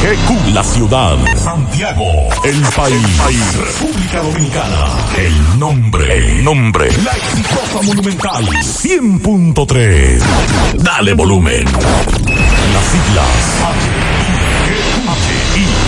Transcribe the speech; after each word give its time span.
GQ, 0.02 0.54
la 0.54 0.64
ciudad. 0.64 1.18
Santiago, 1.36 2.04
el 2.42 2.62
país. 2.74 3.56
República 3.56 4.22
Dominicana. 4.22 4.86
El 5.18 5.58
nombre, 5.58 6.16
el 6.16 6.42
nombre. 6.42 6.90
La 7.04 7.12
exitosa 7.12 7.82
monumental. 7.82 8.46
100.3. 8.46 10.22
Dale 10.78 11.12
volumen. 11.12 11.64
Las 11.66 12.84
siglas 12.86 14.09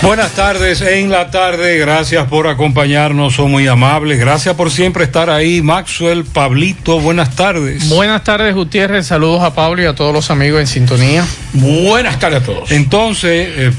Buenas 0.00 0.32
tardes 0.32 0.80
en 0.80 1.10
la 1.10 1.30
tarde, 1.32 1.76
gracias 1.76 2.28
por 2.28 2.46
acompañarnos, 2.46 3.34
son 3.34 3.50
muy 3.50 3.66
amables, 3.66 4.20
gracias 4.20 4.54
por 4.54 4.70
siempre 4.70 5.02
estar 5.02 5.28
ahí, 5.28 5.60
Maxwell, 5.60 6.24
Pablito, 6.24 7.00
buenas 7.00 7.34
tardes. 7.34 7.88
Buenas 7.88 8.22
tardes 8.22 8.54
Gutiérrez, 8.54 9.08
saludos 9.08 9.42
a 9.42 9.54
Pablo 9.54 9.82
y 9.82 9.86
a 9.86 9.94
todos 9.94 10.12
los 10.12 10.30
amigos 10.30 10.60
en 10.60 10.66
sintonía. 10.68 11.26
Buenas 11.52 12.20
tardes 12.20 12.42
a 12.42 12.44
todos. 12.44 12.70
Entonces, 12.70 13.48
eh, 13.56 13.72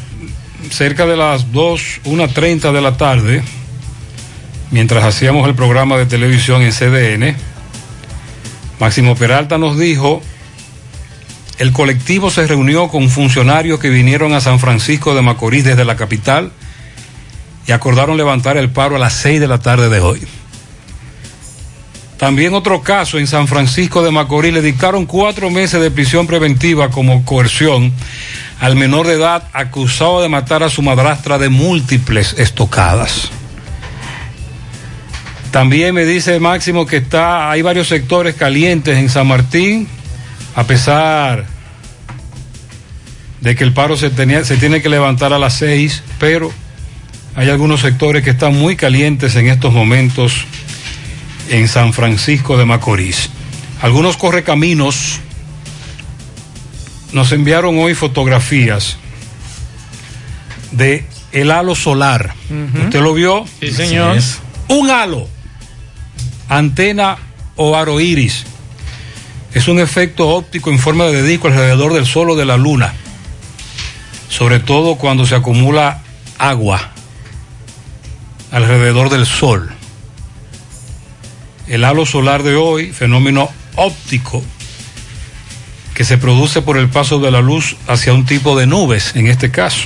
cerca 0.69 1.05
de 1.05 1.15
las 1.15 1.53
2, 1.53 2.01
1.30 2.03 2.73
de 2.73 2.81
la 2.81 2.97
tarde, 2.97 3.41
mientras 4.71 5.05
hacíamos 5.05 5.47
el 5.47 5.55
programa 5.55 5.97
de 5.97 6.05
televisión 6.05 6.61
en 6.61 6.73
CDN, 6.73 7.35
Máximo 8.77 9.15
Peralta 9.15 9.57
nos 9.57 9.79
dijo 9.79 10.21
el 11.59 11.73
colectivo 11.73 12.31
se 12.31 12.47
reunió 12.47 12.87
con 12.87 13.09
funcionarios 13.09 13.81
que 13.81 13.89
vinieron 13.89 14.33
a 14.33 14.39
San 14.39 14.59
Francisco 14.59 15.13
de 15.13 15.21
Macorís 15.21 15.65
desde 15.65 15.83
la 15.83 15.97
capital 15.97 16.53
y 17.67 17.73
acordaron 17.73 18.15
levantar 18.15 18.55
el 18.55 18.69
paro 18.69 18.95
a 18.95 18.99
las 18.99 19.13
6 19.15 19.41
de 19.41 19.47
la 19.47 19.59
tarde 19.59 19.89
de 19.89 19.99
hoy. 19.99 20.21
También 22.17 22.53
otro 22.53 22.81
caso 22.81 23.19
en 23.19 23.27
San 23.27 23.47
Francisco 23.47 24.01
de 24.01 24.09
Macorís 24.09 24.53
le 24.53 24.61
dictaron 24.61 25.05
cuatro 25.05 25.49
meses 25.49 25.81
de 25.81 25.91
prisión 25.91 26.27
preventiva 26.27 26.89
como 26.89 27.25
coerción 27.25 27.91
al 28.61 28.77
menor 28.77 29.05
de 29.07 29.15
edad 29.15 29.43
acusado 29.51 30.21
de 30.21 30.29
matar 30.29 30.63
a 30.63 30.69
su 30.69 30.81
madrastra 30.81 31.37
de 31.37 31.49
múltiples 31.49 32.35
estocadas. 32.37 33.29
También 35.51 35.93
me 35.93 36.05
dice 36.05 36.39
Máximo 36.39 36.85
que 36.85 36.97
está, 36.97 37.51
hay 37.51 37.61
varios 37.63 37.89
sectores 37.89 38.35
calientes 38.35 38.97
en 38.97 39.09
San 39.09 39.27
Martín, 39.27 39.89
a 40.55 40.63
pesar 40.65 41.45
de 43.41 43.55
que 43.55 43.63
el 43.63 43.73
paro 43.73 43.95
se, 43.97 44.09
tenía, 44.09 44.43
se 44.43 44.57
tiene 44.57 44.81
que 44.81 44.89
levantar 44.89 45.33
a 45.33 45.39
las 45.39 45.53
seis, 45.53 46.03
pero 46.19 46.51
hay 47.35 47.49
algunos 47.49 47.81
sectores 47.81 48.23
que 48.23 48.31
están 48.31 48.57
muy 48.57 48.75
calientes 48.75 49.35
en 49.35 49.47
estos 49.47 49.73
momentos 49.73 50.45
en 51.49 51.67
San 51.67 51.93
Francisco 51.93 52.57
de 52.57 52.65
Macorís. 52.65 53.29
Algunos 53.81 54.17
correcaminos 54.17 55.19
nos 57.13 57.31
enviaron 57.31 57.79
hoy 57.79 57.95
fotografías 57.95 58.97
de 60.71 61.05
el 61.31 61.51
halo 61.51 61.75
solar. 61.75 62.33
¿Usted 62.83 63.01
lo 63.01 63.13
vio? 63.13 63.45
Sí, 63.59 63.71
señor. 63.71 64.17
Un 64.67 64.89
halo, 64.89 65.27
antena 66.49 67.17
o 67.55 67.75
aro 67.75 67.99
iris 67.99 68.45
es 69.53 69.67
un 69.67 69.79
efecto 69.79 70.29
óptico 70.29 70.69
en 70.69 70.79
forma 70.79 71.05
de 71.05 71.23
disco 71.23 71.47
alrededor 71.47 71.93
del 71.93 72.05
sol 72.05 72.29
o 72.31 72.35
de 72.35 72.45
la 72.45 72.57
luna, 72.57 72.93
sobre 74.29 74.59
todo 74.59 74.95
cuando 74.95 75.25
se 75.25 75.35
acumula 75.35 76.03
agua 76.37 76.91
alrededor 78.51 79.09
del 79.09 79.25
sol. 79.25 79.69
El 81.67 81.83
halo 81.83 82.05
solar 82.05 82.43
de 82.43 82.55
hoy, 82.55 82.91
fenómeno 82.91 83.49
óptico 83.75 84.43
que 85.93 86.05
se 86.05 86.17
produce 86.17 86.61
por 86.61 86.77
el 86.77 86.89
paso 86.89 87.19
de 87.19 87.29
la 87.29 87.41
luz 87.41 87.75
hacia 87.87 88.13
un 88.13 88.25
tipo 88.25 88.57
de 88.57 88.65
nubes, 88.65 89.15
en 89.15 89.27
este 89.27 89.51
caso. 89.51 89.85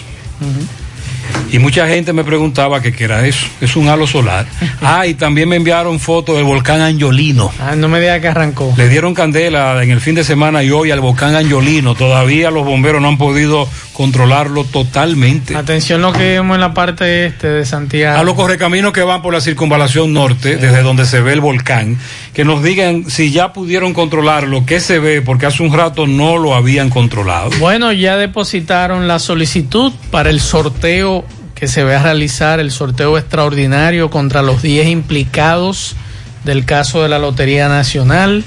Y 1.51 1.59
mucha 1.59 1.87
gente 1.87 2.13
me 2.13 2.23
preguntaba 2.23 2.81
qué 2.81 2.93
era 3.03 3.25
eso. 3.27 3.45
Es 3.61 3.75
un 3.75 3.89
halo 3.89 4.07
solar. 4.07 4.45
Ah, 4.85 5.07
y 5.07 5.13
también 5.13 5.47
me 5.47 5.55
enviaron 5.55 5.97
fotos 5.97 6.35
del 6.35 6.43
volcán 6.43 6.81
Angiolino. 6.81 7.51
Ah, 7.57 7.73
no 7.75 7.87
me 7.87 8.01
diga 8.01 8.19
que 8.19 8.27
arrancó. 8.27 8.73
Le 8.75 8.89
dieron 8.89 9.13
candela 9.13 9.81
en 9.81 9.91
el 9.91 10.01
fin 10.01 10.13
de 10.13 10.25
semana 10.25 10.61
y 10.61 10.71
hoy 10.71 10.91
al 10.91 10.99
volcán 10.99 11.35
Angiolino. 11.35 11.95
Todavía 11.95 12.51
los 12.51 12.65
bomberos 12.65 13.01
no 13.01 13.07
han 13.07 13.17
podido 13.17 13.67
controlarlo 13.93 14.65
totalmente. 14.65 15.55
Atención 15.55 16.01
lo 16.01 16.11
que 16.11 16.33
vemos 16.33 16.55
en 16.55 16.61
la 16.61 16.73
parte 16.73 17.27
este 17.27 17.47
de 17.47 17.65
Santiago. 17.65 18.19
A 18.19 18.23
los 18.23 18.33
correcaminos 18.33 18.91
que 18.91 19.03
van 19.03 19.21
por 19.21 19.33
la 19.33 19.39
circunvalación 19.39 20.11
norte, 20.13 20.57
desde 20.57 20.81
donde 20.81 21.05
se 21.05 21.21
ve 21.21 21.33
el 21.33 21.41
volcán, 21.41 21.97
que 22.33 22.43
nos 22.43 22.63
digan 22.63 23.09
si 23.09 23.31
ya 23.31 23.53
pudieron 23.53 23.93
controlarlo, 23.93 24.65
qué 24.65 24.79
se 24.79 24.99
ve, 24.99 25.21
porque 25.21 25.45
hace 25.45 25.63
un 25.63 25.73
rato 25.73 26.07
no 26.07 26.37
lo 26.37 26.55
habían 26.55 26.89
controlado. 26.89 27.51
Bueno, 27.59 27.91
ya 27.91 28.17
depositaron 28.17 29.07
la 29.07 29.19
solicitud 29.19 29.93
para 30.11 30.29
el 30.29 30.41
sorteo 30.41 31.22
que 31.63 31.69
se 31.69 31.85
va 31.85 31.95
a 31.95 32.03
realizar, 32.03 32.59
el 32.59 32.71
sorteo 32.71 33.17
extraordinario 33.17 34.09
contra 34.09 34.41
los 34.41 34.61
10 34.61 34.89
implicados 34.89 35.95
del 36.43 36.65
caso 36.65 37.01
de 37.01 37.07
la 37.07 37.19
Lotería 37.19 37.69
Nacional. 37.69 38.43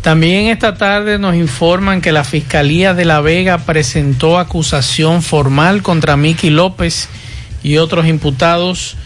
También 0.00 0.46
esta 0.46 0.74
tarde 0.78 1.18
nos 1.18 1.34
informan 1.34 2.00
que 2.00 2.12
la 2.12 2.24
Fiscalía 2.24 2.94
de 2.94 3.04
La 3.04 3.20
Vega 3.20 3.58
presentó 3.58 4.38
acusación 4.38 5.20
formal 5.20 5.82
contra 5.82 6.16
Miki 6.16 6.48
López 6.48 7.10
y 7.62 7.76
otros 7.76 8.06
imputados. 8.06 8.96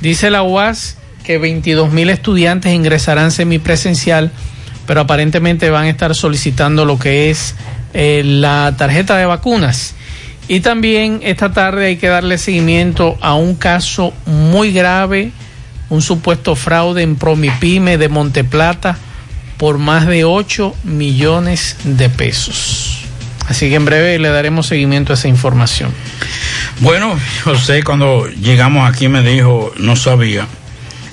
Dice 0.00 0.28
la 0.28 0.42
UAS 0.42 0.96
que 1.22 1.38
22 1.38 1.92
mil 1.92 2.10
estudiantes 2.10 2.74
ingresarán 2.74 3.30
semipresencial, 3.30 4.32
pero 4.84 5.02
aparentemente 5.02 5.70
van 5.70 5.84
a 5.84 5.90
estar 5.90 6.12
solicitando 6.16 6.84
lo 6.84 6.98
que 6.98 7.30
es 7.30 7.54
eh, 7.94 8.22
la 8.24 8.74
tarjeta 8.76 9.16
de 9.16 9.26
vacunas. 9.26 9.94
Y 10.48 10.60
también 10.60 11.20
esta 11.22 11.52
tarde 11.52 11.86
hay 11.86 11.96
que 11.96 12.08
darle 12.08 12.38
seguimiento 12.38 13.18
a 13.20 13.34
un 13.34 13.56
caso 13.56 14.12
muy 14.26 14.72
grave, 14.72 15.32
un 15.90 16.02
supuesto 16.02 16.54
fraude 16.54 17.02
en 17.02 17.16
Promipyme 17.16 17.98
de 17.98 18.08
Monteplata 18.08 18.96
por 19.56 19.78
más 19.78 20.06
de 20.06 20.24
8 20.24 20.74
millones 20.84 21.76
de 21.84 22.08
pesos. 22.08 23.06
Así 23.48 23.68
que 23.68 23.76
en 23.76 23.84
breve 23.84 24.18
le 24.18 24.28
daremos 24.28 24.66
seguimiento 24.66 25.12
a 25.12 25.14
esa 25.14 25.28
información. 25.28 25.92
Bueno, 26.80 27.18
José, 27.44 27.82
cuando 27.82 28.28
llegamos 28.28 28.88
aquí 28.88 29.08
me 29.08 29.22
dijo, 29.22 29.72
no 29.78 29.96
sabía 29.96 30.46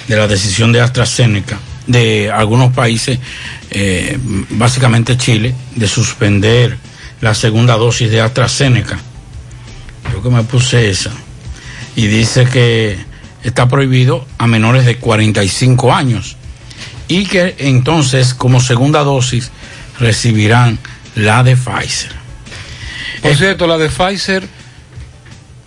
de 0.07 0.15
la 0.15 0.27
decisión 0.27 0.71
de 0.71 0.81
AstraZeneca, 0.81 1.57
de 1.87 2.31
algunos 2.31 2.73
países, 2.73 3.19
eh, 3.71 4.17
básicamente 4.49 5.17
Chile, 5.17 5.53
de 5.75 5.87
suspender 5.87 6.77
la 7.21 7.33
segunda 7.33 7.75
dosis 7.75 8.11
de 8.11 8.21
AstraZeneca. 8.21 8.99
Que 10.23 10.29
me 10.29 10.43
puse 10.43 10.89
esa. 10.89 11.11
Y 11.95 12.07
dice 12.07 12.45
que 12.45 12.97
está 13.43 13.67
prohibido 13.67 14.25
a 14.37 14.47
menores 14.47 14.85
de 14.85 14.97
45 14.97 15.93
años 15.93 16.37
y 17.07 17.25
que 17.25 17.55
entonces 17.59 18.33
como 18.33 18.61
segunda 18.61 19.03
dosis 19.03 19.51
recibirán 19.99 20.79
la 21.15 21.43
de 21.43 21.55
Pfizer. 21.55 22.11
Por 23.21 23.35
cierto, 23.35 23.67
la 23.67 23.77
de 23.77 23.89
Pfizer 23.89 24.47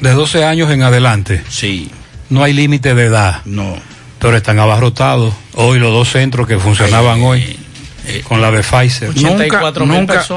de 0.00 0.10
12 0.10 0.44
años 0.44 0.70
en 0.70 0.82
adelante. 0.82 1.42
Sí. 1.48 1.90
No 2.28 2.42
hay 2.42 2.52
límite 2.52 2.94
de 2.94 3.04
edad. 3.04 3.42
No. 3.44 3.76
Pero 4.18 4.36
están 4.36 4.58
abarrotados. 4.58 5.34
Hoy 5.54 5.78
los 5.78 5.92
dos 5.92 6.10
centros 6.10 6.48
que 6.48 6.58
funcionaban 6.58 7.22
hoy 7.22 7.58
eh, 8.06 8.22
con 8.22 8.40
la 8.40 8.50
de 8.50 8.62
Pfizer. 8.62 9.10
Nunca, 9.16 9.72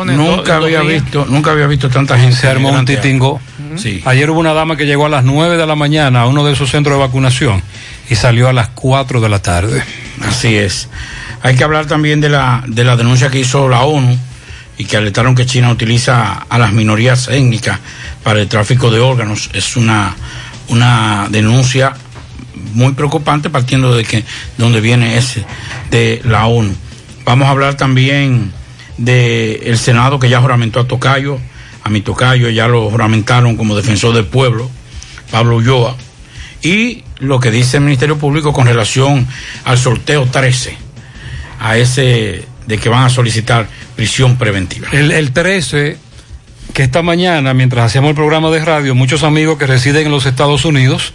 nunca 0.06 0.56
había 0.56 0.82
visto, 0.82 1.26
nunca 1.30 1.52
había 1.52 1.68
visto 1.68 1.90
tanta 1.90 2.18
gente. 2.18 2.36
Se 2.36 2.48
armó 2.48 2.70
un 2.70 2.86
titingo. 2.86 3.40
Sí. 3.76 4.02
Ayer 4.06 4.30
hubo 4.30 4.40
una 4.40 4.54
dama 4.54 4.76
que 4.76 4.86
llegó 4.86 5.06
a 5.06 5.10
las 5.10 5.24
9 5.24 5.58
de 5.58 5.68
la 5.68 5.76
mañana 5.76 6.22
a 6.22 6.28
uno 6.28 6.44
de 6.44 6.54
esos 6.54 6.72
centros 6.72 6.98
de 6.98 7.00
vacunación 7.00 7.62
y 8.10 8.16
salió 8.16 8.50
a 8.50 8.54
las 8.54 8.70
4 8.70 9.22
de 9.22 9.30
la 9.30 9.40
tarde. 9.40 9.84
Así 10.28 10.56
es. 10.56 10.90
Hay 11.42 11.56
que 11.56 11.64
hablar 11.64 11.86
también 11.86 12.20
de 12.22 12.30
la, 12.30 12.64
de 12.68 12.84
la 12.84 12.96
denuncia 12.96 13.30
que 13.30 13.40
hizo 13.40 13.70
la 13.70 13.84
ONU 13.84 14.18
y 14.78 14.86
que 14.86 14.98
alertaron 14.98 15.36
que 15.36 15.46
China 15.46 15.70
utiliza 15.70 16.46
a 16.50 16.58
las 16.58 16.74
minorías 16.74 17.28
étnicas 17.28 17.80
para 18.24 18.40
el 18.40 18.48
tráfico 18.48 18.90
de 18.90 19.00
órganos. 19.00 19.50
Es 19.54 19.78
una, 19.78 20.16
una 20.70 21.28
denuncia 21.30 21.94
muy 22.74 22.94
preocupante 22.94 23.50
partiendo 23.50 23.96
de 23.96 24.04
que 24.04 24.24
donde 24.58 24.82
viene 24.82 25.18
ese 25.18 25.46
de 25.92 26.22
la 26.24 26.48
ONU. 26.48 26.74
Vamos 27.30 27.48
a 27.48 27.52
hablar 27.52 27.78
también 27.78 28.52
del 28.98 29.60
el 29.62 29.78
Senado 29.78 30.18
que 30.18 30.30
ya 30.30 30.42
juramentó 30.42 30.80
a 30.80 30.88
Tocayo, 30.88 31.38
a 31.84 31.90
mi 31.92 32.02
Tocayo 32.02 32.50
ya 32.50 32.68
lo 32.68 32.90
juramentaron 32.90 33.56
como 33.56 33.76
defensor 33.76 34.16
del 34.16 34.26
pueblo, 34.26 34.68
Pablo 35.30 35.58
Ulloa, 35.58 35.96
y 36.64 37.04
lo 37.20 37.40
que 37.40 37.52
dice 37.52 37.78
el 37.78 37.84
Ministerio 37.84 38.18
Público 38.18 38.52
con 38.52 38.66
relación 38.66 39.28
al 39.64 39.78
sorteo 39.78 40.26
13, 40.26 40.76
a 41.60 41.78
ese 41.78 42.46
de 42.66 42.78
que 42.80 42.90
van 42.90 43.04
a 43.04 43.10
solicitar 43.12 43.68
prisión 43.96 44.36
preventiva. 44.40 44.88
El, 44.92 45.12
el 45.12 45.32
13, 45.32 45.98
que 46.74 46.82
esta 46.82 47.04
mañana, 47.04 47.54
mientras 47.54 47.86
hacíamos 47.86 48.10
el 48.10 48.16
programa 48.16 48.50
de 48.50 48.66
radio, 48.66 48.96
muchos 48.96 49.22
amigos 49.22 49.60
que 49.60 49.68
residen 49.68 50.08
en 50.08 50.12
los 50.12 50.26
Estados 50.26 50.66
Unidos 50.66 51.14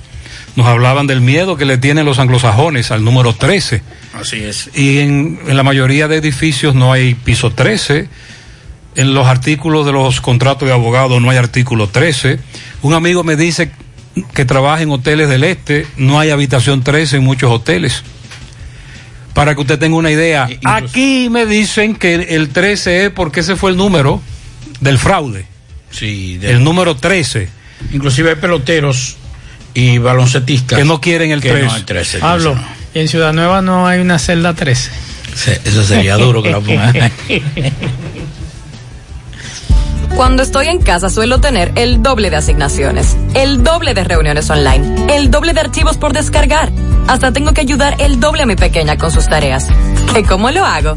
nos 0.57 0.67
hablaban 0.67 1.07
del 1.07 1.21
miedo 1.21 1.57
que 1.57 1.65
le 1.65 1.79
tienen 1.79 2.05
los 2.07 2.19
anglosajones 2.19 2.91
al 2.91 3.05
número 3.05 3.35
13. 3.35 3.83
Así 4.15 4.37
es. 4.43 4.71
Y 4.75 4.99
en, 4.99 5.41
en 5.47 5.57
la 5.57 5.63
mayoría 5.63 6.07
de 6.09 6.17
edificios 6.17 6.75
no 6.75 6.93
hay 6.93 7.15
piso 7.15 7.51
13. 7.53 8.09
En 8.97 9.15
los 9.15 9.27
artículos 9.27 9.85
de 9.87 9.93
los 9.93 10.21
contratos 10.21 10.69
de 10.69 10.73
abogados 10.75 11.21
no 11.21 11.31
hay 11.31 11.37
artículo 11.37 11.89
13. 11.89 12.39
Un 12.83 12.95
amigo 12.95 13.25
me 13.25 13.35
dice 13.37 13.73
que 14.33 14.45
trabaja 14.45 14.83
en 14.83 14.91
hoteles 14.93 15.29
del 15.29 15.43
este, 15.43 15.87
no 15.97 16.21
hay 16.21 16.31
habitación 16.31 16.85
13 16.85 17.17
en 17.17 17.25
muchos 17.25 17.51
hoteles. 17.51 18.05
Para 19.33 19.57
que 19.57 19.63
usted 19.63 19.81
tenga 19.81 19.97
una 19.97 20.13
idea, 20.13 20.47
Incluso- 20.49 20.69
aquí 20.87 21.29
me 21.29 21.45
dicen 21.47 21.97
que 21.97 22.15
el 22.15 22.51
13 22.51 23.07
es 23.07 23.11
porque 23.11 23.41
ese 23.41 23.57
fue 23.57 23.73
el 23.73 23.77
número 23.77 24.23
del 24.81 24.99
fraude, 24.99 25.47
Sí, 25.91 26.39
el 26.43 26.63
número 26.63 26.95
13, 26.97 27.49
inclusive 27.93 28.31
hay 28.31 28.37
peloteros 28.37 29.17
y 29.75 29.99
baloncetistas 29.99 30.79
que 30.79 30.85
no 30.85 31.01
quieren 31.01 31.31
el 31.33 31.41
que 31.43 31.51
13. 31.51 31.67
no, 31.67 31.77
el 31.77 31.85
13. 31.85 32.17
el 32.17 32.21
Pablo, 32.23 32.53
13 32.53 32.61
no. 32.67 32.77
y 32.95 32.99
en 33.01 33.09
Ciudad 33.09 33.33
Nueva 33.33 33.61
no 33.63 33.87
hay 33.87 34.01
una 34.01 34.19
celda 34.19 34.55
13. 34.55 34.91
Se- 35.35 35.61
Eso 35.65 35.83
sería 35.83 36.17
duro 36.17 36.43
que 36.43 36.51
lo 36.51 36.61
pongan. 36.63 36.95
Cuando 40.17 40.45
estoy 40.45 40.69
en 40.69 40.79
casa 40.81 41.11
suelo 41.11 41.41
tener 41.41 41.73
el 41.75 42.01
doble 42.03 42.31
de 42.31 42.37
asignaciones, 42.37 43.17
el 43.35 43.65
doble 43.65 43.95
de 43.95 44.05
reuniones 44.05 44.49
online, 44.49 45.13
el 45.17 45.29
doble 45.31 45.53
de 45.55 45.61
archivos 45.61 45.97
por 45.97 46.13
descargar. 46.13 46.71
Hasta 47.09 47.33
tengo 47.33 47.53
que 47.53 47.63
ayudar 47.63 47.97
el 47.99 48.21
doble 48.21 48.43
a 48.45 48.47
mi 48.47 48.55
pequeña 48.55 48.97
con 48.97 49.11
sus 49.11 49.27
tareas. 49.29 49.67
¿Y 50.17 50.23
cómo 50.23 50.51
lo 50.53 50.65
hago? 50.65 50.97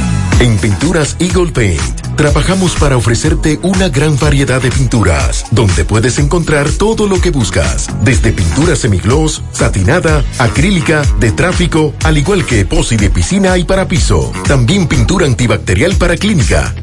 En 0.41 0.57
Pinturas 0.57 1.17
Eagle 1.19 1.51
Paint, 1.51 2.15
trabajamos 2.15 2.75
para 2.75 2.97
ofrecerte 2.97 3.59
una 3.61 3.89
gran 3.89 4.17
variedad 4.17 4.59
de 4.59 4.71
pinturas, 4.71 5.45
donde 5.51 5.85
puedes 5.85 6.17
encontrar 6.17 6.67
todo 6.71 7.05
lo 7.05 7.21
que 7.21 7.29
buscas, 7.29 7.87
desde 8.03 8.31
pintura 8.31 8.75
semigloss, 8.75 9.43
satinada, 9.51 10.25
acrílica, 10.39 11.03
de 11.19 11.31
tráfico, 11.31 11.93
al 12.03 12.17
igual 12.17 12.43
que 12.43 12.61
epoxi 12.61 12.97
de 12.97 13.11
piscina 13.11 13.55
y 13.59 13.65
para 13.65 13.87
piso. 13.87 14.31
También 14.47 14.87
pintura 14.87 15.27
antibacterial 15.27 15.95
para 15.97 16.17
clínica, 16.17 16.73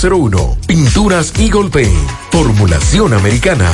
809-853-3401. 0.00 0.56
Pinturas 0.66 1.32
Eagle 1.38 1.70
Paint. 1.70 2.10
Formulación 2.30 3.12
americana. 3.14 3.70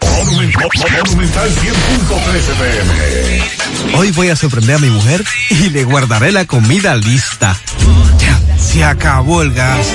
Monumental 0.00 1.50
100.13 1.50 2.54
pm. 2.58 3.96
Hoy 3.96 4.10
voy 4.12 4.28
a 4.28 4.36
sorprender 4.36 4.76
a 4.76 4.78
mi 4.78 4.90
mujer 4.90 5.24
y 5.50 5.70
le 5.70 5.84
guardaré 5.84 6.30
la 6.32 6.44
comida 6.44 6.94
lista. 6.94 7.58
Ya, 8.18 8.58
se 8.58 8.84
acabó 8.84 9.42
el 9.42 9.52
gas. 9.52 9.94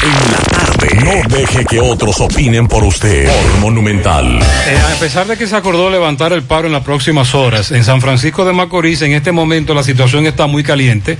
En 0.03 0.31
la 0.31 0.37
tarde. 0.49 0.87
No 1.05 1.13
deje 1.35 1.63
que 1.63 1.79
otros 1.79 2.19
opinen 2.21 2.67
por 2.67 2.83
usted. 2.83 3.27
Por 3.27 3.59
Monumental. 3.59 4.39
Eh, 4.67 4.79
a 4.95 4.99
pesar 4.99 5.27
de 5.27 5.37
que 5.37 5.45
se 5.45 5.55
acordó 5.55 5.91
levantar 5.91 6.33
el 6.33 6.41
paro 6.41 6.65
en 6.67 6.73
las 6.73 6.83
próximas 6.83 7.35
horas, 7.35 7.71
en 7.71 7.83
San 7.83 8.01
Francisco 8.01 8.43
de 8.45 8.53
Macorís 8.53 9.03
en 9.03 9.13
este 9.13 9.31
momento 9.31 9.75
la 9.75 9.83
situación 9.83 10.25
está 10.25 10.47
muy 10.47 10.63
caliente. 10.63 11.19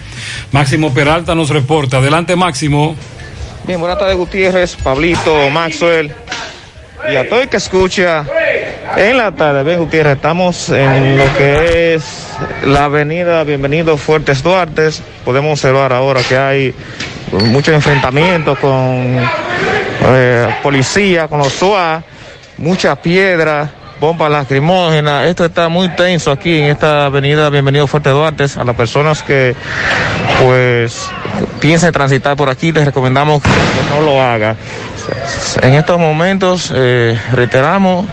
Máximo 0.52 0.92
Peralta 0.94 1.36
nos 1.36 1.50
reporta. 1.50 1.98
Adelante 1.98 2.36
Máximo. 2.36 2.96
Bien, 3.64 3.80
buenas 3.80 4.00
tardes 4.00 4.18
Gutiérrez, 4.18 4.76
Pablito, 4.76 5.50
Maxwell 5.52 6.12
y 7.12 7.16
a 7.16 7.30
todo 7.30 7.42
el 7.42 7.50
que 7.50 7.58
escucha 7.58 8.26
en 8.98 9.18
la 9.18 9.32
tarde. 9.32 9.64
Bien, 9.64 9.80
Gutiérrez, 9.80 10.16
estamos 10.16 10.70
en 10.70 11.18
lo 11.18 11.34
que 11.38 11.94
es 11.94 12.28
la 12.66 12.86
avenida 12.86 13.44
Bienvenido 13.44 13.98
Fuertes 13.98 14.42
Duarte. 14.42 14.90
Podemos 15.24 15.52
observar 15.52 15.94
ahora 15.94 16.22
que 16.28 16.38
hay 16.38 16.74
muchos 17.32 17.76
enfrentamientos 17.76 18.58
con 18.58 19.20
eh, 20.08 20.48
policía, 20.64 21.28
con 21.28 21.38
los 21.40 21.54
SUA, 21.54 22.04
muchas 22.58 22.98
piedras 22.98 23.70
bombas 24.02 24.32
lacrimógenas. 24.32 25.28
Esto 25.28 25.46
está 25.46 25.70
muy 25.70 25.88
tenso 25.90 26.32
aquí 26.32 26.58
en 26.58 26.72
esta 26.72 27.06
avenida 27.06 27.52
Bienvenido 27.52 27.86
Fuerte 27.86 28.10
Duarte. 28.10 28.46
A 28.58 28.64
las 28.64 28.76
personas 28.76 29.22
que 29.22 29.56
pues 30.44 31.08
piensen 31.60 31.92
transitar 31.92 32.36
por 32.36 32.50
aquí, 32.50 32.72
les 32.72 32.84
recomendamos 32.84 33.44
que 33.44 33.50
no 33.92 34.02
lo 34.02 34.20
haga. 34.20 34.56
En 35.62 35.76
estos 35.76 36.00
momentos, 36.00 36.74
eh, 36.76 37.16
reiteramos, 37.32 38.08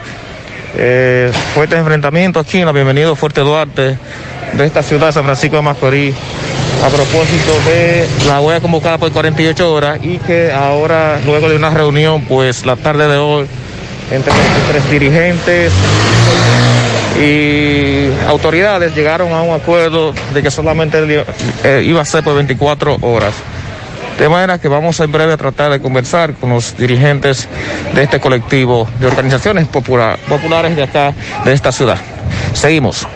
eh, 0.76 1.33
fuerte 1.54 1.76
enfrentamiento 1.76 2.38
aquí 2.38 2.59
en 2.59 2.66
la 2.66 2.73
Bienvenido 2.73 3.16
Fuerte 3.16 3.40
Duarte 3.40 3.97
de 4.52 4.66
esta 4.66 4.83
ciudad, 4.83 5.11
San 5.11 5.25
Francisco 5.25 5.57
de 5.57 5.62
Macorís, 5.62 6.14
a 6.85 6.88
propósito 6.90 7.52
de 7.64 8.07
la 8.26 8.42
huella 8.42 8.61
convocada 8.61 8.99
por 8.99 9.11
48 9.11 9.73
horas 9.73 10.00
y 10.02 10.18
que 10.18 10.52
ahora, 10.52 11.18
luego 11.25 11.49
de 11.49 11.57
una 11.57 11.71
reunión, 11.71 12.26
pues 12.26 12.66
la 12.66 12.76
tarde 12.76 13.09
de 13.09 13.16
hoy, 13.16 13.47
entre 14.10 14.32
los 14.32 14.68
tres 14.68 14.90
dirigentes 14.90 15.72
y 17.20 18.10
autoridades 18.28 18.94
llegaron 18.94 19.32
a 19.32 19.42
un 19.42 19.54
acuerdo 19.54 20.14
de 20.32 20.42
que 20.42 20.50
solamente 20.50 21.24
eh, 21.64 21.82
iba 21.84 22.00
a 22.00 22.04
ser 22.04 22.22
por 22.22 22.34
24 22.34 22.98
horas. 23.00 23.34
De 24.18 24.28
manera 24.28 24.58
que 24.58 24.68
vamos 24.68 24.98
en 25.00 25.12
breve 25.12 25.32
a 25.32 25.36
tratar 25.36 25.70
de 25.70 25.80
conversar 25.80 26.34
con 26.34 26.50
los 26.50 26.76
dirigentes 26.76 27.48
de 27.94 28.02
este 28.02 28.18
colectivo 28.18 28.88
de 28.98 29.06
organizaciones 29.06 29.68
populares 29.68 30.74
de 30.74 30.82
acá, 30.82 31.14
de 31.44 31.52
esta 31.52 31.70
ciudad. 31.70 31.98
Seguimos. 32.52 33.06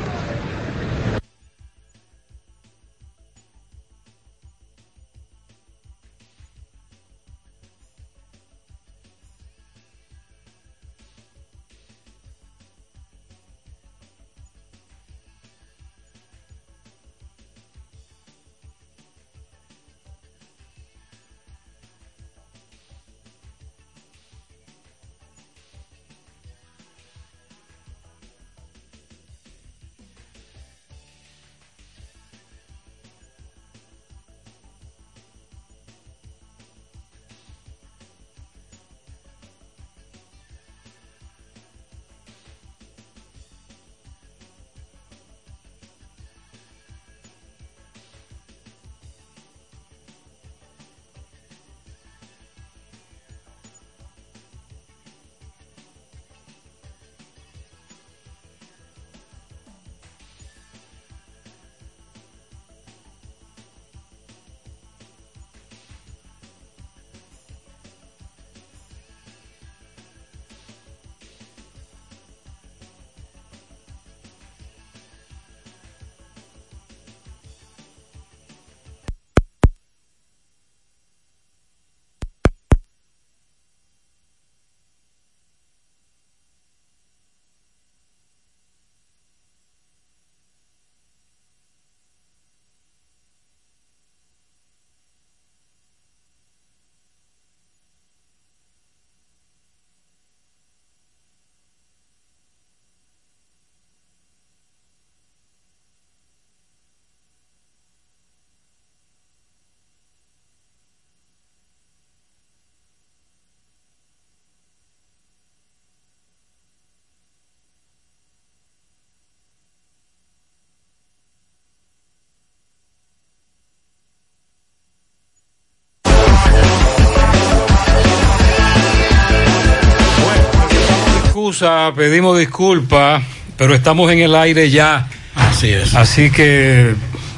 Pedimos 131.95 132.39
disculpas, 132.39 133.23
pero 133.57 133.75
estamos 133.75 134.11
en 134.13 134.21
el 134.21 134.35
aire 134.35 134.71
ya. 134.71 135.09
Así 135.35 135.71
es. 135.71 135.95
Así 135.95 136.31
que 136.31 136.95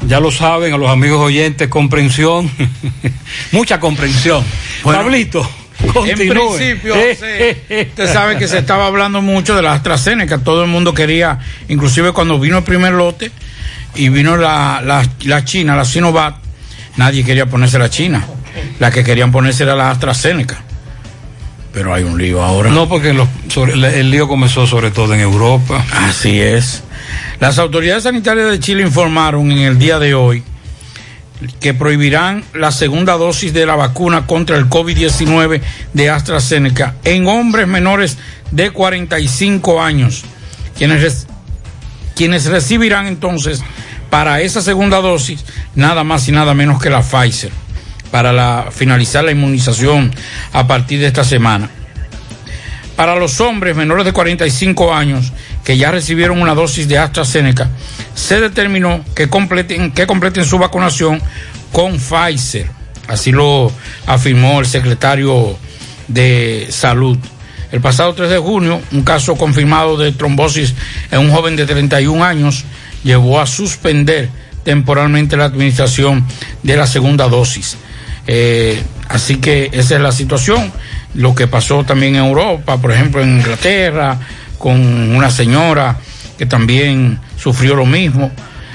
ya 0.06 0.20
lo 0.20 0.30
saben, 0.30 0.72
a 0.72 0.78
los 0.78 0.90
amigos 0.90 1.20
oyentes, 1.20 1.68
comprensión, 1.68 2.50
mucha 3.52 3.80
comprensión. 3.80 4.44
Pablito. 4.82 5.48
En 6.06 6.16
principio, 6.16 6.94
ustedes 7.68 8.10
saben 8.10 8.38
que 8.38 8.48
se 8.48 8.58
estaba 8.58 8.86
hablando 8.86 9.20
mucho 9.20 9.54
de 9.54 9.62
la 9.62 9.74
AstraZeneca, 9.74 10.38
todo 10.38 10.62
el 10.62 10.70
mundo 10.70 10.94
quería, 10.94 11.38
inclusive 11.68 12.12
cuando 12.12 12.38
vino 12.38 12.58
el 12.58 12.64
primer 12.64 12.92
lote 12.92 13.30
y 13.94 14.08
vino 14.08 14.36
la, 14.36 14.80
la, 14.82 15.06
la 15.24 15.44
China, 15.44 15.76
la 15.76 15.84
Sinovac, 15.84 16.36
nadie 16.96 17.24
quería 17.24 17.46
ponerse 17.46 17.78
la 17.78 17.90
China, 17.90 18.24
la 18.78 18.90
que 18.90 19.04
querían 19.04 19.30
ponerse 19.30 19.64
era 19.64 19.74
la 19.74 19.90
AstraZeneca 19.90 20.62
pero 21.74 21.92
hay 21.92 22.04
un 22.04 22.16
lío 22.16 22.42
ahora. 22.42 22.70
No, 22.70 22.88
porque 22.88 23.10
el 23.10 24.10
lío 24.10 24.28
comenzó 24.28 24.66
sobre 24.66 24.92
todo 24.92 25.12
en 25.12 25.20
Europa. 25.20 25.84
Así 25.92 26.40
es. 26.40 26.84
Las 27.40 27.58
autoridades 27.58 28.04
sanitarias 28.04 28.48
de 28.48 28.60
Chile 28.60 28.82
informaron 28.82 29.50
en 29.50 29.58
el 29.58 29.78
día 29.78 29.98
de 29.98 30.14
hoy 30.14 30.44
que 31.60 31.74
prohibirán 31.74 32.44
la 32.54 32.70
segunda 32.70 33.14
dosis 33.14 33.52
de 33.52 33.66
la 33.66 33.74
vacuna 33.74 34.26
contra 34.26 34.56
el 34.56 34.70
COVID-19 34.70 35.60
de 35.92 36.10
AstraZeneca 36.10 36.94
en 37.04 37.26
hombres 37.26 37.66
menores 37.66 38.16
de 38.52 38.70
45 38.70 39.82
años, 39.82 40.24
quienes, 40.78 41.26
quienes 42.14 42.46
recibirán 42.46 43.06
entonces 43.06 43.62
para 44.10 44.40
esa 44.40 44.62
segunda 44.62 45.00
dosis 45.00 45.44
nada 45.74 46.04
más 46.04 46.28
y 46.28 46.32
nada 46.32 46.54
menos 46.54 46.80
que 46.80 46.88
la 46.88 47.02
Pfizer, 47.02 47.50
para 48.14 48.70
finalizar 48.70 49.24
la 49.24 49.32
inmunización 49.32 50.14
a 50.52 50.68
partir 50.68 51.00
de 51.00 51.06
esta 51.08 51.24
semana. 51.24 51.68
Para 52.94 53.16
los 53.16 53.40
hombres 53.40 53.74
menores 53.74 54.04
de 54.04 54.12
45 54.12 54.94
años 54.94 55.32
que 55.64 55.76
ya 55.76 55.90
recibieron 55.90 56.40
una 56.40 56.54
dosis 56.54 56.86
de 56.86 56.96
AstraZeneca, 56.96 57.70
se 58.14 58.40
determinó 58.40 59.04
que 59.16 59.28
completen, 59.28 59.90
que 59.90 60.06
completen 60.06 60.44
su 60.44 60.60
vacunación 60.60 61.20
con 61.72 61.98
Pfizer. 61.98 62.70
Así 63.08 63.32
lo 63.32 63.72
afirmó 64.06 64.60
el 64.60 64.66
secretario 64.66 65.58
de 66.06 66.68
Salud. 66.70 67.18
El 67.72 67.80
pasado 67.80 68.14
3 68.14 68.30
de 68.30 68.38
junio, 68.38 68.80
un 68.92 69.02
caso 69.02 69.34
confirmado 69.34 69.96
de 69.96 70.12
trombosis 70.12 70.72
en 71.10 71.18
un 71.18 71.32
joven 71.32 71.56
de 71.56 71.66
31 71.66 72.22
años 72.22 72.64
llevó 73.02 73.40
a 73.40 73.46
suspender 73.46 74.28
temporalmente 74.62 75.36
la 75.36 75.46
administración 75.46 76.24
de 76.62 76.76
la 76.76 76.86
segunda 76.86 77.26
dosis. 77.26 77.76
Eh, 78.26 78.82
así 79.08 79.36
que 79.36 79.70
esa 79.72 79.96
es 79.96 80.00
la 80.00 80.12
situación. 80.12 80.72
Lo 81.14 81.34
que 81.34 81.46
pasó 81.46 81.84
también 81.84 82.16
en 82.16 82.24
Europa, 82.24 82.78
por 82.78 82.92
ejemplo 82.92 83.22
en 83.22 83.38
Inglaterra, 83.38 84.18
con 84.58 85.14
una 85.14 85.30
señora 85.30 85.96
que 86.38 86.46
también 86.46 87.20
sufrió 87.36 87.74
lo 87.74 87.86
mismo. 87.86 88.30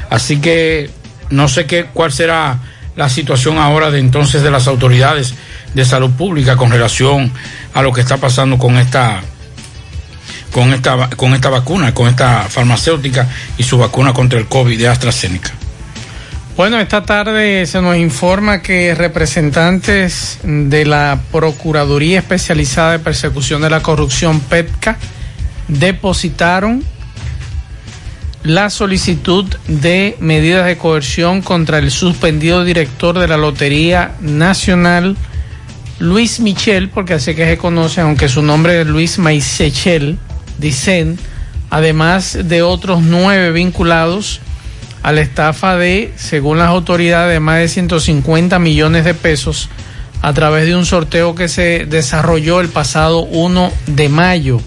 Así 0.09 0.37
que 0.37 0.89
no 1.29 1.47
sé 1.47 1.65
qué, 1.65 1.85
cuál 1.93 2.11
será 2.11 2.59
la 2.95 3.09
situación 3.09 3.57
ahora 3.57 3.91
de 3.91 3.99
entonces 3.99 4.41
de 4.43 4.51
las 4.51 4.67
autoridades 4.67 5.33
de 5.73 5.85
salud 5.85 6.11
pública 6.11 6.57
con 6.57 6.71
relación 6.71 7.31
a 7.73 7.81
lo 7.81 7.93
que 7.93 8.01
está 8.01 8.17
pasando 8.17 8.57
con 8.57 8.77
esta 8.77 9.21
con 10.51 10.73
esta 10.73 11.09
con 11.11 11.33
esta 11.33 11.49
vacuna, 11.49 11.93
con 11.93 12.07
esta 12.07 12.43
farmacéutica 12.49 13.27
y 13.57 13.63
su 13.63 13.77
vacuna 13.77 14.13
contra 14.13 14.39
el 14.39 14.47
COVID 14.47 14.77
de 14.77 14.87
AstraZeneca. 14.87 15.51
Bueno, 16.59 16.77
esta 16.81 17.03
tarde 17.03 17.65
se 17.67 17.81
nos 17.81 17.95
informa 17.95 18.61
que 18.61 18.93
representantes 18.93 20.39
de 20.43 20.85
la 20.85 21.17
Procuraduría 21.31 22.19
Especializada 22.19 22.91
de 22.91 22.99
Persecución 22.99 23.61
de 23.61 23.69
la 23.69 23.81
Corrupción, 23.81 24.41
PETCA, 24.41 24.97
depositaron 25.69 26.83
la 28.43 28.69
solicitud 28.69 29.45
de 29.69 30.17
medidas 30.19 30.65
de 30.65 30.77
coerción 30.77 31.41
contra 31.41 31.77
el 31.77 31.91
suspendido 31.91 32.65
director 32.65 33.17
de 33.17 33.29
la 33.29 33.37
Lotería 33.37 34.15
Nacional, 34.19 35.15
Luis 35.99 36.41
Michel, 36.41 36.89
porque 36.89 37.13
así 37.13 37.35
que 37.35 37.45
se 37.45 37.57
conoce, 37.57 38.01
aunque 38.01 38.27
su 38.27 38.41
nombre 38.41 38.81
es 38.81 38.85
Luis 38.85 39.17
Maisechel, 39.17 40.19
dicen, 40.57 41.17
además 41.69 42.37
de 42.43 42.63
otros 42.63 43.01
nueve 43.01 43.53
vinculados 43.53 44.41
a 45.03 45.11
la 45.11 45.21
estafa 45.21 45.77
de, 45.77 46.11
según 46.15 46.57
las 46.57 46.67
autoridades, 46.67 47.39
más 47.39 47.59
de 47.59 47.67
150 47.67 48.59
millones 48.59 49.05
de 49.05 49.13
pesos 49.13 49.69
a 50.21 50.33
través 50.33 50.65
de 50.65 50.75
un 50.75 50.85
sorteo 50.85 51.35
que 51.35 51.47
se 51.47 51.85
desarrolló 51.85 52.59
el 52.59 52.69
pasado 52.69 53.21
1 53.21 53.71
de 53.87 54.09
mayo. 54.09 54.59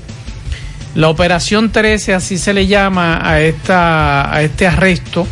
La 0.94 1.08
operación 1.08 1.72
13, 1.72 2.14
así 2.14 2.38
se 2.38 2.54
le 2.54 2.66
llama 2.66 3.20
a, 3.22 3.40
esta, 3.40 4.34
a 4.34 4.42
este 4.42 4.66
arresto 4.66 5.26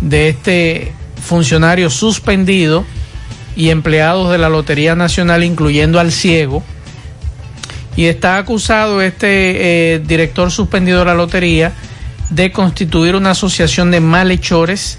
de 0.00 0.28
este 0.28 0.92
funcionario 1.22 1.90
suspendido 1.90 2.84
y 3.56 3.70
empleados 3.70 4.30
de 4.30 4.38
la 4.38 4.48
Lotería 4.48 4.94
Nacional, 4.94 5.44
incluyendo 5.44 6.00
al 6.00 6.12
ciego. 6.12 6.62
Y 7.96 8.06
está 8.06 8.38
acusado 8.38 9.02
este 9.02 9.94
eh, 9.94 9.98
director 9.98 10.50
suspendido 10.50 11.00
de 11.00 11.04
la 11.04 11.14
Lotería 11.14 11.72
de 12.30 12.52
constituir 12.52 13.16
una 13.16 13.32
asociación 13.32 13.90
de 13.90 14.00
malhechores, 14.00 14.98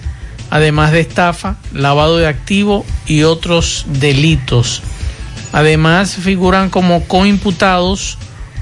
además 0.50 0.92
de 0.92 1.00
estafa, 1.00 1.56
lavado 1.74 2.18
de 2.18 2.28
activo 2.28 2.86
y 3.08 3.24
otros 3.24 3.86
delitos. 3.88 4.84
Además 5.54 6.16
figuran 6.16 6.70
como 6.70 7.04
coimputados 7.08 8.18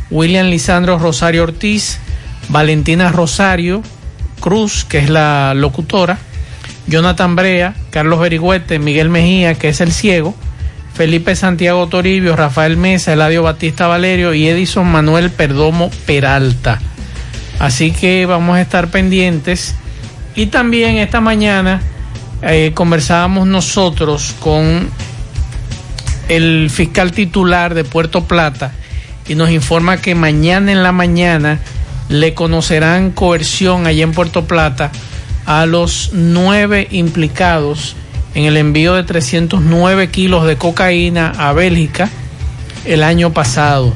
William 0.10 0.48
Lisandro 0.48 0.98
Rosario 0.98 1.44
Ortiz, 1.44 2.00
Valentina 2.50 3.12
Rosario 3.12 3.84
Cruz, 4.40 4.86
que 4.86 5.00
es 5.00 5.10
la 5.10 5.54
locutora, 5.54 6.18
Jonathan 6.88 7.36
Brea, 7.36 7.76
Carlos 7.92 8.20
Berigüete, 8.20 8.80
Miguel 8.80 9.10
Mejía, 9.10 9.54
que 9.56 9.70
es 9.70 9.82
el 9.82 9.92
ciego, 9.92 10.34
Felipe 10.94 11.36
Santiago 11.36 11.88
Toribio, 11.88 12.36
Rafael 12.36 12.78
Mesa, 12.78 13.14
Eladio 13.14 13.44
Batista 13.44 13.88
Valerio 13.88 14.34
y 14.34 14.48
Edison 14.48 14.88
Manuel 14.88 15.30
Perdomo 15.30 15.92
Peralta. 16.06 16.80
Así 17.60 17.92
que 17.92 18.26
vamos 18.26 18.58
a 18.58 18.62
estar 18.62 18.90
pendientes. 18.90 19.76
Y 20.36 20.48
también 20.48 20.98
esta 20.98 21.22
mañana 21.22 21.82
eh, 22.42 22.72
conversábamos 22.74 23.48
nosotros 23.48 24.34
con 24.40 24.90
el 26.30 26.70
fiscal 26.70 27.12
titular 27.12 27.74
de 27.74 27.84
Puerto 27.84 28.24
Plata 28.24 28.72
y 29.28 29.36
nos 29.36 29.50
informa 29.52 29.98
que 29.98 30.16
mañana 30.16 30.72
en 30.72 30.84
la 30.84 30.92
mañana 30.92 31.60
le 32.08 32.34
conocerán 32.34 33.12
coerción 33.12 33.86
allá 33.88 34.04
en 34.04 34.14
Puerto 34.14 34.46
Plata 34.46 34.92
a 35.46 35.66
los 35.66 36.12
nueve 36.14 36.88
implicados 36.92 37.96
en 38.36 38.46
el 38.46 38.58
envío 38.58 38.94
de 38.94 39.04
309 39.04 40.10
kilos 40.10 40.46
de 40.46 40.56
cocaína 40.56 41.34
a 41.38 41.54
Bélgica 41.54 42.10
el 42.86 43.04
año 43.04 43.34
pasado. 43.34 43.94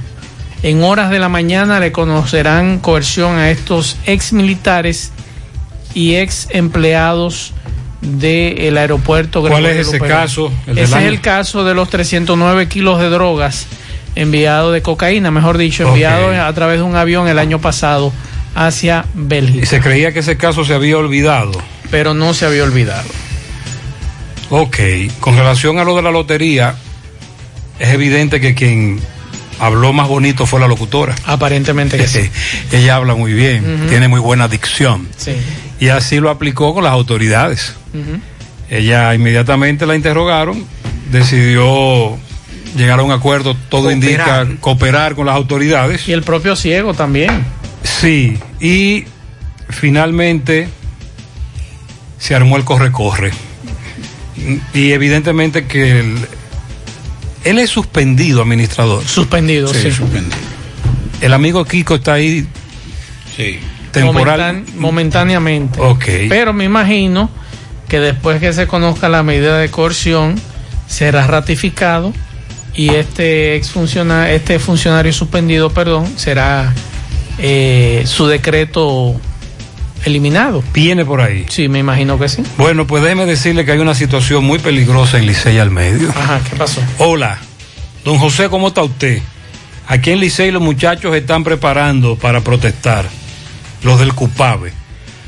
En 0.63 0.81
horas 0.81 1.09
de 1.09 1.19
la 1.19 1.27
mañana 1.27 1.81
le 1.81 1.91
conocerán 1.91 2.79
coerción 2.79 3.35
a 3.35 3.51
estos 3.51 3.97
ex 4.05 4.31
militares 4.31 5.11
y 5.93 6.15
ex 6.15 6.47
empleados 6.51 7.53
del 7.99 8.77
aeropuerto. 8.77 9.41
¿Cuál 9.41 9.65
es 9.65 9.87
ese 9.87 9.99
caso? 9.99 10.53
ese 10.67 10.83
es 10.83 10.93
el 10.93 11.19
caso 11.19 11.65
de 11.65 11.73
los 11.73 11.89
309 11.89 12.69
kilos 12.69 12.99
de 12.99 13.09
drogas 13.09 13.67
enviados 14.15 14.73
de 14.73 14.81
cocaína, 14.81 15.31
mejor 15.31 15.57
dicho, 15.57 15.87
enviados 15.87 16.35
a 16.35 16.53
través 16.53 16.77
de 16.77 16.83
un 16.83 16.95
avión 16.95 17.27
el 17.27 17.39
año 17.39 17.59
pasado 17.59 18.13
hacia 18.55 19.05
Bélgica. 19.13 19.63
Y 19.63 19.65
se 19.65 19.81
creía 19.81 20.13
que 20.13 20.19
ese 20.19 20.37
caso 20.37 20.63
se 20.63 20.73
había 20.73 20.97
olvidado. 20.97 21.51
Pero 21.91 22.13
no 22.13 22.33
se 22.33 22.45
había 22.45 22.63
olvidado. 22.63 23.09
Ok, 24.49 24.77
con 25.19 25.35
relación 25.35 25.79
a 25.79 25.83
lo 25.83 25.95
de 25.95 26.03
la 26.03 26.11
lotería, 26.11 26.75
es 27.79 27.89
evidente 27.89 28.39
que 28.39 28.53
quien 28.53 29.01
habló 29.65 29.93
más 29.93 30.07
bonito 30.07 30.45
fue 30.45 30.59
la 30.59 30.67
locutora. 30.67 31.15
Aparentemente 31.25 31.97
que 31.97 32.07
sí. 32.07 32.29
Ella 32.71 32.95
habla 32.95 33.15
muy 33.15 33.33
bien, 33.33 33.87
tiene 33.89 34.07
muy 34.07 34.19
buena 34.19 34.47
dicción. 34.47 35.07
Sí. 35.17 35.33
Y 35.79 35.89
así 35.89 36.19
lo 36.19 36.29
aplicó 36.29 36.73
con 36.73 36.83
las 36.83 36.93
autoridades. 36.93 37.75
Ella 38.69 39.13
inmediatamente 39.13 39.85
la 39.85 39.95
interrogaron, 39.95 40.65
decidió 41.11 42.17
llegar 42.75 42.99
a 42.99 43.03
un 43.03 43.11
acuerdo, 43.11 43.55
todo 43.69 43.91
indica 43.91 44.47
cooperar 44.59 45.15
con 45.15 45.25
las 45.25 45.35
autoridades. 45.35 46.07
Y 46.07 46.13
el 46.13 46.23
propio 46.23 46.55
ciego 46.55 46.93
también. 46.93 47.45
Sí, 47.83 48.37
y 48.59 49.05
finalmente 49.69 50.67
se 52.17 52.35
armó 52.35 52.57
el 52.57 52.63
corre-corre. 52.63 53.31
Y 54.73 54.91
evidentemente 54.91 55.65
que 55.65 55.99
el, 55.99 56.15
él 57.43 57.59
es 57.59 57.69
suspendido, 57.69 58.41
administrador. 58.41 59.05
Suspendido, 59.05 59.73
sí. 59.73 59.91
Suspendido. 59.91 60.37
El 61.21 61.33
amigo 61.33 61.63
Kiko 61.65 61.95
está 61.95 62.13
ahí. 62.13 62.45
Sí. 63.35 63.59
Temporal. 63.91 64.63
momentáneamente. 64.75 65.79
Ok. 65.79 66.05
Pero 66.29 66.51
me 66.53 66.63
imagino 66.63 67.29
que 67.87 67.99
después 67.99 68.39
que 68.39 68.53
se 68.53 68.65
conozca 68.65 69.07
la 69.07 69.21
medida 69.23 69.59
de 69.59 69.69
coerción, 69.69 70.39
será 70.87 71.27
ratificado 71.27 72.13
y 72.75 72.89
este 72.89 73.55
ex 73.55 73.69
funcionario, 73.69 74.35
este 74.35 74.57
funcionario 74.59 75.13
suspendido, 75.13 75.69
perdón, 75.71 76.11
será 76.15 76.73
eh, 77.37 78.03
su 78.05 78.25
decreto 78.27 79.15
eliminado. 80.05 80.63
Viene 80.73 81.05
por 81.05 81.21
ahí. 81.21 81.45
Sí, 81.49 81.67
me 81.67 81.79
imagino 81.79 82.19
que 82.19 82.29
sí. 82.29 82.43
Bueno, 82.57 82.87
pues 82.87 83.03
déjeme 83.03 83.25
decirle 83.25 83.65
que 83.65 83.71
hay 83.71 83.79
una 83.79 83.95
situación 83.95 84.43
muy 84.43 84.59
peligrosa 84.59 85.17
en 85.17 85.25
Licey 85.25 85.57
al 85.59 85.71
medio. 85.71 86.09
Ajá, 86.09 86.41
¿qué 86.49 86.55
pasó? 86.55 86.81
Hola, 86.97 87.39
don 88.03 88.17
José, 88.17 88.49
¿cómo 88.49 88.69
está 88.69 88.83
usted? 88.83 89.21
Aquí 89.87 90.11
en 90.11 90.19
Licey 90.19 90.51
los 90.51 90.61
muchachos 90.61 91.15
están 91.15 91.43
preparando 91.43 92.15
para 92.15 92.41
protestar, 92.41 93.09
los 93.83 93.99
del 93.99 94.13
CUPAVE. 94.13 94.73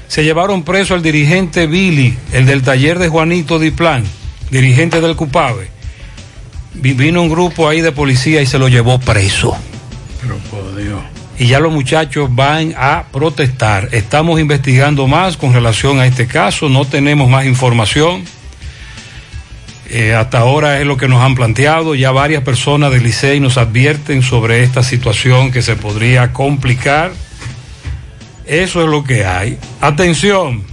Se 0.08 0.24
llevaron 0.24 0.64
preso 0.64 0.94
al 0.94 1.02
dirigente 1.02 1.68
Billy, 1.68 2.18
el 2.32 2.46
del 2.46 2.62
taller 2.62 3.00
de 3.00 3.10
Juanito 3.10 3.60
Diplán, 3.60 4.04
dirigente 4.52 5.02
del 5.02 5.16
CUPAVE. 5.16 5.70
Vino 6.76 7.22
un 7.22 7.30
grupo 7.30 7.68
ahí 7.68 7.82
de 7.82 7.92
policía 7.92 8.42
y 8.42 8.46
se 8.46 8.60
lo 8.60 8.68
llevó 8.68 9.00
preso. 9.00 9.58
Y 11.38 11.48
ya 11.48 11.60
los 11.60 11.74
muchachos 11.74 12.34
van 12.34 12.74
a 12.78 13.06
protestar. 13.12 13.90
Estamos 13.92 14.40
investigando 14.40 15.08
más 15.08 15.36
con 15.36 15.54
relación 15.54 16.00
a 16.00 16.06
este 16.06 16.28
caso, 16.28 16.70
no 16.70 16.86
tenemos 16.86 17.30
más 17.30 17.46
información. 17.46 18.24
Eh, 19.90 20.16
hasta 20.16 20.40
ahora 20.40 20.80
es 20.80 20.88
lo 20.88 20.98
que 20.98 21.08
nos 21.08 21.22
han 21.22 21.36
planteado. 21.36 21.94
Ya 21.94 22.12
varias 22.12 22.44
personas 22.44 22.92
del 22.92 23.04
Licey 23.04 23.40
nos 23.40 23.58
advierten 23.58 24.24
sobre 24.24 24.64
esta 24.64 24.82
situación 24.82 25.52
que 25.52 25.62
se 25.62 25.76
podría 25.76 26.34
complicar. 26.34 27.12
Eso 28.46 28.82
es 28.82 28.88
lo 28.88 29.04
que 29.04 29.26
hay. 29.26 29.58
Atención. 29.82 30.64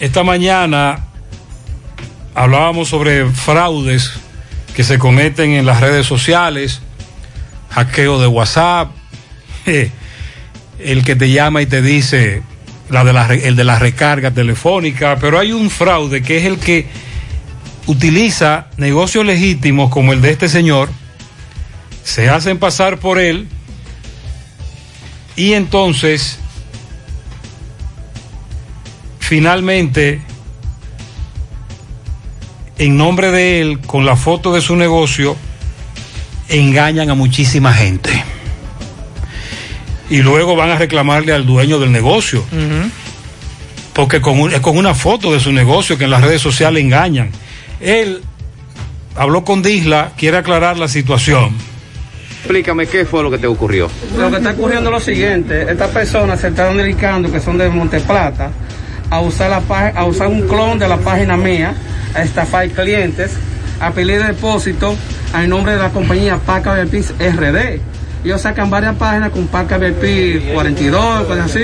Esta 0.00 0.22
mañana 0.22 1.06
hablábamos 2.34 2.88
sobre 2.88 3.26
fraudes 3.26 4.12
que 4.74 4.84
se 4.84 4.98
cometen 4.98 5.52
en 5.52 5.66
las 5.66 5.80
redes 5.80 6.06
sociales, 6.06 6.82
hackeo 7.70 8.20
de 8.20 8.26
WhatsApp, 8.26 8.90
el 10.78 11.04
que 11.04 11.16
te 11.16 11.30
llama 11.30 11.62
y 11.62 11.66
te 11.66 11.82
dice 11.82 12.42
la 12.90 13.04
de 13.04 13.48
el 13.48 13.56
de 13.56 13.64
la 13.64 13.78
recarga 13.78 14.30
telefónica, 14.30 15.16
pero 15.20 15.38
hay 15.38 15.52
un 15.52 15.70
fraude 15.70 16.22
que 16.22 16.38
es 16.38 16.44
el 16.44 16.58
que 16.58 16.86
utiliza 17.86 18.68
negocios 18.76 19.24
legítimos 19.24 19.90
como 19.90 20.12
el 20.12 20.20
de 20.20 20.30
este 20.30 20.48
señor, 20.48 20.88
se 22.04 22.28
hacen 22.28 22.58
pasar 22.58 22.98
por 22.98 23.18
él 23.18 23.48
y 25.36 25.52
entonces 25.52 26.38
finalmente 29.18 30.22
en 32.78 32.96
nombre 32.96 33.30
de 33.32 33.60
él, 33.60 33.80
con 33.80 34.06
la 34.06 34.16
foto 34.16 34.52
de 34.52 34.60
su 34.60 34.76
negocio, 34.76 35.36
engañan 36.48 37.10
a 37.10 37.14
muchísima 37.14 37.72
gente. 37.72 38.24
Y 40.10 40.22
luego 40.22 40.56
van 40.56 40.70
a 40.70 40.78
reclamarle 40.78 41.32
al 41.32 41.46
dueño 41.46 41.78
del 41.78 41.92
negocio. 41.92 42.44
Porque 43.92 44.20
con, 44.20 44.52
es 44.52 44.60
con 44.60 44.76
una 44.76 44.94
foto 44.94 45.32
de 45.32 45.40
su 45.40 45.52
negocio 45.52 45.98
que 45.98 46.04
en 46.04 46.10
las 46.10 46.22
redes 46.22 46.40
sociales 46.40 46.82
engañan. 46.82 47.30
Él 47.80 48.22
habló 49.16 49.44
con 49.44 49.62
Disla, 49.62 50.12
quiere 50.16 50.38
aclarar 50.38 50.78
la 50.78 50.88
situación. 50.88 51.54
Explícame 52.38 52.86
qué 52.86 53.04
fue 53.04 53.22
lo 53.22 53.30
que 53.30 53.38
te 53.38 53.46
ocurrió. 53.46 53.90
Lo 54.16 54.30
que 54.30 54.36
está 54.36 54.50
ocurriendo 54.50 54.90
es 54.90 54.94
lo 54.94 55.00
siguiente, 55.00 55.70
estas 55.70 55.90
personas 55.90 56.40
se 56.40 56.48
están 56.48 56.76
dedicando, 56.76 57.30
que 57.30 57.40
son 57.40 57.58
de 57.58 57.68
Monteplata, 57.68 58.50
a 59.10 59.20
usar, 59.20 59.50
la, 59.50 59.88
a 59.88 60.04
usar 60.04 60.28
un 60.28 60.46
clon 60.46 60.78
de 60.78 60.88
la 60.88 60.98
página 60.98 61.36
mía, 61.36 61.74
a 62.14 62.22
estafar 62.22 62.68
clientes, 62.70 63.32
a 63.80 63.90
pedir 63.90 64.24
depósito 64.24 64.96
al 65.32 65.48
nombre 65.48 65.72
de 65.72 65.78
la 65.78 65.90
compañía 65.90 66.36
Paca 66.38 66.74
Belpis 66.74 67.12
RD. 67.18 67.80
Ellos 68.24 68.40
sacan 68.40 68.68
varias 68.68 68.96
páginas 68.96 69.30
con 69.30 69.46
Paca 69.46 69.78
BP 69.78 70.52
42, 70.52 71.24
cosas 71.24 71.46
así, 71.46 71.62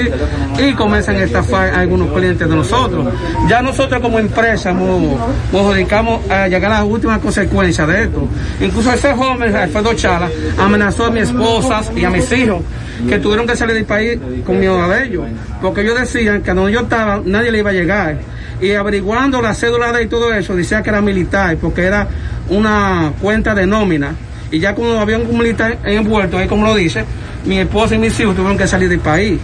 y 0.62 0.72
comienzan 0.74 1.16
a 1.16 1.24
estafar 1.24 1.74
a 1.74 1.80
algunos 1.80 2.12
clientes 2.12 2.48
de 2.48 2.54
nosotros. 2.54 3.12
Ya 3.48 3.60
nosotros 3.60 4.00
como 4.00 4.20
empresa 4.20 4.72
nos, 4.72 5.74
dedicamos 5.74 6.30
a 6.30 6.46
llegar 6.46 6.70
a 6.70 6.80
las 6.80 6.84
últimas 6.84 7.18
consecuencias 7.18 7.88
de 7.88 8.04
esto. 8.04 8.28
Incluso 8.60 8.92
ese 8.92 9.12
joven, 9.14 9.54
Alfredo 9.54 9.94
Chala, 9.94 10.30
amenazó 10.56 11.06
a 11.06 11.10
mi 11.10 11.20
esposa 11.20 11.82
y 11.96 12.04
a 12.04 12.10
mis 12.10 12.30
hijos 12.30 12.62
que 13.08 13.18
tuvieron 13.18 13.46
que 13.46 13.56
salir 13.56 13.74
del 13.74 13.84
país 13.84 14.18
con 14.46 14.60
miedo 14.60 14.88
de 14.88 15.06
ellos, 15.06 15.24
porque 15.60 15.80
ellos 15.80 15.98
decían 15.98 16.40
que 16.40 16.54
donde 16.54 16.72
yo 16.72 16.80
estaba 16.82 17.20
nadie 17.24 17.50
le 17.50 17.58
iba 17.58 17.70
a 17.70 17.74
llegar. 17.74 18.18
Y 18.60 18.72
averiguando 18.72 19.42
la 19.42 19.52
cédula 19.52 19.92
de 19.92 20.04
y 20.04 20.06
todo 20.06 20.32
eso, 20.32 20.54
decía 20.54 20.82
que 20.82 20.90
era 20.90 21.00
militar, 21.00 21.56
porque 21.60 21.82
era 21.82 22.06
una 22.48 23.12
cuenta 23.20 23.54
de 23.54 23.66
nómina. 23.66 24.14
Y 24.50 24.60
ya 24.60 24.74
cuando 24.74 25.00
había 25.00 25.18
un 25.18 25.38
militar 25.38 25.78
envuelto, 25.84 26.38
ahí 26.38 26.46
como 26.46 26.64
lo 26.64 26.74
dice, 26.74 27.04
mi 27.44 27.58
esposa 27.58 27.94
y 27.94 27.98
mis 27.98 28.18
hijos 28.20 28.34
tuvieron 28.34 28.56
que 28.56 28.66
salir 28.66 28.88
del 28.88 29.00
país. 29.00 29.40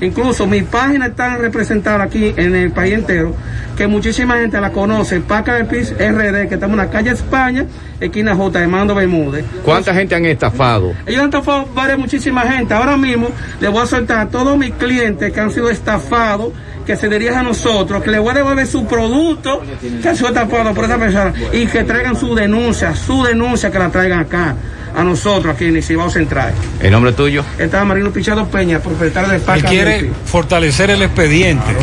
Incluso 0.00 0.46
mi 0.46 0.62
página 0.62 1.06
está 1.06 1.36
representada 1.36 2.04
aquí 2.04 2.34
en 2.36 2.54
el 2.54 2.70
país 2.70 2.94
entero, 2.94 3.34
que 3.76 3.86
muchísima 3.86 4.38
gente 4.38 4.60
la 4.60 4.70
conoce, 4.70 5.20
Paca 5.20 5.54
de 5.54 5.64
Piz 5.64 5.92
RD, 5.92 6.48
que 6.48 6.54
estamos 6.54 6.74
en 6.74 6.84
la 6.84 6.90
calle 6.90 7.10
España, 7.10 7.66
esquina 8.00 8.34
J 8.34 8.58
de 8.58 8.66
Mando 8.66 8.94
Bermúdez. 8.94 9.44
¿Cuánta 9.64 9.94
gente 9.94 10.14
han 10.14 10.26
estafado? 10.26 10.92
Ellos 11.06 11.20
han 11.20 11.26
estafado 11.26 11.66
varias, 11.74 11.98
muchísima 11.98 12.42
gente. 12.42 12.74
Ahora 12.74 12.96
mismo 12.96 13.28
les 13.60 13.70
voy 13.70 13.82
a 13.82 13.86
soltar 13.86 14.18
a 14.18 14.28
todos 14.28 14.56
mis 14.58 14.72
clientes 14.72 15.32
que 15.32 15.40
han 15.40 15.50
sido 15.50 15.70
estafados, 15.70 16.52
que 16.84 16.96
se 16.96 17.08
dirijan 17.08 17.38
a 17.38 17.42
nosotros, 17.42 18.02
que 18.02 18.10
les 18.10 18.20
voy 18.20 18.30
a 18.30 18.34
devolver 18.34 18.66
su 18.66 18.86
producto 18.86 19.62
que 20.02 20.08
ha 20.08 20.14
sido 20.14 20.28
estafado 20.28 20.74
por 20.74 20.84
esa 20.84 20.98
persona 20.98 21.32
y 21.52 21.66
que 21.66 21.84
traigan 21.84 22.16
su 22.16 22.34
denuncia, 22.34 22.94
su 22.94 23.24
denuncia 23.24 23.70
que 23.70 23.78
la 23.78 23.88
traigan 23.88 24.20
acá 24.20 24.54
a 24.96 25.04
nosotros 25.04 25.54
aquí 25.54 25.66
en 25.66 25.82
Cibao 25.82 26.10
Central. 26.10 26.54
¿El 26.80 26.90
nombre 26.90 27.12
tuyo? 27.12 27.44
Estaba 27.58 27.84
Marino 27.84 28.10
Pichado 28.10 28.48
Peña, 28.48 28.80
propietario 28.80 29.30
de 29.30 29.40
Paca. 29.40 29.58
Él 29.58 29.64
quiere 29.64 30.10
fortalecer 30.24 30.90
el 30.90 31.02
expediente. 31.02 31.76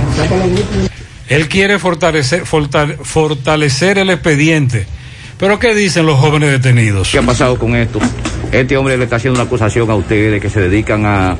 Él 1.29 1.47
quiere 1.47 1.77
fortalecer, 1.77 2.43
fortalecer 2.45 3.99
el 3.99 4.09
expediente. 4.09 4.87
Pero 5.37 5.59
¿qué 5.59 5.75
dicen 5.75 6.05
los 6.05 6.19
jóvenes 6.19 6.51
detenidos? 6.51 7.09
¿Qué 7.11 7.19
ha 7.19 7.21
pasado 7.21 7.57
con 7.57 7.75
esto? 7.75 7.99
Este 8.51 8.77
hombre 8.77 8.97
le 8.97 9.03
está 9.03 9.17
haciendo 9.17 9.39
una 9.39 9.47
acusación 9.47 9.89
a 9.89 9.95
ustedes 9.95 10.41
que 10.41 10.49
se 10.49 10.61
dedican 10.61 11.05
a, 11.05 11.37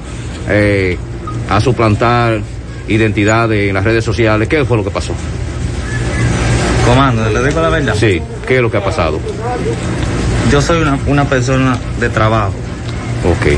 eh, 0.49 0.97
a 1.49 1.59
suplantar 1.59 2.41
identidades 2.87 3.69
en 3.69 3.73
las 3.73 3.83
redes 3.83 4.03
sociales. 4.03 4.47
¿Qué 4.47 4.63
fue 4.63 4.77
lo 4.77 4.83
que 4.83 4.91
pasó? 4.91 5.13
Comando, 6.85 7.29
¿le 7.29 7.47
digo 7.47 7.61
la 7.61 7.69
verdad? 7.69 7.95
Sí, 7.95 8.21
¿qué 8.47 8.57
es 8.57 8.61
lo 8.61 8.69
que 8.69 8.77
ha 8.77 8.83
pasado? 8.83 9.19
Yo 10.53 10.61
soy 10.61 10.83
una, 10.83 10.99
una 11.07 11.25
persona 11.25 11.75
de 11.99 12.09
trabajo. 12.09 12.53
Ok. 13.25 13.57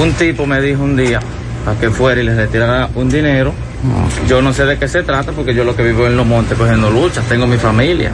Un 0.00 0.12
tipo 0.12 0.46
me 0.46 0.60
dijo 0.60 0.84
un 0.84 0.94
día 0.94 1.18
para 1.64 1.76
que 1.76 1.90
fuera 1.90 2.20
y 2.20 2.24
le 2.24 2.36
retirara 2.36 2.88
un 2.94 3.08
dinero. 3.08 3.52
Yo 4.28 4.40
no 4.40 4.52
sé 4.52 4.64
de 4.64 4.78
qué 4.78 4.86
se 4.86 5.02
trata 5.02 5.32
porque 5.32 5.52
yo 5.56 5.64
lo 5.64 5.74
que 5.74 5.82
vivo 5.82 6.06
en 6.06 6.16
los 6.16 6.24
montes 6.24 6.56
cogiendo 6.56 6.88
luchas, 6.88 7.24
tengo 7.24 7.48
mi 7.48 7.56
familia. 7.56 8.12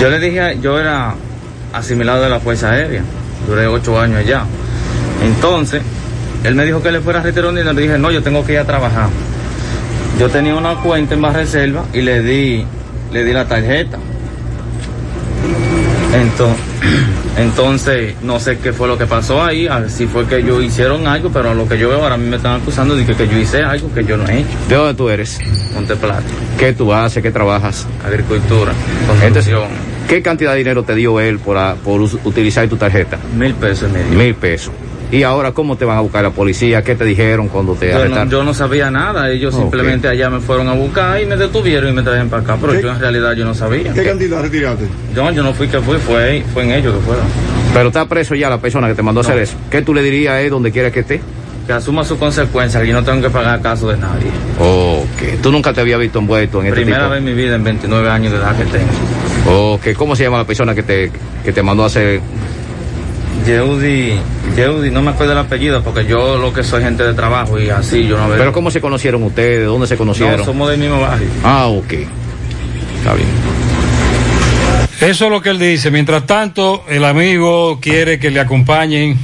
Yo 0.00 0.08
le 0.08 0.18
dije, 0.18 0.56
yo 0.62 0.80
era 0.80 1.14
asimilado 1.74 2.22
de 2.22 2.30
la 2.30 2.40
Fuerza 2.40 2.70
Aérea, 2.70 3.02
duré 3.46 3.66
ocho 3.66 4.00
años 4.00 4.20
allá. 4.20 4.44
Entonces, 5.22 5.82
él 6.44 6.54
me 6.54 6.64
dijo 6.64 6.82
que 6.82 6.92
le 6.92 7.00
fuera 7.02 7.20
a 7.20 7.22
retirar 7.24 7.50
un 7.50 7.56
dinero, 7.56 7.74
le 7.74 7.82
dije, 7.82 7.98
no, 7.98 8.10
yo 8.10 8.22
tengo 8.22 8.42
que 8.42 8.54
ir 8.54 8.60
a 8.60 8.64
trabajar. 8.64 9.10
Yo 10.18 10.30
tenía 10.30 10.54
una 10.54 10.76
cuenta 10.76 11.12
en 11.12 11.20
más 11.20 11.34
reserva 11.34 11.84
y 11.92 12.00
le 12.00 12.22
di, 12.22 12.64
le 13.12 13.22
di 13.22 13.34
la 13.34 13.44
tarjeta. 13.44 13.98
Entonces, 16.14 16.64
entonces, 17.38 18.14
no 18.22 18.38
sé 18.40 18.58
qué 18.58 18.72
fue 18.72 18.88
lo 18.88 18.96
que 18.98 19.06
pasó 19.06 19.42
ahí, 19.42 19.66
a 19.66 19.80
ver 19.80 19.90
si 19.90 20.06
fue 20.06 20.26
que 20.26 20.36
ellos 20.38 20.62
hicieron 20.62 21.06
algo, 21.06 21.30
pero 21.30 21.50
a 21.50 21.54
lo 21.54 21.68
que 21.68 21.78
yo 21.78 21.88
veo 21.88 22.02
ahora 22.02 22.14
a 22.14 22.18
mí 22.18 22.28
me 22.28 22.36
están 22.36 22.60
acusando 22.60 22.94
de 22.96 23.04
que, 23.04 23.14
que 23.14 23.26
yo 23.28 23.38
hice 23.38 23.62
algo 23.62 23.92
que 23.92 24.04
yo 24.04 24.16
no 24.16 24.26
he 24.28 24.38
hecho. 24.40 24.48
¿De 24.68 24.76
dónde 24.76 24.94
tú 24.94 25.08
eres? 25.08 25.38
Monteplata. 25.74 26.22
¿Qué 26.58 26.72
tú 26.72 26.92
haces? 26.92 27.22
¿Qué 27.22 27.30
trabajas? 27.30 27.86
Agricultura, 28.06 28.72
Entonces, 29.22 29.52
¿qué 30.08 30.22
cantidad 30.22 30.52
de 30.52 30.58
dinero 30.58 30.82
te 30.84 30.94
dio 30.94 31.18
él 31.20 31.38
por, 31.38 31.56
a- 31.58 31.74
por 31.74 32.00
utilizar 32.00 32.68
tu 32.68 32.76
tarjeta? 32.76 33.18
Mil 33.36 33.54
pesos 33.54 33.90
medio. 33.90 34.16
Mil 34.16 34.34
pesos. 34.34 34.72
¿Y 35.14 35.22
ahora 35.22 35.52
cómo 35.52 35.76
te 35.76 35.84
van 35.84 35.96
a 35.96 36.00
buscar 36.00 36.24
la 36.24 36.30
policía? 36.30 36.82
¿Qué 36.82 36.94
te 36.96 37.04
dijeron 37.04 37.46
cuando 37.48 37.74
te 37.74 37.86
Yo 37.88 37.92
no, 37.94 38.00
arrestaron? 38.00 38.30
yo 38.30 38.42
no 38.44 38.52
sabía 38.52 38.90
nada, 38.90 39.30
ellos 39.30 39.54
simplemente 39.54 40.08
allá 40.08 40.28
me 40.28 40.40
fueron 40.40 40.68
a 40.68 40.72
buscar 40.72 41.22
y 41.22 41.26
me 41.26 41.36
detuvieron 41.36 41.90
y 41.90 41.92
me 41.92 42.02
trajeron 42.02 42.28
para 42.28 42.42
acá, 42.42 42.58
pero 42.60 42.80
yo 42.80 42.90
en 42.90 42.98
realidad 42.98 43.32
yo 43.34 43.44
no 43.44 43.54
sabía. 43.54 43.92
¿Qué 43.92 44.02
cantidad 44.04 44.42
retiraste? 44.42 44.86
Yo, 45.14 45.30
yo 45.30 45.42
no 45.44 45.52
fui 45.54 45.68
que 45.68 45.78
fui, 45.80 45.98
fue, 45.98 46.42
fue 46.52 46.64
en 46.64 46.72
ellos 46.72 46.94
que 46.96 47.00
fueron. 47.02 47.24
Pero 47.72 47.88
está 47.88 48.06
preso 48.06 48.34
ya 48.34 48.50
la 48.50 48.58
persona 48.58 48.88
que 48.88 48.94
te 48.94 49.02
mandó 49.02 49.20
a 49.20 49.22
hacer 49.22 49.38
eso. 49.38 49.54
¿Qué 49.70 49.82
tú 49.82 49.94
le 49.94 50.02
dirías 50.02 50.32
a 50.34 50.40
él 50.40 50.50
donde 50.50 50.72
quiera 50.72 50.90
que 50.90 51.00
esté? 51.00 51.20
Que 51.66 51.72
asuma 51.72 52.04
sus 52.04 52.18
consecuencias, 52.18 52.82
que 52.82 52.88
yo 52.88 52.94
no 52.94 53.04
tengo 53.04 53.22
que 53.22 53.30
pagar 53.30 53.62
caso 53.62 53.88
de 53.88 53.96
nadie. 53.96 54.26
Ok. 54.58 55.40
¿Tú 55.42 55.50
nunca 55.52 55.72
te 55.72 55.80
había 55.80 55.96
visto 55.96 56.18
envuelto 56.18 56.60
en 56.60 56.66
este 56.66 56.76
Primera 56.80 56.98
tipo? 57.04 57.10
vez 57.10 57.18
en 57.20 57.24
mi 57.24 57.32
vida 57.34 57.54
en 57.54 57.64
29 57.64 58.10
años 58.10 58.32
de 58.32 58.38
edad 58.38 58.56
que 58.56 58.64
tengo. 58.64 59.74
Ok. 59.74 59.86
¿Cómo 59.96 60.14
se 60.16 60.24
llama 60.24 60.38
la 60.38 60.44
persona 60.44 60.74
que 60.74 60.82
te, 60.82 61.10
que 61.44 61.52
te 61.52 61.62
mandó 61.62 61.84
a 61.84 61.86
hacer? 61.86 62.20
Yeudi, 63.46 64.18
Yeudi, 64.56 64.90
no 64.90 65.02
me 65.02 65.10
acuerdo 65.10 65.32
el 65.32 65.38
apellido 65.38 65.82
porque 65.82 66.06
yo 66.06 66.38
lo 66.38 66.52
que 66.52 66.62
soy 66.62 66.82
gente 66.82 67.02
de 67.02 67.14
trabajo 67.14 67.60
y 67.60 67.68
así 67.68 68.06
yo 68.06 68.16
no 68.16 68.28
veo. 68.28 68.38
¿Pero 68.38 68.52
cómo 68.52 68.70
se 68.70 68.80
conocieron 68.80 69.22
ustedes? 69.22 69.60
¿De 69.60 69.64
dónde 69.66 69.86
se 69.86 69.96
conocieron? 69.96 70.38
No, 70.38 70.44
somos 70.44 70.70
del 70.70 70.78
mismo 70.78 71.00
barrio. 71.00 71.28
Ah, 71.42 71.66
ok. 71.66 71.92
Está 72.98 73.14
bien. 73.14 73.28
Eso 75.00 75.24
es 75.26 75.30
lo 75.30 75.42
que 75.42 75.50
él 75.50 75.58
dice. 75.58 75.90
Mientras 75.90 76.24
tanto, 76.24 76.84
el 76.88 77.04
amigo 77.04 77.78
quiere 77.80 78.18
que 78.18 78.30
le 78.30 78.40
acompañen 78.40 79.18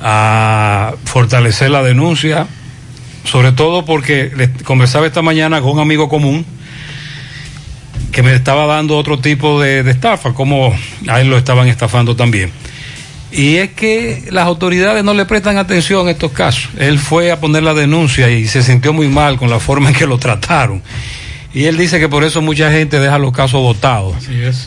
a 0.00 0.94
fortalecer 1.04 1.70
la 1.70 1.82
denuncia, 1.82 2.48
sobre 3.24 3.52
todo 3.52 3.84
porque 3.84 4.32
le 4.34 4.50
conversaba 4.64 5.06
esta 5.06 5.22
mañana 5.22 5.60
con 5.60 5.70
un 5.70 5.80
amigo 5.80 6.08
común 6.08 6.44
que 8.10 8.22
me 8.22 8.34
estaba 8.34 8.66
dando 8.66 8.98
otro 8.98 9.20
tipo 9.20 9.60
de, 9.60 9.84
de 9.84 9.92
estafa, 9.92 10.34
como 10.34 10.74
a 11.08 11.20
él 11.20 11.30
lo 11.30 11.38
estaban 11.38 11.68
estafando 11.68 12.16
también. 12.16 12.50
Y 13.32 13.56
es 13.56 13.72
que 13.72 14.24
las 14.30 14.46
autoridades 14.46 15.02
no 15.02 15.14
le 15.14 15.24
prestan 15.24 15.56
atención 15.56 16.06
a 16.06 16.10
estos 16.10 16.32
casos. 16.32 16.68
Él 16.78 16.98
fue 16.98 17.32
a 17.32 17.40
poner 17.40 17.62
la 17.62 17.72
denuncia 17.72 18.30
y 18.30 18.46
se 18.46 18.62
sintió 18.62 18.92
muy 18.92 19.08
mal 19.08 19.38
con 19.38 19.48
la 19.48 19.58
forma 19.58 19.88
en 19.88 19.94
que 19.94 20.06
lo 20.06 20.18
trataron. 20.18 20.82
Y 21.54 21.64
él 21.64 21.76
dice 21.76 21.98
que 21.98 22.08
por 22.08 22.24
eso 22.24 22.42
mucha 22.42 22.70
gente 22.70 22.98
deja 22.98 23.18
los 23.18 23.32
casos 23.32 23.60
votados. 23.60 24.16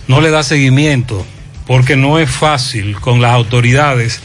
No 0.08 0.22
le 0.22 0.32
da 0.32 0.44
seguimiento, 0.44 1.26
porque 1.68 1.96
no 1.96 2.20
es 2.20 2.30
fácil 2.30 3.00
con 3.00 3.22
las 3.22 3.32
autoridades 3.32 4.20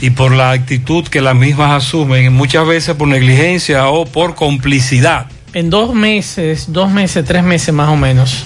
y 0.00 0.10
por 0.10 0.32
la 0.32 0.52
actitud 0.52 1.06
que 1.06 1.20
las 1.20 1.36
mismas 1.36 1.84
asumen, 1.84 2.32
muchas 2.32 2.66
veces 2.66 2.94
por 2.94 3.08
negligencia 3.08 3.88
o 3.88 4.04
por 4.06 4.34
complicidad. 4.34 5.26
en 5.52 5.68
dos 5.68 5.94
meses, 5.94 6.66
dos 6.72 6.90
meses, 6.90 7.24
tres 7.24 7.42
meses 7.42 7.74
más 7.74 7.88
o 7.88 7.96
menos, 7.96 8.44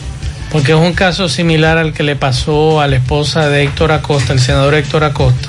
porque 0.54 0.70
es 0.70 0.78
un 0.78 0.92
caso 0.92 1.28
similar 1.28 1.78
al 1.78 1.92
que 1.92 2.04
le 2.04 2.14
pasó 2.14 2.80
a 2.80 2.86
la 2.86 2.94
esposa 2.94 3.48
de 3.48 3.64
Héctor 3.64 3.90
Acosta, 3.90 4.32
el 4.32 4.38
senador 4.38 4.74
Héctor 4.74 5.02
Acosta, 5.02 5.48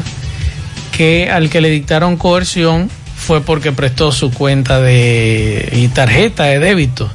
que 0.91 1.29
al 1.29 1.51
que 1.51 1.61
le 1.61 1.69
dictaron 1.69 2.17
coerción 2.17 2.89
fue 3.15 3.41
porque 3.41 3.71
prestó 3.71 4.11
su 4.11 4.31
cuenta 4.31 4.81
de 4.81 5.69
y 5.73 5.89
tarjeta 5.89 6.45
de 6.45 6.57
débito. 6.57 7.07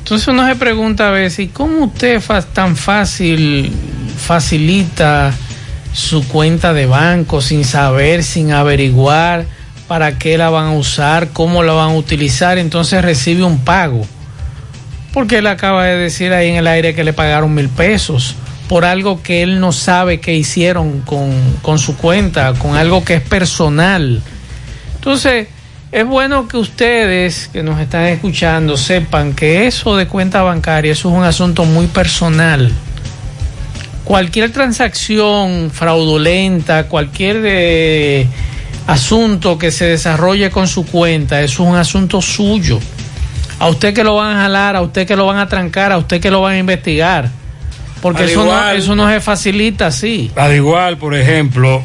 Entonces 0.00 0.28
uno 0.28 0.46
se 0.46 0.56
pregunta 0.56 1.08
a 1.08 1.10
veces, 1.10 1.38
¿y 1.38 1.48
cómo 1.48 1.86
usted 1.86 2.20
tan 2.52 2.76
fácil 2.76 3.72
facilita 4.18 5.32
su 5.94 6.28
cuenta 6.28 6.74
de 6.74 6.84
banco 6.84 7.40
sin 7.40 7.64
saber, 7.64 8.22
sin 8.22 8.52
averiguar 8.52 9.46
para 9.88 10.18
qué 10.18 10.36
la 10.36 10.50
van 10.50 10.66
a 10.66 10.72
usar, 10.72 11.30
cómo 11.32 11.62
la 11.62 11.72
van 11.72 11.92
a 11.92 11.94
utilizar? 11.94 12.58
Entonces 12.58 13.02
recibe 13.02 13.42
un 13.42 13.60
pago. 13.60 14.06
Porque 15.12 15.38
él 15.38 15.46
acaba 15.46 15.84
de 15.84 15.96
decir 15.96 16.32
ahí 16.32 16.50
en 16.50 16.56
el 16.56 16.66
aire 16.66 16.94
que 16.94 17.04
le 17.04 17.12
pagaron 17.12 17.52
mil 17.54 17.68
pesos 17.68 18.36
por 18.68 18.84
algo 18.84 19.20
que 19.22 19.42
él 19.42 19.58
no 19.58 19.72
sabe 19.72 20.20
que 20.20 20.36
hicieron 20.36 21.00
con, 21.00 21.32
con 21.62 21.80
su 21.80 21.96
cuenta, 21.96 22.52
con 22.54 22.76
algo 22.76 23.04
que 23.04 23.14
es 23.14 23.22
personal. 23.22 24.22
Entonces, 24.94 25.48
es 25.90 26.06
bueno 26.06 26.46
que 26.46 26.56
ustedes 26.56 27.50
que 27.52 27.64
nos 27.64 27.80
están 27.80 28.04
escuchando 28.04 28.76
sepan 28.76 29.32
que 29.32 29.66
eso 29.66 29.96
de 29.96 30.06
cuenta 30.06 30.42
bancaria, 30.42 30.92
eso 30.92 31.10
es 31.10 31.16
un 31.16 31.24
asunto 31.24 31.64
muy 31.64 31.88
personal. 31.88 32.70
Cualquier 34.04 34.52
transacción 34.52 35.72
fraudulenta, 35.72 36.86
cualquier 36.86 37.42
de, 37.42 38.28
asunto 38.86 39.58
que 39.58 39.70
se 39.70 39.86
desarrolle 39.86 40.50
con 40.50 40.66
su 40.68 40.84
cuenta, 40.84 41.40
eso 41.42 41.62
es 41.62 41.68
un 41.68 41.76
asunto 41.76 42.20
suyo. 42.20 42.80
A 43.60 43.68
usted 43.68 43.94
que 43.94 44.02
lo 44.02 44.16
van 44.16 44.36
a 44.36 44.42
jalar, 44.42 44.74
a 44.74 44.82
usted 44.82 45.06
que 45.06 45.14
lo 45.14 45.26
van 45.26 45.38
a 45.38 45.46
trancar, 45.48 45.92
a 45.92 45.98
usted 45.98 46.20
que 46.20 46.30
lo 46.30 46.40
van 46.40 46.54
a 46.54 46.58
investigar. 46.58 47.30
Porque 48.02 48.24
eso, 48.24 48.44
no, 48.44 48.70
eso 48.70 48.96
no 48.96 49.08
se 49.08 49.20
facilita 49.20 49.86
así. 49.86 50.32
Al 50.34 50.54
igual, 50.54 50.96
por 50.96 51.14
ejemplo, 51.14 51.82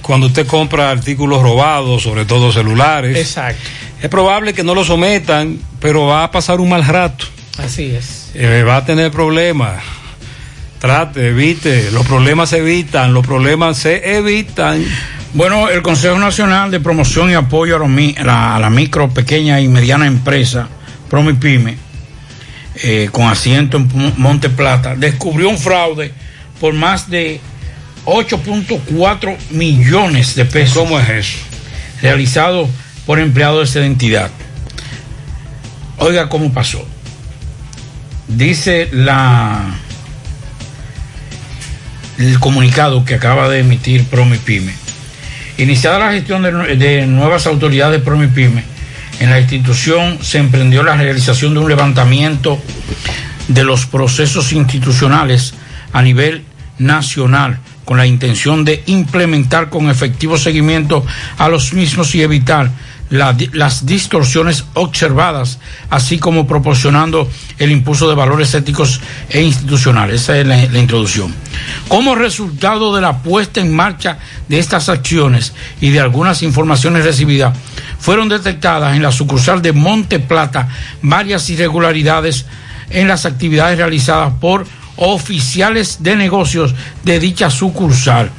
cuando 0.00 0.28
usted 0.28 0.46
compra 0.46 0.90
artículos 0.90 1.42
robados, 1.42 2.02
sobre 2.02 2.24
todo 2.24 2.52
celulares. 2.52 3.18
Exacto. 3.18 3.68
Es 4.00 4.08
probable 4.08 4.54
que 4.54 4.62
no 4.62 4.74
lo 4.74 4.84
sometan, 4.84 5.58
pero 5.80 6.06
va 6.06 6.24
a 6.24 6.30
pasar 6.30 6.60
un 6.60 6.68
mal 6.68 6.84
rato. 6.84 7.24
Así 7.58 7.94
es. 7.94 8.30
Eh, 8.34 8.62
va 8.62 8.76
a 8.76 8.84
tener 8.84 9.10
problemas. 9.10 9.82
Trate, 10.78 11.28
evite. 11.28 11.90
Los 11.90 12.06
problemas 12.06 12.50
se 12.50 12.58
evitan, 12.58 13.14
los 13.14 13.26
problemas 13.26 13.78
se 13.78 14.16
evitan. 14.16 14.84
Bueno, 15.32 15.68
el 15.68 15.82
Consejo 15.82 16.18
Nacional 16.18 16.70
de 16.70 16.78
Promoción 16.78 17.30
y 17.30 17.34
Apoyo 17.34 17.76
a, 17.76 18.58
la, 18.58 18.70
micro, 18.70 19.08
pequeña 19.08 19.60
y 19.60 19.66
mediana 19.66 20.06
empresa, 20.06 20.68
Promipyme, 21.08 21.76
eh, 22.82 23.08
con 23.12 23.26
asiento 23.26 23.76
en 23.76 24.14
Monte 24.16 24.50
Plata, 24.50 24.94
descubrió 24.96 25.48
un 25.48 25.58
fraude 25.58 26.12
por 26.60 26.74
más 26.74 27.08
de 27.10 27.40
8.4 28.04 29.36
millones 29.50 30.34
de 30.34 30.44
pesos. 30.44 30.78
¿Cómo 30.78 30.98
es 30.98 31.08
eso? 31.08 31.38
Realizado 32.02 32.68
por 33.06 33.18
empleados 33.18 33.72
de 33.72 33.80
esa 33.80 33.86
entidad. 33.86 34.30
Oiga 35.98 36.28
cómo 36.28 36.52
pasó. 36.52 36.86
Dice 38.28 38.88
la 38.92 39.78
el 42.18 42.38
comunicado 42.38 43.04
que 43.04 43.14
acaba 43.14 43.48
de 43.48 43.60
emitir 43.60 44.04
Promipyme. 44.04 44.72
Iniciada 45.58 45.98
la 45.98 46.12
gestión 46.12 46.42
de, 46.42 46.76
de 46.76 47.06
nuevas 47.06 47.46
autoridades 47.46 48.02
Promipyme, 48.02 48.64
en 49.20 49.30
la 49.30 49.40
institución 49.40 50.18
se 50.22 50.38
emprendió 50.38 50.82
la 50.82 50.96
realización 50.96 51.54
de 51.54 51.60
un 51.60 51.68
levantamiento 51.68 52.60
de 53.48 53.64
los 53.64 53.86
procesos 53.86 54.52
institucionales 54.52 55.54
a 55.92 56.02
nivel 56.02 56.44
nacional 56.78 57.60
con 57.84 57.98
la 57.98 58.06
intención 58.06 58.64
de 58.64 58.82
implementar 58.86 59.70
con 59.70 59.90
efectivo 59.90 60.38
seguimiento 60.38 61.04
a 61.38 61.48
los 61.48 61.72
mismos 61.72 62.14
y 62.14 62.22
evitar 62.22 62.70
las 63.10 63.86
distorsiones 63.86 64.64
observadas, 64.74 65.58
así 65.90 66.18
como 66.18 66.46
proporcionando 66.46 67.30
el 67.58 67.70
impulso 67.70 68.08
de 68.08 68.14
valores 68.14 68.54
éticos 68.54 69.00
e 69.28 69.42
institucionales. 69.42 70.22
Esa 70.22 70.38
es 70.38 70.46
la, 70.46 70.78
introducción. 70.78 71.32
Como 71.86 72.14
resultado 72.14 72.94
de 72.94 73.02
la 73.02 73.18
puesta 73.18 73.60
en 73.60 73.72
marcha 73.72 74.18
de 74.48 74.58
estas 74.58 74.88
acciones 74.88 75.52
y 75.80 75.90
de 75.90 76.00
algunas 76.00 76.42
informaciones 76.42 77.04
recibidas, 77.04 77.56
fueron 78.04 78.28
detectadas 78.28 78.94
en 78.94 79.02
la 79.02 79.10
sucursal 79.10 79.62
de 79.62 79.72
Monte 79.72 80.20
Plata 80.20 80.68
varias 81.00 81.48
irregularidades 81.48 82.44
en 82.90 83.08
las 83.08 83.24
actividades 83.24 83.78
realizadas 83.78 84.34
por 84.42 84.66
oficiales 84.96 86.02
de 86.02 86.14
negocios 86.14 86.74
de 87.02 87.18
dicha 87.18 87.48
sucursal. 87.48 88.30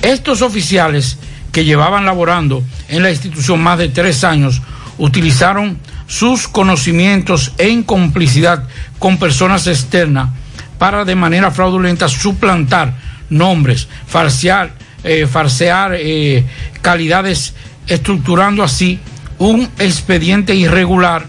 Estos 0.00 0.40
oficiales 0.40 1.18
que 1.52 1.66
llevaban 1.66 2.06
laborando 2.06 2.64
en 2.88 3.02
la 3.02 3.10
institución 3.10 3.62
más 3.62 3.76
de 3.76 3.90
tres 3.90 4.24
años 4.24 4.62
utilizaron 4.96 5.78
sus 6.06 6.48
conocimientos 6.48 7.52
en 7.58 7.82
complicidad 7.82 8.66
con 8.98 9.18
personas 9.18 9.66
externas 9.66 10.30
para 10.78 11.04
de 11.04 11.16
manera 11.16 11.50
fraudulenta 11.50 12.08
suplantar 12.08 12.94
nombres, 13.28 13.88
farsear, 14.06 14.72
eh, 15.04 15.26
farsear 15.26 15.96
eh, 15.96 16.46
calidades, 16.80 17.52
estructurando 17.86 18.62
así 18.62 19.00
un 19.38 19.68
expediente 19.78 20.54
irregular 20.54 21.26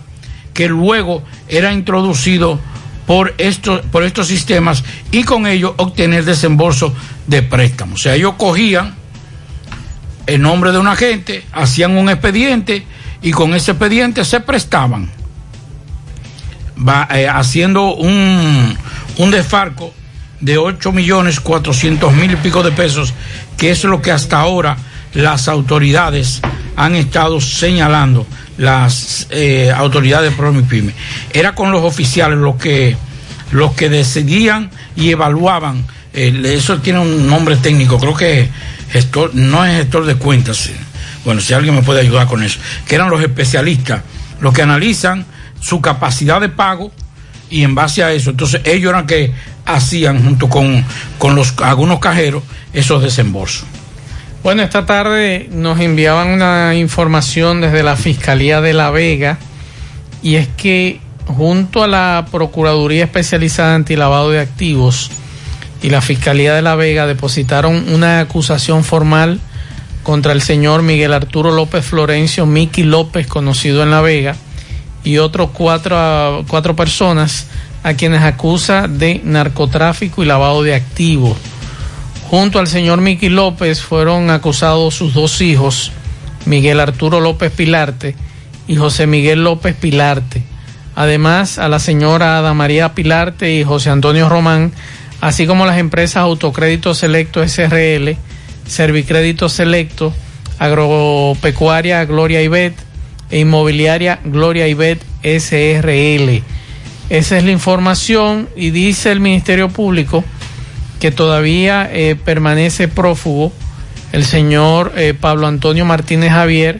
que 0.53 0.69
luego 0.69 1.23
era 1.47 1.73
introducido 1.73 2.59
por 3.07 3.33
estos, 3.37 3.81
por 3.87 4.03
estos 4.03 4.27
sistemas 4.27 4.83
y 5.11 5.23
con 5.23 5.47
ello 5.47 5.73
obtener 5.77 6.23
desembolso 6.25 6.93
de 7.27 7.41
préstamos. 7.41 7.99
O 7.99 8.03
sea, 8.03 8.15
ellos 8.15 8.35
cogían 8.37 8.95
el 10.25 10.41
nombre 10.41 10.71
de 10.71 10.77
un 10.77 10.87
agente, 10.87 11.43
hacían 11.51 11.97
un 11.97 12.09
expediente 12.09 12.85
y 13.21 13.31
con 13.31 13.53
ese 13.53 13.71
expediente 13.71 14.23
se 14.25 14.39
prestaban, 14.39 15.09
eh, 17.13 17.27
haciendo 17.27 17.95
un, 17.95 18.77
un 19.17 19.31
desfarco 19.31 19.93
de 20.39 20.57
8 20.57 20.91
millones 20.91 21.39
400 21.39 22.13
mil 22.13 22.31
y 22.31 22.35
pico 22.35 22.63
de 22.63 22.71
pesos, 22.71 23.13
que 23.57 23.71
es 23.71 23.83
lo 23.85 24.01
que 24.01 24.11
hasta 24.11 24.39
ahora 24.39 24.77
las 25.13 25.47
autoridades 25.47 26.41
han 26.75 26.95
estado 26.95 27.39
señalando 27.39 28.25
las 28.57 29.27
eh, 29.29 29.71
autoridades 29.75 30.33
PROMIPYME. 30.33 30.93
Era 31.31 31.55
con 31.55 31.71
los 31.71 31.83
oficiales 31.83 32.37
los 32.37 32.55
que, 32.55 32.95
los 33.51 33.73
que 33.73 33.89
decidían 33.89 34.69
y 34.95 35.11
evaluaban. 35.11 35.85
eso 36.13 36.79
tiene 36.79 36.99
un 36.99 37.27
nombre 37.27 37.55
técnico, 37.57 37.99
creo 37.99 38.15
que 38.15 38.49
gestor, 38.91 39.33
no 39.33 39.65
es 39.65 39.77
gestor 39.77 40.05
de 40.05 40.15
cuentas. 40.15 40.69
Bueno, 41.25 41.41
si 41.41 41.53
alguien 41.53 41.75
me 41.75 41.83
puede 41.83 42.01
ayudar 42.01 42.27
con 42.27 42.43
eso. 42.43 42.59
Que 42.87 42.95
eran 42.95 43.09
los 43.09 43.21
especialistas, 43.21 44.01
los 44.39 44.53
que 44.53 44.61
analizan 44.61 45.25
su 45.59 45.81
capacidad 45.81 46.41
de 46.41 46.49
pago 46.49 46.91
y 47.49 47.63
en 47.63 47.75
base 47.75 48.03
a 48.03 48.11
eso, 48.11 48.31
entonces 48.31 48.61
ellos 48.65 48.89
eran 48.89 49.07
que 49.07 49.31
hacían 49.65 50.23
junto 50.23 50.49
con, 50.49 50.83
con 51.17 51.35
los, 51.35 51.53
algunos 51.59 51.99
cajeros 51.99 52.43
esos 52.73 53.01
desembolsos. 53.01 53.65
Bueno, 54.43 54.61
esta 54.61 54.85
tarde 54.85 55.47
nos 55.53 55.79
enviaban 55.79 56.27
una 56.27 56.75
información 56.75 57.61
desde 57.61 57.81
la 57.81 57.95
Fiscalía 57.95 58.59
de 58.59 58.73
La 58.73 58.91
Vega 58.91 59.37
y 60.21 60.35
es 60.35 60.49
que 60.49 60.99
junto 61.25 61.81
a 61.81 61.87
la 61.87 62.25
Procuraduría 62.29 63.05
Especializada 63.05 63.73
Antilavado 63.73 64.31
de 64.31 64.41
Activos 64.41 65.11
y 65.81 65.89
la 65.91 66.01
Fiscalía 66.01 66.53
de 66.53 66.61
La 66.61 66.75
Vega 66.75 67.07
depositaron 67.07 67.87
una 67.87 68.19
acusación 68.19 68.83
formal 68.83 69.39
contra 70.03 70.33
el 70.33 70.41
señor 70.41 70.81
Miguel 70.81 71.13
Arturo 71.13 71.51
López 71.51 71.85
Florencio, 71.85 72.45
Miki 72.45 72.83
López, 72.83 73.27
conocido 73.27 73.81
en 73.81 73.91
La 73.91 74.01
Vega, 74.01 74.35
y 75.05 75.19
otros 75.19 75.51
cuatro, 75.53 76.43
cuatro 76.49 76.75
personas 76.75 77.47
a 77.81 77.93
quienes 77.93 78.21
acusa 78.21 78.89
de 78.89 79.21
narcotráfico 79.23 80.21
y 80.21 80.25
lavado 80.25 80.63
de 80.63 80.75
activos. 80.75 81.37
Junto 82.33 82.57
al 82.57 82.65
señor 82.65 82.99
Miki 82.99 83.29
López 83.29 83.83
fueron 83.83 84.31
acusados 84.31 84.95
sus 84.95 85.13
dos 85.13 85.39
hijos, 85.39 85.91
Miguel 86.47 86.79
Arturo 86.79 87.19
López 87.19 87.51
Pilarte 87.51 88.15
y 88.67 88.75
José 88.75 89.05
Miguel 89.05 89.43
López 89.43 89.75
Pilarte. 89.75 90.41
Además, 90.95 91.59
a 91.59 91.69
la 91.69 91.77
señora 91.77 92.39
Ada 92.39 92.55
María 92.55 92.95
Pilarte 92.95 93.53
y 93.53 93.63
José 93.63 93.91
Antonio 93.91 94.29
Román, 94.29 94.71
así 95.21 95.45
como 95.45 95.67
las 95.67 95.77
empresas 95.77 96.23
Autocrédito 96.23 96.95
Selecto 96.95 97.47
SRL, 97.47 98.17
Servicrédito 98.65 99.47
Selecto, 99.47 100.11
Agropecuaria 100.57 102.03
Gloria 102.05 102.41
Ibet 102.41 102.73
e 103.29 103.41
Inmobiliaria 103.41 104.19
Gloria 104.25 104.67
Ibet 104.67 104.99
SRL. 105.21 106.41
Esa 107.11 107.37
es 107.37 107.43
la 107.43 107.51
información 107.51 108.49
y 108.55 108.71
dice 108.71 109.11
el 109.11 109.19
Ministerio 109.19 109.69
Público 109.69 110.23
que 111.03 111.11
todavía 111.11 111.89
eh, 111.91 112.15
permanece 112.15 112.87
prófugo 112.87 113.51
el 114.13 114.23
señor 114.23 114.93
eh, 114.95 115.13
Pablo 115.13 115.47
Antonio 115.47 115.83
Martínez 115.83 116.31
Javier, 116.31 116.79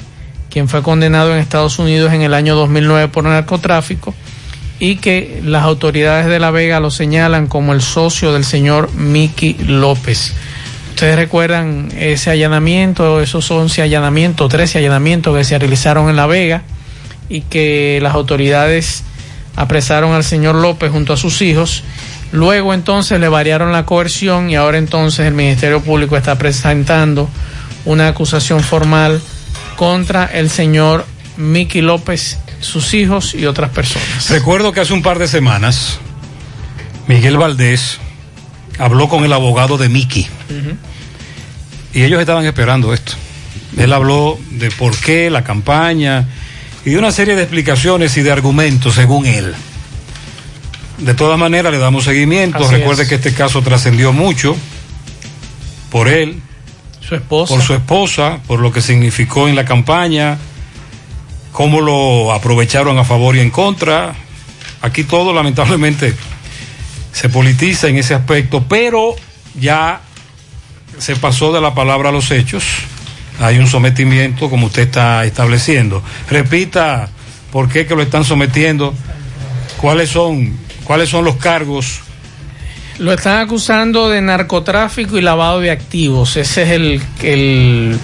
quien 0.50 0.70
fue 0.70 0.82
condenado 0.82 1.34
en 1.34 1.40
Estados 1.40 1.78
Unidos 1.78 2.14
en 2.14 2.22
el 2.22 2.34
año 2.34 2.56
2009 2.56 3.10
por 3.10 3.26
narcotráfico 3.26 4.16
y 4.80 4.96
que 4.96 5.42
las 5.44 5.64
autoridades 5.64 6.28
de 6.28 6.40
La 6.40 6.52
Vega 6.52 6.80
lo 6.80 6.90
señalan 6.90 7.48
como 7.48 7.74
el 7.74 7.82
socio 7.82 8.32
del 8.32 8.46
señor 8.46 8.94
Miki 8.94 9.56
López. 9.56 10.34
Ustedes 10.92 11.18
recuerdan 11.18 11.90
ese 11.98 12.30
allanamiento, 12.30 13.20
esos 13.20 13.52
11 13.52 13.82
allanamientos, 13.82 14.50
13 14.50 14.78
allanamientos 14.78 15.36
que 15.36 15.44
se 15.44 15.60
realizaron 15.60 16.10
en 16.10 16.16
La 16.16 16.28
Vega 16.28 16.62
y 17.28 17.42
que 17.42 18.00
las 18.02 18.14
autoridades 18.14 19.04
apresaron 19.58 20.14
al 20.14 20.24
señor 20.24 20.56
López 20.56 20.94
junto 20.94 21.12
a 21.12 21.18
sus 21.18 21.42
hijos. 21.42 21.84
Luego 22.34 22.74
entonces 22.74 23.20
le 23.20 23.28
variaron 23.30 23.72
la 23.72 23.86
coerción 23.86 24.50
y 24.50 24.56
ahora 24.56 24.80
entonces 24.80 25.28
el 25.28 25.36
Ministerio 25.36 25.82
Público 25.82 26.18
está 26.18 26.36
presentando 26.36 27.30
una 27.86 28.08
acusación 28.08 28.62
formal 28.62 29.22
contra 29.76 30.26
el 30.26 30.50
señor 30.50 31.06
Miki 31.38 31.82
López, 31.82 32.40
sus 32.60 32.96
hijos 32.96 33.36
y 33.36 33.46
otras 33.46 33.70
personas. 33.70 34.32
Recuerdo 34.32 34.72
que 34.72 34.80
hace 34.80 34.94
un 34.94 35.04
par 35.04 35.20
de 35.20 35.28
semanas 35.28 36.00
Miguel 37.08 37.38
Valdés 37.38 38.00
habló 38.80 39.10
con 39.10 39.24
el 39.24 39.32
abogado 39.32 39.78
de 39.78 39.90
Miki 39.90 40.28
y 41.94 42.02
ellos 42.02 42.20
estaban 42.20 42.46
esperando 42.46 42.96
esto. 42.96 43.14
Él 43.78 43.94
habló 43.94 44.40
de 44.50 44.72
por 44.72 44.98
qué 44.98 45.30
la 45.30 45.44
campaña 45.44 46.28
y 46.84 46.90
de 46.90 46.98
una 46.98 47.12
serie 47.12 47.36
de 47.36 47.44
explicaciones 47.44 48.18
y 48.18 48.24
de 48.24 48.32
argumentos 48.32 48.96
según 48.96 49.28
él. 49.28 49.54
De 50.98 51.14
todas 51.14 51.38
maneras, 51.40 51.72
le 51.72 51.80
damos 51.80 52.04
seguimiento. 52.06 52.64
Así 52.64 52.76
Recuerde 52.76 53.04
es. 53.04 53.10
que 53.10 53.16
este 53.16 53.34
caso 53.34 53.62
trascendió 53.62 54.14
mucho 54.14 54.56
por 55.90 56.08
él, 56.08 56.40
Su 57.02 57.16
esposa. 57.16 57.54
por 57.54 57.64
su 57.64 57.74
esposa, 57.74 58.40
por 58.48 58.60
lo 58.60 58.72
que 58.72 58.82
significó 58.82 59.48
en 59.48 59.56
la 59.56 59.66
campaña, 59.66 60.38
cómo 61.52 61.82
lo 61.82 62.32
aprovecharon 62.34 62.98
a 62.98 63.04
favor 63.04 63.36
y 63.36 63.40
en 63.40 63.50
contra. 63.50 64.14
Aquí 64.82 65.04
todo 65.04 65.34
lamentablemente 65.34 66.14
se 67.12 67.30
politiza 67.30 67.88
en 67.88 67.98
ese 67.98 68.14
aspecto, 68.14 68.64
pero 68.68 69.16
ya 69.60 70.02
se 70.98 71.16
pasó 71.16 71.52
de 71.54 71.62
la 71.62 71.74
palabra 71.74 72.10
a 72.10 72.12
los 72.12 72.30
hechos. 72.32 72.64
Hay 73.40 73.58
un 73.58 73.68
sometimiento 73.68 74.50
como 74.50 74.68
usted 74.68 74.84
está 74.84 75.26
estableciendo. 75.26 76.04
Repita 76.30 77.10
por 77.52 77.68
qué 77.70 77.86
que 77.86 77.96
lo 77.96 78.02
están 78.02 78.24
sometiendo, 78.24 78.94
cuáles 79.78 80.10
son, 80.10 80.58
cuáles 80.84 81.10
son 81.10 81.26
los 81.26 81.36
cargos. 81.38 82.02
Lo 83.00 83.12
están 83.12 83.40
acusando 83.40 84.10
de 84.10 84.22
narcotráfico 84.22 85.18
y 85.18 85.22
lavado 85.22 85.60
de 85.60 85.72
activos. 85.72 86.38
Esa 86.38 86.62
es 86.62 86.70
el, 86.70 87.02
el- 87.24 87.98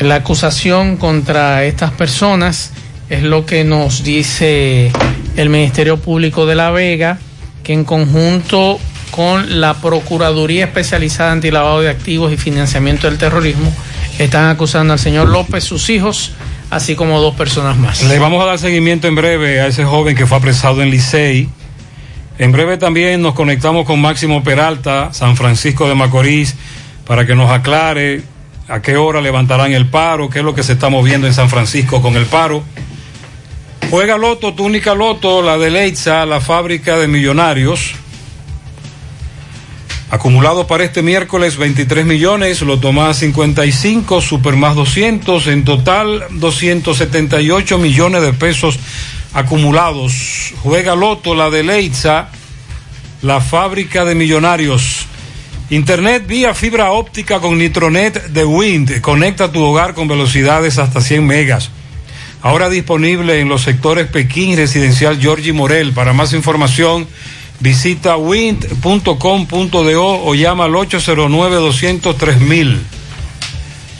la 0.00 0.16
acusación 0.16 0.96
contra 0.96 1.64
estas 1.64 1.90
personas. 1.92 2.72
Es 3.10 3.22
lo 3.22 3.44
que 3.44 3.64
nos 3.64 4.04
dice 4.04 4.90
el 5.36 5.48
Ministerio 5.50 5.98
Público 5.98 6.46
de 6.46 6.54
La 6.54 6.70
Vega, 6.70 7.18
que 7.62 7.72
en 7.74 7.84
conjunto 7.84 8.78
con 9.10 9.60
la 9.60 9.74
Procuraduría 9.74 10.64
Especializada 10.64 11.32
Antilavado 11.32 11.82
de 11.82 11.90
Activos 11.90 12.32
y 12.32 12.36
Financiamiento 12.38 13.08
del 13.08 13.18
Terrorismo, 13.18 13.70
están 14.18 14.48
acusando 14.48 14.94
al 14.94 14.98
señor 14.98 15.28
López, 15.28 15.62
sus 15.64 15.90
hijos, 15.90 16.32
así 16.70 16.94
como 16.94 17.20
dos 17.20 17.34
personas 17.34 17.76
más. 17.76 18.02
Le 18.04 18.18
vamos 18.18 18.42
a 18.42 18.46
dar 18.46 18.58
seguimiento 18.58 19.08
en 19.08 19.14
breve 19.16 19.60
a 19.60 19.66
ese 19.66 19.84
joven 19.84 20.16
que 20.16 20.26
fue 20.26 20.38
apresado 20.38 20.80
en 20.82 20.90
Licey. 20.90 21.48
En 22.38 22.50
breve 22.50 22.78
también 22.78 23.20
nos 23.20 23.34
conectamos 23.34 23.86
con 23.86 24.00
Máximo 24.00 24.42
Peralta, 24.42 25.12
San 25.12 25.36
Francisco 25.36 25.88
de 25.88 25.94
Macorís, 25.94 26.54
para 27.06 27.26
que 27.26 27.34
nos 27.34 27.50
aclare 27.50 28.22
a 28.68 28.80
qué 28.80 28.96
hora 28.96 29.20
levantarán 29.20 29.72
el 29.72 29.86
paro, 29.86 30.30
qué 30.30 30.38
es 30.38 30.44
lo 30.44 30.54
que 30.54 30.62
se 30.62 30.72
está 30.72 30.88
moviendo 30.88 31.26
en 31.26 31.34
San 31.34 31.50
Francisco 31.50 32.00
con 32.00 32.16
el 32.16 32.24
paro. 32.26 32.64
Juega 33.90 34.16
Loto, 34.16 34.54
túnica 34.54 34.94
Loto, 34.94 35.42
la 35.42 35.58
de 35.58 35.70
Leitza, 35.70 36.24
la 36.24 36.40
fábrica 36.40 36.96
de 36.96 37.06
millonarios. 37.06 37.92
Acumulado 40.10 40.66
para 40.66 40.84
este 40.84 41.02
miércoles 41.02 41.58
23 41.58 42.06
millones, 42.06 42.62
Loto 42.62 42.92
más 42.92 43.18
55, 43.18 44.22
Super 44.22 44.56
más 44.56 44.74
200, 44.74 45.46
en 45.48 45.64
total 45.64 46.24
278 46.30 47.78
millones 47.78 48.22
de 48.22 48.32
pesos 48.32 48.78
acumulados. 49.32 50.54
Juega 50.62 50.94
Loto, 50.94 51.34
la 51.34 51.50
de 51.50 51.62
Leitza, 51.62 52.28
la 53.22 53.40
fábrica 53.40 54.04
de 54.04 54.14
millonarios. 54.14 55.06
Internet 55.70 56.26
vía 56.26 56.54
fibra 56.54 56.92
óptica 56.92 57.40
con 57.40 57.56
Nitronet 57.58 58.26
de 58.28 58.44
Wind. 58.44 59.00
Conecta 59.00 59.50
tu 59.50 59.62
hogar 59.62 59.94
con 59.94 60.06
velocidades 60.06 60.78
hasta 60.78 61.00
100 61.00 61.26
megas. 61.26 61.70
Ahora 62.42 62.68
disponible 62.68 63.40
en 63.40 63.48
los 63.48 63.62
sectores 63.62 64.08
Pekín 64.08 64.56
Residencial 64.56 65.20
Georgie 65.20 65.52
Morel. 65.52 65.92
Para 65.92 66.12
más 66.12 66.32
información, 66.32 67.06
visita 67.60 68.16
wind.com.do 68.16 69.14
o 70.24 70.34
llama 70.34 70.64
al 70.64 70.72
809-203 70.72 72.38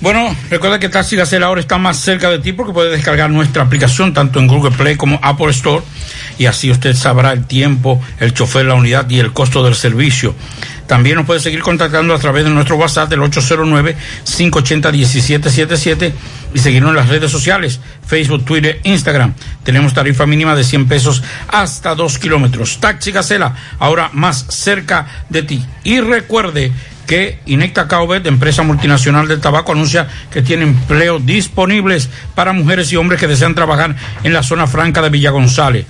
Bueno, 0.00 0.36
recuerda 0.50 0.78
que 0.78 0.88
Taxi 0.88 1.16
Gacela 1.16 1.46
ahora 1.46 1.60
está 1.60 1.78
más 1.78 1.98
cerca 1.98 2.30
de 2.30 2.38
ti 2.38 2.52
porque 2.52 2.72
puede 2.72 2.90
descargar 2.90 3.30
nuestra 3.30 3.62
aplicación 3.62 4.12
tanto 4.12 4.38
en 4.38 4.46
Google 4.46 4.76
Play 4.76 4.96
como 4.96 5.18
Apple 5.22 5.50
Store 5.50 5.82
y 6.38 6.46
así 6.46 6.70
usted 6.70 6.94
sabrá 6.94 7.32
el 7.32 7.46
tiempo, 7.46 8.00
el 8.20 8.34
chofer, 8.34 8.66
la 8.66 8.74
unidad 8.74 9.08
y 9.08 9.18
el 9.18 9.32
costo 9.32 9.64
del 9.64 9.74
servicio. 9.74 10.34
También 10.86 11.16
nos 11.16 11.24
puede 11.26 11.40
seguir 11.40 11.60
contactando 11.60 12.14
a 12.14 12.18
través 12.18 12.44
de 12.44 12.50
nuestro 12.50 12.76
WhatsApp 12.76 13.08
del 13.08 13.20
809-580-1777 13.20 16.12
y 16.54 16.58
seguirnos 16.58 16.90
en 16.90 16.96
las 16.96 17.08
redes 17.08 17.32
sociales, 17.32 17.80
Facebook, 18.06 18.44
Twitter, 18.44 18.80
Instagram. 18.84 19.32
Tenemos 19.64 19.94
tarifa 19.94 20.26
mínima 20.26 20.54
de 20.54 20.62
100 20.62 20.86
pesos 20.86 21.22
hasta 21.48 21.94
2 21.94 22.18
kilómetros. 22.18 22.78
Taxi 22.78 23.10
Gacela, 23.10 23.54
ahora 23.78 24.10
más 24.12 24.44
cerca 24.48 25.06
de 25.28 25.42
ti. 25.42 25.64
Y 25.82 26.00
recuerde 26.00 26.70
que 27.06 27.38
Inecta 27.46 27.88
Caubet, 27.88 28.26
empresa 28.26 28.62
multinacional 28.62 29.28
del 29.28 29.40
tabaco, 29.40 29.72
anuncia 29.72 30.08
que 30.30 30.42
tiene 30.42 30.64
empleo 30.64 31.18
disponibles 31.18 32.08
para 32.34 32.52
mujeres 32.52 32.92
y 32.92 32.96
hombres 32.96 33.20
que 33.20 33.26
desean 33.26 33.54
trabajar 33.54 33.96
en 34.22 34.32
la 34.32 34.42
zona 34.42 34.66
franca 34.66 35.00
de 35.02 35.10
Villa 35.10 35.30
González. 35.30 35.86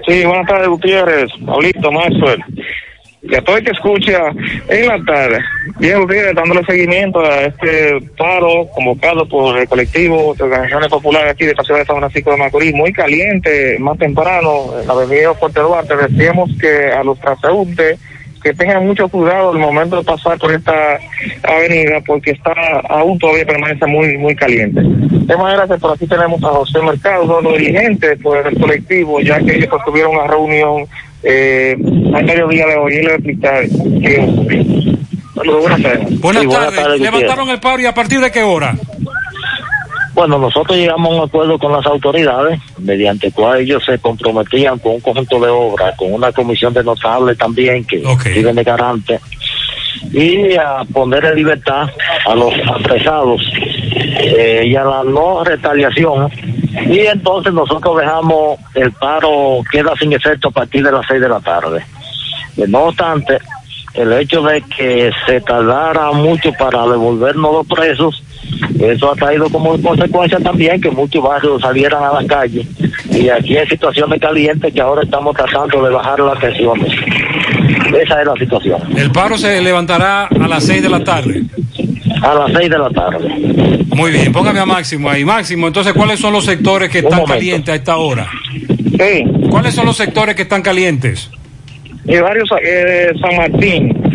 Sí, 0.07 0.25
buenas 0.25 0.47
tardes, 0.47 0.69
Gutiérrez, 0.69 1.29
Pablito, 1.47 1.93
Maxwell. 1.93 2.43
Y 3.23 3.37
a 3.37 3.43
todo 3.43 3.57
el 3.57 3.65
que 3.65 3.71
escucha 3.71 4.31
en 4.69 4.89
la 4.89 5.01
tarde, 5.05 5.39
bien 5.79 6.01
Gutiérrez, 6.01 6.35
dándole 6.35 6.65
seguimiento 6.65 7.21
a 7.21 7.43
este 7.43 8.01
paro 8.19 8.69
convocado 8.75 9.29
por 9.29 9.57
el 9.57 9.69
colectivo 9.69 10.35
de 10.35 10.43
organizaciones 10.43 10.89
populares 10.89 11.31
aquí 11.31 11.47
de 11.47 11.55
ciudad 11.55 11.81
de 11.81 11.87
San 11.87 11.99
Francisco 11.99 12.33
de 12.33 12.37
Macorís, 12.39 12.75
muy 12.75 12.93
caliente, 12.93 13.79
más 13.79 13.97
temprano, 13.97 14.81
en 14.81 14.89
la 14.89 14.95
avenida 14.95 15.35
Fuerte 15.35 15.61
Duarte, 15.61 15.97
decíamos 15.97 16.51
que 16.61 16.91
a 16.91 17.05
los 17.05 17.21
transeúntes 17.21 18.01
que 18.43 18.53
tengan 18.55 18.85
mucho 18.87 19.09
cuidado 19.09 19.53
al 19.53 19.59
momento 19.59 19.97
de 19.97 20.03
pasar 20.03 20.37
por 20.37 20.53
esta 20.53 20.99
avenida 21.45 22.01
porque 22.05 22.33
está 22.33 22.53
aún 22.89 23.17
todavía 23.19 23.47
permanece 23.47 23.87
muy 23.87 24.19
muy 24.19 24.35
caliente. 24.35 24.81
De 24.83 25.37
manera 25.37 25.69
que 25.69 25.79
por 25.79 25.93
aquí 25.93 26.09
tenemos 26.09 26.43
a 26.43 26.49
José 26.49 26.81
Mercado, 26.81 27.23
uno 27.23 27.41
los 27.41 27.57
dirigentes 27.57 28.19
pues, 28.21 28.45
del 28.45 28.59
colectivo, 28.59 29.21
ya 29.21 29.39
que 29.39 29.55
ellos 29.55 29.69
pues, 29.71 29.85
tuvieron 29.85 30.17
una 30.17 30.27
reunión 30.27 30.87
eh, 31.23 31.77
al 32.15 32.25
mediodía 32.25 32.67
le 32.67 32.79
voy 32.79 32.95
a 32.95 33.15
explicar 33.15 33.65
ocurrió. 33.65 34.63
Saludos, 35.35 35.61
buenas 35.63 35.83
tardes. 35.83 36.21
Buenas 36.21 36.43
Sí, 36.43 36.49
tardes. 36.49 37.01
Levantaron 37.01 37.49
el 37.49 37.61
paro 37.61 37.81
y 37.81 37.87
a 37.87 37.95
partir 37.95 38.21
de 38.21 38.31
qué 38.31 38.43
hora? 38.43 38.77
Bueno, 40.15 40.39
nosotros 40.39 40.77
llegamos 40.77 41.11
a 41.11 41.15
un 41.15 41.29
acuerdo 41.29 41.59
con 41.59 41.73
las 41.73 41.87
autoridades, 41.87 42.61
mediante 42.79 43.29
el 43.29 43.33
cual 43.33 43.61
ellos 43.61 43.83
se 43.85 43.99
comprometían 43.99 44.79
con 44.79 44.93
un 44.93 45.01
conjunto 45.01 45.41
de 45.41 45.49
obras, 45.49 45.97
con 45.97 46.13
una 46.13 46.31
comisión 46.33 46.75
de 46.75 46.85
notables 46.85 47.39
también 47.39 47.83
que 47.85 48.03
sirven 48.23 48.55
de 48.55 48.63
garante, 48.63 49.21
y 50.11 50.55
a 50.57 50.85
poner 50.93 51.25
en 51.25 51.37
libertad 51.37 51.89
a 52.27 52.35
los 52.35 52.53
apresados 52.67 53.41
eh, 53.57 54.65
y 54.67 54.75
a 54.77 54.85
la 54.85 55.05
no 55.05 55.45
retaliación. 55.45 56.31
Y 56.87 57.01
entonces 57.01 57.53
nosotros 57.53 57.99
dejamos 57.99 58.59
el 58.75 58.93
paro, 58.93 59.61
queda 59.71 59.95
sin 59.99 60.13
efecto 60.13 60.49
a 60.49 60.53
partir 60.53 60.85
de 60.85 60.93
las 60.93 61.07
seis 61.07 61.21
de 61.21 61.29
la 61.29 61.41
tarde. 61.41 61.85
No 62.57 62.85
obstante, 62.85 63.39
el 63.95 64.13
hecho 64.13 64.43
de 64.43 64.63
que 64.63 65.11
se 65.27 65.41
tardara 65.41 66.13
mucho 66.13 66.53
para 66.55 66.87
devolvernos 66.87 67.53
los 67.53 67.67
presos, 67.67 68.23
eso 68.81 69.13
ha 69.13 69.15
traído 69.15 69.49
como 69.51 69.81
consecuencia 69.81 70.39
también 70.39 70.81
que 70.81 70.91
muchos 70.91 71.23
barrios 71.23 71.61
salieran 71.61 72.03
a 72.03 72.21
la 72.21 72.27
calle 72.27 72.67
y 73.11 73.29
aquí 73.29 73.57
hay 73.57 73.67
situaciones 73.67 74.21
calientes 74.21 74.73
que 74.73 74.81
ahora 74.81 75.03
estamos 75.03 75.37
tratando 75.37 75.85
de 75.85 75.91
bajar 75.91 76.21
las 76.21 76.39
tensiones. 76.41 76.93
Esa 78.01 78.21
es 78.21 78.27
la 78.27 78.35
situación. 78.39 78.81
El 78.97 79.11
paro 79.11 79.37
se 79.37 79.61
levantará 79.61 80.27
a 80.27 80.49
las 80.49 80.65
6 80.65 80.83
de 80.83 80.89
la 80.89 81.05
tarde. 81.05 81.43
A 82.23 82.35
las 82.35 82.53
6 82.53 82.71
de 82.71 82.79
la 82.79 82.91
tarde. 82.91 83.29
Muy 83.95 84.11
bien, 84.11 84.33
póngame 84.33 84.61
a 84.61 84.67
Máximo 84.67 85.11
ahí. 85.11 85.25
Máximo, 85.25 85.67
entonces, 85.67 85.93
¿cuáles 85.93 86.19
son 86.19 86.33
los 86.33 86.45
sectores 86.45 86.91
que 86.91 87.01
están 87.01 87.25
calientes 87.25 87.73
a 87.73 87.77
esta 87.77 87.97
hora? 87.97 88.29
Sí. 88.51 89.25
¿Cuáles 89.51 89.75
son 89.75 89.87
los 89.87 89.97
sectores 89.97 90.35
que 90.35 90.43
están 90.43 90.63
calientes? 90.63 91.31
Y 92.05 92.17
varios 92.17 92.49
eh, 92.65 93.13
San 93.21 93.37
Martín, 93.37 94.12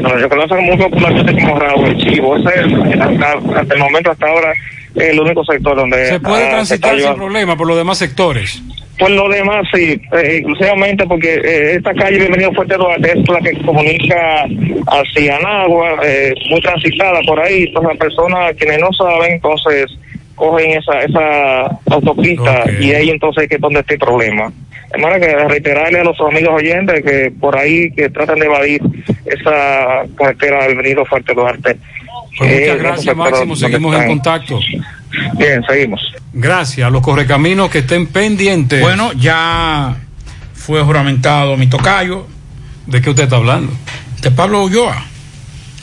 bueno, 0.00 0.18
yo 0.18 0.28
conozco 0.28 0.60
muy 0.60 0.76
popularmente 0.76 1.42
como 1.42 1.58
Raúl 1.58 1.88
el 1.88 1.96
Chivo, 1.98 2.36
ese 2.36 2.60
es 2.60 3.00
hasta, 3.00 3.32
hasta 3.60 3.74
el 3.74 3.80
momento, 3.80 4.10
hasta 4.10 4.26
ahora, 4.26 4.52
el 4.94 5.20
único 5.20 5.44
sector 5.44 5.76
donde... 5.76 6.06
Se 6.06 6.20
puede 6.20 6.46
ah, 6.46 6.50
transitar 6.50 6.98
sin 6.98 7.14
problema 7.14 7.56
por 7.56 7.66
los 7.66 7.76
demás 7.76 7.98
sectores. 7.98 8.62
Por 8.98 9.10
lo 9.10 9.28
demás, 9.28 9.66
sí, 9.74 10.00
eh, 10.12 10.38
inclusivamente 10.40 11.06
porque 11.06 11.34
eh, 11.34 11.74
esta 11.76 11.94
calle 11.94 12.18
Bienvenido 12.18 12.52
Fuerte 12.52 12.76
Duarte 12.76 13.18
es 13.18 13.28
la 13.28 13.40
que 13.40 13.60
comunica 13.62 14.44
hacia 14.86 15.38
Nagua, 15.40 15.98
eh, 16.04 16.34
muy 16.50 16.60
transitada 16.60 17.20
por 17.26 17.40
ahí, 17.40 17.64
entonces 17.64 17.88
las 17.88 17.98
personas 17.98 18.54
quienes 18.56 18.78
no 18.78 18.92
saben, 18.92 19.32
entonces 19.32 19.86
cogen 20.34 20.72
esa 20.72 21.00
esa 21.00 21.78
autopista 21.90 22.64
y 22.80 22.92
ahí 22.92 23.10
entonces 23.10 23.44
es 23.44 23.48
que 23.48 23.56
es 23.56 23.60
donde 23.60 23.80
está 23.80 23.94
el 23.94 24.00
problema. 24.00 24.52
De 24.92 24.98
manera 25.00 25.20
que 25.26 25.48
reiterarle 25.48 26.00
a 26.00 26.04
los 26.04 26.20
amigos 26.20 26.50
oyentes 26.54 27.02
que 27.02 27.32
por 27.40 27.56
ahí 27.56 27.90
que 27.92 28.10
tratan 28.10 28.38
de 28.38 28.46
evadir 28.46 28.82
esa 29.24 30.02
carretera 30.16 30.66
Bienvenido 30.66 31.04
Fuerte 31.06 31.32
Duarte. 31.34 31.78
Pues 32.38 32.50
Eh, 32.50 32.54
muchas 32.54 32.66
esos 32.68 32.78
gracias, 32.82 33.04
sectores 33.04 33.32
Máximo. 33.32 33.56
Seguimos 33.56 33.94
en 33.94 34.00
están. 34.02 34.08
contacto. 34.18 34.60
Bien, 35.38 35.62
seguimos. 35.68 36.00
Gracias. 36.34 36.90
Los 36.92 37.02
correcaminos 37.02 37.70
que 37.70 37.78
estén 37.78 38.06
pendientes. 38.06 38.80
Bueno, 38.82 39.12
ya 39.14 39.96
fue 40.54 40.82
juramentado 40.82 41.56
mi 41.56 41.66
tocayo. 41.68 42.26
¿De 42.86 43.00
qué 43.00 43.10
usted 43.10 43.24
está 43.24 43.36
hablando? 43.36 43.72
De 44.20 44.30
Pablo 44.30 44.64
Ulloa, 44.64 45.04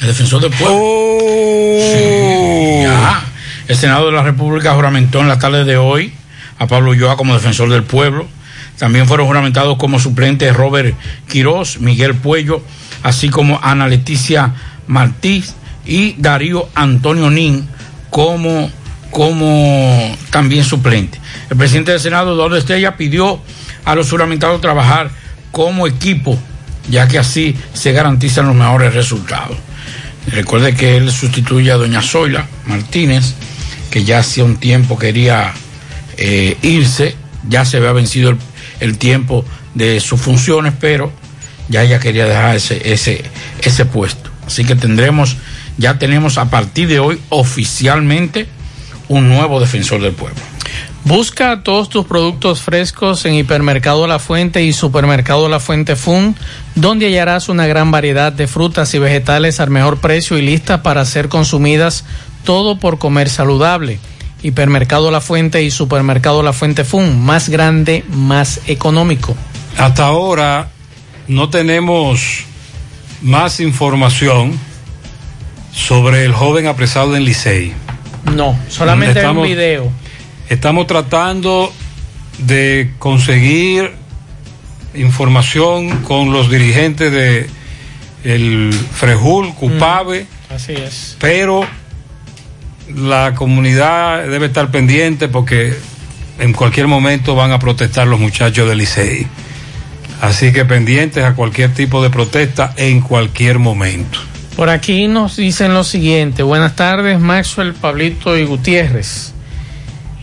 el 0.02 0.08
defensor 0.08 0.42
del 0.42 0.52
pueblo. 0.52 0.78
Oh. 0.80 1.80
Sí, 1.80 2.84
ya. 2.84 3.24
El 3.68 3.76
Senado 3.76 4.08
de 4.08 4.12
la 4.14 4.24
República 4.24 4.74
juramentó 4.74 5.20
en 5.20 5.28
la 5.28 5.40
tarde 5.40 5.64
de 5.66 5.78
hoy 5.78 6.12
a 6.58 6.68
Pablo 6.68 6.92
Ulloa 6.92 7.16
como 7.18 7.34
defensor 7.34 7.70
del 7.70 7.84
pueblo. 7.84 8.28
También 8.80 9.08
fueron 9.08 9.28
juramentados 9.28 9.78
como 9.78 10.00
suplentes 10.00 10.56
Robert 10.56 10.96
Quirós, 11.28 11.82
Miguel 11.82 12.16
Puello, 12.16 12.64
así 13.04 13.30
como 13.30 13.60
Ana 13.62 13.88
Leticia 13.88 14.54
Martí 14.88 15.44
y 15.86 16.14
Darío 16.18 16.70
Antonio 16.76 17.30
Nin 17.30 17.68
como, 18.10 18.72
como 19.12 20.18
también 20.32 20.64
suplente. 20.64 21.20
El 21.50 21.58
presidente 21.58 21.92
del 21.92 22.00
Senado, 22.00 22.34
Eduardo 22.34 22.56
Estrella, 22.56 22.96
pidió 22.96 23.42
a 23.84 23.96
los 23.96 24.10
juramentados 24.10 24.62
trabajar 24.62 25.12
como 25.52 25.86
equipo, 25.86 26.38
ya 26.90 27.08
que 27.08 27.20
así 27.20 27.56
se 27.74 27.92
garantizan 27.92 28.48
los 28.48 28.56
mejores 28.56 28.94
resultados. 28.94 29.58
Recuerde 30.28 30.74
que 30.74 30.96
él 30.96 31.12
sustituye 31.12 31.72
a 31.72 31.76
doña 31.76 32.02
Zoila 32.02 32.48
Martínez, 32.66 33.34
que 33.92 34.04
ya 34.06 34.20
hacía 34.20 34.46
un 34.46 34.58
tiempo 34.58 34.98
quería 34.98 35.54
eh, 36.18 36.58
irse, 36.62 37.16
ya 37.48 37.66
se 37.66 37.78
había 37.78 37.94
vencido 37.94 38.30
el, 38.30 38.38
el 38.80 38.98
tiempo 38.98 39.46
de 39.76 40.00
sus 40.00 40.20
funciones, 40.20 40.74
pero 40.80 41.12
ya 41.70 41.84
ella 41.84 42.00
quería 42.00 42.26
dejar 42.26 42.56
ese, 42.56 42.92
ese, 42.92 43.24
ese 43.62 43.86
puesto. 43.86 44.30
Así 44.46 44.66
que 44.66 44.76
tendremos, 44.76 45.38
ya 45.78 46.00
tenemos 46.00 46.38
a 46.38 46.50
partir 46.50 46.88
de 46.88 47.00
hoy 47.00 47.20
oficialmente 47.30 48.48
un 49.08 49.30
nuevo 49.30 49.60
defensor 49.60 50.02
del 50.02 50.14
pueblo. 50.14 50.40
Busca 51.06 51.64
todos 51.64 51.90
tus 51.90 52.06
productos 52.06 52.62
frescos 52.62 53.26
en 53.26 53.34
Hipermercado 53.34 54.06
La 54.06 54.20
Fuente 54.20 54.64
y 54.64 54.74
Supermercado 54.74 55.48
La 55.48 55.60
Fuente 55.60 55.96
Fun, 55.96 56.36
donde 56.76 57.06
hallarás 57.06 57.48
una 57.48 57.68
gran 57.68 57.90
variedad 57.90 58.34
de 58.34 58.48
frutas 58.48 58.94
y 58.94 59.00
vegetales 59.00 59.60
al 59.60 59.70
mejor 59.70 60.00
precio 60.00 60.38
y 60.38 60.42
listas 60.42 60.82
para 60.82 61.06
ser 61.06 61.30
consumidas, 61.30 62.04
todo 62.44 62.80
por 62.80 63.00
comer 63.00 63.30
saludable. 63.30 64.00
Hipermercado 64.42 65.12
La 65.12 65.22
Fuente 65.22 65.64
y 65.64 65.72
Supermercado 65.72 66.44
La 66.44 66.54
Fuente 66.54 66.84
Fun, 66.84 67.20
más 67.24 67.50
grande, 67.50 68.04
más 68.10 68.62
económico. 68.68 69.36
Hasta 69.78 70.06
ahora 70.06 70.70
no 71.28 71.50
tenemos 71.50 72.46
más 73.22 73.60
información 73.60 74.58
sobre 75.74 76.26
el 76.26 76.34
joven 76.34 76.68
apresado 76.68 77.16
en 77.16 77.26
Licey. 77.26 77.74
No, 78.36 78.58
solamente 78.70 79.20
Estamos- 79.20 79.44
un 79.44 79.50
video. 79.50 79.92
Estamos 80.50 80.88
tratando 80.88 81.72
de 82.40 82.92
conseguir 83.00 83.92
información 84.96 86.02
con 86.04 86.32
los 86.32 86.50
dirigentes 86.50 87.12
de 87.12 87.50
el 88.24 88.74
Frejul, 88.94 89.54
Cupave, 89.54 90.26
Así 90.54 90.74
es. 90.74 91.16
pero 91.20 91.62
la 92.96 93.36
comunidad 93.36 94.28
debe 94.28 94.48
estar 94.48 94.72
pendiente 94.72 95.28
porque 95.28 95.74
en 96.40 96.54
cualquier 96.54 96.88
momento 96.88 97.36
van 97.36 97.52
a 97.52 97.60
protestar 97.60 98.08
los 98.08 98.20
muchachos 98.20 98.68
del 98.68 98.78
Licey. 98.80 99.28
Así 100.22 100.52
que 100.52 100.66
pendientes 100.66 101.24
a 101.24 101.34
cualquier 101.34 101.74
tipo 101.74 102.04
de 102.04 102.10
protesta 102.10 102.74
en 102.76 103.02
cualquier 103.02 103.60
momento. 103.60 104.20
Por 104.56 104.70
aquí 104.70 105.08
nos 105.08 105.38
dicen 105.38 105.74
lo 105.74 105.84
siguiente. 105.84 106.44
Buenas 106.44 106.76
tardes, 106.76 107.20
Maxwell, 107.20 107.74
Pablito 107.74 108.38
y 108.38 108.44
Gutiérrez. 108.44 109.34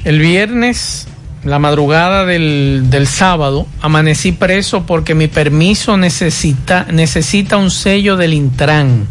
El 0.05 0.19
viernes, 0.19 1.09
la 1.43 1.59
madrugada 1.59 2.27
del, 2.27 2.85
del 2.91 3.07
sábado, 3.07 3.67
amanecí 3.81 4.33
preso 4.33 4.85
porque 4.85 5.15
mi 5.15 5.29
permiso 5.29 5.97
necesita, 5.97 6.87
necesita 6.91 7.57
un 7.57 7.71
sello 7.71 8.17
del 8.17 8.35
Intran. 8.35 9.07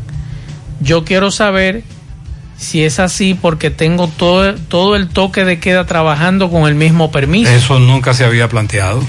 Yo 0.80 1.03
quiero 1.03 1.32
saber 1.32 1.84
si 2.58 2.84
es 2.84 2.99
así 2.99 3.34
porque 3.34 3.70
tengo 3.70 4.08
todo, 4.08 4.56
todo 4.56 4.95
el 4.95 5.08
toque 5.10 5.45
de 5.45 5.60
queda 5.60 5.86
trabajando 5.86 6.49
con 6.49 6.68
el 6.68 6.76
mismo 6.76 7.12
permiso. 7.12 7.49
Eso 7.51 7.80
nunca 7.80 8.14
se 8.14 8.26
había 8.26 8.47
planteado. 8.47 9.03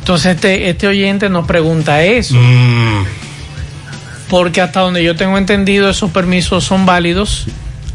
Entonces 0.00 0.34
este, 0.36 0.68
este 0.68 0.86
oyente 0.86 1.28
nos 1.28 1.46
pregunta 1.46 2.02
eso. 2.02 2.34
Mm, 2.34 3.04
Porque 4.28 4.60
hasta 4.60 4.80
donde 4.80 5.04
yo 5.04 5.14
tengo 5.16 5.38
entendido, 5.38 5.90
esos 5.90 6.10
permisos 6.10 6.64
son 6.64 6.86
válidos 6.86 7.46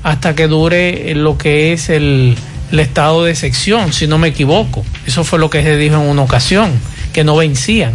hasta 0.03 0.36
que 0.36 0.47
dure 0.47 1.14
lo 1.16 1.38
que 1.38 1.74
es 1.74 1.89
el, 1.89 2.38
el 2.72 2.80
estado 2.80 3.24
de 3.24 3.36
sección, 3.36 3.91
si 3.91 4.08
no 4.08 4.18
me 4.18 4.30
equivoco. 4.30 4.86
Eso 5.08 5.24
fue 5.24 5.39
lo 5.39 5.49
que 5.49 5.64
se 5.64 5.78
dijo 5.78 5.95
en 5.95 6.08
una 6.08 6.22
ocasión, 6.22 6.72
que 7.12 7.24
no 7.24 7.36
vencían. 7.36 7.93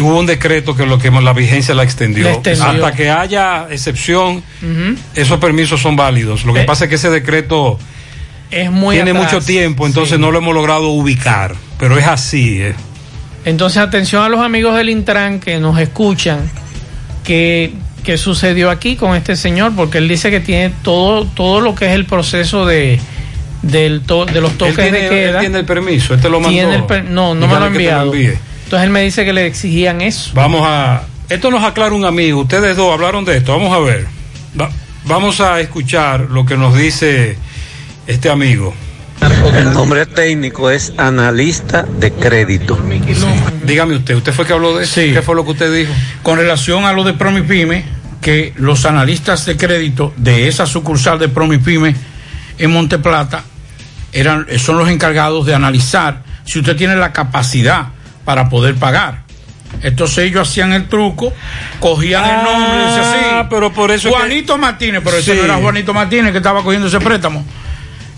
Hubo 0.00 0.18
un 0.18 0.26
decreto 0.26 0.74
que 0.76 0.86
lo 0.86 0.98
que 0.98 1.10
la 1.10 1.32
vigencia 1.32 1.74
la 1.74 1.82
extendió. 1.82 2.24
La 2.24 2.32
extendió. 2.32 2.64
Hasta 2.86 2.92
que 2.92 3.10
haya 3.10 3.66
excepción, 3.70 4.42
esos 5.14 5.38
permisos 5.38 5.80
son 5.80 5.96
válidos. 5.96 6.44
Lo 6.44 6.52
que 6.54 6.60
Eh, 6.62 6.64
pasa 6.64 6.84
es 6.84 6.88
que 6.90 6.96
ese 6.96 7.10
decreto 7.10 7.78
Es 8.50 8.70
muy 8.70 8.96
tiene 8.96 9.10
atrás. 9.10 9.32
mucho 9.32 9.44
tiempo, 9.44 9.86
entonces 9.86 10.16
Sí. 10.16 10.20
no 10.20 10.30
lo 10.30 10.38
hemos 10.38 10.54
logrado 10.54 10.88
ubicar. 10.88 11.54
Pero 11.78 11.98
es 11.98 12.06
así. 12.06 12.60
eh. 12.60 12.74
Entonces, 13.44 13.78
atención 13.78 14.22
a 14.24 14.28
los 14.28 14.40
amigos 14.40 14.76
del 14.76 14.88
Intran 14.90 15.40
que 15.40 15.58
nos 15.58 15.78
escuchan, 15.78 16.40
que, 17.24 17.72
que 18.04 18.18
sucedió 18.18 18.70
aquí 18.70 18.96
con 18.96 19.14
este 19.16 19.36
señor, 19.36 19.72
porque 19.76 19.98
él 19.98 20.08
dice 20.08 20.30
que 20.30 20.40
tiene 20.40 20.72
todo, 20.82 21.24
todo 21.24 21.60
lo 21.60 21.74
que 21.74 21.86
es 21.86 21.92
el 21.92 22.04
proceso 22.04 22.66
de, 22.66 22.98
del 23.62 24.02
to- 24.02 24.26
de 24.26 24.40
los 24.40 24.52
toques 24.58 24.78
Él 24.78 24.90
tiene, 24.92 25.10
de 25.10 25.28
él 25.30 25.36
tiene 25.40 25.58
el 25.60 25.64
permiso, 25.64 26.14
este 26.14 26.28
lo 26.28 26.40
mandó. 26.40 26.50
Tiene 26.50 26.74
el 26.76 27.14
no, 27.14 27.34
no 27.34 27.46
me 27.46 27.54
lo 27.58 27.64
ha 27.64 27.66
enviado. 27.68 28.12
Entonces 28.68 28.84
él 28.84 28.90
me 28.92 29.00
dice 29.00 29.24
que 29.24 29.32
le 29.32 29.46
exigían 29.46 30.02
eso. 30.02 30.30
Vamos 30.34 30.60
a. 30.62 31.02
Esto 31.30 31.50
nos 31.50 31.64
aclara 31.64 31.94
un 31.94 32.04
amigo. 32.04 32.42
Ustedes 32.42 32.76
dos 32.76 32.92
hablaron 32.92 33.24
de 33.24 33.38
esto. 33.38 33.52
Vamos 33.52 33.72
a 33.74 33.78
ver. 33.78 34.06
Va- 34.60 34.68
vamos 35.06 35.40
a 35.40 35.58
escuchar 35.60 36.26
lo 36.30 36.44
que 36.44 36.58
nos 36.58 36.76
dice 36.76 37.38
este 38.06 38.28
amigo. 38.28 38.74
El 39.56 39.72
nombre 39.72 40.04
técnico 40.04 40.70
es 40.70 40.92
analista 40.98 41.82
de 41.82 42.12
crédito. 42.12 42.78
Dígame 43.64 43.96
usted, 43.96 44.14
¿usted 44.16 44.32
fue 44.34 44.46
que 44.46 44.52
habló 44.52 44.76
de 44.76 44.84
eso? 44.84 44.94
¿Qué 45.14 45.22
fue 45.22 45.34
lo 45.34 45.44
que 45.46 45.52
usted 45.52 45.74
dijo? 45.74 45.92
Con 46.22 46.36
relación 46.38 46.84
a 46.84 46.92
lo 46.92 47.04
de 47.04 47.14
Promipyme, 47.14 47.84
que 48.20 48.52
los 48.56 48.84
analistas 48.84 49.46
de 49.46 49.56
crédito 49.56 50.12
de 50.18 50.46
esa 50.46 50.66
sucursal 50.66 51.18
de 51.18 51.28
Promipyme 51.30 51.94
en 52.58 52.70
Monteplata 52.70 53.44
eran, 54.12 54.46
son 54.58 54.76
los 54.76 54.88
encargados 54.90 55.46
de 55.46 55.54
analizar 55.54 56.22
si 56.44 56.58
usted 56.58 56.76
tiene 56.76 56.96
la 56.96 57.12
capacidad 57.14 57.88
para 58.28 58.50
poder 58.50 58.74
pagar. 58.74 59.22
Entonces 59.82 60.18
ellos 60.18 60.46
hacían 60.46 60.74
el 60.74 60.86
truco, 60.86 61.32
cogían 61.80 62.22
el 62.26 62.44
nombre 62.44 62.74
y 62.74 62.84
decían 62.84 63.00
así. 63.00 63.18
Ah, 63.24 63.46
pero 63.48 63.72
por 63.72 63.90
eso 63.90 64.10
que- 64.10 64.16
Juanito 64.16 64.58
Martínez, 64.58 65.00
pero 65.02 65.16
ese 65.16 65.32
Sí. 65.32 65.38
no 65.38 65.44
era 65.46 65.54
Juanito 65.56 65.94
Martínez 65.94 66.32
que 66.32 66.36
estaba 66.36 66.62
cogiendo 66.62 66.88
ese 66.88 67.00
préstamo. 67.00 67.42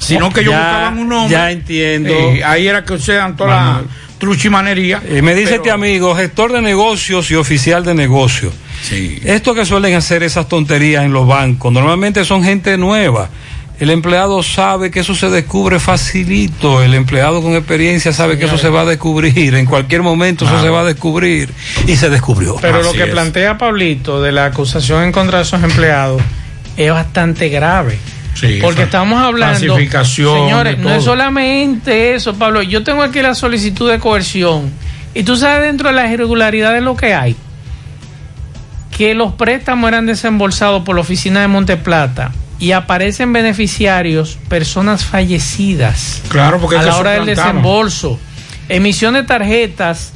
Sino 0.01 0.33
que 0.33 0.41
ellos 0.41 0.53
Ya- 0.53 0.59
buscaban 0.63 0.99
un 0.99 1.09
nombre. 1.11 1.31
ya 1.31 1.53
entiendo. 1.53 2.11
Eh, 2.13 2.43
ahí 2.45 2.67
era 2.67 2.85
que 2.85 2.95
usaban 2.95 3.37
toda 3.37 3.51
la 3.51 3.83
truchimanería. 4.19 5.01
Eh, 5.09 5.23
me 5.23 5.33
dice 5.33 5.51
Pero- 5.51 5.57
este 5.63 5.71
amigo, 5.71 6.17
gestor 6.17 6.51
de 6.55 6.61
negocios 6.61 7.31
y 7.31 7.37
oficial 7.37 7.85
de 7.85 7.95
negocios. 7.95 8.53
Esto 9.25 9.55
que 9.55 9.65
suelen 9.65 9.95
hacer 9.95 10.25
esas 10.25 10.49
tonterías 10.49 11.05
en 11.05 11.13
los 11.13 11.25
bancos, 11.25 11.73
normalmente 11.73 12.25
son 12.25 12.43
gente 12.43 12.77
nueva. 12.77 13.29
El 13.81 13.89
empleado 13.89 14.43
sabe 14.43 14.91
que 14.91 15.01
eso 15.01 15.15
se 15.15 15.31
descubre 15.31 15.81
facilito. 15.81 16.83
El 16.83 16.93
empleado 16.93 17.41
con 17.41 17.55
experiencia 17.55 18.13
sabe 18.13 18.39
que 18.39 18.45
eso 18.45 18.59
se 18.59 18.69
va 18.69 18.83
a 18.83 18.85
descubrir. 18.85 19.55
En 19.55 19.65
cualquier 19.65 20.03
momento 20.03 20.45
eso 20.45 20.61
se 20.61 20.69
va 20.69 20.83
a 20.83 20.85
descubrir. 20.85 21.49
Y 21.87 21.97
se 21.97 22.11
descubrió. 22.11 22.57
Pero 22.61 22.83
lo 22.83 22.93
que 22.93 23.05
es. 23.05 23.09
plantea 23.09 23.57
Pablito 23.57 24.21
de 24.21 24.33
la 24.33 24.45
acusación 24.45 25.05
en 25.05 25.13
contra 25.13 25.39
de 25.39 25.45
esos 25.45 25.63
empleados 25.63 26.21
es 26.77 26.93
bastante 26.93 27.49
grave. 27.49 27.99
Sí, 28.35 28.59
Porque 28.61 28.83
estamos 28.83 29.19
hablando, 29.23 29.77
señores, 30.05 30.79
no 30.79 30.95
es 30.95 31.03
solamente 31.03 32.15
eso, 32.15 32.35
Pablo. 32.35 32.63
Yo 32.63 32.85
tengo 32.85 33.03
aquí 33.03 33.23
la 33.23 33.35
solicitud 33.35 33.91
de 33.91 33.99
coerción 33.99 34.71
y 35.15 35.23
tú 35.23 35.37
sabes 35.37 35.67
dentro 35.67 35.89
de 35.89 35.95
las 35.95 36.11
irregularidades 36.11 36.83
lo 36.83 36.97
que 36.97 37.13
hay, 37.13 37.35
que 38.97 39.15
los 39.15 39.33
préstamos 39.33 39.89
eran 39.89 40.07
desembolsados 40.07 40.85
por 40.85 40.95
la 40.95 41.01
oficina 41.01 41.41
de 41.41 41.49
Monteplata 41.49 42.31
y 42.61 42.73
aparecen 42.73 43.33
beneficiarios, 43.33 44.39
personas 44.49 45.05
fallecidas. 45.05 46.23
Claro, 46.29 46.61
porque 46.61 46.77
a 46.77 46.83
la 46.83 46.97
hora 46.97 47.13
del 47.13 47.27
desembolso, 47.27 48.19
emisión 48.69 49.15
de 49.15 49.23
tarjetas 49.23 50.13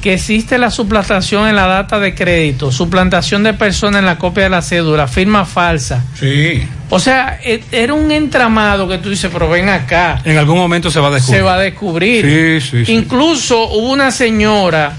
que 0.00 0.14
existe 0.14 0.56
la 0.56 0.70
suplantación 0.70 1.46
en 1.46 1.56
la 1.56 1.66
data 1.66 2.00
de 2.00 2.14
crédito, 2.14 2.72
suplantación 2.72 3.42
de 3.42 3.52
persona 3.52 3.98
en 3.98 4.06
la 4.06 4.16
copia 4.16 4.44
de 4.44 4.48
la 4.50 4.62
cédula, 4.62 5.06
firma 5.08 5.44
falsa. 5.44 6.04
Sí. 6.18 6.62
O 6.88 6.98
sea, 6.98 7.38
e- 7.44 7.62
era 7.70 7.92
un 7.92 8.10
entramado 8.10 8.88
que 8.88 8.96
tú 8.98 9.10
dices, 9.10 9.28
pero 9.30 9.50
ven 9.50 9.68
acá. 9.68 10.22
En 10.24 10.38
algún 10.38 10.56
momento 10.56 10.90
se 10.90 11.00
va 11.00 11.08
a 11.08 11.10
descubrir. 11.10 11.38
Se 11.40 11.42
va 11.44 11.54
a 11.54 11.58
descubrir. 11.58 12.24
Sí, 12.60 12.70
sí, 12.70 12.84
sí. 12.86 12.92
Incluso 12.92 13.68
hubo 13.68 13.90
una 13.92 14.10
señora 14.10 14.94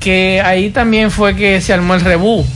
que 0.00 0.42
ahí 0.44 0.70
también 0.70 1.10
fue 1.10 1.34
que 1.34 1.60
se 1.60 1.72
armó 1.72 1.94
el 1.94 2.00
rebú. 2.02 2.46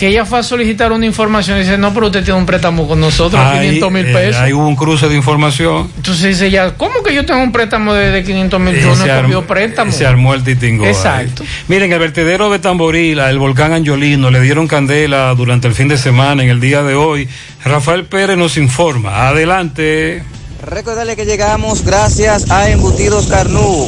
Que 0.00 0.08
ella 0.08 0.24
fue 0.24 0.38
a 0.38 0.42
solicitar 0.42 0.92
una 0.92 1.04
información 1.04 1.58
y 1.58 1.60
dice, 1.60 1.76
no, 1.76 1.92
pero 1.92 2.06
usted 2.06 2.24
tiene 2.24 2.38
un 2.40 2.46
préstamo 2.46 2.88
con 2.88 2.98
nosotros, 2.98 3.38
Ahí, 3.38 3.66
500 3.80 3.92
mil 3.92 4.06
eh, 4.06 4.12
pesos. 4.14 4.40
ahí 4.40 4.50
hubo 4.54 4.66
un 4.66 4.74
cruce 4.74 5.10
de 5.10 5.14
información. 5.14 5.90
Entonces 5.94 6.24
dice 6.24 6.46
ella, 6.46 6.74
¿cómo 6.74 7.02
que 7.02 7.14
yo 7.14 7.26
tengo 7.26 7.42
un 7.42 7.52
préstamo 7.52 7.92
de, 7.92 8.10
de 8.10 8.24
500 8.24 8.60
mil? 8.60 8.74
Eh, 8.76 8.80
Yo 8.80 9.28
no 9.28 9.46
préstamo. 9.46 9.92
Se 9.92 10.06
armó 10.06 10.32
el 10.32 10.42
titingo. 10.42 10.84
ahí. 10.84 10.90
Exacto. 10.90 11.44
Miren, 11.68 11.92
el 11.92 11.98
vertedero 11.98 12.48
de 12.48 12.58
Tamborila, 12.58 13.28
el 13.28 13.38
volcán 13.38 13.74
Angiolino, 13.74 14.30
le 14.30 14.40
dieron 14.40 14.66
candela 14.66 15.34
durante 15.34 15.68
el 15.68 15.74
fin 15.74 15.88
de 15.88 15.98
semana, 15.98 16.42
en 16.42 16.48
el 16.48 16.60
día 16.60 16.82
de 16.82 16.94
hoy. 16.94 17.28
Rafael 17.62 18.06
Pérez 18.06 18.38
nos 18.38 18.56
informa. 18.56 19.28
Adelante. 19.28 20.22
Recordarle 20.66 21.14
que 21.14 21.26
llegamos 21.26 21.84
gracias 21.84 22.50
a 22.50 22.70
Embutidos 22.70 23.26
Carnú. 23.26 23.86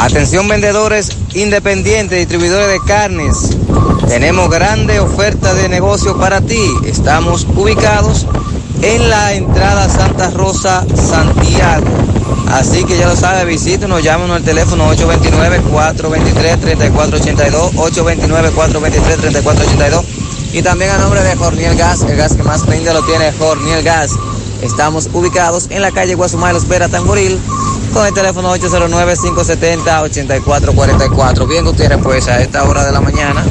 Atención 0.00 0.48
vendedores 0.48 1.10
independientes, 1.34 2.18
distribuidores 2.18 2.68
de 2.68 2.78
carnes. 2.86 3.56
Tenemos 4.08 4.48
grande 4.48 5.00
oferta 5.00 5.52
de 5.54 5.68
negocio 5.68 6.16
para 6.16 6.40
ti. 6.40 6.62
Estamos 6.86 7.44
ubicados 7.56 8.26
en 8.82 9.10
la 9.10 9.34
entrada 9.34 9.88
Santa 9.88 10.30
Rosa, 10.30 10.86
Santiago. 10.94 11.84
Así 12.48 12.84
que 12.84 12.96
ya 12.96 13.08
lo 13.08 13.16
sabe, 13.16 13.44
visítenos, 13.44 14.04
llámenos 14.04 14.36
al 14.36 14.44
teléfono 14.44 14.94
829-423-3482, 14.94 17.72
829-423-3482. 17.72 20.04
Y 20.52 20.62
también 20.62 20.92
a 20.92 20.98
nombre 20.98 21.20
de 21.22 21.34
Jorniel 21.34 21.76
Gas, 21.76 22.02
el 22.02 22.16
gas 22.16 22.34
que 22.34 22.44
más 22.44 22.64
rinde 22.66 22.94
lo 22.94 23.02
tiene 23.02 23.32
Jorniel 23.32 23.82
Gas. 23.82 24.12
Estamos 24.62 25.10
ubicados 25.12 25.66
en 25.70 25.82
la 25.82 25.90
calle 25.90 26.14
Guasumay 26.14 26.54
Los 26.54 26.68
Vera 26.68 26.88
Tamboril 26.88 27.40
con 27.92 28.06
el 28.06 28.14
teléfono 28.14 28.56
809-570-8444. 28.56 31.48
Bien, 31.48 31.64
Gutiérrez, 31.64 31.98
pues 32.02 32.28
a 32.28 32.40
esta 32.40 32.62
hora 32.64 32.84
de 32.84 32.92
la 32.92 33.00
mañana 33.00 33.44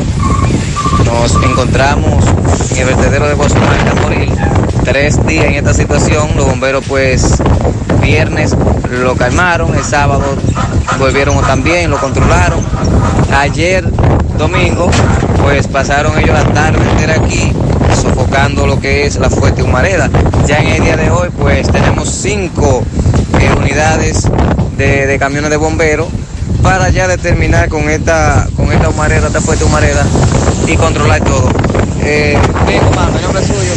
nos 1.05 1.35
encontramos 1.43 2.25
en 2.71 2.77
el 2.77 2.85
vertedero 2.85 3.27
de 3.27 3.35
Guasumay 3.35 3.85
Tamboril. 3.85 4.31
Tres 4.83 5.25
días 5.25 5.45
en 5.45 5.53
esta 5.53 5.73
situación, 5.73 6.29
los 6.35 6.45
bomberos 6.45 6.83
pues 6.87 7.35
viernes 8.01 8.55
lo 8.89 9.15
calmaron, 9.15 9.73
el 9.75 9.83
sábado 9.83 10.23
volvieron 10.99 11.39
también, 11.41 11.89
lo 11.89 11.97
controlaron. 11.97 12.59
Ayer 13.37 13.85
domingo 14.37 14.89
pues 15.41 15.67
pasaron 15.67 16.17
ellos 16.17 16.33
la 16.33 16.53
tarde 16.53 16.79
entera 16.91 17.15
aquí 17.15 17.53
sofocando 18.01 18.67
lo 18.67 18.79
que 18.79 19.05
es 19.05 19.17
la 19.17 19.29
fuerte 19.29 19.63
humareda. 19.63 20.09
Ya 20.47 20.57
en 20.59 20.67
el 20.67 20.83
día 20.83 20.97
de 20.97 21.09
hoy 21.09 21.29
pues 21.39 21.71
tenemos 21.71 22.09
cinco 22.09 22.83
eh, 23.39 23.49
unidades 23.57 24.27
de, 24.77 25.07
de 25.07 25.19
camiones 25.19 25.49
de 25.49 25.57
bomberos 25.57 26.07
para 26.61 26.89
ya 26.89 27.07
determinar 27.07 27.69
con 27.69 27.89
esta, 27.89 28.47
con 28.57 28.71
esta 28.71 28.89
humareda, 28.89 29.27
esta 29.27 29.41
fuerte 29.41 29.63
humareda 29.63 30.03
y 30.67 30.75
controlar 30.77 31.23
todo. 31.23 31.49
Eh, 32.01 32.37
bien, 32.67 32.83
comando, 32.85 33.17
el 33.17 33.23
nombre 33.23 33.41
es 33.41 33.47
suyo. 33.47 33.73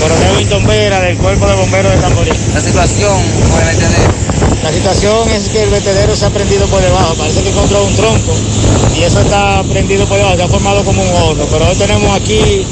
Coronel 0.00 0.36
Winton 0.36 0.66
Vera 0.66 1.00
del 1.00 1.16
Cuerpo 1.18 1.46
de 1.46 1.54
Bomberos 1.54 1.92
de 1.92 1.98
Tamboril. 1.98 2.34
La 2.54 2.60
situación 2.60 3.16
con 3.50 3.60
el 3.60 3.66
vertedero. 3.66 4.12
La 4.62 4.72
situación 4.72 5.28
es 5.30 5.48
que 5.48 5.62
el 5.62 5.70
vertedero 5.70 6.14
se 6.14 6.26
ha 6.26 6.30
prendido 6.30 6.66
por 6.66 6.80
debajo, 6.80 7.14
parece 7.14 7.42
que 7.42 7.50
encontró 7.50 7.84
un 7.84 7.96
tronco 7.96 8.34
y 8.96 9.02
eso 9.02 9.20
está 9.20 9.62
prendido 9.64 10.06
por 10.06 10.18
debajo, 10.18 10.36
se 10.36 10.42
ha 10.42 10.48
formado 10.48 10.84
como 10.84 11.02
un 11.02 11.14
horno. 11.22 11.44
Pero 11.50 11.68
hoy 11.68 11.76
tenemos 11.76 12.14
aquí 12.14 12.66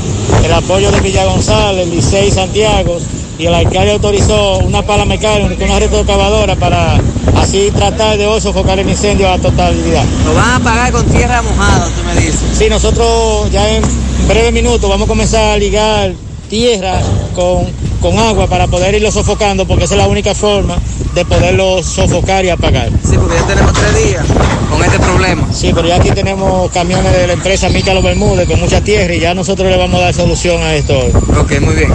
el 0.45 0.53
apoyo 0.53 0.91
de 0.91 1.01
Villa 1.01 1.25
González, 1.25 1.89
Licey 1.89 2.31
Santiago 2.31 2.99
y 3.39 3.47
el 3.47 3.55
alcalde 3.55 3.93
autorizó 3.93 4.59
una 4.59 4.83
pala 4.83 5.05
mecánica, 5.05 5.65
una 5.65 5.79
retroexcavadora 5.79 6.57
para 6.57 7.01
así 7.37 7.71
tratar 7.75 8.19
de 8.19 8.27
hoy 8.27 8.41
sofocar 8.41 8.79
el 8.81 8.89
incendio 8.89 9.31
a 9.31 9.39
totalidad. 9.39 10.05
Lo 10.25 10.35
van 10.35 10.61
a 10.61 10.65
pagar 10.65 10.93
con 10.93 11.07
tierra 11.07 11.41
mojada, 11.43 11.87
tú 11.87 12.03
me 12.05 12.21
dices. 12.21 12.41
Sí, 12.53 12.69
nosotros 12.69 13.51
ya 13.53 13.69
en 13.77 13.83
breve 14.27 14.51
minutos 14.51 14.91
vamos 14.91 15.07
a 15.07 15.09
comenzar 15.09 15.53
a 15.53 15.57
ligar 15.57 16.13
tierra 16.51 17.01
con, 17.35 17.67
con 18.01 18.19
agua 18.19 18.49
para 18.49 18.67
poder 18.67 18.95
irlo 18.95 19.13
sofocando 19.13 19.67
porque 19.67 19.85
esa 19.85 19.95
es 19.95 19.99
la 19.99 20.09
única 20.09 20.35
forma 20.35 20.77
de 21.15 21.25
poderlo 21.25 21.83
sofocar 21.83 22.45
y 22.45 22.51
apagar. 22.51 22.91
Sí, 23.09 23.17
porque 23.17 23.37
ya 23.37 23.47
tenemos 23.47 23.73
tres 23.73 24.05
días 24.05 24.25
con 24.71 24.85
este 24.85 24.99
problema. 24.99 25.47
Sí, 25.53 25.71
pero 25.75 25.87
ya 25.87 25.97
aquí 25.97 26.11
tenemos 26.11 26.71
camiones 26.73 27.13
de 27.13 27.27
la 27.29 27.33
empresa 27.35 27.69
Mícalo 27.69 28.03
Bermúdez 28.03 28.49
con 28.49 28.59
mucha 28.59 28.81
tierra 28.81 29.15
y 29.15 29.21
ya 29.21 29.35
nosotros 29.35 29.71
le 29.71 29.77
vamos 29.77 30.01
a 30.01 30.05
dar 30.05 30.15
solución 30.15 30.61
a 30.63 30.75
esto 30.75 30.99
hoy. 30.99 31.13
Ok, 31.39 31.61
muy 31.61 31.75
bien. 31.75 31.93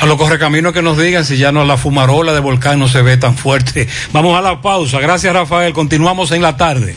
A 0.00 0.06
los 0.06 0.16
correcaminos 0.16 0.72
que 0.72 0.82
nos 0.82 0.98
digan 0.98 1.24
si 1.24 1.36
ya 1.36 1.52
no 1.52 1.64
la 1.64 1.76
fumarola 1.76 2.32
de 2.32 2.40
volcán 2.40 2.78
no 2.78 2.88
se 2.88 3.02
ve 3.02 3.16
tan 3.16 3.36
fuerte. 3.36 3.88
Vamos 4.12 4.36
a 4.36 4.42
la 4.42 4.60
pausa. 4.60 5.00
Gracias, 5.00 5.32
Rafael. 5.32 5.72
Continuamos 5.72 6.32
en 6.32 6.42
la 6.42 6.56
tarde. 6.56 6.96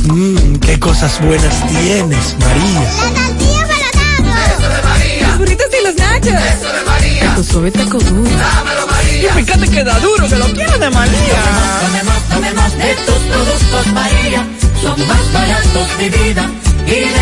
Mmm, 0.05 0.57
qué 0.57 0.78
cosas 0.80 1.20
buenas 1.20 1.66
tienes, 1.68 2.36
María. 2.38 2.80
La 2.80 3.26
tortilla 3.28 3.66
para 3.93 4.47
Eso 4.47 4.68
de 4.68 4.82
María. 4.82 5.28
Los 5.28 5.38
burritos 5.38 5.66
y 5.78 5.86
los 5.86 5.95
nachos. 5.97 6.28
Eso 6.28 6.72
de 6.72 6.84
María. 6.84 7.34
Tu 7.34 7.45
suave 7.45 7.70
taco 7.70 7.99
duro. 7.99 8.30
Dámelo, 8.30 8.86
María. 8.86 9.30
Y 9.38 9.45
fíjate 9.45 9.68
que 9.68 9.84
da 9.84 9.99
duro, 10.01 10.28
que 10.28 10.36
lo 10.36 10.47
quiero 10.47 10.78
de 10.78 10.91
María. 10.91 11.43
Tomemos, 11.86 12.22
tomemos, 12.28 12.78
de 12.78 12.95
tus 13.07 13.14
productos, 13.14 13.86
María. 13.93 14.47
Son 14.82 15.07
más 15.07 15.32
baratos 15.32 15.99
de 15.99 16.09
vida 16.09 16.51
y 16.86 16.91
de. 16.91 17.20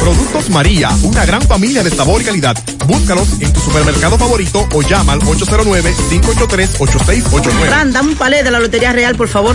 Productos 0.00 0.50
María, 0.50 0.90
una 1.02 1.24
gran 1.24 1.42
familia 1.42 1.82
de 1.82 1.90
sabor 1.90 2.22
y 2.22 2.24
calidad. 2.24 2.56
Búscalos 2.86 3.28
en 3.40 3.52
tu 3.52 3.60
supermercado 3.60 4.18
favorito 4.18 4.66
o 4.72 4.82
llama 4.82 5.12
al 5.12 5.20
809-583-8689. 5.20 7.50
Fran, 7.66 7.92
dame 7.92 8.08
un 8.10 8.16
palé 8.16 8.42
de 8.42 8.50
la 8.50 8.58
Lotería 8.58 8.92
Real, 8.92 9.14
por 9.14 9.28
favor. 9.28 9.54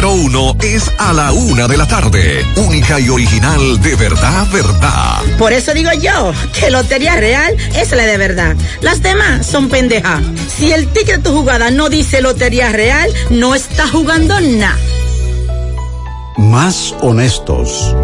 uno 0.09 0.55
es 0.61 0.91
a 0.97 1.13
la 1.13 1.31
una 1.31 1.67
de 1.67 1.77
la 1.77 1.87
tarde. 1.87 2.45
Única 2.55 2.99
y 2.99 3.09
original 3.09 3.79
de 3.81 3.95
verdad, 3.95 4.47
verdad. 4.51 5.21
Por 5.37 5.53
eso 5.53 5.73
digo 5.73 5.91
yo 5.93 6.33
que 6.53 6.71
Lotería 6.71 7.15
Real 7.15 7.55
es 7.75 7.91
la 7.91 8.05
de 8.05 8.17
verdad. 8.17 8.55
Las 8.81 9.01
demás 9.01 9.45
son 9.45 9.69
pendejas. 9.69 10.21
Si 10.47 10.71
el 10.71 10.87
ticket 10.87 11.17
de 11.17 11.23
tu 11.23 11.31
jugada 11.31 11.71
no 11.71 11.89
dice 11.89 12.21
Lotería 12.21 12.69
Real, 12.71 13.11
no 13.29 13.53
está 13.53 13.87
jugando 13.87 14.39
nada. 14.39 14.77
Más 16.37 16.95
honestos. 17.01 17.95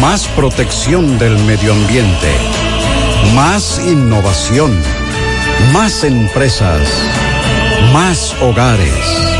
Más 0.00 0.26
protección 0.28 1.18
del 1.18 1.38
medio 1.38 1.72
ambiente. 1.72 2.28
Más 3.34 3.80
innovación. 3.86 4.78
Más 5.72 6.04
empresas. 6.04 6.82
Más 7.92 8.34
hogares. 8.40 9.39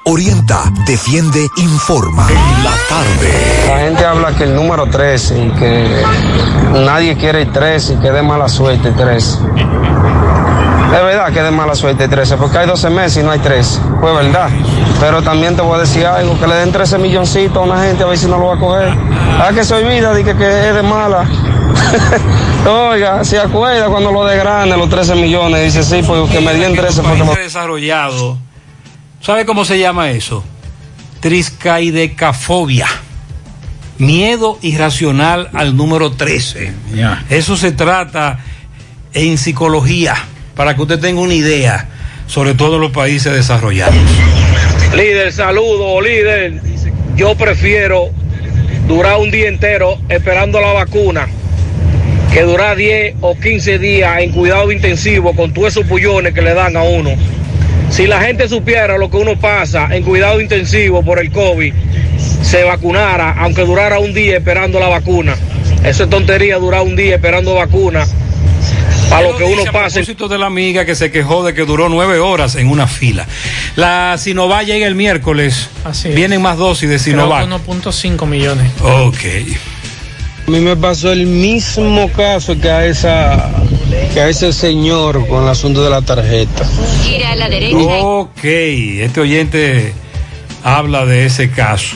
Orienta, 0.03 0.63
defiende, 0.87 1.47
informa. 1.57 2.27
En 2.27 2.63
la 2.63 2.71
tarde. 2.89 3.67
La 3.67 3.79
gente 3.81 4.03
habla 4.03 4.35
que 4.35 4.45
el 4.45 4.55
número 4.55 4.87
13 4.87 5.45
y 5.45 5.49
que 5.51 6.03
nadie 6.83 7.15
quiere 7.17 7.43
el 7.43 7.51
13 7.51 7.93
y 7.93 7.97
que 7.97 8.11
de 8.11 8.23
mala 8.23 8.49
suerte 8.49 8.87
el 8.87 8.95
13. 8.95 9.37
Es 10.95 11.03
verdad 11.03 11.31
que 11.31 11.43
de 11.43 11.51
mala 11.51 11.75
suerte 11.75 12.05
el 12.05 12.09
13, 12.09 12.37
porque 12.37 12.57
hay 12.57 12.67
12 12.67 12.89
meses 12.89 13.17
y 13.17 13.23
no 13.23 13.29
hay 13.29 13.39
13. 13.39 13.79
Pues 14.01 14.15
verdad. 14.15 14.49
Pero 14.99 15.21
también 15.21 15.55
te 15.55 15.61
voy 15.61 15.77
a 15.77 15.81
decir 15.81 16.03
algo, 16.07 16.37
que 16.39 16.47
le 16.47 16.55
den 16.55 16.71
13 16.71 16.97
milloncitos 16.97 17.57
a 17.57 17.59
una 17.59 17.83
gente 17.83 18.03
a 18.03 18.07
ver 18.07 18.17
si 18.17 18.25
no 18.25 18.39
lo 18.39 18.47
va 18.47 18.55
a 18.55 18.59
coger. 18.59 18.89
Ah, 19.39 19.51
que 19.53 19.63
se 19.63 19.75
olvida 19.75 20.15
de 20.15 20.23
que, 20.23 20.35
que 20.35 20.69
es 20.69 20.73
de 20.73 20.81
mala. 20.81 21.25
Oiga, 22.67 23.23
se 23.23 23.39
acuerda 23.39 23.85
cuando 23.85 24.11
lo 24.11 24.25
de 24.25 24.35
grande, 24.35 24.75
los 24.77 24.89
13 24.89 25.13
millones, 25.13 25.63
dice 25.63 25.83
sí, 25.83 26.03
porque 26.05 26.41
me 26.41 26.55
dieron 26.55 26.75
13 26.75 27.03
porque 27.03 27.41
desarrollado. 27.43 28.50
¿Sabe 29.21 29.45
cómo 29.45 29.65
se 29.65 29.77
llama 29.77 30.09
eso? 30.09 30.43
Triscaidecafobia. 31.19 32.87
Miedo 33.99 34.57
irracional 34.63 35.49
al 35.53 35.77
número 35.77 36.11
13. 36.13 36.73
Eso 37.29 37.55
se 37.55 37.71
trata 37.71 38.39
en 39.13 39.37
psicología, 39.37 40.15
para 40.55 40.75
que 40.75 40.81
usted 40.81 40.99
tenga 40.99 41.21
una 41.21 41.35
idea, 41.35 41.87
sobre 42.25 42.55
todo 42.55 42.75
en 42.75 42.81
los 42.81 42.91
países 42.91 43.31
desarrollados. 43.31 43.93
Líder, 44.95 45.31
saludo, 45.31 46.01
líder. 46.01 46.59
Yo 47.15 47.35
prefiero 47.35 48.09
durar 48.87 49.19
un 49.19 49.29
día 49.29 49.49
entero 49.49 49.99
esperando 50.09 50.59
la 50.59 50.73
vacuna 50.73 51.27
que 52.33 52.41
durar 52.41 52.75
10 52.75 53.17
o 53.21 53.35
15 53.35 53.77
días 53.77 54.19
en 54.21 54.31
cuidado 54.31 54.71
intensivo 54.71 55.35
con 55.35 55.53
todos 55.53 55.67
esos 55.67 55.85
pullones 55.85 56.33
que 56.33 56.41
le 56.41 56.55
dan 56.55 56.75
a 56.75 56.81
uno. 56.81 57.11
Si 57.91 58.07
la 58.07 58.21
gente 58.21 58.47
supiera 58.47 58.97
lo 58.97 59.11
que 59.11 59.17
uno 59.17 59.37
pasa 59.37 59.89
en 59.91 60.03
cuidado 60.03 60.39
intensivo 60.41 61.03
por 61.03 61.19
el 61.19 61.29
COVID, 61.31 61.73
se 62.41 62.63
vacunara, 62.63 63.35
aunque 63.37 63.63
durara 63.63 63.99
un 63.99 64.13
día 64.13 64.37
esperando 64.37 64.79
la 64.79 64.87
vacuna. 64.87 65.35
Eso 65.83 66.03
es 66.05 66.09
tontería, 66.09 66.57
durar 66.57 66.81
un 66.83 66.95
día 66.95 67.15
esperando 67.15 67.53
vacuna. 67.53 68.07
Para 69.09 69.27
lo 69.27 69.35
que 69.35 69.43
uno 69.43 69.63
A 69.63 69.71
pase. 69.73 69.95
propósito 69.99 70.29
de 70.29 70.37
la 70.37 70.45
amiga 70.45 70.85
que 70.85 70.95
se 70.95 71.11
quejó 71.11 71.43
de 71.43 71.53
que 71.53 71.65
duró 71.65 71.89
nueve 71.89 72.19
horas 72.19 72.55
en 72.55 72.69
una 72.69 72.87
fila. 72.87 73.27
La 73.75 74.15
Sinovac 74.17 74.65
llega 74.65 74.87
el 74.87 74.95
miércoles. 74.95 75.67
Así 75.83 76.07
es. 76.09 76.15
Vienen 76.15 76.41
más 76.41 76.57
dosis 76.57 76.89
de 76.89 76.97
Sinovac. 76.97 77.45
que 77.45 77.53
1.5 77.53 78.25
millones. 78.25 78.71
Ok. 78.81 79.17
A 80.47 80.51
mí 80.51 80.59
me 80.59 80.75
pasó 80.75 81.11
el 81.11 81.25
mismo 81.25 82.11
caso 82.11 82.59
que 82.59 82.69
a 82.69 82.85
esa 82.85 83.49
que 84.13 84.21
a 84.21 84.29
ese 84.29 84.51
señor 84.51 85.27
con 85.27 85.43
el 85.43 85.49
asunto 85.49 85.83
de 85.83 85.89
la 85.89 86.01
tarjeta. 86.01 86.67
Gira 87.03 87.31
a 87.31 87.35
la 87.35 87.49
derecha. 87.49 87.77
Ok, 87.77 88.43
este 88.43 89.21
oyente 89.21 89.93
habla 90.63 91.05
de 91.05 91.25
ese 91.25 91.49
caso. 91.51 91.95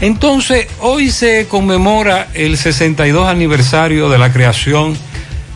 Entonces, 0.00 0.66
hoy 0.80 1.10
se 1.10 1.46
conmemora 1.48 2.28
el 2.34 2.58
62 2.58 3.28
aniversario 3.28 4.08
de 4.10 4.18
la 4.18 4.32
creación 4.32 4.96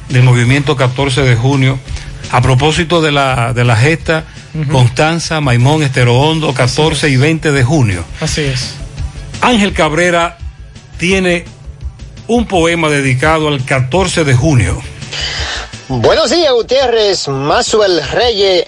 del 0.09 0.23
movimiento 0.23 0.77
14 0.77 1.23
de 1.23 1.37
junio. 1.37 1.79
A 2.33 2.41
propósito 2.41 3.03
de 3.03 3.11
la, 3.11 3.53
de 3.53 3.65
la 3.65 3.77
gesta 3.77 4.25
Constanza, 4.71 5.41
Maimón, 5.41 5.83
Estero 5.83 6.19
Hondo, 6.19 6.55
14 6.55 7.09
y 7.09 7.17
20 7.17 7.53
de 7.53 7.65
junio. 7.65 8.05
Así 8.21 8.43
es. 8.43 8.75
Ángel 9.41 9.73
Cabrera 9.73 10.39
tiene 10.99 11.45
un 12.31 12.47
poema 12.47 12.89
dedicado 12.89 13.49
al 13.49 13.65
14 13.65 14.23
de 14.23 14.35
junio. 14.37 14.81
Buenos 15.89 16.31
días, 16.31 16.53
Gutiérrez, 16.53 17.27
Masuel 17.27 18.01
Reyes, 18.09 18.67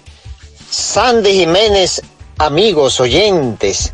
Sandy 0.69 1.31
Jiménez, 1.31 2.03
amigos 2.39 2.99
oyentes. 2.99 3.93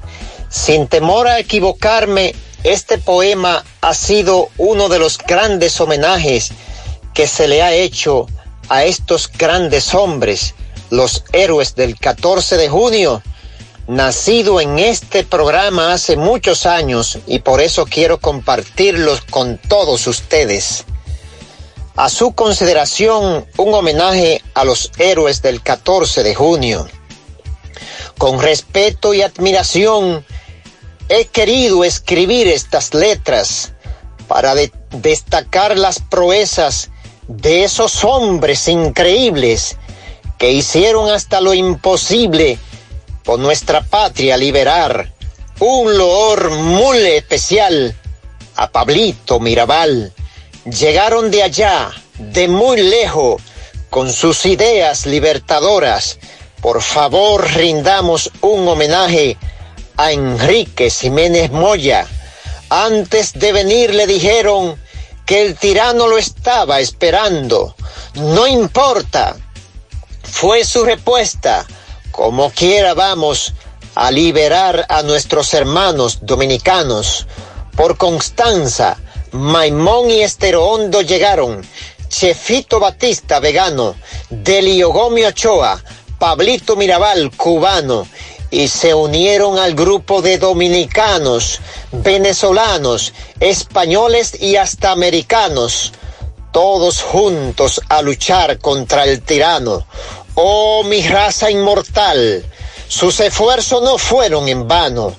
Sin 0.49 0.87
temor 0.87 1.29
a 1.29 1.39
equivocarme, 1.39 2.35
este 2.65 2.97
poema 2.97 3.63
ha 3.83 3.93
sido 3.93 4.49
uno 4.57 4.89
de 4.89 5.01
los 5.01 5.19
grandes 5.19 5.79
homenajes 5.83 6.51
que 7.13 7.27
se 7.27 7.47
le 7.47 7.63
ha 7.63 7.75
hecho 7.75 8.27
a 8.71 8.85
estos 8.85 9.31
grandes 9.31 9.93
hombres, 9.93 10.55
los 10.89 11.25
héroes 11.35 11.75
del 11.75 11.99
14 11.99 12.57
de 12.57 12.71
junio, 12.71 13.23
nacido 13.89 14.61
en 14.61 14.79
este 14.79 15.25
programa 15.25 15.93
hace 15.95 16.17
muchos 16.17 16.67
años 16.67 17.19
y 17.27 17.41
por 17.41 17.61
eso 17.61 17.87
quiero 17.87 18.21
compartirlos 18.21 19.23
con 19.23 19.59
todos 19.59 20.07
ustedes. 20.07 20.85
A 21.97 22.11
su 22.11 22.33
consideración, 22.33 23.47
un 23.57 23.75
homenaje 23.75 24.43
a 24.55 24.65
los 24.65 24.93
héroes 24.99 25.43
del 25.43 25.63
14 25.63 26.23
de 26.23 26.35
junio. 26.35 26.87
Con 28.19 28.41
respeto 28.41 29.15
y 29.15 29.23
admiración, 29.23 30.25
he 31.09 31.25
querido 31.25 31.83
escribir 31.83 32.47
estas 32.47 32.93
letras 32.95 33.73
para 34.29 34.55
de- 34.55 34.71
destacar 34.91 35.79
las 35.79 35.99
proezas 36.01 36.91
de 37.27 37.65
esos 37.65 38.05
hombres 38.05 38.69
increíbles 38.69 39.77
que 40.37 40.53
hicieron 40.53 41.11
hasta 41.11 41.41
lo 41.41 41.55
imposible 41.55 42.59
por 43.29 43.39
nuestra 43.39 43.83
patria 43.83 44.39
liberar 44.39 45.13
un 45.61 45.99
loor 45.99 46.49
muy 46.49 46.97
especial 47.09 47.95
a 48.57 48.71
Pablito 48.71 49.39
Mirabal. 49.39 50.15
Llegaron 50.65 51.31
de 51.31 51.43
allá, 51.43 51.91
de 52.19 52.49
muy 52.49 52.81
lejos, 52.81 53.43
con 53.91 54.11
sus 54.11 54.47
ideas 54.47 55.05
libertadoras. 55.05 56.19
Por 56.63 56.81
favor, 56.81 57.47
rindamos 57.53 58.31
un 58.41 58.67
homenaje 58.67 59.37
a 59.99 60.11
Enrique 60.11 60.89
Jiménez 60.89 61.51
Moya. 61.51 62.07
Antes 62.71 63.35
de 63.35 63.53
venir 63.53 63.95
le 63.95 64.07
dijeron 64.07 64.81
que 65.27 65.43
el 65.43 65.55
tirano 65.55 66.07
lo 66.07 66.17
estaba 66.17 66.81
esperando. 66.81 67.77
No 68.15 68.47
importa, 68.47 69.37
fue 70.23 70.65
su 70.65 70.83
respuesta. 70.83 71.67
Como 72.11 72.51
quiera 72.51 72.95
vamos 72.95 73.55
a 73.95 74.11
liberar 74.11 74.87
a 74.89 75.03
nuestros 75.03 75.55
hermanos 75.55 76.19
dominicanos. 76.23 77.27
Por 77.77 77.97
Constanza, 77.97 78.97
Maimón 79.33 80.11
y 80.11 80.23
Esterohondo 80.23 81.03
llegaron. 81.03 81.65
Chefito 82.09 82.81
Batista, 82.81 83.41
vegano. 83.41 83.95
Delio 84.31 84.91
Gomio 84.91 85.29
Ochoa. 85.29 85.83
Pablito 86.19 86.75
Mirabal, 86.77 87.31
cubano. 87.37 88.07
y 88.51 88.69
se 88.69 88.95
unieron 88.95 89.59
al 89.59 89.75
grupo 89.75 90.23
de 90.23 90.39
dominicanos, 90.39 91.61
venezolanos, 91.93 93.13
españoles 93.41 94.41
y 94.41 94.57
hasta 94.57 94.91
americanos, 94.91 95.93
todos 96.51 97.03
juntos 97.03 97.81
a 97.89 98.01
luchar 98.01 98.59
contra 98.59 99.05
el 99.05 99.23
tirano. 99.23 99.87
Oh 100.41 100.85
mi 100.85 101.03
raza 101.03 101.51
inmortal, 101.51 102.45
sus 102.87 103.19
esfuerzos 103.19 103.83
no 103.83 103.99
fueron 103.99 104.47
en 104.47 104.69
vano, 104.69 105.17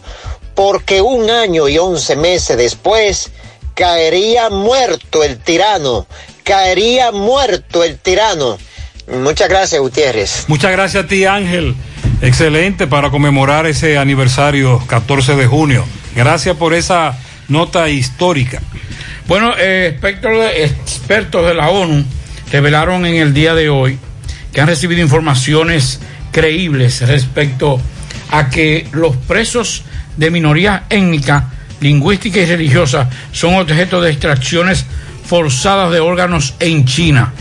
porque 0.55 1.01
un 1.01 1.29
año 1.29 1.67
y 1.67 1.77
once 1.77 2.15
meses 2.15 2.55
después 2.55 3.29
caería 3.73 4.49
muerto 4.49 5.21
el 5.25 5.37
tirano, 5.37 6.07
caería 6.45 7.11
muerto 7.11 7.83
el 7.83 7.99
tirano. 7.99 8.57
Muchas 9.09 9.49
gracias, 9.49 9.81
Gutiérrez. 9.81 10.45
Muchas 10.47 10.71
gracias 10.71 11.03
a 11.03 11.07
ti, 11.09 11.25
Ángel. 11.25 11.75
Excelente 12.21 12.87
para 12.87 13.09
conmemorar 13.09 13.65
ese 13.65 13.97
aniversario 13.97 14.81
14 14.87 15.35
de 15.35 15.47
junio. 15.47 15.83
Gracias 16.15 16.55
por 16.55 16.73
esa 16.73 17.19
nota 17.49 17.89
histórica. 17.89 18.61
Bueno, 19.27 19.51
eh, 19.59 19.89
expertos, 19.91 20.31
de, 20.31 20.63
expertos 20.63 21.45
de 21.45 21.55
la 21.55 21.69
ONU 21.71 22.05
revelaron 22.53 23.05
en 23.05 23.15
el 23.15 23.33
día 23.33 23.53
de 23.53 23.67
hoy 23.67 23.99
que 24.53 24.61
han 24.61 24.67
recibido 24.67 25.01
informaciones 25.01 25.99
creíbles 26.31 27.07
respecto 27.07 27.79
a 28.31 28.49
que 28.49 28.87
los 28.91 29.15
presos 29.15 29.83
de 30.17 30.31
minorías 30.31 30.83
étnicas, 30.89 31.45
lingüísticas 31.81 32.43
y 32.43 32.45
religiosas 32.45 33.07
son 33.31 33.55
objeto 33.55 34.01
de 34.01 34.11
extracciones 34.11 34.85
forzadas 35.25 35.91
de 35.91 35.99
órganos 35.99 36.55
en 36.59 36.85
China. 36.85 37.31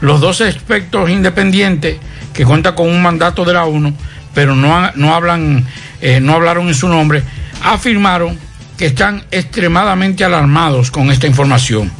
Los 0.00 0.20
dos 0.20 0.40
expertos 0.40 1.10
independientes 1.10 1.98
que 2.32 2.44
cuentan 2.44 2.74
con 2.74 2.88
un 2.88 3.02
mandato 3.02 3.44
de 3.44 3.52
la 3.52 3.64
ONU, 3.64 3.92
pero 4.34 4.54
no, 4.54 4.90
no 4.94 5.14
hablan, 5.14 5.66
eh, 6.00 6.20
no 6.20 6.34
hablaron 6.34 6.68
en 6.68 6.74
su 6.74 6.88
nombre, 6.88 7.22
afirmaron 7.62 8.38
que 8.76 8.86
están 8.86 9.24
extremadamente 9.30 10.24
alarmados 10.24 10.90
con 10.90 11.10
esta 11.10 11.26
información. 11.26 11.90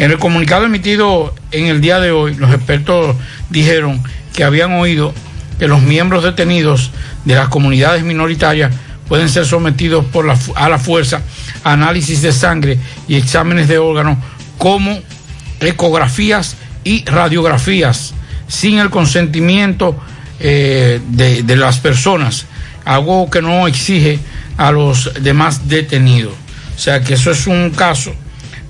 En 0.00 0.10
el 0.10 0.18
comunicado 0.18 0.64
emitido 0.64 1.34
en 1.50 1.66
el 1.66 1.82
día 1.82 2.00
de 2.00 2.10
hoy, 2.10 2.34
los 2.34 2.50
expertos 2.54 3.16
dijeron 3.50 4.02
que 4.32 4.44
habían 4.44 4.72
oído 4.72 5.12
que 5.58 5.68
los 5.68 5.82
miembros 5.82 6.24
detenidos 6.24 6.90
de 7.26 7.34
las 7.34 7.48
comunidades 7.48 8.02
minoritarias 8.02 8.72
pueden 9.08 9.28
ser 9.28 9.44
sometidos 9.44 10.06
por 10.06 10.24
la 10.24 10.38
a 10.54 10.70
la 10.70 10.78
fuerza 10.78 11.20
a 11.64 11.72
análisis 11.74 12.22
de 12.22 12.32
sangre 12.32 12.78
y 13.08 13.16
exámenes 13.16 13.68
de 13.68 13.76
órganos 13.76 14.16
como 14.56 14.98
ecografías 15.60 16.56
y 16.82 17.04
radiografías 17.04 18.14
sin 18.48 18.78
el 18.78 18.88
consentimiento 18.88 20.00
eh, 20.38 20.98
de, 21.08 21.42
de 21.42 21.56
las 21.56 21.76
personas, 21.76 22.46
algo 22.86 23.28
que 23.28 23.42
no 23.42 23.66
exige 23.68 24.18
a 24.56 24.72
los 24.72 25.12
demás 25.20 25.68
detenidos. 25.68 26.32
O 26.74 26.78
sea 26.78 27.02
que 27.02 27.12
eso 27.12 27.30
es 27.30 27.46
un 27.46 27.68
caso, 27.68 28.14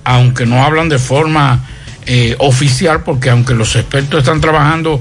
aunque 0.05 0.46
no 0.46 0.64
hablan 0.64 0.88
de 0.88 0.98
forma 0.98 1.64
eh, 2.07 2.34
oficial, 2.38 3.03
porque 3.03 3.30
aunque 3.30 3.55
los 3.55 3.76
expertos 3.76 4.20
están 4.20 4.40
trabajando 4.40 5.01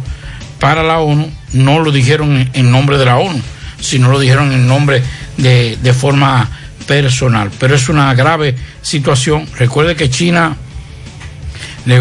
para 0.59 0.83
la 0.83 0.99
ONU, 0.99 1.31
no 1.53 1.79
lo 1.79 1.91
dijeron 1.91 2.49
en, 2.53 2.71
nombre 2.71 2.97
de 2.97 3.05
la 3.05 3.17
ONU, 3.17 3.41
sino 3.79 4.09
lo 4.09 4.19
dijeron 4.19 4.51
en 4.51 4.67
nombre 4.67 5.01
de, 5.37 5.77
de 5.81 5.93
forma 5.93 6.49
personal. 6.87 7.49
Pero 7.59 7.75
es 7.75 7.89
una 7.89 8.13
grave 8.13 8.55
situación. 8.81 9.47
Recuerde 9.57 9.95
que 9.95 10.09
China 10.09 10.57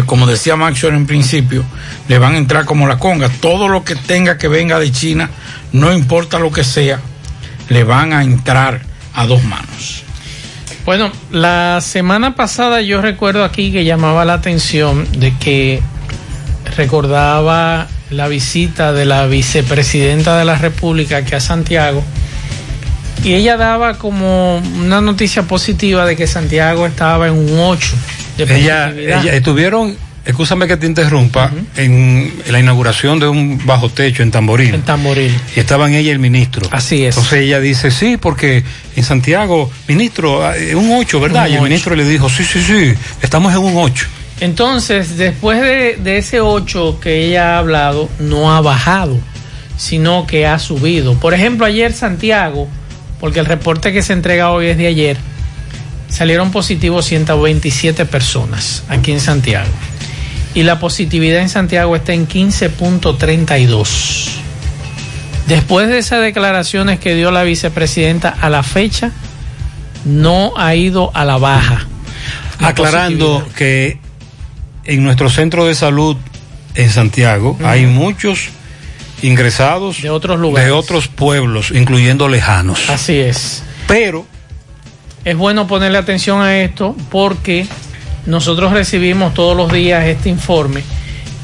como 0.05 0.27
decía 0.27 0.55
Maxwell 0.55 0.95
en 0.95 1.07
principio, 1.07 1.63
le 2.07 2.19
van 2.19 2.35
a 2.35 2.37
entrar 2.37 2.65
como 2.65 2.87
la 2.87 2.97
conga. 2.97 3.29
Todo 3.29 3.67
lo 3.67 3.83
que 3.83 3.95
tenga 3.95 4.37
que 4.37 4.47
venga 4.47 4.79
de 4.79 4.91
China, 4.91 5.29
no 5.71 5.91
importa 5.93 6.39
lo 6.39 6.51
que 6.51 6.63
sea, 6.63 6.99
le 7.69 7.83
van 7.83 8.13
a 8.13 8.23
entrar 8.23 8.81
a 9.13 9.25
dos 9.25 9.43
manos. 9.43 10.03
Bueno, 10.89 11.11
la 11.31 11.81
semana 11.81 12.33
pasada 12.33 12.81
yo 12.81 12.99
recuerdo 12.99 13.43
aquí 13.43 13.71
que 13.71 13.85
llamaba 13.85 14.25
la 14.25 14.33
atención 14.33 15.05
de 15.19 15.31
que 15.37 15.83
recordaba 16.75 17.85
la 18.09 18.27
visita 18.27 18.91
de 18.91 19.05
la 19.05 19.27
vicepresidenta 19.27 20.35
de 20.39 20.45
la 20.45 20.55
República 20.57 21.17
aquí 21.17 21.35
a 21.35 21.39
Santiago 21.41 22.03
y 23.23 23.35
ella 23.35 23.55
daba 23.55 23.99
como 23.99 24.57
una 24.57 24.99
noticia 24.99 25.43
positiva 25.43 26.07
de 26.07 26.15
que 26.15 26.25
Santiago 26.25 26.87
estaba 26.87 27.27
en 27.27 27.33
un 27.33 27.59
8 27.59 27.87
de 28.37 28.57
Ella, 28.57 28.89
ella- 28.89 29.35
estuvieron, 29.35 29.95
escúchame 30.29 30.67
que 30.67 30.77
te 30.77 30.85
interrumpa, 30.85 31.51
en, 31.75 32.33
en 32.45 32.51
la 32.51 32.59
inauguración 32.59 33.19
de 33.19 33.27
un 33.27 33.59
bajo 33.65 33.89
techo 33.89 34.23
en 34.23 34.31
Tamboril. 34.31 34.75
En 34.75 34.83
Tamboril. 34.83 35.35
Y 35.55 35.59
estaban 35.59 35.93
ella 35.93 36.01
y 36.01 36.09
el 36.09 36.19
ministro. 36.19 36.67
Así 36.71 37.05
es. 37.05 37.15
Entonces 37.15 37.41
ella 37.41 37.59
dice, 37.59 37.91
sí, 37.91 38.17
porque 38.17 38.63
en 38.95 39.03
Santiago, 39.03 39.71
ministro, 39.87 40.53
eh, 40.53 40.75
un 40.75 40.91
8, 40.91 41.19
¿verdad? 41.19 41.47
Un 41.47 41.51
y 41.51 41.55
el 41.55 41.61
ministro 41.61 41.95
le 41.95 42.05
dijo, 42.05 42.29
sí, 42.29 42.43
sí, 42.43 42.61
sí, 42.61 42.93
estamos 43.21 43.53
en 43.53 43.59
un 43.59 43.73
8. 43.75 44.07
Entonces, 44.41 45.17
después 45.17 45.61
de, 45.61 45.97
de 45.97 46.17
ese 46.17 46.39
8 46.39 46.99
que 47.01 47.25
ella 47.25 47.55
ha 47.55 47.57
hablado, 47.57 48.09
no 48.19 48.55
ha 48.55 48.61
bajado, 48.61 49.19
sino 49.77 50.27
que 50.27 50.45
ha 50.45 50.59
subido. 50.59 51.15
Por 51.15 51.33
ejemplo, 51.33 51.65
ayer 51.65 51.91
Santiago, 51.91 52.67
porque 53.19 53.39
el 53.39 53.45
reporte 53.45 53.91
que 53.91 54.01
se 54.01 54.13
entrega 54.13 54.51
hoy 54.51 54.67
es 54.67 54.77
de 54.77 54.87
ayer, 54.87 55.17
salieron 56.07 56.51
positivos 56.51 57.05
127 57.05 58.05
personas 58.05 58.83
aquí 58.89 59.11
en 59.11 59.19
Santiago. 59.19 59.69
Y 60.53 60.63
la 60.63 60.79
positividad 60.79 61.41
en 61.41 61.49
Santiago 61.49 61.95
está 61.95 62.13
en 62.13 62.27
15.32. 62.27 64.29
Después 65.47 65.89
de 65.89 65.97
esas 65.97 66.21
declaraciones 66.21 66.99
que 66.99 67.15
dio 67.15 67.31
la 67.31 67.43
vicepresidenta 67.43 68.29
a 68.29 68.49
la 68.49 68.63
fecha, 68.63 69.11
no 70.05 70.53
ha 70.57 70.75
ido 70.75 71.11
a 71.15 71.25
la 71.25 71.37
baja. 71.37 71.87
La 72.59 72.69
Aclarando 72.69 73.47
que 73.55 73.99
en 74.85 75.03
nuestro 75.03 75.29
centro 75.29 75.65
de 75.65 75.75
salud 75.75 76.17
en 76.75 76.89
Santiago 76.89 77.57
hay 77.63 77.85
muchos 77.85 78.49
ingresados 79.21 80.01
de 80.01 80.09
otros 80.09 80.39
lugares. 80.39 80.67
de 80.67 80.71
otros 80.71 81.07
pueblos, 81.07 81.71
incluyendo 81.71 82.27
lejanos. 82.27 82.89
Así 82.89 83.17
es. 83.17 83.63
Pero 83.87 84.25
es 85.25 85.35
bueno 85.35 85.67
ponerle 85.67 85.97
atención 85.97 86.41
a 86.41 86.59
esto 86.59 86.95
porque 87.09 87.67
nosotros 88.25 88.71
recibimos 88.73 89.33
todos 89.33 89.55
los 89.57 89.71
días 89.71 90.05
este 90.05 90.29
informe 90.29 90.83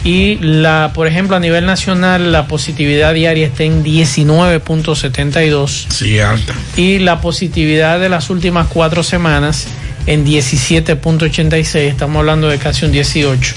y 0.04 0.36
la, 0.40 0.92
por 0.94 1.08
ejemplo, 1.08 1.36
a 1.36 1.40
nivel 1.40 1.66
nacional 1.66 2.32
la 2.32 2.48
positividad 2.48 3.14
diaria 3.14 3.48
está 3.48 3.64
en 3.64 3.84
19.72 3.84 5.88
Sí, 5.90 6.20
alta. 6.20 6.54
y 6.78 7.00
la 7.00 7.22
positividad 7.22 8.00
de 8.00 8.10
las 8.10 8.30
últimas 8.30 8.68
cuatro 8.68 9.02
semanas 9.04 9.68
en 10.08 10.24
17.86, 10.26 11.76
estamos 11.78 12.18
hablando 12.20 12.48
de 12.50 12.60
casi 12.60 12.86
un 12.86 12.92
18. 12.92 13.56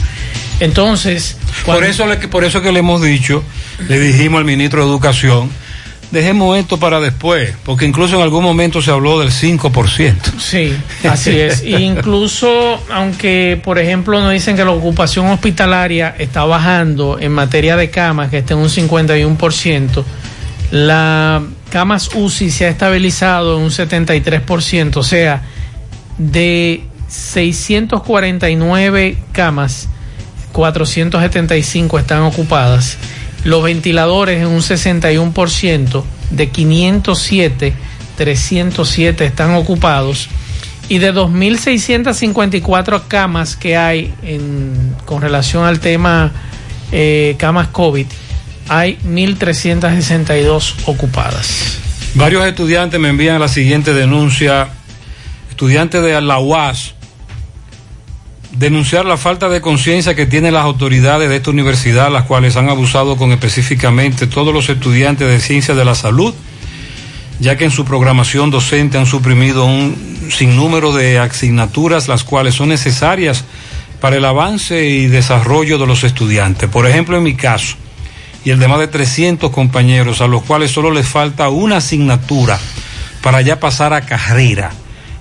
Entonces, 0.60 1.36
Por 1.66 1.84
eso, 1.84 2.06
le- 2.06 2.16
por 2.28 2.44
eso 2.44 2.62
que 2.62 2.72
le 2.72 2.78
hemos 2.80 3.02
dicho, 3.02 3.44
le 3.88 4.00
dijimos 4.00 4.38
al 4.38 4.44
ministro 4.46 4.82
de 4.82 4.88
Educación, 4.88 5.50
dejemos 6.10 6.58
esto 6.58 6.78
para 6.78 7.00
después, 7.00 7.54
porque 7.64 7.86
incluso 7.86 8.16
en 8.16 8.22
algún 8.22 8.42
momento 8.42 8.80
se 8.80 8.90
habló 8.90 9.20
del 9.20 9.30
5%. 9.30 10.38
Sí, 10.38 10.74
así 11.08 11.38
es. 11.38 11.62
E 11.62 11.70
incluso, 11.80 12.82
aunque 12.90 13.60
por 13.62 13.78
ejemplo 13.78 14.20
nos 14.20 14.32
dicen 14.32 14.56
que 14.56 14.64
la 14.64 14.70
ocupación 14.70 15.26
hospitalaria 15.26 16.14
está 16.18 16.44
bajando 16.44 17.18
en 17.20 17.32
materia 17.32 17.76
de 17.76 17.90
camas, 17.90 18.30
que 18.30 18.38
está 18.38 18.54
en 18.54 18.60
un 18.60 18.68
51%, 18.68 20.04
la 20.70 21.42
camas 21.70 22.10
UCI 22.14 22.50
se 22.50 22.66
ha 22.66 22.68
estabilizado 22.68 23.58
en 23.58 23.64
un 23.64 23.70
73%, 23.70 24.96
o 24.96 25.02
sea, 25.02 25.42
de 26.16 26.82
649 27.08 29.18
camas, 29.32 29.88
475 30.52 31.98
están 31.98 32.22
ocupadas. 32.22 32.96
Los 33.48 33.62
ventiladores 33.62 34.42
en 34.42 34.48
un 34.48 34.60
61%, 34.60 36.04
de 36.32 36.50
507, 36.50 37.72
307 38.18 39.24
están 39.24 39.54
ocupados. 39.54 40.28
Y 40.90 40.98
de 40.98 41.14
2.654 41.14 43.04
camas 43.08 43.56
que 43.56 43.78
hay 43.78 44.12
en, 44.22 44.94
con 45.06 45.22
relación 45.22 45.64
al 45.64 45.80
tema 45.80 46.30
eh, 46.92 47.36
camas 47.38 47.68
COVID, 47.68 48.06
hay 48.68 48.98
1.362 49.06 50.74
ocupadas. 50.84 51.78
Varios 52.16 52.44
estudiantes 52.44 53.00
me 53.00 53.08
envían 53.08 53.40
la 53.40 53.48
siguiente 53.48 53.94
denuncia. 53.94 54.68
Estudiantes 55.48 56.02
de 56.02 56.20
la 56.20 56.38
UAS 56.38 56.96
denunciar 58.58 59.06
la 59.06 59.16
falta 59.16 59.48
de 59.48 59.60
conciencia 59.60 60.16
que 60.16 60.26
tienen 60.26 60.52
las 60.52 60.64
autoridades 60.64 61.28
de 61.28 61.36
esta 61.36 61.50
universidad, 61.50 62.10
las 62.10 62.24
cuales 62.24 62.56
han 62.56 62.68
abusado 62.68 63.16
con 63.16 63.30
específicamente 63.30 64.26
todos 64.26 64.52
los 64.52 64.68
estudiantes 64.68 65.28
de 65.28 65.38
ciencias 65.38 65.76
de 65.76 65.84
la 65.84 65.94
salud, 65.94 66.34
ya 67.38 67.56
que 67.56 67.64
en 67.64 67.70
su 67.70 67.84
programación 67.84 68.50
docente 68.50 68.98
han 68.98 69.06
suprimido 69.06 69.64
un 69.64 70.28
sinnúmero 70.30 70.92
de 70.92 71.20
asignaturas, 71.20 72.08
las 72.08 72.24
cuales 72.24 72.56
son 72.56 72.70
necesarias 72.70 73.44
para 74.00 74.16
el 74.16 74.24
avance 74.24 74.86
y 74.86 75.06
desarrollo 75.06 75.78
de 75.78 75.86
los 75.86 76.02
estudiantes. 76.02 76.68
Por 76.68 76.86
ejemplo, 76.86 77.16
en 77.16 77.22
mi 77.22 77.34
caso, 77.34 77.76
y 78.44 78.50
el 78.50 78.58
de 78.58 78.66
más 78.66 78.80
de 78.80 78.88
300 78.88 79.52
compañeros, 79.52 80.20
a 80.20 80.26
los 80.26 80.42
cuales 80.42 80.72
solo 80.72 80.90
les 80.90 81.06
falta 81.06 81.48
una 81.48 81.76
asignatura 81.76 82.58
para 83.22 83.40
ya 83.40 83.60
pasar 83.60 83.92
a 83.92 84.00
carrera, 84.00 84.72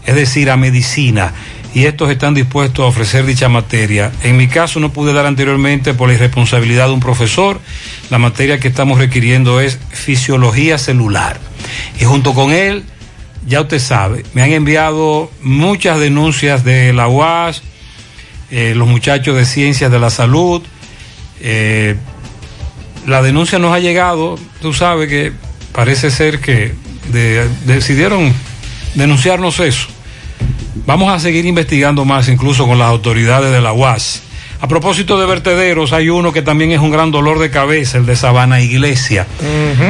es 0.06 0.16
decir, 0.16 0.50
a 0.50 0.58
medicina, 0.58 1.34
y 1.78 1.86
estos 1.86 2.10
están 2.10 2.34
dispuestos 2.34 2.84
a 2.84 2.88
ofrecer 2.88 3.24
dicha 3.28 3.50
materia. 3.50 4.12
En 4.24 4.36
mi 4.36 4.48
caso 4.48 4.80
no 4.80 4.92
pude 4.92 5.14
dar 5.14 5.28
anteriormente 5.28 5.94
por 5.94 6.08
la 6.08 6.16
irresponsabilidad 6.16 6.88
de 6.88 6.94
un 6.94 7.00
profesor, 7.00 7.60
la 8.10 8.18
materia 8.18 8.60
que 8.60 8.68
estamos 8.68 8.98
requiriendo 8.98 9.62
es 9.62 9.78
fisiología 9.92 10.80
celular. 10.80 11.40
Y 12.02 12.06
junto 12.06 12.34
con 12.34 12.52
él, 12.52 12.84
ya 13.46 13.62
usted 13.62 13.78
sabe, 13.78 14.26
me 14.34 14.42
han 14.42 14.54
enviado 14.54 15.32
muchas 15.44 16.00
denuncias 16.00 16.64
de 16.64 16.94
la 16.94 17.08
UAS, 17.10 17.62
eh, 18.50 18.74
los 18.76 18.88
muchachos 18.88 19.36
de 19.36 19.46
ciencias 19.46 19.92
de 19.92 20.00
la 20.00 20.10
salud, 20.10 20.64
eh, 21.42 21.96
la 23.06 23.22
denuncia 23.22 23.60
nos 23.60 23.72
ha 23.72 23.80
llegado, 23.80 24.40
tú 24.64 24.74
sabes 24.74 25.10
que 25.10 25.32
parece 25.74 26.10
ser 26.10 26.40
que 26.40 26.74
de- 27.12 27.48
decidieron 27.68 28.34
denunciarnos 28.96 29.60
eso. 29.60 29.90
Vamos 30.86 31.10
a 31.12 31.20
seguir 31.20 31.46
investigando 31.46 32.06
más, 32.06 32.30
incluso 32.30 32.68
con 32.68 32.80
las 32.80 32.88
autoridades 32.88 33.52
de 33.52 33.62
la 33.62 33.74
UAS. 33.74 34.24
A 34.60 34.68
propósito 34.68 35.20
de 35.20 35.28
vertederos, 35.28 35.94
hay 35.94 36.10
uno 36.10 36.34
que 36.34 36.42
también 36.42 36.72
es 36.72 36.80
un 36.80 36.90
gran 36.90 37.12
dolor 37.12 37.38
de 37.38 37.52
cabeza, 37.52 37.98
el 37.98 38.06
de 38.06 38.16
Sabana 38.16 38.60
Iglesia. 38.60 39.28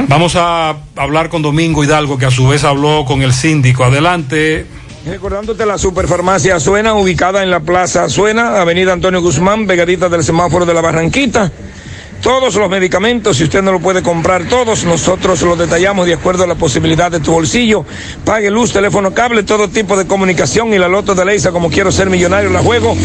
Vamos 0.09 0.35
a 0.35 0.75
hablar 0.95 1.29
con 1.29 1.41
Domingo 1.41 1.83
Hidalgo, 1.83 2.17
que 2.17 2.25
a 2.25 2.31
su 2.31 2.47
vez 2.47 2.63
habló 2.63 3.05
con 3.05 3.21
el 3.21 3.33
síndico. 3.33 3.85
Adelante. 3.85 4.65
Recordándote 5.05 5.65
la 5.65 5.77
superfarmacia 5.77 6.59
Suena, 6.59 6.95
ubicada 6.95 7.41
en 7.41 7.49
la 7.49 7.61
Plaza 7.61 8.09
Suena, 8.09 8.59
Avenida 8.59 8.91
Antonio 8.91 9.21
Guzmán, 9.21 9.65
pegadita 9.65 10.09
del 10.09 10.23
semáforo 10.23 10.65
de 10.65 10.73
la 10.73 10.81
Barranquita. 10.81 11.49
Todos 12.21 12.55
los 12.55 12.69
medicamentos, 12.69 13.37
si 13.37 13.45
usted 13.45 13.61
no 13.61 13.71
lo 13.71 13.79
puede 13.79 14.01
comprar 14.01 14.49
todos, 14.49 14.83
nosotros 14.83 15.41
los 15.43 15.57
detallamos 15.57 16.07
de 16.07 16.15
acuerdo 16.15 16.43
a 16.43 16.47
la 16.47 16.55
posibilidad 16.55 17.11
de 17.11 17.19
tu 17.19 17.31
bolsillo. 17.31 17.85
Pague 18.25 18.49
luz, 18.49 18.73
teléfono, 18.73 19.13
cable, 19.13 19.43
todo 19.43 19.69
tipo 19.69 19.95
de 19.95 20.07
comunicación 20.07 20.73
y 20.73 20.77
la 20.77 20.87
loto 20.87 21.15
de 21.15 21.23
Leisa, 21.23 21.51
como 21.51 21.69
quiero 21.69 21.91
ser 21.91 22.09
millonario, 22.09 22.49
la 22.49 22.61
juego 22.61 22.97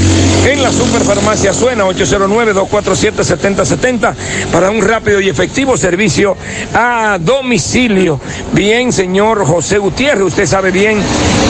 en 0.46 0.62
la 0.62 0.72
superfarmacia 0.72 1.52
Suena, 1.52 1.84
809-247-7070, 1.84 4.14
para 4.50 4.70
un 4.70 4.80
rápido 4.80 5.20
y 5.20 5.28
efectivo 5.28 5.76
servicio 5.76 6.36
a 6.74 7.18
domicilio. 7.20 8.18
Bien, 8.52 8.92
señor 8.92 9.44
José 9.44 9.78
Gutiérrez, 9.78 10.24
usted 10.24 10.46
sabe 10.46 10.70
bien 10.70 10.98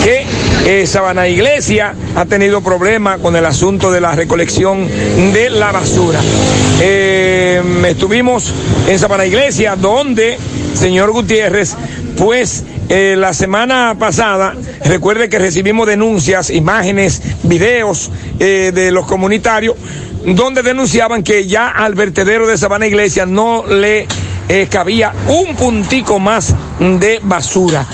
que 0.04 0.24
eh, 0.64 0.86
Sabana 0.86 1.26
Iglesia 1.26 1.94
ha 2.14 2.24
tenido 2.24 2.60
problemas 2.60 3.18
con 3.18 3.34
el 3.34 3.44
asunto 3.44 3.90
de 3.90 4.00
la 4.00 4.12
recolección 4.12 4.86
de 5.32 5.50
la 5.50 5.72
basura. 5.72 6.20
Eh, 6.80 7.60
estuvimos 7.88 8.52
en 8.86 8.96
Sabana 8.98 9.26
Iglesia, 9.26 9.74
donde, 9.74 10.38
señor 10.74 11.10
Gutiérrez, 11.10 11.74
pues 12.16 12.62
eh, 12.88 13.16
la 13.18 13.34
semana 13.34 13.96
pasada, 13.98 14.54
recuerde 14.84 15.28
que 15.28 15.40
recibimos 15.40 15.88
denuncias, 15.88 16.48
imágenes, 16.50 17.22
videos 17.42 18.10
de 18.38 18.90
los 18.92 19.06
comunitarios, 19.06 19.74
donde 20.24 20.62
denunciaban 20.62 21.24
que 21.24 21.46
ya 21.48 21.70
al 21.70 21.94
vertedero 21.94 22.46
de 22.46 22.56
Sabana 22.56 22.86
Iglesia 22.86 23.26
no 23.26 23.64
le 23.66 24.06
cabía 24.70 25.12
un 25.26 25.56
puntico 25.56 26.20
más 26.20 26.54
de 26.78 27.18
basura. 27.22 27.84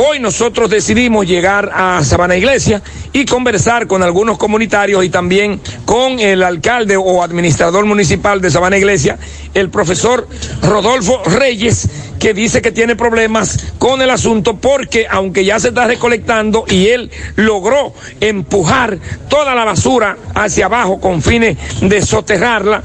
Hoy 0.00 0.20
nosotros 0.20 0.70
decidimos 0.70 1.26
llegar 1.26 1.72
a 1.74 2.04
Sabana 2.04 2.36
Iglesia 2.36 2.80
y 3.12 3.24
conversar 3.24 3.88
con 3.88 4.04
algunos 4.04 4.38
comunitarios 4.38 5.04
y 5.04 5.08
también 5.08 5.60
con 5.84 6.20
el 6.20 6.44
alcalde 6.44 6.96
o 6.96 7.20
administrador 7.20 7.84
municipal 7.84 8.40
de 8.40 8.48
Sabana 8.48 8.78
Iglesia, 8.78 9.18
el 9.54 9.70
profesor 9.70 10.28
Rodolfo 10.62 11.20
Reyes, 11.24 11.88
que 12.20 12.32
dice 12.32 12.62
que 12.62 12.70
tiene 12.70 12.94
problemas 12.94 13.72
con 13.78 14.00
el 14.00 14.10
asunto 14.10 14.58
porque 14.58 15.08
aunque 15.10 15.44
ya 15.44 15.58
se 15.58 15.70
está 15.70 15.88
recolectando 15.88 16.64
y 16.68 16.86
él 16.90 17.10
logró 17.34 17.92
empujar 18.20 19.00
toda 19.28 19.56
la 19.56 19.64
basura 19.64 20.16
hacia 20.32 20.66
abajo 20.66 21.00
con 21.00 21.22
fines 21.22 21.56
de 21.80 22.02
soterrarla, 22.02 22.84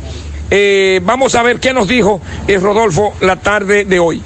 eh, 0.50 1.00
vamos 1.04 1.36
a 1.36 1.44
ver 1.44 1.60
qué 1.60 1.74
nos 1.74 1.88
dijo 1.88 2.22
eh, 2.48 2.58
Rodolfo 2.58 3.14
la 3.22 3.36
tarde 3.36 3.86
de 3.86 4.00
hoy. 4.00 4.24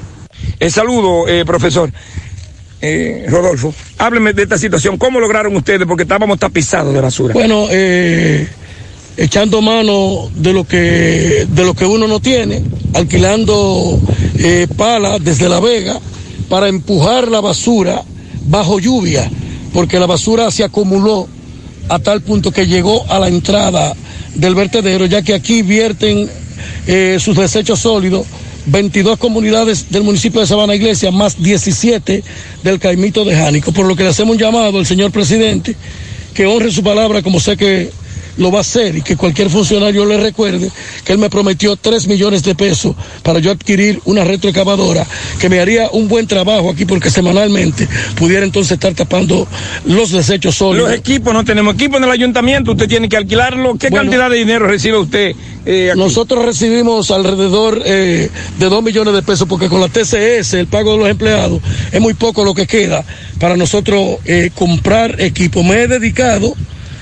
El 0.57 0.71
saludo, 0.71 1.27
eh, 1.27 1.43
profesor. 1.43 1.91
Eh, 2.81 3.25
Rodolfo, 3.27 3.73
hábleme 3.97 4.33
de 4.33 4.43
esta 4.43 4.57
situación. 4.57 4.97
¿Cómo 4.97 5.19
lograron 5.19 5.55
ustedes? 5.55 5.87
Porque 5.87 6.03
estábamos 6.03 6.37
tapizados 6.37 6.93
de 6.93 7.01
basura. 7.01 7.33
Bueno, 7.33 7.67
eh, 7.71 8.47
echando 9.17 9.61
mano 9.61 10.29
de 10.35 10.53
lo 10.53 10.63
que 10.63 11.47
de 11.49 11.63
lo 11.63 11.73
que 11.73 11.85
uno 11.85 12.07
no 12.07 12.19
tiene, 12.19 12.61
alquilando 12.93 13.99
eh, 14.37 14.67
palas 14.77 15.23
desde 15.23 15.49
La 15.49 15.59
Vega 15.59 15.99
para 16.49 16.67
empujar 16.67 17.27
la 17.29 17.41
basura 17.41 18.03
bajo 18.45 18.79
lluvia, 18.79 19.29
porque 19.73 19.99
la 19.99 20.05
basura 20.05 20.51
se 20.51 20.63
acumuló 20.63 21.27
a 21.89 21.99
tal 21.99 22.21
punto 22.21 22.51
que 22.51 22.67
llegó 22.67 23.05
a 23.09 23.19
la 23.19 23.27
entrada 23.27 23.95
del 24.35 24.53
vertedero, 24.53 25.05
ya 25.05 25.23
que 25.23 25.33
aquí 25.33 25.63
vierten 25.63 26.29
eh, 26.85 27.17
sus 27.19 27.35
desechos 27.35 27.79
sólidos 27.79 28.25
22 28.67 29.17
comunidades 29.17 29.89
del 29.89 30.03
municipio 30.03 30.41
de 30.41 30.47
Sabana 30.47 30.75
Iglesia, 30.75 31.09
más 31.09 31.41
17 31.41 32.23
del 32.63 32.79
Caimito 32.79 33.23
de 33.23 33.35
Jánico, 33.35 33.71
por 33.71 33.85
lo 33.85 33.95
que 33.95 34.03
le 34.03 34.09
hacemos 34.09 34.33
un 34.33 34.39
llamado 34.39 34.77
al 34.77 34.85
señor 34.85 35.11
presidente 35.11 35.75
que 36.33 36.45
honre 36.45 36.71
su 36.71 36.83
palabra 36.83 37.21
como 37.21 37.39
sé 37.39 37.55
que 37.55 37.89
lo 38.37 38.51
va 38.51 38.59
a 38.59 38.61
hacer 38.61 38.95
y 38.95 39.01
que 39.01 39.15
cualquier 39.15 39.49
funcionario 39.49 40.05
le 40.05 40.17
recuerde 40.17 40.71
que 41.03 41.13
él 41.13 41.19
me 41.19 41.29
prometió 41.29 41.75
3 41.75 42.07
millones 42.07 42.43
de 42.43 42.55
pesos 42.55 42.95
para 43.23 43.39
yo 43.39 43.51
adquirir 43.51 44.01
una 44.05 44.23
retroexcavadora 44.23 45.05
que 45.39 45.49
me 45.49 45.59
haría 45.59 45.89
un 45.91 46.07
buen 46.07 46.27
trabajo 46.27 46.69
aquí 46.69 46.85
porque 46.85 47.09
semanalmente 47.09 47.87
pudiera 48.15 48.45
entonces 48.45 48.73
estar 48.73 48.93
tapando 48.93 49.47
los 49.85 50.11
desechos 50.11 50.55
sólidos. 50.55 50.89
Los 50.89 50.97
equipos, 50.97 51.33
no 51.33 51.43
tenemos 51.43 51.75
equipos 51.75 51.97
en 51.97 52.03
el 52.05 52.11
ayuntamiento, 52.11 52.71
usted 52.71 52.87
tiene 52.87 53.09
que 53.09 53.17
alquilarlo. 53.17 53.75
¿Qué 53.77 53.89
Bueno, 53.89 54.09
cantidad 54.09 54.29
de 54.29 54.37
dinero 54.37 54.67
recibe 54.67 54.97
usted? 54.97 55.35
eh? 55.65 55.93
Nosotros 55.95 56.45
recibimos 56.45 57.11
alrededor 57.11 57.81
eh, 57.85 58.29
de 58.57 58.69
2 58.69 58.83
millones 58.83 59.13
de 59.13 59.21
pesos 59.21 59.47
porque 59.47 59.67
con 59.67 59.81
la 59.81 59.89
TCS, 59.89 60.53
el 60.53 60.67
pago 60.67 60.93
de 60.93 60.97
los 60.99 61.09
empleados, 61.09 61.61
es 61.91 62.01
muy 62.01 62.13
poco 62.13 62.43
lo 62.43 62.53
que 62.53 62.67
queda 62.67 63.03
para 63.39 63.57
nosotros 63.57 64.17
eh, 64.25 64.51
comprar 64.55 65.19
equipos. 65.21 65.63
Me 65.63 65.81
he 65.83 65.87
dedicado 65.87 66.53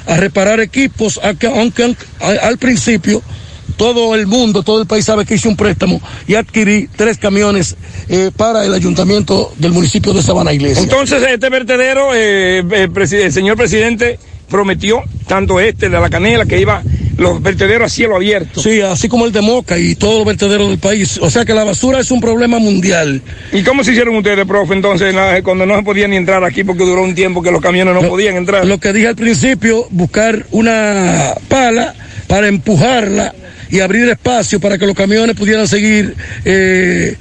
a 0.08 0.18
reparar 0.18 0.60
equipos, 0.60 1.20
aunque, 1.24 1.95
al, 2.20 2.58
principio 2.58 3.22
todo 3.78 4.16
el 4.16 4.28
mundo, 4.28 4.64
todo 4.64 4.82
el 4.82 4.88
país 4.88 5.06
sabe 5.06 5.26
que 5.26 5.36
hice 5.36 5.47
un 5.47 5.56
préstamo 5.58 6.01
y 6.28 6.36
adquirí 6.36 6.88
tres 6.95 7.18
camiones 7.18 7.76
eh, 8.08 8.32
para 8.36 8.66
el 8.66 8.74
ayuntamiento 8.74 9.53
del 9.58 9.72
municipio 9.72 10.14
de 10.14 10.22
Sabana 10.22 10.53
Iglesia. 10.53 10.84
Entonces, 10.84 11.22
este 11.28 11.49
vertedero, 11.49 12.10
eh, 12.14 12.64
presi- 12.93 13.24
el 13.24 13.34
señor 13.34 13.58
presidente 13.58 14.20
prometió, 14.49 15.01
tanto 15.28 15.60
este 15.60 15.89
de 15.89 15.99
la 15.99 16.10
canela, 16.10 16.45
que 16.45 16.60
iba 16.62 16.84
los 17.18 17.41
vertederos 17.41 17.91
a 17.91 17.93
cielo 17.93 18.16
abierto. 18.16 18.61
Sí, 18.61 18.82
así 18.82 19.07
como 19.07 19.26
el 19.26 19.32
de 19.32 19.41
Moca 19.41 19.78
y 19.78 19.95
todos 19.95 20.16
los 20.16 20.26
vertederos 20.26 20.70
del 20.70 20.80
país. 20.80 21.18
O 21.22 21.30
sea 21.30 21.45
que 21.45 21.53
la 21.53 21.63
basura 21.63 21.99
es 21.99 22.11
un 22.11 22.22
problema 22.22 22.59
mundial. 22.59 23.22
¿Y 23.51 23.63
cómo 23.63 23.84
se 23.84 23.91
hicieron 23.91 24.16
ustedes, 24.16 24.45
profe, 24.45 24.74
entonces, 24.74 25.16
cuando 25.43 25.66
no 25.66 25.76
se 25.78 25.84
podía 25.84 26.07
ni 26.07 26.16
entrar 26.16 26.43
aquí 26.43 26.63
porque 26.63 26.84
duró 26.84 27.03
un 27.03 27.16
tiempo 27.16 27.41
que 27.41 27.51
los 27.51 27.61
camiones 27.61 27.93
no 27.93 28.07
podían 28.07 28.36
entrar? 28.36 28.66
Lo 28.66 28.80
que 28.80 28.93
dije 28.93 29.07
al 29.07 29.16
principio, 29.16 29.88
buscar 29.91 30.45
una 30.51 31.34
pala 31.47 31.93
para 32.28 32.47
empujarla 32.47 33.34
y 33.70 33.80
abrir 33.80 34.07
espacio 34.09 34.59
para 34.59 34.78
que 34.78 34.86
los 34.86 34.95
camiones 34.95 35.36
pudieran 35.36 35.68
seguir 35.68 36.16
eh, 36.43 37.16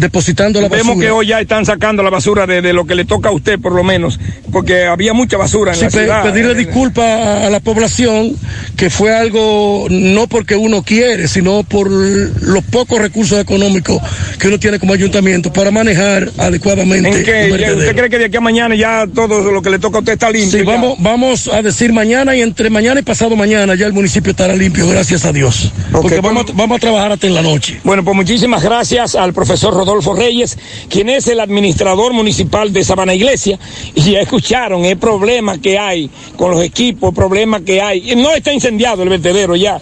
depositando 0.00 0.60
la 0.60 0.68
basura. 0.68 0.82
Vemos 0.82 1.02
que 1.02 1.10
hoy 1.10 1.26
ya 1.28 1.40
están 1.40 1.64
sacando 1.66 2.02
la 2.02 2.10
basura 2.10 2.46
de, 2.46 2.62
de 2.62 2.72
lo 2.72 2.84
que 2.86 2.94
le 2.94 3.04
toca 3.04 3.28
a 3.28 3.32
usted, 3.32 3.58
por 3.60 3.72
lo 3.72 3.84
menos, 3.84 4.18
porque 4.50 4.84
había 4.86 5.12
mucha 5.12 5.36
basura 5.36 5.72
en 5.72 5.78
Sí, 5.78 5.84
la 5.84 5.90
pe- 5.90 5.98
ciudad. 5.98 6.22
pedirle 6.24 6.54
disculpas 6.54 7.44
a, 7.44 7.50
la 7.50 7.60
población 7.60 8.34
que 8.76 8.90
fue 8.90 9.14
algo 9.14 9.86
no 9.90 10.26
porque 10.26 10.56
uno 10.56 10.82
quiere, 10.82 11.28
sino 11.28 11.62
por 11.62 11.88
los 11.90 12.64
pocos 12.64 12.98
recursos 13.00 13.38
económicos 13.38 14.00
que 14.38 14.48
uno 14.48 14.58
tiene 14.58 14.78
como 14.78 14.94
ayuntamiento 14.94 15.52
para 15.52 15.70
manejar 15.70 16.30
adecuadamente. 16.38 17.08
¿En 17.10 17.24
qué? 17.24 17.30
un 17.30 17.50
¿Ya- 17.50 17.56
vertedero. 17.56 17.78
¿Usted 17.78 17.96
cree 17.96 18.10
que 18.10 18.18
de 18.18 18.24
aquí 18.26 18.36
a 18.36 18.40
mañana 18.40 18.74
ya 18.74 19.06
todo 19.14 19.40
lo 19.52 19.60
que 19.62 19.70
le 19.70 19.78
toca 19.78 19.98
a 19.98 20.00
usted 20.00 20.14
está 20.14 20.30
limpio? 20.30 20.58
Sí, 20.60 20.64
vamos, 20.64 20.96
vamos 20.98 21.48
a 21.48 21.60
decir 21.62 21.92
mañana 21.92 22.34
y 22.34 22.40
entre 22.40 22.70
mañana 22.70 23.00
y 23.00 23.02
pasado 23.02 23.36
mañana 23.36 23.74
ya 23.74 23.86
el 23.86 23.92
municipio 23.92 24.30
estará 24.30 24.56
limpio, 24.56 24.88
gracias 24.88 25.24
a 25.26 25.32
Dios. 25.32 25.70
Porque 25.92 26.20
vamos, 26.20 26.46
vamos 26.54 26.78
a 26.78 26.80
trabajar 26.80 27.12
hasta 27.12 27.26
en 27.26 27.34
la 27.34 27.42
noche. 27.42 27.80
Bueno, 27.84 28.02
pues 28.02 28.16
muchísimas 28.16 28.62
gracias 28.62 29.14
al 29.14 29.32
profesor 29.34 29.74
Rodolfo 29.74 29.89
Reyes, 30.16 30.58
quien 30.88 31.08
es 31.08 31.26
el 31.28 31.40
administrador 31.40 32.12
municipal 32.12 32.72
de 32.72 32.84
Sabana 32.84 33.14
Iglesia. 33.14 33.58
Y 33.94 34.12
ya 34.12 34.20
escucharon 34.20 34.84
el 34.84 34.98
problema 34.98 35.58
que 35.58 35.78
hay 35.78 36.10
con 36.36 36.50
los 36.50 36.62
equipos, 36.62 37.10
el 37.10 37.14
problema 37.14 37.60
que 37.60 37.80
hay. 37.80 38.14
No 38.16 38.32
está 38.32 38.52
incendiado 38.52 39.02
el 39.02 39.08
vertedero 39.08 39.56
ya. 39.56 39.80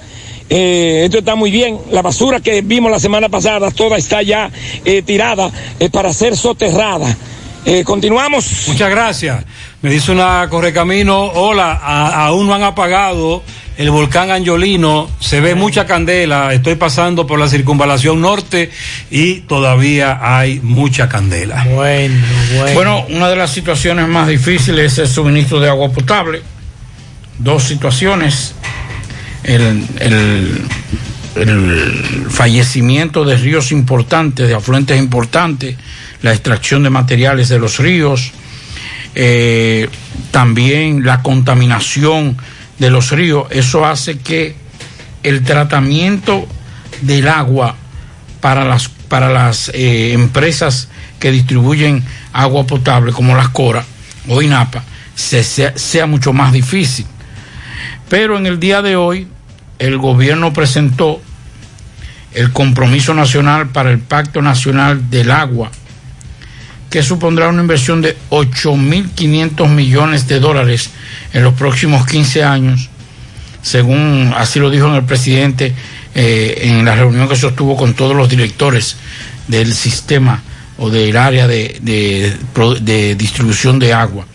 Eh, 0.50 1.02
esto 1.04 1.18
está 1.18 1.34
muy 1.34 1.50
bien. 1.50 1.78
La 1.90 2.02
basura 2.02 2.40
que 2.40 2.62
vimos 2.62 2.90
la 2.90 3.00
semana 3.00 3.28
pasada, 3.28 3.70
toda 3.70 3.96
está 3.96 4.22
ya 4.22 4.50
eh, 4.84 5.02
tirada 5.02 5.50
eh, 5.78 5.90
para 5.90 6.12
ser 6.12 6.36
soterrada. 6.36 7.16
Eh, 7.64 7.84
continuamos. 7.84 8.68
Muchas 8.68 8.90
gracias. 8.90 9.44
Me 9.82 9.90
dice 9.90 10.10
una 10.10 10.46
correcamino, 10.48 11.24
hola, 11.34 11.74
aún 12.26 12.46
no 12.46 12.54
han 12.54 12.62
apagado 12.62 13.42
el 13.78 13.90
volcán 13.90 14.30
Angiolino, 14.32 15.08
se 15.20 15.40
ve 15.40 15.54
mucha 15.54 15.86
candela, 15.86 16.52
estoy 16.52 16.74
pasando 16.74 17.26
por 17.28 17.38
la 17.38 17.46
circunvalación 17.48 18.20
norte 18.20 18.70
y 19.10 19.42
todavía 19.42 20.18
hay 20.20 20.58
mucha 20.60 21.08
candela. 21.08 21.62
Bueno, 21.64 22.16
bueno. 22.56 22.74
Bueno, 22.74 23.06
una 23.10 23.28
de 23.30 23.36
las 23.36 23.50
situaciones 23.52 24.08
más 24.08 24.26
difíciles 24.26 24.92
es 24.94 24.98
el 24.98 25.08
suministro 25.08 25.60
de 25.60 25.68
agua 25.68 25.90
potable. 25.92 26.42
Dos 27.38 27.62
situaciones. 27.62 28.54
El, 29.44 29.86
el- 30.00 30.62
el 31.36 32.26
fallecimiento 32.30 33.24
de 33.24 33.36
ríos 33.36 33.70
importantes, 33.70 34.48
de 34.48 34.54
afluentes 34.54 34.98
importantes, 34.98 35.76
la 36.22 36.32
extracción 36.32 36.82
de 36.82 36.90
materiales 36.90 37.48
de 37.48 37.60
los 37.60 37.78
ríos, 37.78 38.32
eh, 39.14 39.88
también 40.32 41.04
la 41.04 41.22
contaminación 41.22 42.36
de 42.78 42.90
los 42.90 43.10
ríos. 43.10 43.46
Eso 43.50 43.84
hace 43.86 44.18
que 44.18 44.56
el 45.22 45.42
tratamiento 45.44 46.46
del 47.02 47.28
agua 47.28 47.74
para 48.40 48.64
las, 48.64 48.88
para 48.88 49.30
las 49.30 49.70
eh, 49.74 50.12
empresas 50.12 50.88
que 51.18 51.30
distribuyen 51.32 52.04
agua 52.32 52.66
potable, 52.66 53.12
como 53.12 53.34
las 53.36 53.48
Cora 53.48 53.84
o 54.28 54.40
INAPA, 54.42 54.84
se- 55.14 55.42
sea, 55.42 55.76
sea 55.76 56.06
mucho 56.06 56.32
más 56.32 56.52
difícil. 56.52 57.06
Pero 58.08 58.38
en 58.38 58.46
el 58.46 58.60
día 58.60 58.80
de 58.82 58.96
hoy, 58.96 59.26
el 59.78 59.98
gobierno 59.98 60.52
presentó 60.52 61.20
el 62.34 62.52
compromiso 62.52 63.14
nacional 63.14 63.68
para 63.68 63.90
el 63.90 63.98
Pacto 63.98 64.40
Nacional 64.42 65.10
del 65.10 65.30
Agua, 65.30 65.70
que 66.90 67.02
supondrá 67.02 67.48
una 67.48 67.60
inversión 67.60 68.00
de 68.00 68.16
8.500 68.30 69.68
millones 69.68 70.26
de 70.26 70.40
dólares 70.40 70.90
en 71.32 71.42
los 71.42 71.54
próximos 71.54 72.06
15 72.06 72.44
años, 72.44 72.88
según 73.62 74.32
así 74.36 74.58
lo 74.58 74.70
dijo 74.70 74.94
el 74.94 75.04
presidente 75.04 75.74
eh, 76.14 76.60
en 76.62 76.84
la 76.84 76.94
reunión 76.94 77.28
que 77.28 77.36
sostuvo 77.36 77.76
con 77.76 77.94
todos 77.94 78.16
los 78.16 78.28
directores 78.28 78.96
del 79.46 79.74
sistema 79.74 80.42
o 80.78 80.90
del 80.90 81.16
área 81.16 81.46
de, 81.46 81.78
de 81.82 83.14
distribución 83.16 83.78
de 83.78 83.92
agua. 83.92 84.26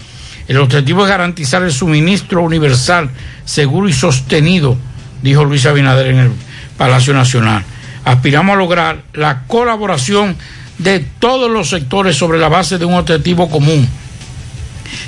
El 0.48 0.58
objetivo 0.58 1.04
es 1.04 1.10
garantizar 1.10 1.64
el 1.64 1.72
suministro 1.72 2.42
universal, 2.42 3.10
seguro 3.46 3.88
y 3.88 3.94
sostenido, 3.94 4.78
dijo 5.22 5.46
Luis 5.46 5.66
Abinader 5.66 6.08
en 6.08 6.18
el 6.20 6.32
Palacio 6.78 7.14
Nacional. 7.14 7.64
Aspiramos 8.04 8.56
a 8.56 8.60
lograr 8.60 9.04
la 9.14 9.44
colaboración 9.48 10.36
de 10.78 11.00
todos 11.00 11.50
los 11.50 11.70
sectores 11.70 12.16
sobre 12.16 12.40
la 12.40 12.50
base 12.50 12.78
de 12.78 12.86
un 12.86 12.96
objetivo 12.96 13.50
común 13.50 13.88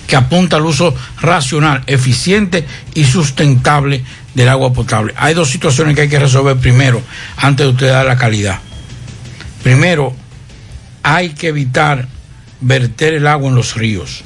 que 0.07 0.15
apunta 0.15 0.57
al 0.57 0.65
uso 0.65 0.93
racional, 1.19 1.83
eficiente 1.87 2.65
y 2.93 3.05
sustentable 3.05 4.03
del 4.33 4.49
agua 4.49 4.73
potable. 4.73 5.13
Hay 5.17 5.33
dos 5.33 5.49
situaciones 5.49 5.95
que 5.95 6.01
hay 6.01 6.09
que 6.09 6.19
resolver 6.19 6.57
primero 6.57 7.01
antes 7.37 7.65
de 7.65 7.71
usted 7.71 7.89
dar 7.89 8.05
la 8.05 8.17
calidad. 8.17 8.59
Primero, 9.63 10.15
hay 11.03 11.29
que 11.29 11.47
evitar 11.47 12.07
verter 12.61 13.15
el 13.15 13.27
agua 13.27 13.49
en 13.49 13.55
los 13.55 13.75
ríos. 13.75 14.23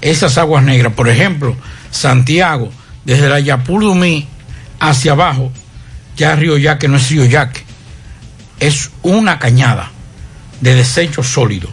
Esas 0.00 0.38
aguas 0.38 0.64
negras, 0.64 0.92
por 0.94 1.08
ejemplo, 1.08 1.56
Santiago, 1.90 2.70
desde 3.04 3.28
la 3.28 3.40
Yapulumí 3.40 4.26
hacia 4.80 5.12
abajo, 5.12 5.52
ya 6.16 6.36
Río 6.36 6.58
Yaque 6.58 6.88
no 6.88 6.96
es 6.96 7.08
Río 7.10 7.24
Yaque, 7.24 7.62
es 8.60 8.90
una 9.02 9.38
cañada 9.38 9.90
de 10.62 10.74
desechos 10.74 11.26
sólidos, 11.28 11.70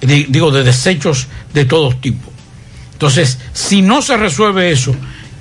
Di- 0.00 0.26
digo, 0.30 0.50
de 0.50 0.64
desechos 0.64 1.26
de 1.52 1.64
todos 1.66 2.00
tipos. 2.00 2.32
Entonces, 2.94 3.38
si 3.52 3.82
no 3.82 4.00
se 4.00 4.16
resuelve 4.16 4.70
eso, 4.72 4.96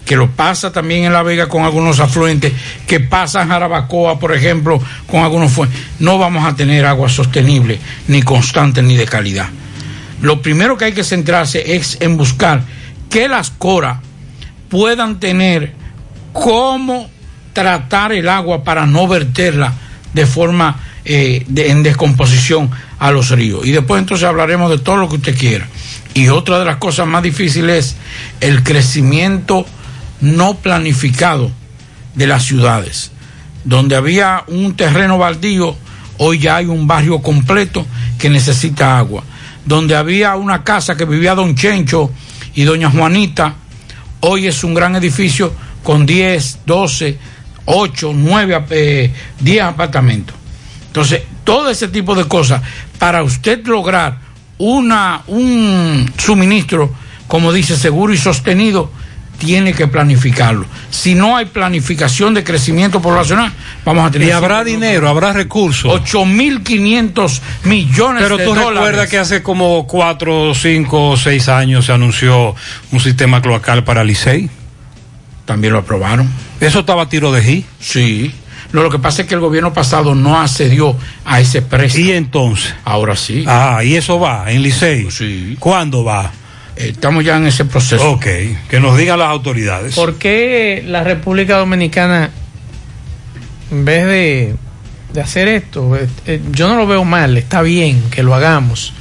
que 0.05 0.15
lo 0.15 0.29
pasa 0.32 0.71
también 0.73 1.03
en 1.05 1.13
La 1.13 1.23
Vega 1.23 1.47
con 1.47 1.63
algunos 1.63 1.99
afluentes, 1.99 2.51
que 2.88 2.99
pasa 2.99 3.43
en 3.43 3.47
Jarabacoa, 3.49 4.19
por 4.19 4.36
ejemplo, 4.36 4.82
con 5.07 5.23
algunos 5.23 5.51
fuentes, 5.51 5.79
no 5.99 6.17
vamos 6.17 6.43
a 6.45 6.55
tener 6.55 6.86
agua 6.86 7.07
sostenible, 7.07 7.79
ni 8.07 8.21
constante, 8.23 8.82
ni 8.82 8.97
de 8.97 9.05
calidad. 9.05 9.47
Lo 10.21 10.41
primero 10.41 10.77
que 10.77 10.86
hay 10.86 10.93
que 10.93 11.03
centrarse 11.03 11.75
es 11.75 11.97
en 12.01 12.17
buscar 12.17 12.61
que 13.09 13.27
las 13.27 13.51
coras 13.51 13.99
puedan 14.69 15.19
tener 15.19 15.73
cómo 16.34 17.09
tratar 17.53 18.11
el 18.11 18.27
agua 18.29 18.63
para 18.63 18.86
no 18.86 19.07
verterla 19.07 19.73
de 20.13 20.25
forma 20.25 20.79
eh, 21.14 21.43
de- 21.47 21.70
en 21.72 21.84
descomposición 21.84 22.70
a 22.99 23.12
los 23.12 23.30
ríos. 23.30 23.66
Y 23.66 23.72
después 23.72 23.99
entonces 23.99 24.28
hablaremos 24.28 24.70
de 24.70 24.78
todo 24.80 24.97
lo 24.97 25.09
que 25.09 25.16
usted 25.16 25.38
quiera. 25.38 25.68
Y 26.14 26.28
otra 26.30 26.59
de 26.59 26.66
las 26.66 26.78
cosas 26.78 27.07
más 27.07 27.24
difíciles 27.24 27.86
es 27.86 27.95
el 28.41 28.64
crecimiento 28.64 29.66
no 30.22 30.55
planificado 30.57 31.51
de 32.16 32.28
las 32.28 32.43
ciudades. 32.43 33.12
Donde 33.64 33.95
había 33.95 34.43
un 34.47 34.76
terreno 34.76 35.18
baldío, 35.18 35.76
hoy 36.18 36.39
ya 36.39 36.57
hay 36.57 36.66
un 36.66 36.88
barrio 36.88 37.20
completo 37.22 37.86
que 38.18 38.30
necesita 38.30 38.97
agua. 38.97 39.24
Donde 39.66 39.95
había 39.95 40.36
una 40.36 40.64
casa 40.64 40.95
que 40.97 41.05
vivía 41.05 41.36
don 41.36 41.55
Chencho 41.55 42.12
y 42.55 42.64
doña 42.64 42.89
Juanita, 42.89 43.55
hoy 44.22 44.47
es 44.47 44.64
un 44.64 44.74
gran 44.74 44.95
edificio 44.95 45.53
con 45.84 46.05
10, 46.05 46.59
12, 46.66 47.18
8, 47.66 48.12
9, 48.16 48.64
eh, 48.72 49.12
10 49.39 49.62
apartamentos. 49.64 50.36
Entonces, 50.91 51.21
todo 51.45 51.69
ese 51.69 51.87
tipo 51.87 52.15
de 52.15 52.25
cosas, 52.25 52.61
para 52.99 53.23
usted 53.23 53.65
lograr 53.65 54.17
una, 54.57 55.21
un 55.27 56.11
suministro, 56.17 56.93
como 57.27 57.53
dice, 57.53 57.77
seguro 57.77 58.11
y 58.11 58.17
sostenido, 58.17 58.91
tiene 59.37 59.73
que 59.73 59.87
planificarlo. 59.87 60.65
Si 60.89 61.15
no 61.15 61.37
hay 61.37 61.45
planificación 61.45 62.33
de 62.33 62.43
crecimiento 62.43 63.01
poblacional, 63.01 63.53
vamos 63.85 64.05
a 64.05 64.11
tener... 64.11 64.27
Y 64.27 64.31
habrá 64.31 64.65
dinero, 64.65 65.07
habrá 65.07 65.31
recursos. 65.31 65.89
8.500 65.91 67.39
millones 67.63 68.21
Pero 68.21 68.35
de 68.35 68.43
tú 68.43 68.49
dólares. 68.53 68.73
recuerdas 68.73 69.09
que 69.09 69.17
hace 69.17 69.41
como 69.41 69.87
cuatro, 69.87 70.53
cinco, 70.53 71.15
seis 71.15 71.47
años 71.47 71.85
se 71.85 71.93
anunció 71.93 72.53
un 72.91 72.99
sistema 72.99 73.41
cloacal 73.41 73.85
para 73.85 74.03
Licey. 74.03 74.49
También 75.45 75.71
lo 75.71 75.79
aprobaron. 75.79 76.29
Eso 76.59 76.81
estaba 76.81 77.03
a 77.03 77.09
tiro 77.09 77.31
de 77.31 77.41
G. 77.41 77.63
Sí. 77.79 78.35
No, 78.74 78.84
lo 78.84 78.89
que 78.89 78.99
pasa 78.99 79.24
es 79.24 79.28
que 79.28 79.34
el 79.34 79.41
gobierno 79.41 79.74
pasado 79.74 80.15
no 80.15 80.39
accedió 80.39 80.95
a 81.26 81.41
ese 81.41 81.61
precio. 81.61 82.05
¿Y 82.05 82.11
entonces? 82.11 82.74
Ahora 82.86 83.15
sí. 83.15 83.43
Ah, 83.47 83.82
y 83.84 83.95
eso 83.95 84.19
va 84.19 84.49
en 84.51 84.61
Licey. 84.61 85.11
Sí. 85.11 85.57
¿Cuándo 85.59 86.03
va? 86.03 86.32
estamos 86.76 87.24
ya 87.24 87.38
en 87.38 87.47
ese 87.47 87.65
proceso. 87.65 88.11
Ok, 88.11 88.26
que 88.69 88.80
nos 88.80 88.97
digan 88.97 89.19
las 89.19 89.30
autoridades. 89.30 89.95
¿Por 89.95 90.15
qué 90.15 90.84
la 90.86 91.03
República 91.03 91.57
Dominicana, 91.57 92.32
en 93.72 93.86
vez 93.86 94.05
de, 94.05 94.55
de 95.13 95.22
hacer 95.22 95.47
esto, 95.47 95.95
eh, 95.95 96.07
eh, 96.26 96.41
yo 96.51 96.67
no 96.67 96.76
lo 96.76 96.88
veo 96.88 97.03
mal, 97.03 97.38
está 97.38 97.61
bien 97.61 98.01
que 98.09 98.24
lo 98.24 98.34
hagamos, 98.34 98.93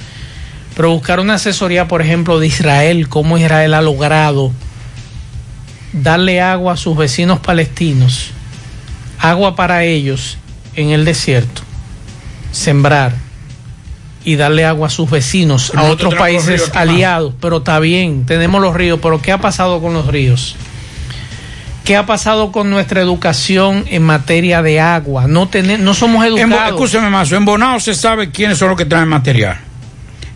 pero 0.77 0.91
buscar 0.91 1.21
una 1.21 1.35
asesoría, 1.35 1.89
por 1.89 2.03
ejemplo, 2.03 2.39
de 2.39 2.47
Israel, 2.47 3.09
cómo 3.09 3.39
Israel 3.39 3.75
ha 3.75 3.83
logrado 3.83 4.53
darle 5.93 6.41
agua 6.41 6.75
a 6.75 6.77
sus 6.77 6.97
vecinos 6.97 7.41
palestinos, 7.41 8.31
agua 9.21 9.55
para 9.55 9.85
ellos 9.85 10.39
en 10.75 10.91
el 10.91 11.05
desierto, 11.05 11.63
sembrar 12.53 13.15
y 14.25 14.37
darle 14.37 14.65
agua 14.65 14.89
a 14.89 14.91
sus 14.91 15.11
vecinos, 15.11 15.71
Pero 15.71 15.83
a 15.83 15.91
otros 15.91 16.15
países 16.15 16.71
aliados, 16.75 17.35
pero 17.41 17.59
está 17.59 17.79
bien, 17.79 18.27
tenemos 18.27 18.61
los 18.61 18.75
ríos, 18.75 18.99
pero 19.03 19.21
¿qué 19.21 19.33
ha 19.33 19.39
pasado 19.39 19.81
con 19.81 19.95
los 19.95 20.07
ríos? 20.07 20.57
¿Qué 21.85 21.97
ha 21.97 22.07
pasado 22.07 22.53
con 22.53 22.71
nuestra 22.71 23.01
educación 23.01 23.85
en 23.89 24.03
materia 24.03 24.63
de 24.63 24.81
agua? 24.81 25.27
No, 25.27 25.49
tener, 25.49 25.81
no 25.81 25.95
somos 25.95 26.25
educados. 26.25 26.69
Escúcheme 26.69 27.11
más, 27.11 27.33
en 27.33 27.45
Bonao 27.45 27.81
se 27.81 27.95
sabe 27.95 28.31
quiénes 28.31 28.59
son 28.59 28.69
los 28.69 28.79
que 28.79 28.85
traen 28.85 29.09
material. 29.09 29.59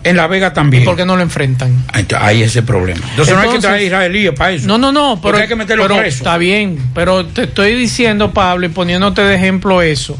En 0.05 0.16
La 0.16 0.26
Vega 0.26 0.52
también. 0.52 0.84
¿Por 0.84 0.96
qué 0.96 1.07
no 1.07 1.16
lo 1.16 1.22
enfrentan? 1.22 1.84
Hay 2.20 2.42
ese 2.42 2.62
problema. 2.62 3.00
Entonces, 3.11 3.34
no 3.34 3.40
hay 3.40 3.48
que 3.48 3.55
Entonces- 3.57 3.70
traer 3.70 3.82
israelíes 3.86 4.32
para 4.32 4.52
eso. 4.52 4.66
No, 4.68 4.76
no, 4.78 4.92
no, 4.92 5.18
pero, 5.20 5.38
hay 5.38 5.48
que 5.48 5.57
meterlo 5.57 5.84
pero 5.84 5.96
preso. 5.96 6.18
está 6.18 6.36
bien, 6.36 6.78
pero 6.94 7.24
te 7.26 7.44
estoy 7.44 7.74
diciendo, 7.74 8.32
Pablo, 8.32 8.66
y 8.66 8.68
poniéndote 8.68 9.22
de 9.22 9.34
ejemplo 9.34 9.80
eso. 9.82 10.18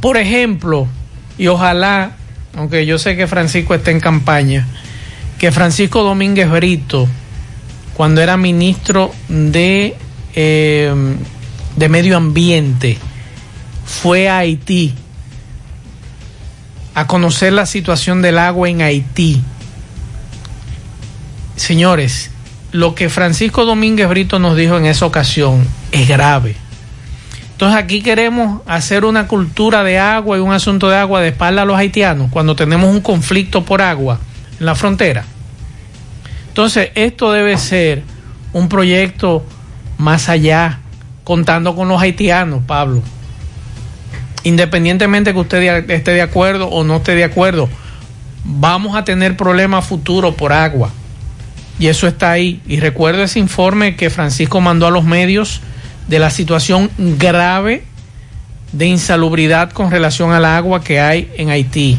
Por 0.00 0.18
ejemplo, 0.18 0.86
y 1.38 1.46
ojalá, 1.46 2.12
aunque 2.54 2.84
yo 2.84 2.98
sé 2.98 3.16
que 3.16 3.26
Francisco 3.26 3.74
está 3.74 3.90
en 3.90 4.00
campaña, 4.00 4.66
que 5.38 5.52
Francisco 5.52 6.02
Domínguez 6.02 6.50
Brito, 6.50 7.08
cuando 7.94 8.20
era 8.20 8.36
ministro 8.36 9.12
de, 9.28 9.96
eh, 10.34 10.92
de 11.76 11.88
Medio 11.88 12.16
Ambiente, 12.16 12.98
fue 13.86 14.28
a 14.28 14.38
Haití 14.38 14.94
a 16.98 17.06
conocer 17.06 17.52
la 17.52 17.64
situación 17.64 18.22
del 18.22 18.38
agua 18.38 18.68
en 18.68 18.82
Haití. 18.82 19.40
Señores, 21.54 22.32
lo 22.72 22.96
que 22.96 23.08
Francisco 23.08 23.64
Domínguez 23.64 24.08
Brito 24.08 24.40
nos 24.40 24.56
dijo 24.56 24.76
en 24.76 24.84
esa 24.84 25.06
ocasión 25.06 25.64
es 25.92 26.08
grave. 26.08 26.56
Entonces 27.52 27.78
aquí 27.78 28.02
queremos 28.02 28.62
hacer 28.66 29.04
una 29.04 29.28
cultura 29.28 29.84
de 29.84 30.00
agua 30.00 30.38
y 30.38 30.40
un 30.40 30.52
asunto 30.52 30.88
de 30.88 30.96
agua 30.96 31.20
de 31.20 31.28
espalda 31.28 31.62
a 31.62 31.64
los 31.64 31.78
haitianos 31.78 32.32
cuando 32.32 32.56
tenemos 32.56 32.90
un 32.90 33.00
conflicto 33.00 33.64
por 33.64 33.80
agua 33.80 34.18
en 34.58 34.66
la 34.66 34.74
frontera. 34.74 35.24
Entonces 36.48 36.90
esto 36.96 37.30
debe 37.30 37.58
ser 37.58 38.02
un 38.52 38.68
proyecto 38.68 39.44
más 39.98 40.28
allá, 40.28 40.80
contando 41.22 41.76
con 41.76 41.86
los 41.86 42.02
haitianos, 42.02 42.64
Pablo. 42.66 43.04
Independientemente 44.44 45.32
que 45.32 45.38
usted 45.38 45.90
esté 45.90 46.12
de 46.12 46.22
acuerdo 46.22 46.68
o 46.68 46.84
no 46.84 46.96
esté 46.96 47.14
de 47.14 47.24
acuerdo, 47.24 47.68
vamos 48.44 48.96
a 48.96 49.04
tener 49.04 49.36
problemas 49.36 49.84
futuros 49.84 50.34
por 50.34 50.52
agua. 50.52 50.90
Y 51.78 51.86
eso 51.86 52.06
está 52.06 52.32
ahí. 52.32 52.60
Y 52.66 52.80
recuerdo 52.80 53.22
ese 53.22 53.38
informe 53.38 53.96
que 53.96 54.10
Francisco 54.10 54.60
mandó 54.60 54.86
a 54.86 54.90
los 54.90 55.04
medios 55.04 55.60
de 56.08 56.18
la 56.18 56.30
situación 56.30 56.90
grave 56.96 57.84
de 58.72 58.86
insalubridad 58.86 59.70
con 59.70 59.90
relación 59.90 60.32
al 60.32 60.44
agua 60.44 60.82
que 60.82 61.00
hay 61.00 61.30
en 61.36 61.50
Haití. 61.50 61.98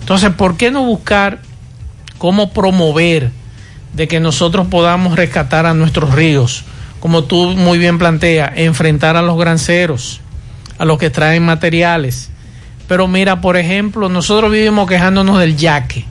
Entonces, 0.00 0.30
¿por 0.30 0.56
qué 0.56 0.70
no 0.70 0.84
buscar 0.84 1.40
cómo 2.18 2.52
promover 2.52 3.30
de 3.92 4.08
que 4.08 4.20
nosotros 4.20 4.68
podamos 4.68 5.16
rescatar 5.16 5.66
a 5.66 5.74
nuestros 5.74 6.14
ríos? 6.14 6.64
Como 7.00 7.24
tú 7.24 7.50
muy 7.56 7.78
bien 7.78 7.98
planteas, 7.98 8.52
enfrentar 8.56 9.16
a 9.16 9.22
los 9.22 9.36
granceros, 9.38 10.20
a 10.78 10.84
los 10.84 10.98
que 10.98 11.10
traen 11.10 11.44
materiales. 11.44 12.30
Pero 12.88 13.08
mira, 13.08 13.40
por 13.40 13.56
ejemplo, 13.56 14.08
nosotros 14.08 14.50
vivimos 14.50 14.88
quejándonos 14.88 15.38
del 15.40 15.56
yaque, 15.56 16.04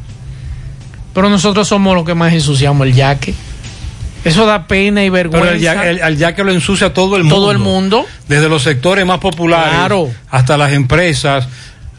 pero 1.13 1.29
nosotros 1.29 1.67
somos 1.67 1.95
los 1.95 2.05
que 2.05 2.13
más 2.15 2.33
ensuciamos 2.33 2.85
el 2.87 2.93
yaque. 2.93 3.33
Eso 4.25 4.45
da 4.45 4.67
pena 4.67 5.03
y 5.03 5.09
vergüenza. 5.09 5.75
Pero 5.81 6.07
el 6.07 6.17
yaque 6.17 6.43
lo 6.43 6.51
ensucia 6.51 6.93
todo 6.93 7.15
el 7.15 7.23
mundo. 7.23 7.35
Todo 7.35 7.51
el 7.51 7.59
mundo. 7.59 8.05
Desde 8.27 8.49
los 8.49 8.63
sectores 8.63 9.05
más 9.05 9.19
populares 9.19 9.69
Claro. 9.69 10.09
hasta 10.31 10.57
las 10.57 10.73
empresas, 10.73 11.47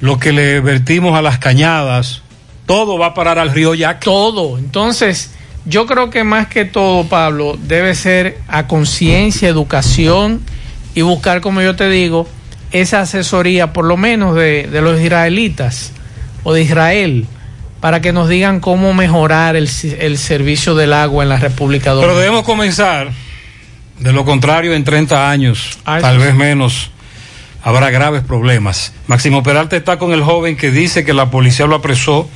lo 0.01 0.19
que 0.19 0.33
le 0.33 0.61
vertimos 0.61 1.17
a 1.17 1.23
las 1.23 1.39
cañadas, 1.39 2.23
todo 2.67 2.99
va 2.99 3.07
a 3.07 3.15
parar 3.15 3.39
al 3.39 3.51
río 3.53 3.75
Yaque. 3.75 4.05
Todo. 4.05 4.59
Entonces, 4.59 5.31
yo 5.67 5.87
creo 5.87 6.11
que 6.11 6.25
más 6.25 6.49
que 6.49 6.65
todo, 6.65 7.05
Pablo, 7.05 7.57
debe 7.63 7.95
ser 7.95 8.39
a 8.49 8.67
conciencia, 8.67 9.49
educación 9.49 10.41
y 10.97 11.03
buscar, 11.03 11.41
como 11.41 11.63
yo 11.63 11.77
te 11.77 11.89
digo, 11.89 12.29
esa 12.81 13.01
asesoría, 13.01 13.73
por 13.73 13.85
lo 13.85 13.97
menos 13.97 14.35
de, 14.35 14.67
de 14.71 14.81
los 14.83 15.01
israelitas 15.01 15.93
o 16.45 16.53
de 16.53 16.63
Israel, 16.63 17.27
para 17.81 18.01
que 18.01 18.13
nos 18.13 18.29
digan 18.29 18.61
cómo 18.61 18.95
mejorar 18.95 19.57
el, 19.57 19.69
el 19.99 20.19
servicio 20.19 20.75
del 20.75 20.93
agua 20.93 21.23
en 21.23 21.29
la 21.29 21.37
República 21.39 21.85
Pero 21.91 21.97
Dominicana. 21.97 22.21
debemos 22.21 22.45
comenzar. 22.45 23.11
De 23.99 24.13
lo 24.13 24.25
contrario, 24.25 24.75
en 24.75 24.85
30 24.85 25.31
años, 25.31 25.79
Ah, 25.85 25.99
tal 26.01 26.19
vez 26.19 26.35
menos, 26.35 26.91
habrá 27.63 27.91
graves 27.91 28.23
problemas. 28.23 28.93
Máximo 29.07 29.43
Peralta 29.43 29.77
está 29.77 29.99
con 29.99 30.13
el 30.13 30.23
joven 30.23 30.57
que 30.57 30.71
dice 30.71 31.05
que 31.05 31.15
la 31.15 31.31
policía 31.31 31.67
lo 31.67 31.77
apresó 31.77 32.29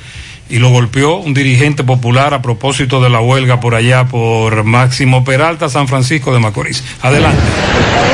y 0.51 0.59
lo 0.59 0.69
golpeó 0.69 1.15
un 1.15 1.33
dirigente 1.33 1.83
popular 1.85 2.33
a 2.33 2.41
propósito 2.41 3.01
de 3.01 3.09
la 3.09 3.21
huelga 3.21 3.61
por 3.61 3.73
allá 3.73 4.05
por 4.05 4.65
Máximo 4.65 5.23
Peralta, 5.23 5.69
San 5.69 5.87
Francisco 5.87 6.33
de 6.33 6.39
Macorís. 6.39 6.83
Adelante. 7.01 7.39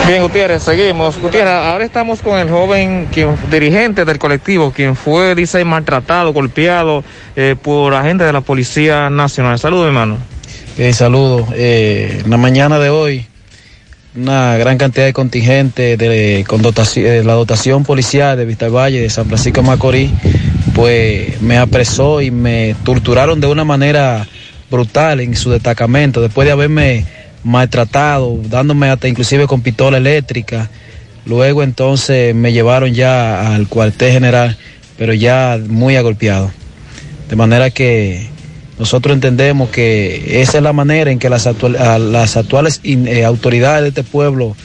Bien, 0.07 0.21
Gutiérrez, 0.21 0.61
seguimos. 0.61 1.17
Gutiérrez, 1.19 1.51
ahora 1.51 1.83
estamos 1.83 2.21
con 2.21 2.37
el 2.37 2.47
joven 2.47 3.07
quien, 3.11 3.35
dirigente 3.49 4.05
del 4.05 4.19
colectivo, 4.19 4.71
quien 4.71 4.95
fue, 4.95 5.33
dice, 5.33 5.65
maltratado, 5.65 6.31
golpeado 6.31 7.03
eh, 7.35 7.55
por 7.59 7.95
agentes 7.95 8.27
de 8.27 8.33
la 8.33 8.41
Policía 8.41 9.09
Nacional. 9.09 9.57
Saludos, 9.57 9.87
hermano. 9.87 10.17
Bien, 10.77 10.93
saludos. 10.93 11.49
Eh, 11.55 12.21
en 12.23 12.29
la 12.29 12.37
mañana 12.37 12.77
de 12.77 12.91
hoy, 12.91 13.25
una 14.15 14.57
gran 14.57 14.77
cantidad 14.77 15.05
de 15.05 15.13
contingente 15.13 15.97
de, 15.97 16.45
con 16.47 16.61
dotación, 16.61 17.05
eh, 17.05 17.23
la 17.23 17.33
dotación 17.33 17.83
policial 17.83 18.37
de 18.37 18.45
Vista 18.45 18.69
Valle, 18.69 19.01
de 19.01 19.09
San 19.09 19.25
Francisco 19.25 19.61
de 19.61 19.67
Macorís, 19.67 20.11
pues 20.73 21.41
me 21.41 21.57
apresó 21.57 22.21
y 22.21 22.31
me 22.31 22.75
torturaron 22.83 23.39
de 23.39 23.47
una 23.47 23.63
manera 23.63 24.27
brutal 24.69 25.19
en 25.19 25.35
su 25.35 25.51
destacamento, 25.51 26.21
después 26.21 26.45
de 26.45 26.51
haberme 26.51 27.05
maltratado, 27.43 28.39
dándome 28.43 28.89
hasta 28.89 29.07
inclusive 29.07 29.47
con 29.47 29.61
pistola 29.61 29.97
eléctrica. 29.97 30.69
Luego 31.25 31.63
entonces 31.63 32.33
me 32.33 32.53
llevaron 32.53 32.93
ya 32.93 33.53
al 33.53 33.67
cuartel 33.67 34.11
general, 34.11 34.57
pero 34.97 35.13
ya 35.13 35.59
muy 35.67 35.95
agolpeado. 35.95 36.51
De 37.29 37.35
manera 37.35 37.69
que 37.69 38.29
nosotros 38.79 39.13
entendemos 39.13 39.69
que 39.69 40.41
esa 40.41 40.57
es 40.57 40.63
la 40.63 40.73
manera 40.73 41.11
en 41.11 41.19
que 41.19 41.29
las, 41.29 41.47
actuales 41.47 42.79
eh, 42.83 43.25
autoridades 43.25 43.83
de 43.83 43.89
este 43.89 44.03
pueblo 44.03 44.55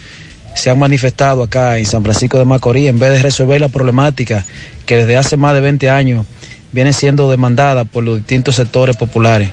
se 0.54 0.70
han 0.70 0.78
manifestado 0.78 1.42
acá 1.42 1.78
en 1.78 1.86
San 1.86 2.02
Francisco 2.02 2.38
de 2.38 2.44
Macorís, 2.44 2.88
en 2.88 2.98
vez 2.98 3.10
de 3.10 3.22
resolver 3.22 3.60
la 3.60 3.68
problemática 3.68 4.44
que 4.86 4.96
desde 4.96 5.16
hace 5.16 5.36
más 5.36 5.54
de 5.54 5.60
20 5.60 5.90
años 5.90 6.26
viene 6.72 6.92
siendo 6.92 7.30
demandada 7.30 7.84
por 7.84 8.04
los 8.04 8.18
distintos 8.18 8.56
sectores 8.56 8.96
populares. 8.96 9.50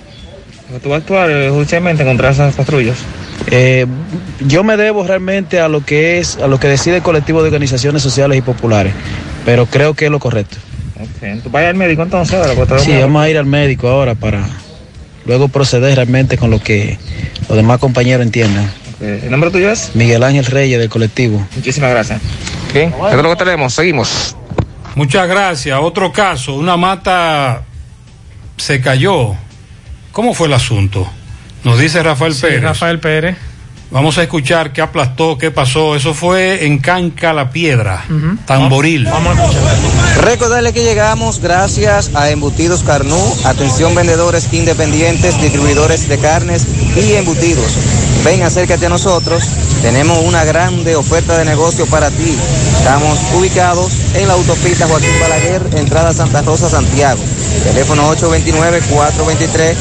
¿Tú 0.84 0.90
vas 0.90 0.98
a 0.98 1.02
actuar 1.02 1.32
eh, 1.32 1.50
judicialmente 1.50 2.06
contra 2.06 2.30
esas 2.30 2.54
patrullas? 2.54 2.98
Eh, 3.48 3.88
yo 4.46 4.64
me 4.64 4.78
debo 4.78 5.04
realmente 5.04 5.60
a 5.60 5.68
lo 5.68 5.84
que 5.84 6.20
es, 6.20 6.38
a 6.38 6.48
lo 6.48 6.60
que 6.60 6.68
decide 6.68 6.98
el 6.98 7.02
colectivo 7.02 7.42
de 7.42 7.48
organizaciones 7.48 8.04
sociales 8.04 8.38
y 8.38 8.42
populares, 8.42 8.94
pero 9.46 9.66
creo 9.66 9.96
que 9.96 10.06
es 10.06 10.12
lo 10.12 10.20
correcto. 10.20 10.58
Ok, 11.00 11.44
¿Tú 11.44 11.50
vas 11.50 11.64
al 11.64 11.76
médico 11.76 12.04
entonces 12.04 12.36
ahora? 12.36 12.80
Sí, 12.80 12.92
vamos 12.92 13.24
a 13.24 13.30
ir 13.30 13.38
al 13.38 13.46
médico 13.46 13.88
ahora 13.88 14.16
para 14.16 14.46
luego 15.26 15.48
proceder 15.48 15.96
realmente 15.96 16.38
con 16.38 16.52
lo 16.52 16.60
que 16.60 16.98
los 17.48 17.58
demás 17.58 17.80
compañeros 17.80 18.26
entiendan. 18.26 18.70
Ok, 19.00 19.24
¿El 19.24 19.32
nombre 19.32 19.50
tuyo 19.52 19.72
es? 19.72 19.92
Miguel 19.96 20.24
Ángel 20.24 20.46
Reyes 20.46 20.80
del 20.80 20.90
colectivo. 20.90 21.46
Muchísimas 21.56 21.90
gracias. 21.92 22.22
Bien, 22.74 22.90
esto 22.90 23.10
es 23.10 23.24
lo 23.24 23.30
que 23.30 23.36
tenemos. 23.44 23.74
Seguimos. 23.74 24.36
Muchas 24.96 25.28
gracias. 25.28 25.80
Otro 25.82 26.12
caso, 26.12 26.56
una 26.56 26.76
mata 26.76 27.64
se 28.58 28.82
cayó. 28.82 29.36
¿Cómo 30.12 30.34
fue 30.34 30.48
el 30.48 30.54
asunto? 30.54 31.08
Nos 31.64 31.80
dice 31.80 32.04
Rafael 32.04 32.34
Sí, 32.34 32.42
Pérez. 32.42 32.62
Rafael 32.64 33.00
Pérez. 33.00 33.38
Vamos 33.92 34.18
a 34.20 34.22
escuchar 34.24 34.72
qué 34.72 34.82
aplastó, 34.82 35.38
qué 35.38 35.50
pasó. 35.50 35.96
Eso 35.96 36.14
fue 36.14 36.66
en 36.68 36.78
Canca 36.78 37.34
la 37.34 37.50
Piedra, 37.50 38.06
Tamboril. 38.46 39.08
Recordarle 40.22 40.74
que 40.74 40.84
llegamos 40.84 41.40
gracias 41.40 42.12
a 42.16 42.30
Embutidos 42.30 42.84
Carnú, 42.84 43.18
atención 43.46 43.96
vendedores 43.96 44.52
independientes, 44.54 45.42
distribuidores 45.42 46.08
de 46.08 46.20
carnes 46.20 46.68
y 46.96 47.14
embutidos. 47.14 47.78
Ven, 48.24 48.44
acércate 48.44 48.86
a 48.86 48.90
nosotros, 48.90 49.44
tenemos 49.82 50.20
una 50.20 50.44
grande 50.44 50.96
oferta 50.96 51.38
de 51.38 51.46
negocio 51.46 51.86
para 51.86 52.12
ti. 52.12 52.38
Estamos 52.78 53.18
ubicados 53.38 53.94
en 54.14 54.28
la 54.28 54.34
autopista 54.34 54.88
Joaquín 54.88 55.20
Balaguer, 55.22 55.62
entrada 55.76 56.14
Santa 56.14 56.42
Rosa, 56.42 56.70
Santiago. 56.70 57.22
Teléfono 57.64 58.14
829-423-3882. 58.16 59.76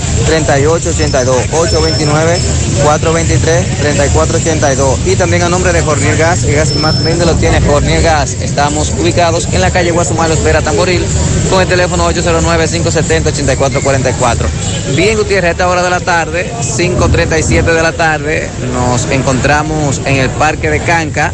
829-423-3482. 2.84 4.98
Y 5.06 5.16
también 5.16 5.42
a 5.42 5.48
nombre 5.48 5.72
de 5.72 5.82
Jornier 5.82 6.16
Gas, 6.16 6.44
el 6.44 6.54
gas 6.54 6.70
que 6.72 6.78
más 6.78 7.02
vende 7.02 7.24
lo 7.24 7.34
tiene 7.34 7.60
Jornier 7.60 8.02
Gas. 8.02 8.36
Estamos 8.40 8.92
ubicados 8.98 9.48
en 9.52 9.60
la 9.60 9.70
calle 9.70 9.90
Guasumalo, 9.90 10.34
Espera 10.34 10.62
Tamboril, 10.62 11.04
con 11.50 11.62
el 11.62 11.68
teléfono 11.68 12.08
809-570-8444. 12.10 14.46
Bien, 14.94 15.16
Gutiérrez, 15.16 15.48
a 15.48 15.52
esta 15.52 15.68
hora 15.68 15.82
de 15.82 15.90
la 15.90 16.00
tarde, 16.00 16.52
5.37 16.60 17.62
de 17.62 17.82
la 17.82 17.92
tarde, 17.92 18.27
nos 18.72 19.10
encontramos 19.10 20.00
en 20.04 20.16
el 20.16 20.30
Parque 20.30 20.70
de 20.70 20.80
Canca, 20.80 21.32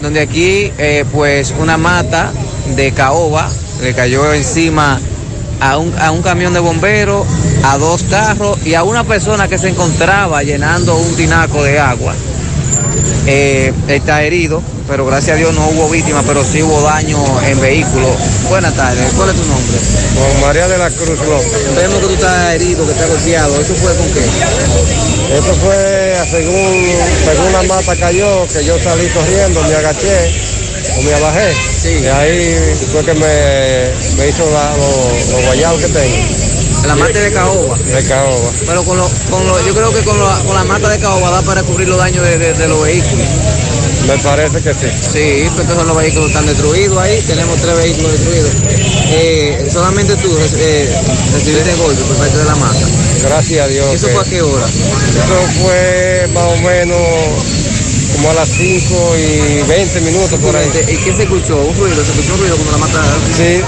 donde 0.00 0.20
aquí, 0.20 0.72
eh, 0.78 1.04
pues, 1.12 1.54
una 1.58 1.76
mata 1.76 2.32
de 2.74 2.92
caoba 2.92 3.48
le 3.82 3.94
cayó 3.94 4.32
encima 4.34 5.00
a 5.60 5.78
un, 5.78 5.94
a 5.98 6.10
un 6.10 6.22
camión 6.22 6.52
de 6.52 6.60
bomberos, 6.60 7.26
a 7.64 7.78
dos 7.78 8.02
carros 8.04 8.58
y 8.66 8.74
a 8.74 8.82
una 8.82 9.04
persona 9.04 9.48
que 9.48 9.58
se 9.58 9.68
encontraba 9.68 10.42
llenando 10.42 10.96
un 10.96 11.14
tinaco 11.14 11.62
de 11.62 11.78
agua. 11.78 12.14
Eh, 13.26 13.72
está 13.88 14.22
herido, 14.24 14.60
pero 14.88 15.06
gracias 15.06 15.34
a 15.36 15.38
Dios 15.38 15.54
no 15.54 15.68
hubo 15.68 15.88
víctimas, 15.88 16.24
pero 16.26 16.42
sí 16.44 16.60
hubo 16.62 16.82
daño 16.82 17.18
en 17.46 17.60
vehículo. 17.60 18.08
Buenas 18.48 18.74
tardes, 18.74 19.12
¿cuál 19.16 19.30
es 19.30 19.36
tu 19.36 19.42
nombre? 19.46 19.78
Con 20.14 20.40
María 20.40 20.66
de 20.68 20.76
la 20.78 20.90
Cruz 20.90 21.18
López. 21.20 21.74
Vemos 21.76 22.00
que 22.00 22.06
tú 22.06 22.14
estás 22.14 22.54
herido, 22.54 22.84
que 22.84 22.92
estás 22.92 23.08
golpeado. 23.08 23.60
¿Eso 23.60 23.74
fue 23.76 23.94
con 23.94 24.06
qué? 24.12 24.20
Esto 25.36 25.54
fue 25.62 26.16
según, 26.30 26.84
según 27.24 27.52
la 27.52 27.62
mata 27.62 27.94
cayó, 27.96 28.46
que 28.48 28.64
yo 28.64 28.76
salí 28.82 29.06
corriendo, 29.08 29.62
me 29.62 29.74
agaché 29.76 30.30
o 30.98 31.02
me 31.02 31.14
abajé. 31.14 31.52
Y 31.84 32.06
ahí 32.06 32.74
fue 32.90 33.04
que 33.04 33.14
me, 33.14 34.16
me 34.18 34.28
hizo 34.28 34.50
la- 34.50 34.76
lo- 34.76 35.32
los 35.32 35.44
guayabos 35.46 35.80
que 35.80 35.88
tengo. 35.88 36.41
La 36.86 36.96
mata 36.96 37.18
de 37.18 37.32
caoba. 37.32 37.76
De 37.78 38.02
caoba. 38.04 38.50
Pero 38.66 38.84
con 38.84 38.96
lo, 38.96 39.08
con 39.30 39.46
lo, 39.46 39.66
yo 39.66 39.74
creo 39.74 39.92
que 39.92 40.02
con, 40.04 40.18
lo- 40.18 40.44
con 40.44 40.54
la 40.54 40.64
mata 40.64 40.88
de 40.88 40.98
caoba 40.98 41.30
da 41.30 41.42
para 41.42 41.62
cubrir 41.62 41.88
los 41.88 41.98
daños 41.98 42.24
de, 42.24 42.38
de- 42.38 42.54
de 42.54 42.68
los 42.68 42.82
vehículos. 42.82 43.26
Me 44.06 44.18
parece 44.18 44.60
que 44.60 44.74
sí. 44.74 44.86
Sí, 45.12 45.48
pues 45.54 45.66
son 45.68 45.86
los 45.86 45.96
vehículos 45.96 46.28
están 46.28 46.44
destruidos 46.46 46.98
ahí. 46.98 47.22
Tenemos 47.26 47.56
tres 47.60 47.76
vehículos 47.76 48.12
destruidos. 48.12 48.50
Eh, 49.14 49.68
solamente 49.72 50.16
tú 50.16 50.36
eh, 50.56 51.00
recibiste 51.32 51.74
golpe 51.76 52.02
por 52.02 52.16
parte 52.16 52.36
de 52.36 52.44
la 52.44 52.54
mata. 52.56 52.86
Gracias 53.22 53.64
a 53.64 53.68
Dios. 53.68 53.94
¿Eso 53.94 54.06
que- 54.08 54.12
fue 54.14 54.22
a 54.22 54.24
qué 54.24 54.42
hora? 54.42 54.66
Eso 54.66 55.62
fue 55.62 56.28
más 56.34 56.44
o 56.44 56.56
menos 56.62 56.98
como 58.16 58.30
a 58.30 58.34
las 58.34 58.48
5 58.48 59.14
y 59.16 59.62
20 59.68 60.00
minutos 60.00 60.38
por 60.40 60.54
ahí. 60.56 60.68
¿Y 60.88 60.96
qué 60.96 61.12
se 61.16 61.22
escuchó? 61.22 61.56
¿Un 61.56 61.76
ruido? 61.78 62.04
¿Se 62.04 62.10
escuchó 62.10 62.34
un 62.34 62.40
ruido 62.40 62.56
cuando 62.56 62.72
la 62.72 62.78
mataron? 62.78 63.20
Sí, 63.36 63.62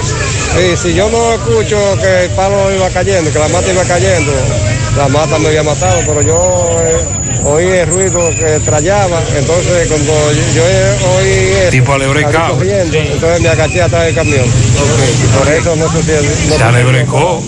sí, 0.57 0.77
si 0.77 0.95
yo 0.95 1.09
no 1.11 1.33
escucho 1.35 1.77
que 2.01 2.25
el 2.25 2.31
palo 2.31 2.75
iba 2.75 2.89
cayendo, 2.91 3.33
que 3.33 3.39
la 3.39 3.49
mata 3.49 3.71
iba 3.73 3.85
cayendo, 3.85 4.33
la 4.97 5.09
mata 5.09 5.39
me 5.39 5.49
había 5.49 5.63
matado, 5.63 6.01
pero 6.07 6.23
yo 6.23 6.81
eh, 6.83 7.43
oí 7.45 7.65
el 7.67 7.87
ruido 7.89 8.31
que 8.31 8.61
trallaba, 8.65 9.21
entonces 9.37 9.89
cuando 9.89 10.13
yo, 10.33 10.43
yo 10.55 10.65
oí 11.17 11.29
eso, 11.63 11.71
Tipo 11.71 11.93
alebrecao. 11.95 12.33
salí 12.33 12.55
corriendo, 12.59 12.99
entonces 12.99 13.41
me 13.41 13.49
agaché 13.49 13.83
atrás 13.83 14.05
del 14.05 14.15
camión. 14.15 14.45
Y 14.45 15.39
por 15.39 15.49
eso 15.53 15.77
no 15.77 15.91
sucedió. 15.91 16.31
no 16.49 16.57
Se 16.57 16.63
alebrecó. 16.63 17.43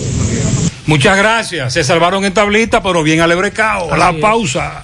Muchas 0.85 1.17
gracias. 1.17 1.73
Se 1.73 1.83
salvaron 1.83 2.23
en 2.23 2.33
tablita, 2.33 2.81
pero 2.81 3.03
bien 3.03 3.19
alebrecao. 3.21 3.95
La 3.95 4.13
pausa. 4.13 4.83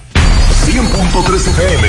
100.3 0.66 1.48
FM, 1.48 1.88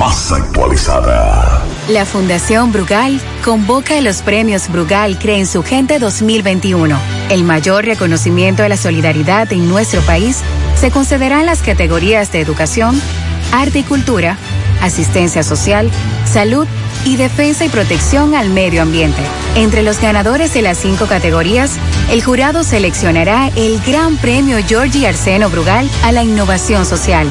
más 0.00 0.32
actualizada. 0.32 1.62
La 1.90 2.06
Fundación 2.06 2.72
Brugal 2.72 3.20
convoca 3.44 3.98
a 3.98 4.00
los 4.00 4.22
premios 4.22 4.70
Brugal 4.70 5.18
Cree 5.18 5.40
en 5.40 5.46
su 5.46 5.62
Gente 5.62 5.98
2021. 5.98 6.98
El 7.28 7.44
mayor 7.44 7.84
reconocimiento 7.84 8.62
de 8.62 8.70
la 8.70 8.78
solidaridad 8.78 9.52
en 9.52 9.68
nuestro 9.68 10.00
país 10.00 10.38
se 10.74 10.90
concederá 10.90 11.40
en 11.40 11.46
las 11.46 11.60
categorías 11.60 12.32
de 12.32 12.40
educación, 12.40 12.98
arte 13.52 13.80
y 13.80 13.82
cultura, 13.82 14.38
asistencia 14.80 15.42
social, 15.42 15.90
salud 16.24 16.66
y 17.04 17.16
defensa 17.16 17.66
y 17.66 17.68
protección 17.68 18.34
al 18.34 18.48
medio 18.48 18.80
ambiente. 18.80 19.20
Entre 19.54 19.82
los 19.82 20.00
ganadores 20.00 20.54
de 20.54 20.62
las 20.62 20.78
cinco 20.78 21.08
categorías, 21.08 21.72
el 22.10 22.24
jurado 22.24 22.64
seleccionará 22.64 23.50
el 23.54 23.78
Gran 23.86 24.16
Premio 24.16 24.56
Georgie 24.66 25.06
Arseno 25.06 25.50
Brugal 25.50 25.90
a 26.02 26.10
la 26.10 26.22
innovación 26.22 26.86
social. 26.86 27.28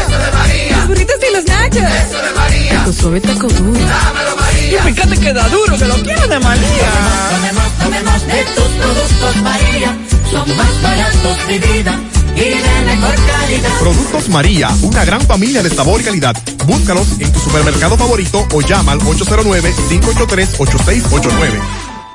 Eso 0.00 0.18
de 0.18 0.30
María. 0.32 0.76
Los 0.76 0.88
burritos 0.88 1.16
y 1.28 1.32
los 1.34 1.44
nachos. 1.44 1.82
Eso 1.82 2.18
de 2.22 2.32
María. 2.34 2.84
Tu 2.84 2.92
suave 2.92 3.20
taco 3.20 3.46
duro. 3.48 3.78
Dámelo, 3.80 4.36
María. 4.36 4.88
Y 4.88 4.92
fíjate 4.92 5.16
que 5.18 5.32
da 5.32 5.48
duro, 5.48 5.76
que 5.78 5.84
lo 5.86 5.94
quiero 6.02 6.26
de 6.26 6.38
María. 6.40 6.90
Tomemos, 7.30 7.72
tomemos 7.78 8.26
de 8.26 8.44
tus 8.54 8.64
productos, 8.64 9.36
María. 9.42 9.96
Son 10.30 10.56
más 10.56 10.82
baratos 10.82 11.46
de 11.48 11.58
vida 11.58 11.98
y 12.36 12.40
de 12.40 12.82
mejor 12.86 13.14
calidad. 13.26 13.70
Productos 13.80 14.28
María, 14.28 14.68
una 14.82 15.04
gran 15.04 15.20
familia 15.22 15.62
de 15.62 15.70
sabor 15.70 16.00
y 16.00 16.04
calidad. 16.04 16.36
Búscalos 16.66 17.08
en 17.18 17.32
tu 17.32 17.40
supermercado 17.40 17.96
favorito 17.96 18.46
o 18.52 18.60
llama 18.60 18.92
al 18.92 19.00
809-583-8689. 19.00 21.60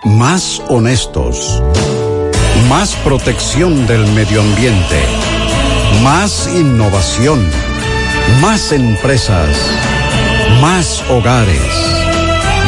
Más 0.06 0.62
honestos. 0.70 1.62
Más 2.70 2.94
protección 3.04 3.86
del 3.88 4.06
medio 4.14 4.42
ambiente. 4.42 5.02
Más 6.04 6.48
innovación. 6.54 7.50
Más 8.42 8.72
empresas. 8.72 9.58
Más 10.62 11.04
hogares. 11.10 11.58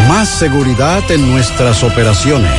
Más 0.07 0.29
seguridad 0.29 1.09
en 1.11 1.31
nuestras 1.31 1.83
operaciones. 1.83 2.51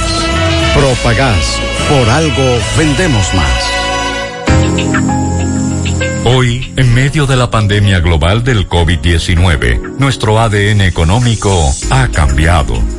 Propagás. 0.74 1.60
Por 1.88 2.08
algo 2.08 2.58
vendemos 2.76 3.32
más. 3.34 3.76
Hoy, 6.24 6.72
en 6.76 6.92
medio 6.92 7.26
de 7.26 7.36
la 7.36 7.50
pandemia 7.50 8.00
global 8.00 8.42
del 8.42 8.68
COVID-19, 8.68 9.96
nuestro 9.98 10.40
ADN 10.40 10.80
económico 10.80 11.72
ha 11.90 12.08
cambiado 12.08 12.74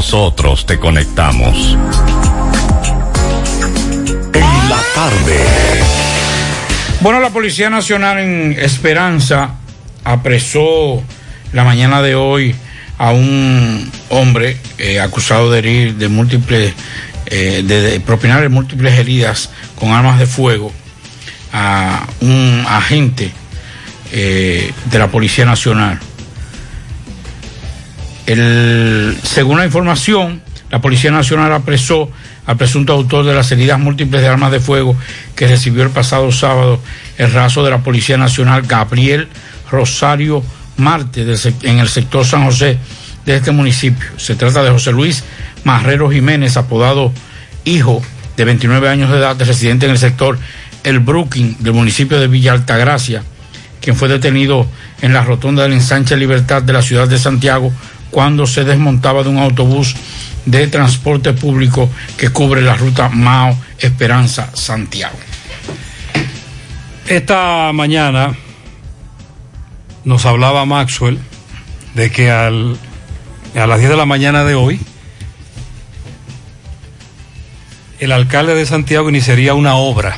nosotros 0.00 0.64
te 0.64 0.78
conectamos. 0.78 1.76
En 4.32 4.68
la 4.70 4.80
tarde. 4.94 5.38
Bueno, 7.02 7.20
la 7.20 7.28
Policía 7.28 7.68
Nacional 7.68 8.18
en 8.18 8.56
Esperanza 8.58 9.56
apresó 10.02 11.02
la 11.52 11.64
mañana 11.64 12.00
de 12.00 12.14
hoy 12.14 12.54
a 12.96 13.10
un 13.10 13.92
hombre 14.08 14.56
eh, 14.78 15.00
acusado 15.00 15.50
de 15.50 15.58
herir 15.58 15.94
de 15.96 16.08
múltiples, 16.08 16.72
eh, 17.26 17.62
de, 17.62 18.00
propinar 18.00 18.48
múltiples 18.48 18.98
heridas 18.98 19.50
con 19.78 19.90
armas 19.90 20.18
de 20.18 20.26
fuego 20.26 20.72
a 21.52 22.06
un 22.22 22.64
agente 22.66 23.30
eh, 24.12 24.72
de 24.86 24.98
la 24.98 25.08
Policía 25.08 25.44
Nacional. 25.44 26.00
El- 28.26 29.16
según 29.22 29.58
la 29.58 29.64
información, 29.64 30.40
la 30.70 30.80
Policía 30.80 31.10
Nacional 31.10 31.52
apresó 31.52 32.10
al 32.46 32.56
presunto 32.56 32.92
autor 32.92 33.24
de 33.24 33.34
las 33.34 33.50
heridas 33.52 33.78
múltiples 33.78 34.22
de 34.22 34.28
armas 34.28 34.52
de 34.52 34.60
fuego 34.60 34.96
que 35.34 35.46
recibió 35.46 35.82
el 35.82 35.90
pasado 35.90 36.30
sábado 36.32 36.80
el 37.18 37.32
raso 37.32 37.64
de 37.64 37.70
la 37.70 37.78
Policía 37.78 38.16
Nacional 38.16 38.62
Gabriel 38.62 39.28
Rosario 39.70 40.42
Marte 40.76 41.26
en 41.62 41.78
el 41.78 41.88
sector 41.88 42.24
San 42.24 42.44
José 42.44 42.78
de 43.26 43.36
este 43.36 43.50
municipio. 43.50 44.06
Se 44.16 44.34
trata 44.34 44.62
de 44.62 44.70
José 44.70 44.92
Luis 44.92 45.22
Marrero 45.64 46.10
Jiménez, 46.10 46.56
apodado 46.56 47.12
Hijo, 47.64 48.02
de 48.36 48.44
29 48.46 48.88
años 48.88 49.10
de 49.10 49.18
edad, 49.18 49.36
residente 49.38 49.84
en 49.86 49.92
el 49.92 49.98
sector 49.98 50.38
el 50.82 50.98
Brooklyn 51.00 51.56
del 51.58 51.74
municipio 51.74 52.18
de 52.18 52.26
Villa 52.26 52.52
Altagracia, 52.52 53.22
quien 53.82 53.94
fue 53.96 54.08
detenido 54.08 54.66
en 55.02 55.12
la 55.12 55.22
rotonda 55.22 55.64
del 55.64 55.74
ensanche 55.74 56.16
Libertad 56.16 56.62
de 56.62 56.72
la 56.72 56.80
ciudad 56.80 57.06
de 57.06 57.18
Santiago 57.18 57.70
cuando 58.10 58.46
se 58.46 58.64
desmontaba 58.64 59.22
de 59.22 59.28
un 59.28 59.38
autobús 59.38 59.94
de 60.46 60.66
transporte 60.68 61.32
público 61.32 61.88
que 62.16 62.30
cubre 62.30 62.62
la 62.62 62.76
ruta 62.76 63.08
Mao 63.08 63.56
Esperanza 63.78 64.50
Santiago. 64.54 65.18
Esta 67.06 67.72
mañana 67.72 68.34
nos 70.04 70.26
hablaba 70.26 70.64
Maxwell 70.64 71.18
de 71.94 72.10
que 72.10 72.30
al, 72.30 72.76
a 73.54 73.66
las 73.66 73.78
10 73.78 73.90
de 73.90 73.96
la 73.96 74.06
mañana 74.06 74.44
de 74.44 74.54
hoy 74.54 74.80
el 78.00 78.12
alcalde 78.12 78.54
de 78.54 78.64
Santiago 78.64 79.10
iniciaría 79.10 79.52
una 79.52 79.74
obra, 79.74 80.16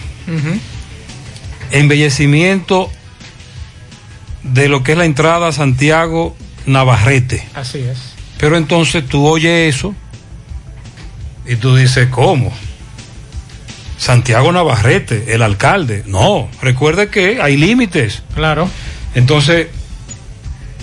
embellecimiento 1.73 2.91
de 4.45 4.69
lo 4.69 4.85
que 4.85 4.93
es 4.93 4.99
la 4.99 5.05
entrada 5.05 5.49
a 5.49 5.53
Santiago 5.53 6.37
Navarrete. 6.67 7.47
Así 7.55 7.79
es. 7.79 7.99
Pero 8.39 8.57
entonces 8.57 9.07
tú 9.07 9.27
oyes 9.27 9.75
eso 9.75 9.95
y 11.47 11.57
tú 11.57 11.77
dices, 11.77 12.09
¿cómo? 12.09 12.53
Santiago 13.99 14.51
Navarrete, 14.51 15.33
el 15.35 15.43
alcalde. 15.43 16.03
No, 16.07 16.49
recuerde 16.61 17.09
que 17.09 17.41
hay 17.41 17.57
límites. 17.57 18.23
Claro. 18.35 18.69
Entonces, 19.15 19.69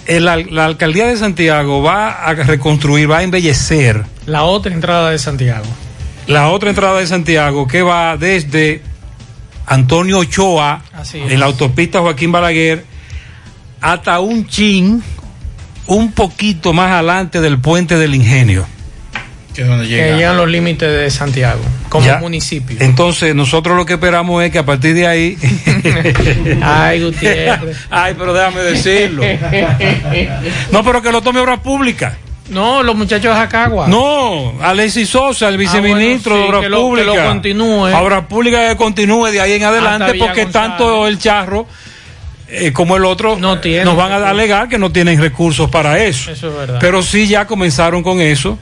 el 0.06 0.26
la 0.26 0.66
alcaldía 0.66 1.08
de 1.08 1.18
Santiago 1.18 1.82
va 1.82 2.10
a 2.26 2.34
reconstruir, 2.34 3.12
va 3.12 3.18
a 3.20 3.24
embellecer 3.24 4.06
La 4.26 4.44
otra 4.44 4.74
entrada 4.74 5.12
de 5.12 5.20
Santiago. 5.20 5.66
la 6.28 6.48
otra 6.50 6.70
entrada 6.70 7.00
de 7.00 7.08
Santiago 7.08 7.68
que 7.68 7.82
va 7.82 8.16
desde 8.18 8.82
Antonio 9.66 10.20
Ochoa, 10.20 10.82
en 11.14 11.40
la 11.40 11.46
autopista 11.46 12.00
Joaquín 12.00 12.32
Balaguer, 12.32 12.86
hasta 13.82 14.20
un 14.20 14.48
chin, 14.48 15.04
un 15.90 16.12
poquito 16.14 16.74
más 16.74 16.92
adelante 16.92 17.42
del 17.42 17.60
puente 17.60 17.98
del 17.98 18.16
ingenio. 18.16 18.66
Que 19.54 19.64
es 19.64 19.68
donde 19.68 19.88
Que 19.88 20.14
llegan 20.16 20.38
los 20.38 20.48
límites 20.48 20.90
de 20.90 21.10
Santiago, 21.10 21.60
como 21.90 22.06
Ya. 22.06 22.18
municipio. 22.20 22.78
Entonces, 22.80 23.34
nosotros 23.36 23.76
lo 23.76 23.86
que 23.86 23.94
esperamos 23.94 24.44
es 24.44 24.52
que 24.52 24.60
a 24.60 24.66
partir 24.66 24.94
de 24.94 25.08
ahí. 25.08 25.38
Ay, 26.62 27.04
Gutiérrez. 27.04 27.78
Ay, 27.90 28.16
pero 28.18 28.34
déjame 28.34 28.62
decirlo. 28.62 29.24
No, 30.72 30.84
pero 30.84 31.02
que 31.02 31.12
lo 31.12 31.22
tome 31.22 31.40
obra 31.40 31.58
pública. 31.62 32.18
No, 32.50 32.82
los 32.82 32.96
muchachos 32.96 33.32
de 33.34 33.40
Jacagua. 33.42 33.88
No, 33.88 34.54
Alexis 34.62 35.08
Sosa, 35.10 35.50
el 35.50 35.58
viceministro 35.58 36.34
Ah, 36.36 36.38
bueno, 36.38 36.46
sí, 36.46 36.50
de 36.50 36.50
Obras 36.50 36.62
que 36.64 36.70
lo- 36.70 36.78
que 36.78 36.82
Públicas. 36.84 37.16
lo 37.26 37.30
continúe. 37.32 37.96
Obras 37.96 38.26
Públicas 38.26 38.70
que 38.70 38.76
continúe 38.78 39.26
de 39.28 39.42
ahí 39.42 39.54
en 39.54 39.64
adelante, 39.64 40.14
porque 40.18 40.44
González. 40.46 40.52
tanto 40.52 41.08
el 41.08 41.20
charro 41.20 41.68
eh, 42.52 42.72
como 42.74 42.98
el 42.98 43.06
otro 43.06 43.38
nos 43.86 43.96
van 43.98 44.12
a 44.12 44.30
alegar 44.30 44.68
que 44.70 44.78
no 44.78 44.92
tienen 44.92 45.20
recursos 45.22 45.70
para 45.70 46.04
eso. 46.04 46.32
Eso 46.32 46.50
es 46.50 46.56
verdad. 46.56 46.78
Pero 46.82 47.02
sí 47.04 47.28
ya 47.28 47.46
comenzaron 47.48 48.04
con 48.04 48.20
eso 48.22 48.58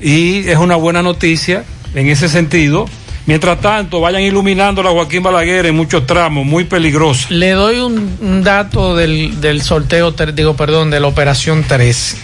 y 0.00 0.48
es 0.48 0.56
una 0.58 0.76
buena 0.76 1.02
noticia 1.02 1.64
en 1.94 2.08
ese 2.08 2.28
sentido. 2.28 2.86
Mientras 3.26 3.58
tanto, 3.60 4.00
vayan 4.02 4.20
iluminando 4.20 4.82
la 4.82 4.90
Joaquín 4.90 5.22
Balaguer 5.22 5.64
en 5.64 5.74
muchos 5.74 6.06
tramos, 6.06 6.44
muy 6.44 6.64
peligrosos. 6.64 7.30
Le 7.30 7.50
doy 7.52 7.78
un, 7.78 8.18
un 8.20 8.42
dato 8.44 8.94
del, 8.94 9.40
del 9.40 9.62
sorteo, 9.62 10.12
ter- 10.12 10.34
digo, 10.34 10.56
perdón, 10.56 10.90
de 10.90 11.00
la 11.00 11.06
operación 11.06 11.64
3. 11.66 12.16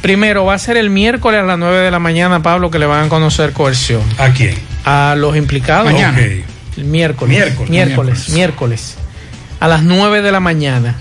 Primero, 0.00 0.44
va 0.44 0.54
a 0.54 0.58
ser 0.58 0.76
el 0.76 0.88
miércoles 0.88 1.40
a 1.40 1.44
las 1.44 1.58
9 1.58 1.76
de 1.78 1.90
la 1.90 1.98
mañana, 1.98 2.42
Pablo, 2.42 2.70
que 2.70 2.78
le 2.78 2.86
van 2.86 3.06
a 3.06 3.08
conocer 3.08 3.52
coerción. 3.52 4.02
¿A 4.18 4.30
quién? 4.30 4.54
A 4.84 5.14
los 5.18 5.36
implicados. 5.36 5.92
Mañana. 5.92 6.20
El 6.20 6.84
miércoles. 6.84 7.28
Miércoles. 7.36 7.70
Miércoles. 7.70 8.28
Miércoles. 8.30 8.96
A 9.60 9.68
las 9.68 9.82
9 9.82 10.22
de 10.22 10.32
la 10.32 10.40
mañana. 10.40 10.96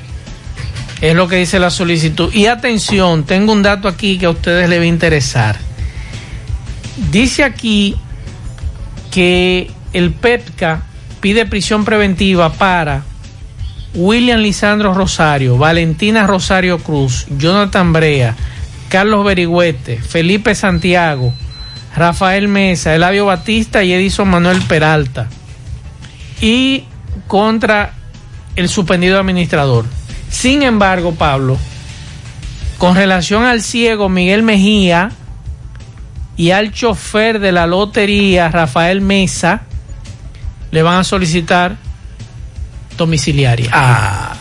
Es 1.01 1.15
lo 1.15 1.27
que 1.27 1.37
dice 1.37 1.59
la 1.59 1.69
solicitud. 1.69 2.33
Y 2.33 2.47
atención, 2.47 3.25
tengo 3.25 3.51
un 3.51 3.61
dato 3.61 3.87
aquí 3.87 4.17
que 4.17 4.25
a 4.25 4.29
ustedes 4.29 4.69
les 4.69 4.79
va 4.79 4.83
a 4.83 4.87
interesar. 4.87 5.57
Dice 7.11 7.43
aquí 7.43 7.95
que 9.11 9.69
el 9.93 10.11
PEPCA 10.11 10.83
pide 11.19 11.45
prisión 11.45 11.85
preventiva 11.85 12.53
para 12.53 13.03
William 13.93 14.39
Lisandro 14.39 14.93
Rosario, 14.93 15.57
Valentina 15.57 16.27
Rosario 16.27 16.79
Cruz, 16.79 17.25
Jonathan 17.37 17.93
Brea, 17.93 18.35
Carlos 18.89 19.25
Berigüete, 19.25 19.97
Felipe 20.01 20.53
Santiago, 20.53 21.33
Rafael 21.95 22.47
Mesa, 22.47 22.93
Elavio 22.93 23.25
Batista 23.25 23.83
y 23.83 23.93
Edison 23.93 24.27
Manuel 24.27 24.61
Peralta. 24.63 25.29
Y 26.41 26.83
contra 27.27 27.93
el 28.55 28.69
suspendido 28.69 29.19
administrador. 29.19 29.85
Sin 30.29 30.63
embargo, 30.63 31.13
Pablo, 31.13 31.57
con 32.77 32.95
relación 32.95 33.43
al 33.43 33.61
ciego 33.61 34.09
Miguel 34.09 34.43
Mejía 34.43 35.11
y 36.37 36.51
al 36.51 36.71
chofer 36.71 37.39
de 37.39 37.51
la 37.51 37.67
lotería 37.67 38.49
Rafael 38.49 39.01
Mesa, 39.01 39.61
le 40.71 40.83
van 40.83 40.99
a 40.99 41.03
solicitar 41.03 41.77
domiciliaria. 42.97 43.69
Ah, 43.71 44.35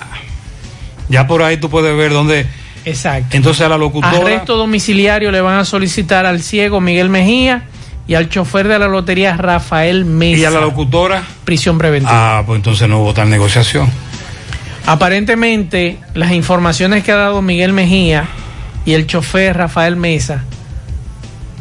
ya 1.09 1.27
por 1.27 1.43
ahí 1.43 1.59
tú 1.59 1.71
puedes 1.71 1.97
ver 1.97 2.13
dónde. 2.13 2.47
Exacto. 2.85 3.37
Entonces 3.37 3.65
a 3.65 3.69
la 3.69 3.79
locutora. 3.79 4.19
Arresto 4.19 4.57
domiciliario 4.57 5.31
le 5.31 5.41
van 5.41 5.59
a 5.59 5.65
solicitar 5.65 6.27
al 6.27 6.43
ciego 6.43 6.81
Miguel 6.81 7.09
Mejía 7.09 7.65
y 8.07 8.15
al 8.15 8.29
chofer 8.29 8.69
de 8.69 8.79
la 8.79 8.89
lotería 8.89 9.37
Rafael 9.37 10.05
Mesa. 10.05 10.41
Y 10.41 10.45
a 10.45 10.51
la 10.51 10.61
locutora. 10.61 11.23
Prisión 11.45 11.79
preventiva. 11.79 12.39
Ah, 12.39 12.43
pues 12.45 12.57
entonces 12.57 12.89
no 12.89 13.01
hubo 13.01 13.15
tal 13.15 13.31
negociación. 13.31 13.89
Aparentemente, 14.87 15.99
las 16.15 16.33
informaciones 16.33 17.05
que 17.05 17.13
ha 17.13 17.17
dado 17.17 17.41
Miguel 17.43 17.73
Mejía 17.73 18.29
y 18.85 18.93
el 18.93 19.07
chofer 19.07 19.57
Rafael 19.57 19.97
Mesa 19.97 20.45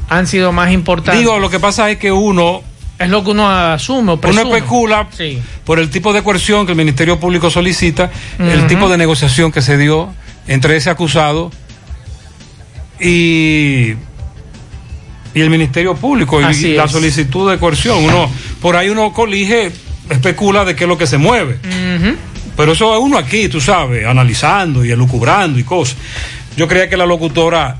han 0.09 0.27
sido 0.27 0.51
más 0.51 0.71
importantes. 0.71 1.19
Digo, 1.19 1.39
lo 1.39 1.49
que 1.49 1.59
pasa 1.59 1.89
es 1.89 1.97
que 1.97 2.11
uno. 2.11 2.61
Es 2.99 3.09
lo 3.09 3.23
que 3.23 3.31
uno 3.31 3.49
asume 3.49 4.11
o 4.11 4.13
Uno 4.13 4.21
presume. 4.21 4.57
especula 4.57 5.07
Sí. 5.11 5.39
por 5.65 5.79
el 5.79 5.89
tipo 5.89 6.13
de 6.13 6.21
coerción 6.21 6.65
que 6.65 6.73
el 6.73 6.77
Ministerio 6.77 7.19
Público 7.19 7.49
solicita, 7.49 8.11
el 8.39 8.67
tipo 8.67 8.87
de 8.89 8.97
negociación 8.97 9.51
que 9.51 9.61
se 9.61 9.77
dio 9.77 10.13
entre 10.47 10.75
ese 10.75 10.89
acusado 10.89 11.49
y, 12.99 13.93
y 15.33 15.41
el 15.41 15.49
Ministerio 15.49 15.95
Público 15.95 16.39
y, 16.41 16.73
la 16.75 16.87
solicitud 16.87 17.49
de 17.49 17.57
coerción. 17.57 18.03
Uno, 18.03 18.29
por 18.61 18.75
ahí 18.75 18.89
uno 18.89 19.11
colige, 19.11 19.71
especula 20.09 20.63
de 20.63 20.75
qué 20.75 20.83
es 20.83 20.87
lo 20.87 20.97
que 20.97 21.07
se 21.07 21.17
mueve. 21.17 21.57
Ujú. 21.63 22.15
Pero 22.55 22.73
eso 22.73 22.93
es 22.95 23.01
uno 23.01 23.17
aquí, 23.17 23.49
tú 23.49 23.59
sabes, 23.59 24.05
analizando 24.05 24.85
y 24.85 24.91
elucubrando 24.91 25.59
y 25.59 25.63
cosas. 25.63 25.97
Yo 26.55 26.67
creía 26.67 26.87
que 26.89 26.97
la 26.97 27.05
locutora 27.05 27.77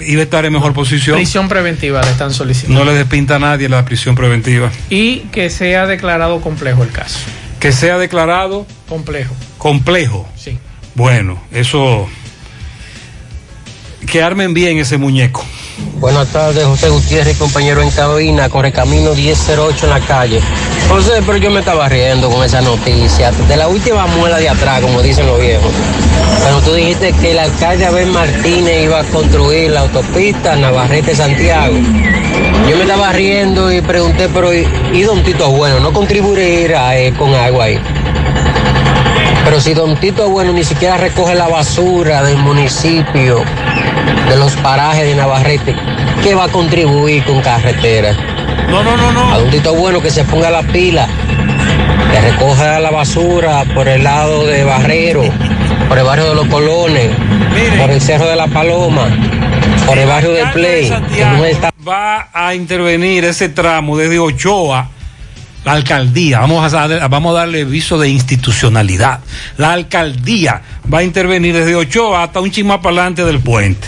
iba 0.00 0.20
a 0.20 0.24
estar 0.24 0.44
en 0.44 0.52
mejor 0.52 0.72
posición. 0.72 1.16
Prisión 1.16 1.48
preventiva 1.48 2.02
le 2.02 2.10
están 2.10 2.32
solicitando. 2.32 2.78
No 2.84 2.90
le 2.90 2.96
despinta 2.96 3.36
a 3.36 3.38
nadie 3.38 3.68
la 3.68 3.84
prisión 3.84 4.14
preventiva. 4.14 4.70
Y 4.90 5.20
que 5.32 5.50
sea 5.50 5.86
declarado 5.86 6.40
complejo 6.40 6.82
el 6.84 6.90
caso. 6.92 7.18
Que 7.58 7.72
sea 7.72 7.98
declarado 7.98 8.66
Complejo. 8.88 9.34
complejo. 9.58 10.28
Sí. 10.36 10.58
Bueno, 10.94 11.42
eso. 11.50 12.06
Que 14.06 14.22
armen 14.22 14.54
bien 14.54 14.78
ese 14.78 14.98
muñeco. 14.98 15.44
Buenas 15.98 16.28
tardes, 16.28 16.64
José 16.64 16.88
Gutiérrez, 16.90 17.36
compañero 17.38 17.82
en 17.82 17.90
cabina, 17.90 18.48
Correcamino 18.48 19.14
1008 19.14 19.84
en 19.86 19.90
la 19.90 20.00
calle. 20.00 20.40
José, 20.88 21.20
pero 21.26 21.36
yo 21.36 21.50
me 21.50 21.60
estaba 21.60 21.88
riendo 21.88 22.30
con 22.30 22.44
esa 22.44 22.60
noticia, 22.60 23.32
de 23.32 23.56
la 23.56 23.66
última 23.68 24.06
muela 24.06 24.38
de 24.38 24.48
atrás, 24.48 24.80
como 24.80 25.02
dicen 25.02 25.26
los 25.26 25.40
viejos. 25.40 25.72
Cuando 26.42 26.60
tú 26.60 26.74
dijiste 26.74 27.12
que 27.12 27.32
el 27.32 27.38
alcalde 27.40 27.86
Abel 27.86 28.10
Martínez 28.10 28.84
iba 28.84 29.00
a 29.00 29.04
construir 29.04 29.72
la 29.72 29.80
autopista 29.80 30.54
Navarrete-Santiago, 30.54 31.74
yo 32.68 32.76
me 32.76 32.82
estaba 32.82 33.12
riendo 33.12 33.72
y 33.72 33.80
pregunté, 33.80 34.28
pero 34.28 34.54
¿y, 34.54 35.02
Don 35.02 35.22
Tito 35.22 35.50
Bueno 35.50 35.80
no 35.80 35.92
contribuirá 35.92 36.96
eh, 36.96 37.12
con 37.12 37.34
agua 37.34 37.64
ahí? 37.64 37.80
Pero 39.44 39.60
si 39.60 39.74
Don 39.74 39.96
Tito 39.96 40.30
Bueno 40.30 40.52
ni 40.52 40.64
siquiera 40.64 40.96
recoge 40.96 41.34
la 41.34 41.48
basura 41.48 42.22
del 42.22 42.38
municipio, 42.38 43.42
de 44.28 44.36
los 44.36 44.54
parajes 44.56 45.04
de 45.04 45.14
Navarrete, 45.16 45.74
¿qué 46.22 46.34
va 46.34 46.44
a 46.44 46.48
contribuir 46.48 47.24
con 47.24 47.40
carretera? 47.40 48.35
No, 48.70 48.82
no, 48.82 48.96
no, 48.96 49.12
no. 49.12 49.32
A 49.32 49.38
Don 49.38 49.50
Tito 49.50 49.74
Bueno 49.74 50.00
que 50.02 50.10
se 50.10 50.24
ponga 50.24 50.50
la 50.50 50.62
pila, 50.62 51.06
que 52.12 52.20
recoja 52.20 52.80
la 52.80 52.90
basura 52.90 53.64
por 53.74 53.88
el 53.88 54.04
lado 54.04 54.46
de 54.46 54.64
Barrero, 54.64 55.22
por 55.88 55.98
el 55.98 56.04
barrio 56.04 56.26
de 56.30 56.34
los 56.34 56.46
Colones, 56.48 57.10
por 57.80 57.90
el 57.90 58.00
Cerro 58.00 58.26
de 58.26 58.36
la 58.36 58.46
Paloma, 58.48 59.06
por 59.86 59.98
el 59.98 60.06
barrio 60.08 60.32
de 60.32 60.46
Play. 60.48 60.84
está- 61.50 61.72
Va 61.86 62.28
a 62.32 62.54
intervenir 62.54 63.24
ese 63.24 63.48
tramo 63.48 63.96
desde 63.96 64.18
Ochoa, 64.18 64.88
la 65.64 65.72
alcaldía. 65.72 66.40
Vamos 66.40 66.72
a, 66.74 66.88
dar- 66.88 67.08
vamos 67.08 67.30
a 67.34 67.38
darle 67.40 67.64
viso 67.64 67.96
de 67.98 68.08
institucionalidad. 68.08 69.20
La 69.56 69.72
alcaldía 69.72 70.60
va 70.92 70.98
a 70.98 71.02
intervenir 71.04 71.54
desde 71.54 71.76
Ochoa 71.76 72.24
hasta 72.24 72.40
un 72.40 72.50
chisma 72.50 72.82
para 72.82 72.96
adelante 72.96 73.24
del 73.24 73.38
puente. 73.40 73.86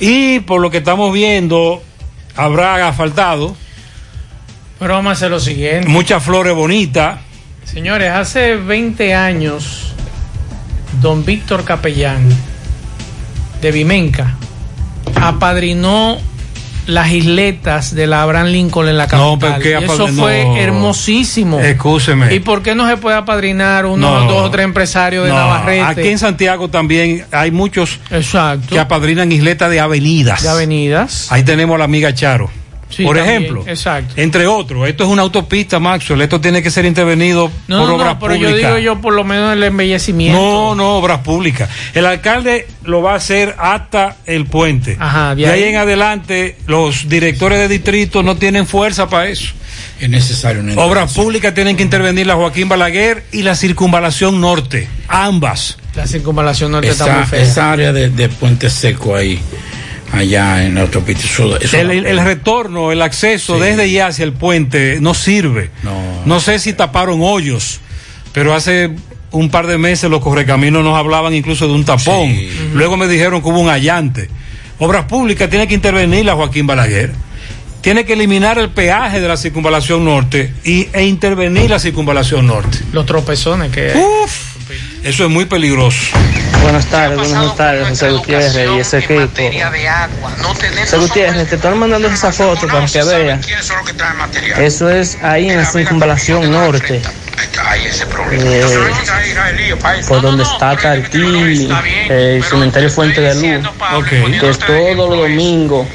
Y 0.00 0.40
por 0.40 0.60
lo 0.60 0.70
que 0.70 0.78
estamos 0.78 1.12
viendo, 1.12 1.82
habrá 2.36 2.86
asfaltado 2.86 3.56
Pero 4.78 4.94
vamos 4.94 5.10
a 5.10 5.12
hacer 5.12 5.30
lo 5.30 5.40
siguiente. 5.40 5.88
muchas 5.88 6.22
flores 6.22 6.54
bonitas. 6.54 7.20
Señores, 7.64 8.10
hace 8.12 8.56
20 8.56 9.14
años, 9.14 9.92
don 11.00 11.24
Víctor 11.24 11.64
Capellán 11.64 12.26
de 13.60 13.72
Vimenca 13.72 14.34
apadrinó 15.20 16.18
las 16.86 17.10
isletas 17.10 17.94
de 17.94 18.06
la 18.06 18.22
Abraham 18.22 18.46
Lincoln 18.46 18.88
en 18.88 18.96
la 18.96 19.06
capital. 19.06 19.20
No, 19.32 19.38
pero 19.38 19.58
¿qué 19.58 19.78
Y 19.80 19.84
eso 19.84 20.08
fue 20.08 20.62
hermosísimo. 20.62 21.60
Excúseme. 21.60 22.34
¿Y 22.34 22.40
por 22.40 22.62
qué 22.62 22.74
no 22.74 22.88
se 22.88 22.96
puede 22.96 23.16
apadrinar 23.16 23.84
uno, 23.84 24.20
No. 24.24 24.32
dos 24.32 24.42
o 24.46 24.50
tres 24.50 24.64
empresarios 24.64 25.26
de 25.26 25.30
Navarrete? 25.32 25.82
Aquí 25.82 26.08
en 26.08 26.18
Santiago 26.18 26.68
también 26.70 27.26
hay 27.30 27.50
muchos 27.50 27.98
Exacto. 28.10 28.68
que 28.70 28.78
apadrinan 28.78 29.30
isletas 29.30 29.70
de 29.70 29.80
avenidas. 29.80 30.42
De 30.42 30.48
avenidas. 30.48 31.30
Ahí 31.30 31.42
tenemos 31.42 31.74
a 31.74 31.78
la 31.78 31.84
amiga 31.84 32.14
Charo. 32.14 32.50
Sí, 32.90 33.04
por 33.04 33.16
también, 33.16 33.42
ejemplo, 33.42 33.64
exacto. 33.66 34.14
entre 34.16 34.46
otros, 34.46 34.88
esto 34.88 35.04
es 35.04 35.10
una 35.10 35.22
autopista, 35.22 35.78
Maxwell. 35.78 36.22
Esto 36.22 36.40
tiene 36.40 36.62
que 36.62 36.70
ser 36.70 36.84
intervenido 36.86 37.50
No, 37.68 37.80
por 37.80 37.88
no, 37.88 37.94
obras 37.96 38.14
no, 38.14 38.18
pero 38.18 38.34
públicas. 38.34 38.50
yo 38.50 38.56
digo 38.56 38.78
yo 38.78 39.00
por 39.00 39.12
lo 39.12 39.24
menos 39.24 39.52
el 39.52 39.62
embellecimiento. 39.62 40.38
No, 40.40 40.74
no, 40.74 40.96
obras 40.96 41.18
públicas. 41.18 41.68
El 41.94 42.06
alcalde 42.06 42.66
lo 42.84 43.02
va 43.02 43.12
a 43.12 43.16
hacer 43.16 43.54
hasta 43.58 44.16
el 44.26 44.46
puente. 44.46 44.96
Ajá, 44.98 45.34
de 45.34 45.46
ahí 45.46 45.64
ahí- 45.64 45.68
en 45.70 45.76
adelante, 45.76 46.56
los 46.66 47.08
directores 47.08 47.58
de 47.58 47.68
distrito 47.68 48.22
no 48.22 48.36
tienen 48.36 48.66
fuerza 48.66 49.08
para 49.08 49.28
eso. 49.28 49.52
Es 50.00 50.08
necesario 50.08 50.62
una 50.62 50.74
Obras 50.80 51.12
públicas 51.12 51.52
tienen 51.54 51.76
que 51.76 51.82
intervenir 51.82 52.26
la 52.26 52.34
Joaquín 52.36 52.68
Balaguer 52.68 53.24
y 53.32 53.42
la 53.42 53.54
circunvalación 53.54 54.40
norte. 54.40 54.88
Ambas. 55.08 55.76
La 55.94 56.06
circunvalación 56.06 56.72
norte 56.72 56.88
está 56.88 57.04
muy 57.06 57.14
Esa, 57.22 57.26
fea. 57.26 57.42
esa 57.42 57.72
área 57.72 57.92
de, 57.92 58.08
de 58.08 58.28
Puente 58.28 58.70
Seco 58.70 59.14
ahí, 59.16 59.40
allá 60.12 60.64
en 60.64 60.74
la 60.74 60.82
autopista. 60.82 61.22
Eso 61.60 61.76
El, 61.78 61.90
el- 61.90 62.06
el 62.06 62.24
retorno, 62.24 62.92
el 62.92 63.02
acceso 63.02 63.56
Sí. 63.56 63.60
desde 63.62 63.82
allá 63.82 64.06
hacia 64.08 64.24
el 64.24 64.32
puente 64.32 64.98
no 65.00 65.14
sirve. 65.14 65.70
No. 66.24 66.40
sé 66.40 66.58
si 66.58 66.72
taparon 66.72 67.20
hoyos, 67.22 67.80
pero 68.32 68.54
hace 68.54 68.90
un 69.30 69.50
par 69.50 69.66
de 69.66 69.76
meses 69.78 70.08
los 70.10 70.20
correcaminos 70.20 70.82
nos 70.84 70.96
hablaban 70.98 71.34
incluso 71.34 71.66
de 71.66 71.74
un 71.74 71.84
tapón. 71.84 72.34
Luego 72.74 72.96
me 72.96 73.06
dijeron 73.08 73.42
que 73.42 73.48
hubo 73.48 73.60
un 73.60 73.68
allante. 73.68 74.28
Obras 74.78 75.04
públicas 75.06 75.50
tiene 75.50 75.66
que 75.66 75.74
intervenir 75.74 76.24
la 76.24 76.34
Joaquín 76.34 76.66
Balaguer. 76.66 77.12
Tiene 77.80 78.04
que 78.04 78.14
eliminar 78.14 78.58
el 78.58 78.70
peaje 78.70 79.20
de 79.20 79.28
la 79.28 79.36
circunvalación 79.36 80.04
norte 80.04 80.52
y, 80.64 80.88
e 80.92 81.04
intervenir 81.04 81.70
la 81.70 81.78
circunvalación 81.78 82.46
norte. 82.46 82.78
Los 82.92 83.06
tropezones 83.06 83.70
que 83.70 83.92
hay. 83.92 83.96
Uf, 84.24 84.47
eso 85.04 85.24
es 85.24 85.30
muy 85.30 85.44
peligroso. 85.44 86.16
Buenas 86.62 86.86
tardes, 86.86 87.18
buenas 87.30 87.56
tardes, 87.56 87.88
José 87.88 88.10
Gutiérrez 88.10 88.56
y 88.56 88.80
ese 88.80 88.98
equipo. 88.98 89.42
José 90.80 90.96
Gutiérrez, 90.98 91.48
te 91.48 91.56
están 91.56 91.78
mandando 91.78 92.08
esa 92.08 92.32
foto 92.32 92.66
para 92.66 92.86
que 92.86 93.02
veas. 93.04 93.46
Eso 94.58 94.90
es 94.90 95.18
ahí 95.22 95.48
en 95.50 95.58
la 95.58 95.64
circunvalación 95.64 96.50
norte. 96.50 97.00
Eh, 98.32 98.64
por 100.08 100.20
donde 100.20 100.42
está 100.42 100.76
Tartí, 100.76 101.68
eh, 102.10 102.36
el 102.36 102.44
cementerio 102.44 102.90
Fuente 102.90 103.20
de 103.20 103.34
Luz, 103.34 103.68
que 104.08 104.48
es 104.50 104.58
todos 104.58 104.96
los 104.96 105.10
domingos, 105.10 105.86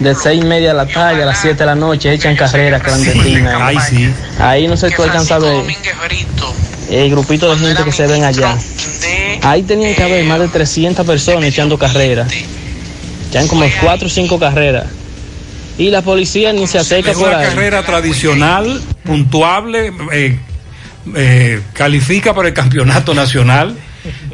de 0.00 0.14
seis 0.14 0.42
y 0.42 0.46
media 0.46 0.68
de 0.68 0.74
la 0.74 0.86
tarde 0.86 1.22
a 1.22 1.26
las 1.26 1.40
7 1.40 1.56
de 1.56 1.66
la 1.66 1.74
noche, 1.74 2.12
echan 2.12 2.36
carreras 2.36 2.82
clandestinas. 2.82 3.60
Ahí 3.60 3.76
sí. 3.88 4.12
Ahí 4.38 4.68
no 4.68 4.76
sé 4.76 4.90
si 4.90 4.96
tú 4.96 5.02
alcanzas 5.02 5.32
a 5.32 5.38
ver 5.38 5.64
el 6.90 7.10
grupito 7.10 7.52
de 7.54 7.66
gente 7.66 7.84
que 7.84 7.92
se 7.92 8.06
ven 8.06 8.24
allá. 8.24 8.56
Ahí 9.42 9.62
tenían 9.62 9.94
que 9.94 10.02
haber 10.02 10.24
más 10.24 10.40
de 10.40 10.48
300 10.48 11.06
personas 11.06 11.44
echando 11.44 11.78
carreras. 11.78 12.30
Echan 13.30 13.48
como 13.48 13.64
4 13.80 14.06
o 14.06 14.10
5 14.10 14.38
carreras. 14.38 14.86
Y 15.78 15.90
la 15.90 16.00
policía 16.02 16.52
ni 16.52 16.66
se 16.66 16.78
acerca 16.78 17.10
Es 17.10 17.18
por 17.18 17.28
una 17.28 17.38
ahí. 17.38 17.48
carrera 17.48 17.82
tradicional, 17.84 18.80
puntuable, 19.04 19.92
eh, 20.12 20.38
eh, 21.14 21.60
califica 21.74 22.34
para 22.34 22.48
el 22.48 22.54
campeonato 22.54 23.12
nacional, 23.14 23.76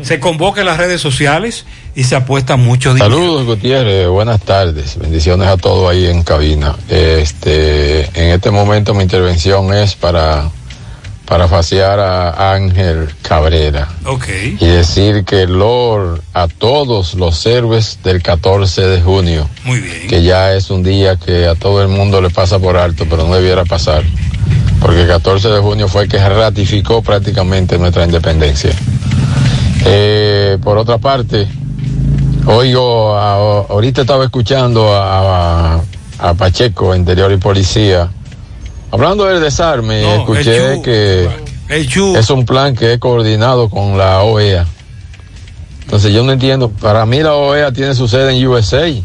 se 0.02 0.20
convoca 0.20 0.60
en 0.60 0.66
las 0.66 0.76
redes 0.76 1.00
sociales 1.00 1.64
y 1.94 2.04
se 2.04 2.16
apuesta 2.16 2.56
mucho 2.56 2.94
dinero. 2.94 3.14
Saludos 3.14 3.44
Gutiérrez, 3.46 4.08
buenas 4.08 4.40
tardes, 4.40 4.96
bendiciones 4.98 5.48
a 5.48 5.56
todos 5.56 5.90
ahí 5.90 6.06
en 6.06 6.22
cabina. 6.22 6.74
Este, 6.88 8.04
en 8.18 8.30
este 8.34 8.50
momento 8.50 8.94
mi 8.94 9.02
intervención 9.02 9.72
es 9.74 9.94
para 9.94 10.50
para 11.26 11.48
faciar 11.48 11.98
a 12.00 12.52
Ángel 12.52 13.08
Cabrera 13.22 13.88
Ok. 14.04 14.26
y 14.60 14.66
decir 14.66 15.24
que 15.24 15.46
Lord 15.46 16.20
a 16.34 16.46
todos 16.48 17.14
los 17.14 17.46
héroes 17.46 18.00
del 18.04 18.22
14 18.22 18.82
de 18.82 19.00
junio, 19.00 19.48
Muy 19.64 19.78
bien. 19.78 20.08
que 20.08 20.22
ya 20.22 20.52
es 20.52 20.68
un 20.68 20.82
día 20.82 21.16
que 21.16 21.46
a 21.46 21.54
todo 21.54 21.80
el 21.80 21.88
mundo 21.88 22.20
le 22.20 22.28
pasa 22.28 22.58
por 22.58 22.76
alto, 22.76 23.06
pero 23.08 23.26
no 23.26 23.34
debiera 23.34 23.64
pasar, 23.64 24.02
porque 24.80 25.02
el 25.02 25.08
14 25.08 25.48
de 25.48 25.60
junio 25.60 25.88
fue 25.88 26.02
el 26.02 26.08
que 26.10 26.18
ratificó 26.18 27.00
prácticamente 27.02 27.78
nuestra 27.78 28.04
independencia. 28.04 28.72
Eh, 29.86 30.58
por 30.62 30.76
otra 30.76 30.98
parte, 30.98 31.46
oigo, 32.46 33.16
a- 33.16 33.66
ahorita 33.68 34.02
estaba 34.02 34.24
escuchando 34.24 34.92
a, 34.94 35.80
a- 36.18 36.34
Pacheco, 36.34 36.94
Interior 36.94 37.32
y 37.32 37.36
Policía, 37.36 38.08
hablando 38.90 39.24
del 39.24 39.40
desarme, 39.40 40.02
No, 40.02 40.08
escuché 40.20 40.74
el 40.74 40.82
que 40.82 41.28
El 41.68 41.86
es 42.16 42.30
un 42.30 42.44
plan 42.44 42.74
que 42.76 42.92
es 42.94 42.98
coordinado 42.98 43.68
con 43.68 43.96
la 43.98 44.22
OEA. 44.22 44.66
Entonces 45.84 46.12
yo 46.12 46.22
no 46.22 46.32
entiendo, 46.32 46.70
para 46.70 47.04
mí 47.06 47.20
la 47.22 47.34
OEA 47.34 47.72
tiene 47.72 47.94
su 47.94 48.06
sede 48.08 48.36
en 48.36 48.46
USA 48.46 48.88
y 48.88 49.04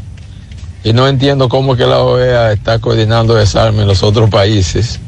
no 0.93 1.07
entiendo 1.07 1.49
cómo 1.49 1.73
es 1.73 1.79
que 1.79 1.85
la 1.87 1.99
OEA 2.01 2.51
está 2.53 2.79
coordinando 2.79 3.33
desarme 3.35 3.81
en 3.81 3.87
los 3.87 4.03
otros 4.03 4.29
países 4.29 4.99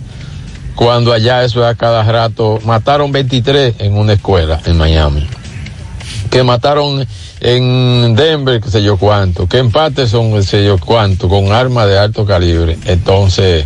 cuando 0.76 1.14
allá 1.14 1.44
eso 1.44 1.62
es 1.64 1.68
a 1.72 1.76
cada 1.76 2.04
rato. 2.04 2.60
Mataron 2.66 3.12
23 3.12 3.76
en 3.80 3.98
una 3.98 4.14
escuela 4.14 4.60
en 4.66 4.78
Miami. 4.78 5.28
Que 6.30 6.44
mataron 6.44 7.08
en 7.42 8.16
Denver, 8.16 8.62
qué 8.62 8.70
sé 8.70 8.84
yo 8.84 8.98
cuánto. 8.98 9.48
Que 9.48 9.58
en 9.58 9.72
Patterson, 9.72 10.34
qué 10.34 10.44
sé 10.44 10.64
yo 10.66 10.78
cuánto, 10.78 11.28
con 11.28 11.52
armas 11.52 11.88
de 11.88 11.98
alto 11.98 12.26
calibre. 12.26 12.78
Entonces, 12.86 13.66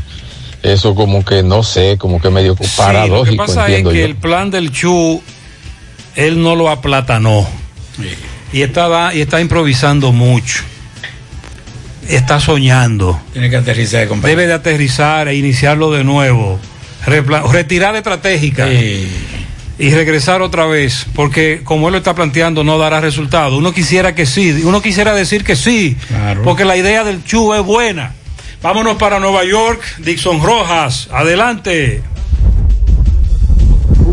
eso 0.61 0.95
como 0.95 1.26
que 1.26 1.44
no 1.44 1.61
sé, 1.64 1.98
como 1.98 2.22
que 2.22 2.30
medio 2.30 2.56
Sí, 2.56 2.64
lo 2.64 2.69
que 2.69 2.76
paradójico, 2.77 3.45
pasa 3.45 3.68
es 3.69 3.77
que 3.77 3.84
yo. 3.84 4.06
el 4.06 4.15
plan 4.15 4.49
del 4.49 4.72
Chu, 4.72 5.22
él 6.15 6.41
no 6.41 6.56
lo 6.56 6.69
aplatanó. 6.69 7.45
Y 8.53 8.61
está, 8.61 8.88
da- 8.88 9.14
y 9.14 9.19
está 9.22 9.41
improvisando 9.41 10.11
mucho. 10.14 10.64
Está 12.07 12.40
soñando. 12.40 13.19
Tiene 13.34 13.49
que 13.49 13.57
aterrizar, 13.57 14.07
compañero. 14.07 14.38
Debe 14.40 14.48
de 14.48 14.53
aterrizar 14.53 15.27
e 15.27 15.35
iniciarlo 15.35 15.91
de 15.91 16.03
nuevo. 16.03 16.60
Repla- 17.06 17.49
retirar 17.52 17.95
estratégica. 17.95 18.68
Y 19.79 19.89
regresar 19.89 20.41
otra 20.41 20.65
vez, 20.67 21.05
porque 21.15 21.61
como 21.63 21.87
él 21.87 21.93
lo 21.93 21.97
está 21.97 22.13
planteando 22.13 22.63
no 22.63 22.77
dará 22.77 23.01
resultado. 23.01 23.57
Uno 23.57 23.73
quisiera 23.73 24.13
que 24.13 24.25
sí, 24.25 24.61
uno 24.63 24.81
quisiera 24.81 25.13
decir 25.15 25.43
que 25.43 25.55
sí, 25.55 25.97
porque 26.43 26.63
la 26.63 26.77
idea 26.77 27.03
del 27.03 27.23
Chu 27.23 27.53
es 27.53 27.63
buena. 27.63 28.13
Vámonos 28.61 28.97
para 28.97 29.19
Nueva 29.19 29.43
York, 29.43 29.81
Dixon 29.97 30.41
Rojas, 30.41 31.09
adelante. 31.11 32.01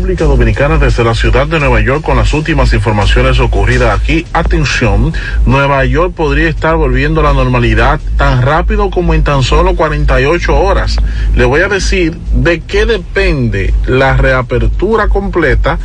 República 0.01 0.25
Dominicana 0.25 0.79
desde 0.79 1.03
la 1.03 1.13
ciudad 1.13 1.45
de 1.45 1.59
Nueva 1.59 1.79
York 1.79 2.01
con 2.03 2.17
las 2.17 2.33
últimas 2.33 2.73
informaciones 2.73 3.39
ocurridas 3.39 3.99
aquí. 3.99 4.25
Atención, 4.33 5.13
Nueva 5.45 5.85
York 5.85 6.15
podría 6.15 6.49
estar 6.49 6.75
volviendo 6.75 7.21
a 7.21 7.25
la 7.25 7.33
normalidad 7.33 7.99
tan 8.17 8.41
rápido 8.41 8.89
como 8.89 9.13
en 9.13 9.23
tan 9.23 9.43
solo 9.43 9.75
48 9.75 10.57
horas. 10.57 10.97
Le 11.35 11.45
voy 11.45 11.61
a 11.61 11.67
decir 11.67 12.17
de 12.33 12.61
qué 12.61 12.87
depende 12.87 13.75
la 13.85 14.17
reapertura 14.17 15.07
completa 15.07 15.77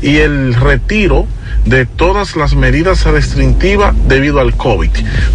y 0.00 0.18
el 0.18 0.54
retiro 0.54 1.26
de 1.64 1.86
todas 1.86 2.36
las 2.36 2.54
medidas 2.54 3.04
restrictivas 3.04 3.94
debido 4.06 4.40
al 4.40 4.54
COVID. 4.56 4.90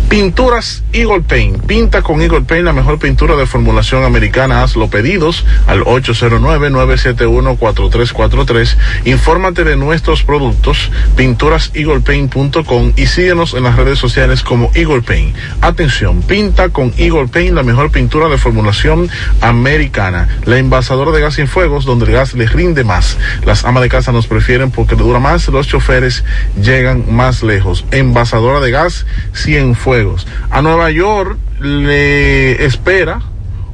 Pinturas 0.09 0.83
Eagle 0.93 1.21
Paint. 1.21 1.65
Pinta 1.65 2.01
con 2.01 2.21
Eagle 2.21 2.41
Paint 2.41 2.65
la 2.65 2.73
mejor 2.73 2.99
pintura 2.99 3.35
de 3.35 3.45
formulación 3.45 4.03
americana. 4.03 4.63
Hazlo 4.63 4.89
pedidos 4.89 5.45
al 5.67 5.81
809-971-4343. 5.81 8.75
Infórmate 9.05 9.63
de 9.63 9.75
nuestros 9.75 10.23
productos, 10.23 10.91
pinturaseaglepaint.com 11.15 12.93
y 12.95 13.05
síguenos 13.07 13.53
en 13.53 13.63
las 13.63 13.75
redes 13.75 13.99
sociales 13.99 14.43
como 14.43 14.71
Eagle 14.73 15.01
Paint. 15.01 15.35
Atención, 15.61 16.21
pinta 16.21 16.69
con 16.69 16.93
Eagle 16.97 17.27
Paint 17.27 17.55
la 17.55 17.63
mejor 17.63 17.91
pintura 17.91 18.29
de 18.29 18.37
formulación 18.37 19.09
americana. 19.41 20.27
La 20.45 20.57
envasadora 20.57 21.11
de 21.11 21.21
gas 21.21 21.35
sin 21.35 21.47
fuegos 21.47 21.85
donde 21.85 22.05
el 22.05 22.11
gas 22.11 22.33
les 22.33 22.53
rinde 22.53 22.83
más. 22.83 23.17
Las 23.45 23.65
amas 23.65 23.83
de 23.83 23.89
casa 23.89 24.11
nos 24.11 24.27
prefieren 24.27 24.71
porque 24.71 24.95
le 24.95 25.03
dura 25.03 25.19
más. 25.19 25.47
Los 25.47 25.67
choferes 25.67 26.18
llegan 26.61 27.05
más 27.13 27.43
lejos. 27.43 27.85
Envasadora 27.91 28.59
de 28.59 28.71
gas 28.71 29.05
sin 29.33 29.75
fuegos. 29.75 30.27
A 30.49 30.61
Nueva 30.61 30.91
York 30.91 31.37
le 31.59 32.65
espera 32.65 33.21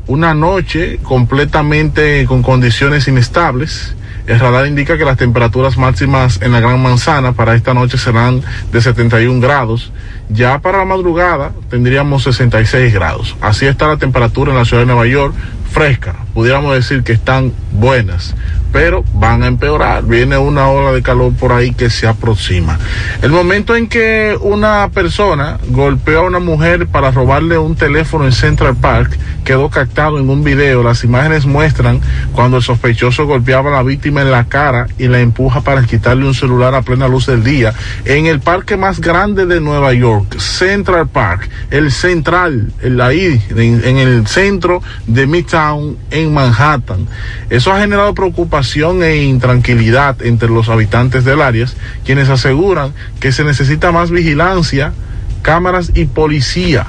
una 0.07 0.33
noche 0.33 0.99
completamente 1.03 2.25
con 2.25 2.43
condiciones 2.43 3.07
inestables. 3.07 3.95
El 4.27 4.39
radar 4.39 4.65
indica 4.65 4.97
que 4.97 5.05
las 5.05 5.17
temperaturas 5.17 5.77
máximas 5.77 6.41
en 6.41 6.51
la 6.51 6.59
Gran 6.59 6.81
Manzana 6.81 7.33
para 7.33 7.53
esta 7.53 7.75
noche 7.75 7.97
serán 7.97 8.41
de 8.71 8.81
71 8.81 9.39
grados. 9.39 9.91
Ya 10.29 10.59
para 10.59 10.79
la 10.79 10.85
madrugada 10.85 11.51
tendríamos 11.69 12.23
66 12.23 12.91
grados. 12.93 13.35
Así 13.41 13.67
está 13.67 13.87
la 13.87 13.97
temperatura 13.97 14.51
en 14.51 14.57
la 14.57 14.65
ciudad 14.65 14.81
de 14.81 14.87
Nueva 14.87 15.05
York 15.05 15.35
frescas, 15.75 16.15
pudiéramos 16.33 16.73
decir 16.73 17.03
que 17.03 17.11
están 17.11 17.51
buenas, 17.73 18.33
pero 18.75 19.05
van 19.13 19.41
a 19.41 19.47
empeorar. 19.47 20.03
Viene 20.03 20.37
una 20.37 20.67
ola 20.67 20.91
de 20.91 21.01
calor 21.01 21.31
por 21.33 21.53
ahí 21.53 21.71
que 21.71 21.89
se 21.89 22.09
aproxima. 22.09 22.77
El 23.21 23.31
momento 23.31 23.73
en 23.73 23.87
que 23.87 24.37
una 24.41 24.89
persona 24.93 25.59
golpeó 25.69 26.19
a 26.19 26.23
una 26.23 26.39
mujer 26.39 26.85
para 26.87 27.09
robarle 27.09 27.57
un 27.57 27.77
teléfono 27.77 28.25
en 28.25 28.33
Central 28.33 28.75
Park 28.75 29.17
quedó 29.45 29.69
captado 29.69 30.19
en 30.19 30.29
un 30.29 30.43
video. 30.43 30.83
Las 30.83 31.05
imágenes 31.05 31.45
muestran 31.45 32.01
cuando 32.33 32.57
el 32.57 32.63
sospechoso 32.63 33.25
golpeaba 33.25 33.69
a 33.69 33.75
la 33.75 33.83
víctima 33.83 34.23
en 34.23 34.31
la 34.31 34.43
cara 34.43 34.87
y 34.97 35.07
la 35.07 35.21
empuja 35.21 35.61
para 35.61 35.83
quitarle 35.83 36.25
un 36.25 36.33
celular 36.33 36.75
a 36.75 36.81
plena 36.81 37.07
luz 37.07 37.27
del 37.27 37.45
día 37.45 37.73
en 38.03 38.25
el 38.25 38.41
parque 38.41 38.75
más 38.75 38.99
grande 38.99 39.45
de 39.45 39.61
Nueva 39.61 39.93
York, 39.93 40.37
Central 40.37 41.07
Park, 41.07 41.49
el 41.71 41.91
central, 41.91 42.73
el 42.81 42.99
ahí, 42.99 43.41
en, 43.51 43.85
en 43.85 43.97
el 43.99 44.27
centro 44.27 44.81
de 45.07 45.27
Midtown 45.27 45.97
en 46.11 46.33
Manhattan. 46.33 47.07
Eso 47.49 47.71
ha 47.71 47.79
generado 47.79 48.13
e 49.03 49.23
intranquilidad 49.23 50.21
entre 50.21 50.49
los 50.49 50.69
habitantes 50.69 51.23
del 51.23 51.41
área, 51.41 51.67
quienes 52.03 52.29
aseguran 52.29 52.93
que 53.19 53.31
se 53.31 53.43
necesita 53.43 53.91
más 53.91 54.11
vigilancia, 54.11 54.93
cámaras 55.41 55.91
y 55.93 56.05
policía 56.05 56.87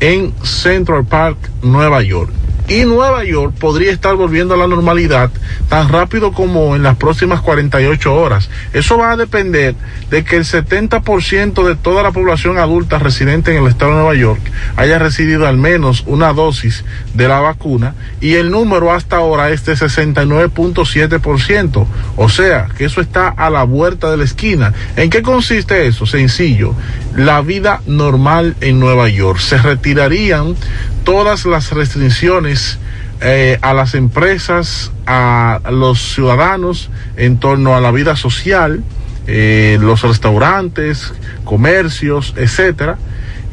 en 0.00 0.34
Central 0.42 1.06
Park, 1.06 1.38
Nueva 1.62 2.02
York. 2.02 2.43
Y 2.66 2.86
Nueva 2.86 3.24
York 3.24 3.52
podría 3.58 3.92
estar 3.92 4.16
volviendo 4.16 4.54
a 4.54 4.56
la 4.56 4.66
normalidad 4.66 5.30
tan 5.68 5.90
rápido 5.90 6.32
como 6.32 6.76
en 6.76 6.82
las 6.82 6.96
próximas 6.96 7.42
48 7.42 8.14
horas. 8.14 8.48
Eso 8.72 8.96
va 8.96 9.12
a 9.12 9.16
depender 9.16 9.74
de 10.10 10.24
que 10.24 10.36
el 10.36 10.44
70% 10.44 11.62
de 11.62 11.76
toda 11.76 12.02
la 12.02 12.12
población 12.12 12.56
adulta 12.58 12.98
residente 12.98 13.54
en 13.54 13.62
el 13.62 13.68
estado 13.68 13.90
de 13.90 13.98
Nueva 13.98 14.14
York 14.14 14.40
haya 14.76 14.98
recibido 14.98 15.46
al 15.46 15.58
menos 15.58 16.04
una 16.06 16.32
dosis 16.32 16.84
de 17.12 17.28
la 17.28 17.40
vacuna 17.40 17.94
y 18.20 18.34
el 18.34 18.50
número 18.50 18.92
hasta 18.92 19.16
ahora 19.16 19.50
es 19.50 19.66
de 19.66 19.74
69.7%. 19.74 21.86
O 22.16 22.28
sea, 22.28 22.68
que 22.76 22.86
eso 22.86 23.00
está 23.00 23.28
a 23.28 23.50
la 23.50 23.62
vuelta 23.64 24.10
de 24.10 24.16
la 24.16 24.24
esquina. 24.24 24.72
¿En 24.96 25.10
qué 25.10 25.22
consiste 25.22 25.86
eso? 25.86 26.06
Sencillo. 26.06 26.74
La 27.14 27.40
vida 27.42 27.80
normal 27.86 28.56
en 28.60 28.80
Nueva 28.80 29.08
York. 29.08 29.38
Se 29.38 29.58
retirarían 29.58 30.56
todas 31.04 31.46
las 31.46 31.70
restricciones 31.70 32.78
eh, 33.20 33.58
a 33.62 33.72
las 33.72 33.94
empresas, 33.94 34.90
a 35.06 35.60
los 35.70 36.14
ciudadanos 36.14 36.90
en 37.16 37.38
torno 37.38 37.76
a 37.76 37.80
la 37.80 37.90
vida 37.90 38.16
social, 38.16 38.82
eh, 39.26 39.78
los 39.80 40.02
restaurantes, 40.02 41.12
comercios, 41.44 42.34
etcétera. 42.36 42.98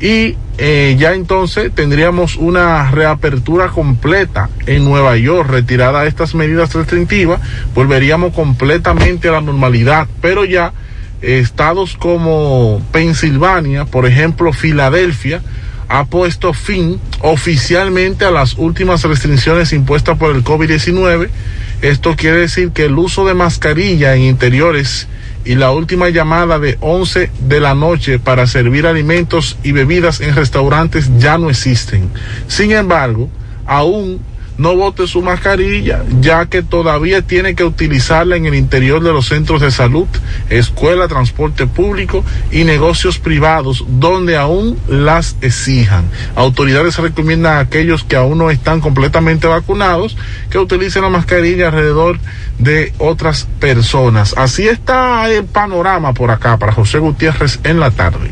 Y 0.02 0.36
eh, 0.58 0.96
ya 0.98 1.14
entonces 1.14 1.72
tendríamos 1.74 2.36
una 2.36 2.90
reapertura 2.90 3.70
completa 3.70 4.50
en 4.66 4.84
Nueva 4.84 5.16
York, 5.18 5.50
retirada 5.50 6.08
estas 6.08 6.34
medidas 6.34 6.74
restrictivas, 6.74 7.40
volveríamos 7.76 8.34
completamente 8.34 9.30
a 9.30 9.34
la 9.34 9.42
normalidad, 9.42 10.08
pero 10.22 10.44
ya 10.44 10.74
estados 11.22 11.98
como 11.98 12.82
Pensilvania, 12.92 13.86
por 13.86 14.08
ejemplo, 14.08 14.54
Filadelfia, 14.54 15.42
ha 15.92 16.06
puesto 16.06 16.54
fin 16.54 17.02
oficialmente 17.20 18.24
a 18.24 18.32
las 18.32 18.58
últimas 18.58 19.04
restricciones 19.04 19.74
impuestas 19.74 20.18
por 20.18 20.34
el 20.34 20.42
COVID-19. 20.42 21.28
Esto 21.82 22.16
quiere 22.16 22.38
decir 22.38 22.72
que 22.72 22.86
el 22.86 22.98
uso 22.98 23.26
de 23.26 23.34
mascarilla 23.34 24.16
en 24.16 24.22
interiores 24.22 25.08
y 25.44 25.56
la 25.56 25.72
última 25.72 26.08
llamada 26.08 26.60
de 26.60 26.78
11 26.80 27.30
de 27.42 27.60
la 27.60 27.76
noche 27.76 28.20
para 28.20 28.48
servir 28.48 28.88
alimentos 28.88 29.58
y 29.64 29.74
bebidas 29.74 30.22
en 30.22 30.34
restaurantes 30.34 31.12
ya 31.18 31.38
no 31.38 31.50
existen. 31.50 32.10
Sin 32.48 32.72
embargo, 32.72 33.30
aún 33.66 34.22
no 34.62 34.76
bote 34.76 35.08
su 35.08 35.24
mascarilla, 35.24 36.04
ya 36.20 36.46
que 36.46 36.62
todavía 36.62 37.24
tiene 37.24 37.56
que 37.56 37.64
utilizarla 37.64 38.36
en 38.36 38.46
el 38.46 38.54
interior 38.54 39.02
de 39.02 39.12
los 39.12 39.28
centros 39.28 39.60
de 39.60 39.72
salud, 39.72 40.06
escuela, 40.50 41.08
transporte 41.08 41.66
público 41.66 42.24
y 42.52 42.64
negocios 42.64 43.18
privados, 43.18 43.84
donde 43.88 44.38
aún 44.38 44.78
las 44.88 45.36
exijan. 45.42 46.06
Autoridades 46.36 46.98
recomiendan 46.98 47.58
a 47.58 47.60
aquellos 47.62 48.04
que 48.04 48.16
aún 48.16 48.38
no 48.38 48.52
están 48.52 48.82
completamente 48.82 49.48
vacunados 49.48 50.16
que 50.52 50.60
utilicen 50.60 51.02
la 51.02 51.10
mascarilla 51.10 51.70
alrededor 51.70 52.20
de 52.60 52.94
otras 53.00 53.48
personas. 53.60 54.36
Así 54.38 54.68
está 54.68 55.28
el 55.32 55.46
panorama 55.46 56.14
por 56.14 56.30
acá 56.30 56.58
para 56.58 56.72
José 56.72 57.00
Gutiérrez 57.00 57.60
en 57.64 57.80
la 57.80 57.90
tarde. 57.90 58.30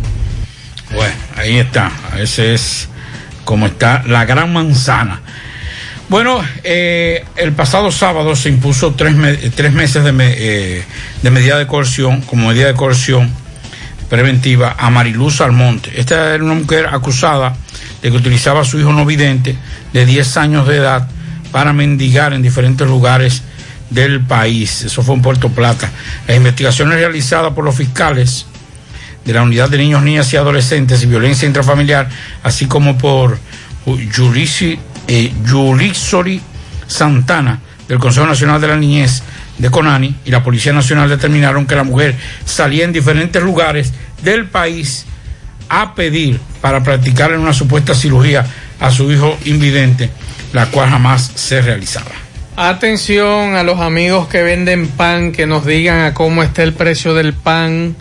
Bueno, 0.93 1.15
ahí 1.35 1.57
está. 1.57 1.91
Ese 2.19 2.53
es 2.53 2.88
como 3.45 3.65
está 3.65 4.03
la 4.06 4.26
gran 4.26 4.53
manzana. 4.53 5.22
Bueno, 6.10 6.41
eh, 6.64 7.23
el 7.36 7.53
pasado 7.53 7.91
sábado 7.91 8.36
se 8.36 8.49
impuso 8.49 8.95
tres, 8.95 9.15
tres 9.53 9.73
meses 9.73 10.03
eh, 10.07 10.84
de 11.22 11.30
medida 11.30 11.56
de 11.60 11.68
coerción, 11.68 12.22
como 12.22 12.48
medida 12.48 12.65
de 12.65 12.73
coerción 12.73 13.31
preventiva 14.10 14.76
a 14.80 14.90
Mariluz 14.90 15.40
Almonte. 15.40 15.91
Esta 15.99 16.34
era 16.34 16.44
una 16.44 16.56
mujer 16.56 16.88
acusada 16.88 17.56
de 18.02 18.10
que 18.10 18.18
utilizaba 18.18 18.61
a 18.61 18.65
su 18.65 18.80
hijo 18.80 18.91
no 18.91 19.06
vidente 19.06 19.56
de 19.94 20.06
10 20.07 20.38
años 20.38 20.68
de 20.68 20.77
edad 20.77 21.07
para 21.52 21.73
mendigar 21.73 22.34
en 22.34 22.41
diferentes 22.41 22.88
lugares 22.88 23.44
del 23.91 24.22
país. 24.22 24.81
Eso 24.81 25.03
fue 25.03 25.14
en 25.14 25.22
Puerto 25.22 25.49
Plata. 25.49 25.91
Las 26.27 26.38
investigaciones 26.38 26.95
realizadas 26.95 27.53
por 27.53 27.64
los 27.64 27.76
fiscales 27.76 28.48
de 29.26 29.34
la 29.34 29.44
Unidad 29.44 29.69
de 29.69 29.77
Niños, 29.77 30.02
Niñas 30.02 30.34
y 30.34 30.38
Adolescentes 30.38 31.03
y 31.03 31.06
Violencia 31.06 31.48
Intrafamiliar, 31.48 32.10
así 32.41 32.65
como 32.65 32.98
por 32.98 33.38
Yulisi, 33.86 34.80
eh, 35.10 36.40
Santana 36.88 37.60
del 37.88 37.99
Consejo 37.99 38.27
Nacional 38.27 38.61
de 38.61 38.68
la 38.68 38.77
Niñez 38.77 39.23
de 39.57 39.69
Conani 39.69 40.15
y 40.26 40.31
la 40.31 40.44
Policía 40.44 40.72
Nacional 40.72 41.10
determinaron 41.10 41.65
que 41.65 41.76
la 41.76 41.84
mujer 41.84 42.15
salía 42.45 42.86
en 42.86 42.94
diferentes 42.94 43.41
lugares 43.41 43.91
del 44.23 44.45
país 44.45 45.06
a 45.68 45.95
pedir 45.95 46.40
para 46.61 46.84
practicar 46.84 47.31
en 47.31 47.40
una 47.40 47.53
supuesta 47.53 47.94
cirugía 47.94 48.45
a 48.80 48.91
su 48.91 49.11
hijo 49.11 49.38
invidente, 49.45 50.10
la 50.53 50.68
cual 50.68 50.90
jamás 50.90 51.31
se 51.36 51.61
realizaba. 51.61 52.11
Atención 52.56 53.56
a 53.56 53.64
los 53.64 53.80
amigos 53.80 54.27
que 54.27 54.44
venden 54.44 54.88
pan, 54.88 55.31
que 55.31 55.48
nos 55.48 55.65
digan 55.65 56.02
a 56.02 56.14
cómo 56.14 56.44
está 56.44 56.64
el 56.64 56.73
precio 56.73 57.14
del 57.14 57.34
pan, 57.34 57.95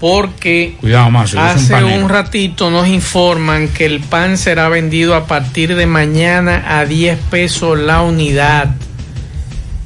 porque 0.00 0.76
Cuidado 0.80 1.08
un 1.08 1.16
hace 1.16 1.84
un 1.84 2.08
ratito 2.08 2.70
nos 2.70 2.86
informan 2.88 3.68
que 3.68 3.86
el 3.86 4.00
pan 4.00 4.36
será 4.36 4.68
vendido 4.68 5.14
a 5.14 5.26
partir 5.26 5.74
de 5.74 5.86
mañana 5.86 6.78
a 6.78 6.84
10 6.84 7.18
pesos 7.30 7.78
la 7.78 8.02
unidad. 8.02 8.74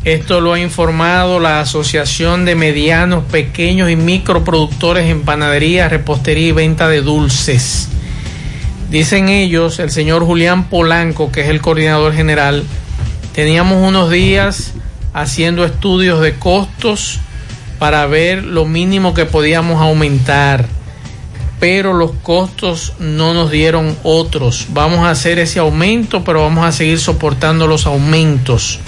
Esto 0.04 0.40
lo 0.40 0.54
ha 0.54 0.60
informado 0.60 1.40
la 1.40 1.60
Asociación 1.60 2.44
de 2.44 2.54
Medianos, 2.54 3.24
Pequeños 3.24 3.90
y 3.90 3.96
Microproductores 3.96 5.08
en 5.10 5.22
Panadería, 5.22 5.88
Repostería 5.88 6.48
y 6.48 6.52
Venta 6.52 6.88
de 6.88 7.02
Dulces. 7.02 7.88
Dicen 8.90 9.28
ellos, 9.28 9.78
el 9.78 9.90
señor 9.90 10.24
Julián 10.24 10.64
Polanco, 10.64 11.30
que 11.30 11.42
es 11.42 11.48
el 11.48 11.60
coordinador 11.60 12.14
general, 12.14 12.64
teníamos 13.34 13.86
unos 13.86 14.10
días 14.10 14.72
haciendo 15.12 15.64
estudios 15.64 16.20
de 16.20 16.34
costos 16.34 17.20
para 17.80 18.06
ver 18.06 18.44
lo 18.44 18.66
mínimo 18.66 19.14
que 19.14 19.24
podíamos 19.24 19.80
aumentar, 19.80 20.66
pero 21.58 21.94
los 21.94 22.12
costos 22.22 22.92
no 22.98 23.32
nos 23.32 23.50
dieron 23.50 23.96
otros. 24.02 24.66
Vamos 24.74 25.00
a 25.00 25.10
hacer 25.10 25.38
ese 25.38 25.60
aumento, 25.60 26.22
pero 26.22 26.42
vamos 26.42 26.66
a 26.66 26.72
seguir 26.72 27.00
soportando 27.00 27.66
los 27.66 27.86
aumentos, 27.86 28.80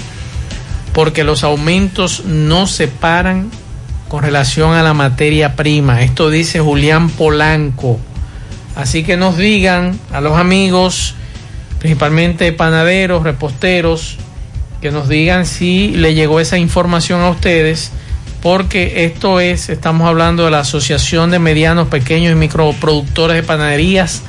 porque 0.92 1.24
los 1.24 1.42
aumentos 1.42 2.26
no 2.26 2.66
se 2.66 2.86
paran 2.86 3.50
con 4.08 4.22
relación 4.22 4.74
a 4.74 4.82
la 4.82 4.92
materia 4.92 5.56
prima. 5.56 6.02
Esto 6.02 6.28
dice 6.28 6.60
Julián 6.60 7.08
Polanco. 7.08 7.98
Así 8.76 9.04
que 9.04 9.16
nos 9.16 9.38
digan 9.38 9.98
a 10.12 10.20
los 10.20 10.36
amigos, 10.36 11.14
principalmente 11.78 12.52
panaderos, 12.52 13.22
reposteros, 13.22 14.18
que 14.82 14.90
nos 14.90 15.08
digan 15.08 15.46
si 15.46 15.92
le 15.96 16.12
llegó 16.12 16.40
esa 16.40 16.58
información 16.58 17.22
a 17.22 17.30
ustedes, 17.30 17.90
porque 18.42 19.04
esto 19.04 19.38
es, 19.38 19.68
estamos 19.68 20.08
hablando 20.08 20.44
de 20.44 20.50
la 20.50 20.60
Asociación 20.60 21.30
de 21.30 21.38
Medianos, 21.38 21.88
Pequeños 21.88 22.32
y 22.32 22.34
Microproductores 22.34 23.36
de 23.36 23.44
Panaderías, 23.44 24.22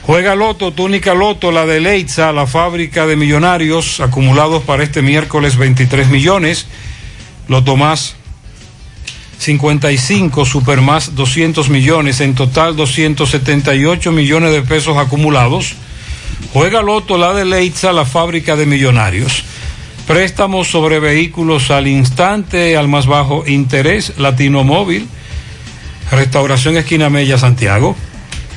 Juega 0.06 0.34
Loto, 0.34 0.70
túnica 0.74 1.14
Loto, 1.14 1.50
la 1.50 1.64
de 1.64 1.80
Leitza, 1.80 2.30
la 2.30 2.46
fábrica 2.46 3.06
de 3.06 3.16
millonarios, 3.16 4.00
acumulados 4.00 4.62
para 4.62 4.82
este 4.82 5.00
miércoles 5.00 5.56
23 5.56 6.08
millones. 6.08 6.66
Loto 7.48 7.74
más 7.76 8.14
55, 9.38 10.44
Super 10.44 10.82
más 10.82 11.14
200 11.14 11.70
millones, 11.70 12.20
en 12.20 12.34
total 12.34 12.76
278 12.76 14.12
millones 14.12 14.52
de 14.52 14.60
pesos 14.60 14.98
acumulados. 14.98 15.74
Juega 16.52 16.82
Loto, 16.82 17.16
la 17.16 17.32
de 17.32 17.46
Leitza, 17.46 17.94
la 17.94 18.04
fábrica 18.04 18.56
de 18.56 18.66
millonarios. 18.66 19.42
Préstamos 20.06 20.68
sobre 20.68 21.00
vehículos 21.00 21.70
al 21.70 21.88
instante, 21.88 22.76
al 22.76 22.88
más 22.88 23.06
bajo 23.06 23.44
interés, 23.46 24.12
Latino 24.18 24.64
Móvil, 24.64 25.08
Restauración 26.10 26.76
Esquina 26.76 27.08
Mella, 27.08 27.38
Santiago, 27.38 27.96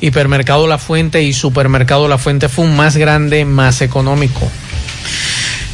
Hipermercado 0.00 0.66
La 0.66 0.78
Fuente 0.78 1.22
y 1.22 1.32
Supermercado 1.32 2.08
La 2.08 2.18
Fuente 2.18 2.48
Fun 2.48 2.76
más 2.76 2.96
grande, 2.96 3.44
más 3.44 3.80
económico. 3.82 4.50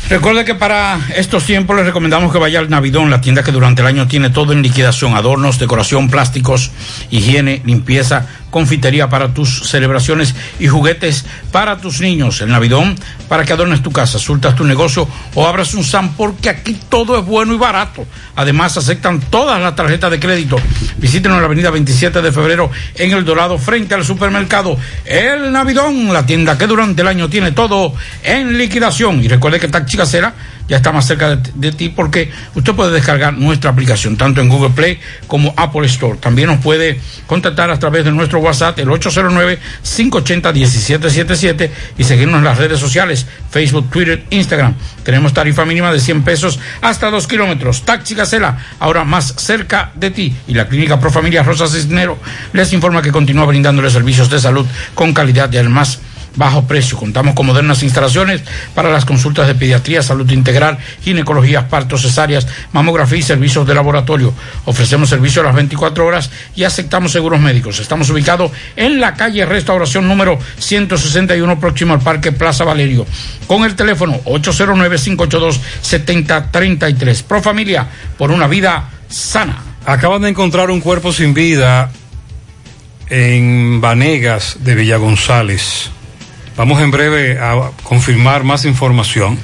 Recuerde 0.09 0.45
que 0.45 0.55
para 0.55 1.01
estos 1.17 1.45
tiempos 1.45 1.77
les 1.77 1.87
recomendamos 1.87 2.31
que 2.31 2.39
vaya 2.39 2.59
al 2.59 2.69
Navidón, 2.69 3.11
la 3.11 3.23
tienda 3.23 3.43
que 3.43 3.53
durante 3.53 3.81
el 3.81 3.89
año 3.89 4.07
tiene 4.07 4.29
todo 4.29 4.53
en 4.53 4.61
liquidación, 4.61 5.17
adornos, 5.17 5.59
decoración, 5.59 6.11
plásticos, 6.11 6.73
higiene, 7.11 7.63
limpieza, 7.65 8.27
confitería 8.55 9.09
para 9.09 9.35
tus 9.35 9.68
celebraciones 9.68 10.32
y 10.60 10.68
juguetes 10.68 11.24
para 11.51 11.78
tus 11.78 12.01
niños. 12.01 12.40
El 12.40 12.51
Navidón 12.51 12.94
para 13.28 13.44
que 13.44 13.52
adornes 13.52 13.82
tu 13.82 13.90
casa, 13.90 14.16
surtas 14.20 14.55
tu 14.55 14.62
negocio 14.62 15.09
o 15.35 15.44
abras 15.44 15.74
un 15.74 15.82
SAM 15.82 16.14
porque 16.14 16.51
aquí 16.51 16.78
todo 16.89 17.18
es 17.18 17.26
bueno 17.26 17.52
y 17.52 17.59
barato. 17.59 18.06
Además 18.36 18.76
aceptan 18.76 19.18
todas 19.18 19.60
las 19.60 19.74
tarjetas 19.74 20.09
de 20.09 20.20
crédito. 20.20 20.56
Visítenos 20.98 21.35
en 21.35 21.40
la 21.40 21.47
avenida 21.47 21.70
27 21.70 22.22
de 22.22 22.31
febrero 22.31 22.70
en 22.94 23.10
El 23.10 23.24
Dorado 23.24 23.59
frente 23.59 23.97
al 23.97 24.05
supermercado 24.05 24.78
El 25.05 25.51
Navidón, 25.51 26.12
la 26.12 26.24
tienda 26.24 26.56
que 26.56 26.68
durante 26.68 27.02
el 27.02 27.09
año 27.09 27.28
tiene 27.28 27.51
todo 27.51 27.93
en 28.22 28.56
liquidación. 28.56 29.20
Y 29.24 29.26
recuerde 29.26 29.59
que 29.59 29.66
Taxi 29.66 29.97
Casera 29.97 30.32
ya 30.69 30.77
está 30.78 30.93
más 30.93 31.07
cerca 31.07 31.36
de, 31.36 31.73
ti 31.73 31.91
porque 31.91 32.31
usted 32.55 32.73
puede 32.74 32.93
descargar 32.93 33.35
nuestra 33.35 33.70
aplicación 33.70 34.16
tanto 34.16 34.41
en 34.41 34.49
Google 34.49 34.70
Play 34.70 34.99
como 35.27 35.53
Apple 35.57 35.85
Store. 35.86 36.16
También 36.19 36.49
nos 36.49 36.61
puede 36.61 36.99
contactar 37.27 37.70
a 37.70 37.78
través 37.78 38.05
de 38.05 38.11
nuestro 38.12 38.39
WhatsApp 38.41 38.78
el 38.78 38.89
809-580-1777 38.89 41.70
y 41.99 42.05
seguirnos 42.05 42.39
en 42.39 42.45
las 42.45 42.57
redes 42.59 42.78
sociales 42.81 43.27
Facebook, 43.51 43.91
Twitter, 43.91 44.24
Instagram. 44.31 44.74
Tenemos 45.03 45.35
tarifa 45.35 45.65
mínima 45.65 45.91
de 45.93 45.99
100 46.01 46.23
pesos 46.23 46.61
hasta 46.81 47.11
2 47.11 47.27
kilómetros. 47.27 47.82
Taxi 47.82 48.15
Gacela, 48.15 48.59
ahora 48.81 49.05
más 49.05 49.35
cerca 49.36 49.93
de 49.95 50.11
ti. 50.11 50.35
Y 50.49 50.55
la 50.55 50.66
Clínica 50.66 50.99
Pro 50.99 51.11
Familia 51.11 51.43
Rosa 51.43 51.69
Cisnero 51.69 52.19
les 52.53 52.73
informa 52.73 53.03
que 53.03 53.12
continúa 53.12 53.45
brindándole 53.45 53.91
servicios 53.91 54.31
de 54.31 54.41
salud 54.41 54.66
con 54.95 55.12
calidad 55.12 55.53
y 55.53 55.59
además 55.59 56.01
bajo 56.36 56.66
precio. 56.66 56.98
Contamos 56.98 57.35
con 57.35 57.47
modernas 57.47 57.82
instalaciones 57.82 58.43
para 58.74 58.90
las 58.90 59.05
consultas 59.05 59.47
de 59.47 59.55
pediatría, 59.55 60.02
salud 60.02 60.28
integral, 60.31 60.78
ginecología, 61.02 61.69
partos, 61.69 62.01
cesáreas, 62.02 62.47
mamografía 62.73 63.19
y 63.19 63.23
servicios 63.23 63.66
de 63.66 63.74
laboratorio. 63.74 64.32
Ofrecemos 64.65 65.09
servicio 65.09 65.43
a 65.43 65.47
las 65.47 65.55
24 65.55 66.06
horas 66.06 66.31
y 66.55 66.65
aceptamos 66.65 67.12
seguros 67.12 67.40
médicos. 67.40 67.81
Estamos 67.81 68.11
ubicados 68.11 68.51
en 68.77 69.01
la 69.01 69.15
calle 69.15 69.47
Restauración 69.47 70.06
número 70.09 70.39
161, 70.59 71.61
próximo 71.61 71.94
al 71.94 72.01
Parque 72.01 72.32
Plaza 72.32 72.65
Valerio, 72.65 73.06
con 73.47 73.65
el 73.65 73.77
teléfono 73.77 74.20
809-582-7033. 74.24 77.23
Pro 77.23 77.40
Familia, 77.43 77.86
por 78.19 78.31
una 78.31 78.47
vida 78.47 78.90
sana. 79.09 79.62
Acaban 79.86 80.23
de 80.23 80.31
encontrar 80.31 80.70
un 80.70 80.81
cuerpo 80.81 81.12
sin 81.12 81.35
vida 81.35 81.90
en 83.09 83.81
Vanegas 83.81 84.59
de 84.61 84.74
Villa 84.74 84.97
González. 84.97 85.90
Vamos 86.56 86.81
en 86.81 86.90
breve 86.90 87.39
a 87.40 87.70
confirmar 87.82 88.44
más 88.44 88.64
información, 88.64 89.39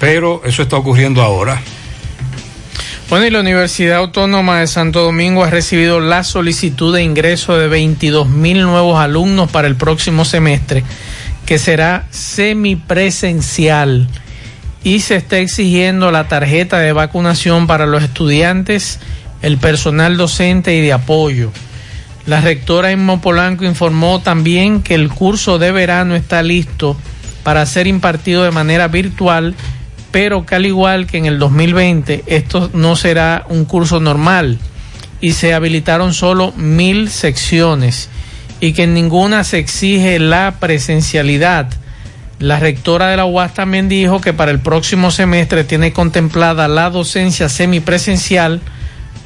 pero 0.00 0.42
eso 0.44 0.62
está 0.62 0.76
ocurriendo 0.76 1.22
ahora. 1.22 1.60
Bueno, 3.10 3.26
y 3.26 3.30
la 3.30 3.40
Universidad 3.40 3.98
Autónoma 3.98 4.60
de 4.60 4.66
Santo 4.66 5.02
Domingo 5.02 5.44
ha 5.44 5.50
recibido 5.50 6.00
la 6.00 6.24
solicitud 6.24 6.94
de 6.94 7.02
ingreso 7.02 7.58
de 7.58 7.68
22 7.68 8.30
mil 8.30 8.62
nuevos 8.62 8.98
alumnos 8.98 9.50
para 9.50 9.68
el 9.68 9.76
próximo 9.76 10.24
semestre, 10.24 10.84
que 11.44 11.58
será 11.58 12.06
semipresencial. 12.08 14.08
Y 14.82 15.00
se 15.00 15.16
está 15.16 15.36
exigiendo 15.36 16.10
la 16.10 16.28
tarjeta 16.28 16.78
de 16.78 16.94
vacunación 16.94 17.66
para 17.66 17.84
los 17.84 18.02
estudiantes, 18.02 19.00
el 19.42 19.58
personal 19.58 20.16
docente 20.16 20.74
y 20.74 20.80
de 20.80 20.94
apoyo. 20.94 21.52
La 22.26 22.40
rectora 22.40 22.92
Inmo 22.92 23.20
Polanco 23.20 23.64
informó 23.64 24.20
también 24.20 24.82
que 24.82 24.94
el 24.94 25.08
curso 25.08 25.58
de 25.58 25.72
verano 25.72 26.14
está 26.14 26.42
listo 26.42 26.96
para 27.42 27.66
ser 27.66 27.88
impartido 27.88 28.44
de 28.44 28.52
manera 28.52 28.86
virtual, 28.86 29.56
pero 30.12 30.46
que 30.46 30.54
al 30.54 30.66
igual 30.66 31.06
que 31.06 31.18
en 31.18 31.26
el 31.26 31.40
2020, 31.40 32.22
esto 32.26 32.70
no 32.74 32.94
será 32.94 33.44
un 33.48 33.64
curso 33.64 33.98
normal 33.98 34.58
y 35.20 35.32
se 35.32 35.52
habilitaron 35.52 36.14
solo 36.14 36.52
mil 36.56 37.10
secciones 37.10 38.08
y 38.60 38.72
que 38.72 38.84
en 38.84 38.94
ninguna 38.94 39.42
se 39.42 39.58
exige 39.58 40.20
la 40.20 40.56
presencialidad. 40.60 41.70
La 42.38 42.60
rectora 42.60 43.08
de 43.08 43.16
la 43.16 43.24
UAS 43.24 43.54
también 43.54 43.88
dijo 43.88 44.20
que 44.20 44.32
para 44.32 44.52
el 44.52 44.60
próximo 44.60 45.10
semestre 45.10 45.64
tiene 45.64 45.92
contemplada 45.92 46.68
la 46.68 46.88
docencia 46.90 47.48
semipresencial 47.48 48.60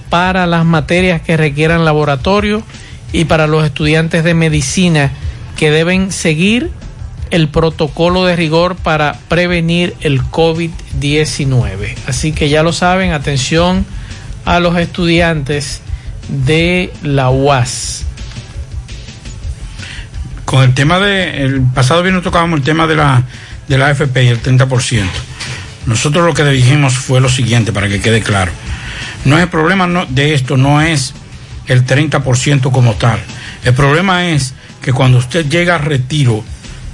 para 0.09 0.47
las 0.47 0.64
materias 0.64 1.20
que 1.20 1.36
requieran 1.36 1.85
laboratorio 1.85 2.62
y 3.12 3.24
para 3.24 3.46
los 3.46 3.64
estudiantes 3.64 4.24
de 4.24 4.34
medicina 4.34 5.10
que 5.56 5.70
deben 5.70 6.12
seguir 6.12 6.70
el 7.30 7.48
protocolo 7.48 8.24
de 8.24 8.36
rigor 8.36 8.76
para 8.76 9.18
prevenir 9.28 9.94
el 10.00 10.22
COVID-19. 10.22 11.94
Así 12.06 12.32
que 12.32 12.48
ya 12.48 12.62
lo 12.62 12.72
saben, 12.72 13.12
atención 13.12 13.84
a 14.44 14.60
los 14.60 14.76
estudiantes 14.78 15.80
de 16.28 16.92
la 17.02 17.30
UAS. 17.30 18.04
Con 20.44 20.62
el 20.62 20.74
tema 20.74 21.00
de, 21.00 21.42
el 21.42 21.62
pasado 21.62 22.02
viernes 22.02 22.22
tocábamos 22.22 22.60
el 22.60 22.64
tema 22.64 22.86
de 22.86 22.94
la, 22.94 23.24
de 23.66 23.78
la 23.78 23.88
AFP 23.88 24.24
y 24.24 24.28
el 24.28 24.40
30%. 24.40 25.04
Nosotros 25.86 26.24
lo 26.24 26.34
que 26.34 26.44
dijimos 26.44 26.94
fue 26.94 27.20
lo 27.20 27.28
siguiente, 27.28 27.72
para 27.72 27.88
que 27.88 28.00
quede 28.00 28.20
claro. 28.20 28.52
No 29.24 29.36
es 29.36 29.42
el 29.42 29.48
problema 29.48 29.86
no, 29.86 30.06
de 30.06 30.34
esto, 30.34 30.56
no 30.56 30.80
es 30.80 31.14
el 31.66 31.86
30% 31.86 32.70
como 32.70 32.94
tal. 32.94 33.20
El 33.64 33.74
problema 33.74 34.26
es 34.26 34.55
que 34.80 34.93
cuando 34.93 35.18
usted 35.18 35.48
llega 35.48 35.76
a 35.76 35.78
retiro 35.78 36.44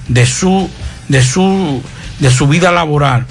de 0.09 0.27
su, 0.27 0.69
de 1.09 1.23
su, 1.23 1.83
de 2.19 2.31
su 2.31 2.49
vida 2.49 2.71
laboral, 2.73 3.27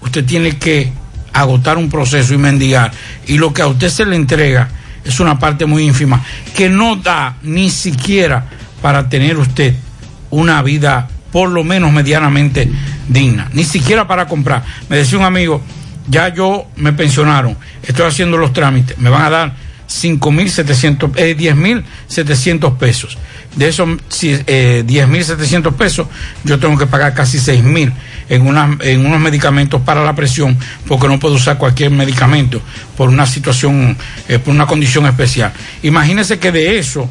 usted 0.00 0.24
tiene 0.24 0.56
que 0.56 0.92
agotar 1.32 1.78
un 1.78 1.90
proceso 1.90 2.34
y 2.34 2.38
mendigar. 2.38 2.92
Y 3.26 3.38
lo 3.38 3.52
que 3.52 3.62
a 3.62 3.66
usted 3.66 3.88
se 3.88 4.06
le 4.06 4.16
entrega 4.16 4.68
es 5.04 5.20
una 5.20 5.38
parte 5.38 5.66
muy 5.66 5.84
ínfima 5.84 6.22
que 6.54 6.68
no 6.68 6.96
da 6.96 7.36
ni 7.42 7.70
siquiera 7.70 8.46
para 8.82 9.08
tener 9.08 9.36
usted 9.38 9.74
una 10.30 10.62
vida 10.62 11.08
por 11.32 11.48
lo 11.50 11.64
menos 11.64 11.92
medianamente 11.92 12.70
digna, 13.08 13.48
ni 13.52 13.64
siquiera 13.64 14.06
para 14.06 14.26
comprar. 14.26 14.64
Me 14.88 14.96
decía 14.96 15.18
un 15.18 15.24
amigo, 15.24 15.62
ya 16.08 16.28
yo 16.28 16.66
me 16.76 16.92
pensionaron, 16.92 17.56
estoy 17.82 18.06
haciendo 18.06 18.36
los 18.36 18.52
trámites, 18.52 18.98
me 18.98 19.10
van 19.10 19.22
a 19.22 19.30
dar 19.30 19.54
5.700, 19.90 21.12
eh, 21.16 21.36
10.700 21.36 22.76
pesos. 22.78 23.18
De 23.56 23.68
esos 23.68 23.88
si, 24.08 24.38
eh, 24.46 24.84
10.700 24.86 25.74
pesos, 25.74 26.06
yo 26.44 26.58
tengo 26.60 26.78
que 26.78 26.86
pagar 26.86 27.12
casi 27.12 27.38
6.000 27.38 27.92
en, 28.28 28.78
en 28.82 29.06
unos 29.06 29.20
medicamentos 29.20 29.82
para 29.82 30.04
la 30.04 30.14
presión, 30.14 30.56
porque 30.86 31.08
no 31.08 31.18
puedo 31.18 31.34
usar 31.34 31.58
cualquier 31.58 31.90
medicamento 31.90 32.62
por 32.96 33.08
una 33.08 33.26
situación, 33.26 33.96
eh, 34.28 34.38
por 34.38 34.54
una 34.54 34.66
condición 34.66 35.06
especial. 35.06 35.52
Imagínese 35.82 36.38
que 36.38 36.52
de 36.52 36.78
eso 36.78 37.10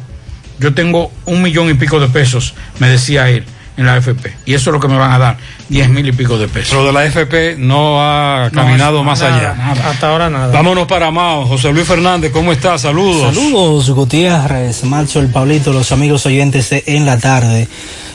yo 0.58 0.72
tengo 0.72 1.12
un 1.26 1.42
millón 1.42 1.68
y 1.68 1.74
pico 1.74 2.00
de 2.00 2.08
pesos, 2.08 2.54
me 2.78 2.88
decía 2.88 3.28
él, 3.28 3.44
en 3.80 3.86
la 3.86 3.94
AFP. 3.94 4.36
Y 4.44 4.52
eso 4.52 4.70
es 4.70 4.74
lo 4.74 4.78
que 4.78 4.88
me 4.88 4.98
van 4.98 5.10
a 5.10 5.18
dar, 5.18 5.36
10 5.70 5.88
mil 5.88 6.06
y 6.06 6.12
pico 6.12 6.36
de 6.36 6.48
pesos. 6.48 6.68
Pero 6.70 6.84
de 6.84 6.92
la 6.92 7.06
FP 7.06 7.56
no 7.58 7.98
ha 7.98 8.50
caminado 8.52 9.02
más 9.02 9.22
allá. 9.22 9.56
Hasta 9.88 10.10
ahora 10.10 10.28
nada. 10.28 10.52
Vámonos 10.52 10.86
para 10.86 11.10
Mao. 11.10 11.46
José 11.46 11.72
Luis 11.72 11.86
Fernández, 11.86 12.30
¿cómo 12.30 12.52
estás? 12.52 12.82
Saludos. 12.82 13.34
Saludos, 13.34 13.90
Gutiérrez, 13.90 14.84
Marcho, 14.84 15.20
el 15.20 15.28
Pablito, 15.28 15.72
los 15.72 15.92
amigos 15.92 16.26
oyentes 16.26 16.68
de 16.68 16.84
En 16.86 17.06
la 17.06 17.18
Tarde. 17.18 17.68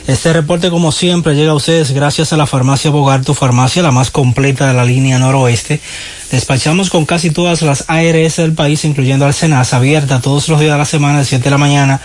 Este 0.06 0.32
reporte, 0.32 0.70
como 0.70 0.92
siempre, 0.92 1.34
llega 1.34 1.50
a 1.50 1.54
ustedes 1.54 1.90
gracias 1.90 2.32
a 2.32 2.36
la 2.36 2.46
farmacia 2.46 2.92
Bogar, 2.92 3.24
tu 3.24 3.34
farmacia, 3.34 3.82
la 3.82 3.90
más 3.90 4.12
completa 4.12 4.68
de 4.68 4.72
la 4.72 4.84
línea 4.84 5.18
noroeste. 5.18 5.80
Despachamos 6.30 6.90
con 6.90 7.06
casi 7.06 7.30
todas 7.30 7.62
las 7.62 7.86
ARS 7.88 8.36
del 8.36 8.52
país, 8.52 8.84
incluyendo 8.84 9.26
Alcenas, 9.26 9.74
abierta 9.74 10.20
todos 10.20 10.48
los 10.48 10.60
días 10.60 10.70
de 10.72 10.78
la 10.78 10.84
semana, 10.84 11.18
de 11.18 11.24
7 11.24 11.42
de 11.42 11.50
la 11.50 11.58
mañana 11.58 12.00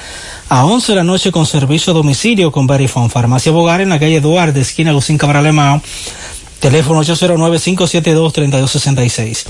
a 0.50 0.66
11 0.66 0.92
de 0.92 0.96
la 0.98 1.04
noche 1.04 1.32
con 1.32 1.46
servicio 1.46 1.92
a 1.92 1.94
domicilio 1.94 2.52
con 2.52 2.66
Verifone. 2.68 3.10
Farmacia 3.10 3.52
Bogar 3.52 3.82
en 3.82 3.90
la 3.90 4.00
calle 4.00 4.20
Duarte, 4.20 4.62
esquina 4.62 4.90
Agustín 4.90 5.20
Cabral 5.20 5.46
Emao. 5.46 5.80
Teléfono 6.60 7.04
809-572-3266. 7.04 9.46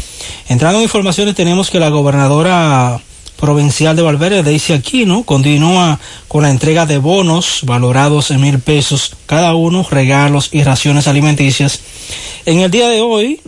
Entrando 0.50 0.78
en 0.78 0.84
informaciones, 0.84 1.36
tenemos 1.36 1.70
que 1.70 1.80
la 1.80 1.88
gobernadora 1.90 3.00
provincial 3.42 3.96
de 3.96 4.04
Valverde, 4.04 4.44
Daisy 4.44 4.72
Aquino, 4.72 5.24
continúa 5.24 6.00
con 6.28 6.44
la 6.44 6.52
entrega 6.52 6.86
de 6.86 7.00
bonos 7.00 7.62
valorados 7.64 8.30
en 8.30 8.40
mil 8.40 8.60
pesos 8.60 9.16
cada 9.26 9.56
uno, 9.56 9.84
regalos 9.90 10.50
y 10.52 10.64
raciones 10.64 11.08
alimenticias. 11.08 11.80
En 12.46 12.60
el 12.60 12.70
día 12.70 12.88
de 12.88 13.02
hoy, 13.02 13.42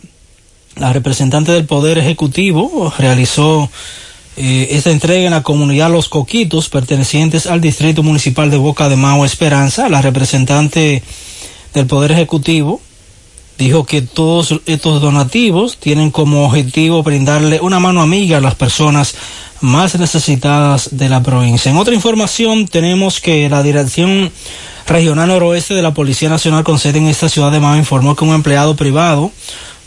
la 0.78 0.92
representante 0.92 1.52
del 1.52 1.66
Poder 1.66 2.00
Ejecutivo 2.00 2.92
realizó 2.98 3.70
eh, 4.36 4.70
esta 4.72 4.90
entrega 4.90 5.26
en 5.26 5.32
la 5.32 5.44
comunidad 5.44 5.92
Los 5.92 6.10
Coquitos, 6.10 6.70
pertenecientes 6.70 7.46
al 7.46 7.62
Distrito 7.62 8.02
Municipal 8.02 8.50
de 8.50 8.58
Boca 8.58 8.90
de 8.90 8.96
Mao 8.96 9.26
Esperanza. 9.26 9.90
La 9.90 10.02
representante 10.02 11.04
del 11.76 11.86
Poder 11.86 12.14
Ejecutivo 12.14 12.82
dijo 13.60 13.86
que 13.86 14.02
todos 14.02 14.60
estos 14.66 15.02
donativos 15.02 15.78
tienen 15.78 16.10
como 16.10 16.48
objetivo 16.48 17.04
brindarle 17.04 17.60
una 17.62 17.80
mano 17.80 18.02
amiga 18.02 18.38
a 18.38 18.42
las 18.42 18.56
personas 18.56 19.14
más 19.64 19.98
necesitadas 19.98 20.90
de 20.92 21.08
la 21.08 21.24
provincia. 21.24 21.72
En 21.72 21.78
otra 21.78 21.96
información 21.96 22.68
tenemos 22.68 23.22
que 23.22 23.48
la 23.48 23.64
Dirección 23.64 24.30
Regional 24.86 25.30
Noroeste 25.30 25.74
de 25.74 25.82
la 25.82 25.94
Policía 25.94 26.28
Nacional 26.28 26.66
con 26.66 26.80
sede 26.80 26.98
en 26.98 27.08
esta 27.08 27.30
ciudad 27.30 27.50
de 27.50 27.62
Mao 27.62 27.78
informó 27.78 28.16
que 28.16 28.26
un 28.26 28.36
empleado 28.36 28.76
privado 28.76 29.32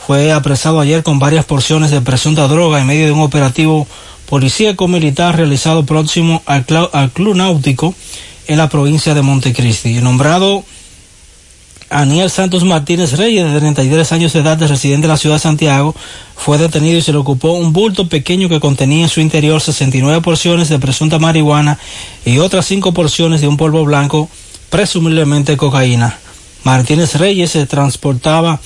fue 0.07 0.33
apresado 0.33 0.81
ayer 0.81 1.03
con 1.03 1.19
varias 1.19 1.45
porciones 1.45 1.91
de 1.91 2.01
presunta 2.01 2.49
droga 2.49 2.81
en 2.81 2.87
medio 2.87 3.05
de 3.05 3.13
un 3.13 3.21
operativo 3.21 3.87
policíaco 4.31 4.89
militar 4.89 5.37
realizado 5.37 5.85
próximo 5.85 6.43
al, 6.47 6.65
al 6.93 7.11
Club 7.11 7.37
Náutico 7.37 7.95
en 8.49 8.57
la 8.57 8.71
provincia 8.71 9.13
de 9.13 9.21
Montecristi. 9.21 10.01
Nombrado 10.01 10.65
Aniel 11.89 12.31
Santos 12.31 12.65
Martínez 12.65 13.13
Reyes, 13.17 13.53
de 13.53 13.61
33 13.61 14.13
años 14.13 14.33
de 14.33 14.41
edad, 14.41 14.57
de 14.57 14.67
residente 14.67 15.07
de 15.07 15.13
la 15.13 15.17
ciudad 15.17 15.37
de 15.37 15.41
Santiago, 15.41 15.95
fue 16.35 16.59
detenido 16.59 16.99
y 16.99 17.03
se 17.03 17.13
le 17.13 17.19
ocupó 17.19 17.53
un 17.53 17.73
bulto 17.73 18.09
pequeño 18.09 18.49
que 18.49 18.59
contenía 18.59 19.05
en 19.05 19.09
su 19.09 19.21
interior 19.21 19.61
69 19.61 20.21
porciones 20.21 20.69
de 20.69 20.79
presunta 20.81 21.19
marihuana 21.19 21.79
y 22.25 22.39
otras 22.39 22.67
5 22.67 22.93
porciones 22.93 23.41
de 23.41 23.49
un 23.49 23.57
polvo 23.57 23.85
blanco, 23.85 24.29
presumiblemente 24.69 25.57
cocaína. 25.57 26.19
Martínez 26.65 27.15
Reyes 27.15 27.53
se 27.53 27.67
transportaba 27.67 28.61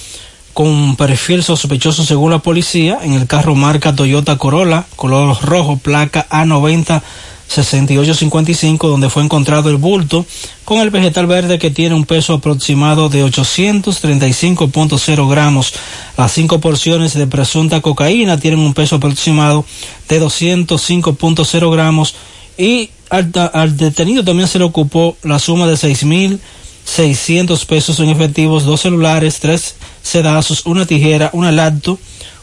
con 0.54 0.68
un 0.68 0.96
perfil 0.96 1.42
sospechoso 1.42 2.04
según 2.04 2.30
la 2.30 2.38
policía 2.38 2.98
en 3.02 3.12
el 3.12 3.26
carro 3.26 3.54
marca 3.54 3.94
Toyota 3.94 4.38
Corolla, 4.38 4.86
color 4.96 5.36
rojo, 5.42 5.76
placa 5.76 6.26
A90 6.30 7.02
6855, 7.50 8.88
donde 8.88 9.10
fue 9.10 9.24
encontrado 9.24 9.70
el 9.70 9.76
bulto 9.76 10.24
con 10.64 10.78
el 10.78 10.90
vegetal 10.90 11.26
verde 11.26 11.58
que 11.58 11.70
tiene 11.70 11.96
un 11.96 12.04
peso 12.04 12.34
aproximado 12.34 13.08
de 13.08 13.24
835.0 13.24 15.28
gramos. 15.28 15.74
Las 16.16 16.32
cinco 16.32 16.60
porciones 16.60 17.14
de 17.14 17.26
presunta 17.26 17.80
cocaína 17.80 18.38
tienen 18.38 18.60
un 18.60 18.72
peso 18.72 18.96
aproximado 18.96 19.64
de 20.08 20.22
205.0 20.22 21.72
gramos 21.72 22.14
y 22.56 22.90
al, 23.10 23.76
detenido 23.76 24.22
también 24.22 24.48
se 24.48 24.60
le 24.60 24.64
ocupó 24.64 25.16
la 25.24 25.40
suma 25.40 25.66
de 25.66 25.74
6.600 25.74 27.66
pesos 27.66 27.98
en 27.98 28.10
efectivos, 28.10 28.64
dos 28.64 28.82
celulares, 28.82 29.40
tres 29.40 29.74
sedazos, 30.02 30.64
una 30.66 30.86
tijera, 30.86 31.30
una 31.32 31.50
lacto, 31.50 31.98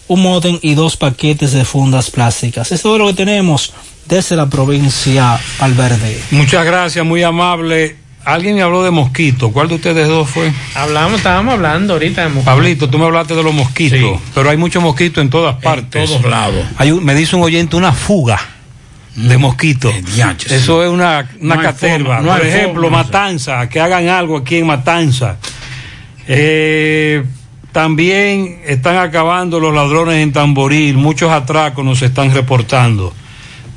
un 0.08 0.22
modem 0.22 0.60
y 0.62 0.74
dos 0.76 0.96
paquetes 0.98 1.52
de 1.54 1.66
fundas 1.66 2.10
plásticas. 2.12 2.72
Es 2.72 2.82
todo 2.82 2.98
lo 2.98 3.08
que 3.08 3.14
tenemos 3.14 3.74
desde 4.08 4.36
la 4.36 4.48
provincia 4.48 5.40
Valverde. 5.60 6.20
Muchas 6.32 6.66
gracias, 6.66 7.06
muy 7.06 7.24
amable. 7.24 7.98
Alguien 8.24 8.56
me 8.56 8.62
habló 8.62 8.84
de 8.84 8.92
mosquitos. 8.92 9.52
¿Cuál 9.54 9.70
de 9.70 9.76
ustedes 9.76 10.08
dos 10.08 10.30
fue? 10.30 10.52
Hablamos, 10.76 11.18
estábamos 11.20 11.54
hablando 11.54 11.94
ahorita 11.94 12.24
de 12.24 12.28
mosquitos. 12.28 12.54
Pablito, 12.54 12.90
tú 12.90 12.98
me 12.98 13.06
hablaste 13.06 13.36
de 13.36 13.44
los 13.44 13.54
mosquitos, 13.54 14.20
pero 14.36 14.50
hay 14.50 14.58
muchos 14.58 14.84
mosquitos 14.84 15.22
en 15.22 15.30
todas 15.30 15.56
partes. 15.62 16.10
todos 16.10 16.24
lados. 16.26 16.66
Hay 16.78 16.92
un- 16.92 17.04
me 17.06 17.16
dice 17.16 17.36
un 17.38 17.44
oyente 17.44 17.76
una 17.78 17.94
fuga 17.94 18.38
de 19.16 19.38
mosquitos. 19.38 19.94
Eso 20.50 20.84
es 20.84 20.90
una, 20.90 21.30
una 21.40 21.56
No 21.56 21.62
caterva. 21.62 22.18
forma, 22.18 22.32
no 22.32 22.38
Por 22.38 22.46
ejemplo, 22.46 22.82
forma, 22.84 22.98
Matanza, 23.04 23.68
que 23.70 23.80
hagan 23.80 24.08
algo 24.10 24.38
aquí 24.38 24.58
en 24.58 24.68
Matanza. 24.68 25.38
Eh, 26.28 27.24
también 27.78 28.60
están 28.66 28.98
acabando 28.98 29.60
los 29.60 29.72
ladrones 29.72 30.16
en 30.24 30.34
Tamboril. 30.34 30.98
Muchos 30.98 31.32
atracos 31.32 31.86
nos 31.86 32.02
están 32.02 32.34
reportando. 32.34 33.14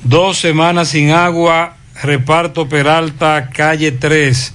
Dos 0.05 0.39
semanas 0.39 0.89
sin 0.89 1.10
agua, 1.10 1.77
reparto 2.02 2.66
Peralta, 2.66 3.51
calle 3.51 3.93
3. 3.93 4.55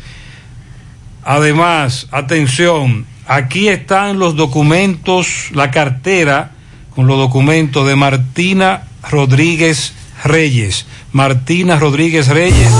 Además, 1.23 2.07
atención, 2.09 3.05
aquí 3.27 3.67
están 3.67 4.17
los 4.17 4.35
documentos, 4.35 5.51
la 5.51 5.69
cartera 5.69 6.53
con 6.95 7.05
los 7.05 7.19
documentos 7.19 7.85
de 7.85 7.95
Martina 7.95 8.85
Rodríguez 9.11 9.93
Reyes. 10.23 10.87
Martina 11.11 11.77
Rodríguez 11.77 12.29
Reyes. 12.29 12.71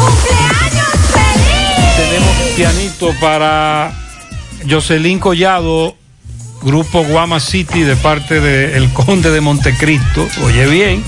Tenemos 1.96 2.36
pianito 2.56 3.12
para 3.22 3.94
Jocelyn 4.68 5.20
Collado, 5.20 5.96
Grupo 6.62 7.04
Guama 7.04 7.40
City 7.40 7.82
de 7.82 7.96
parte 7.96 8.40
del 8.40 8.92
Conde 8.92 9.32
de 9.32 9.42
Montecristo. 9.42 10.28
Oye 10.44 10.68
bien. 10.68 11.04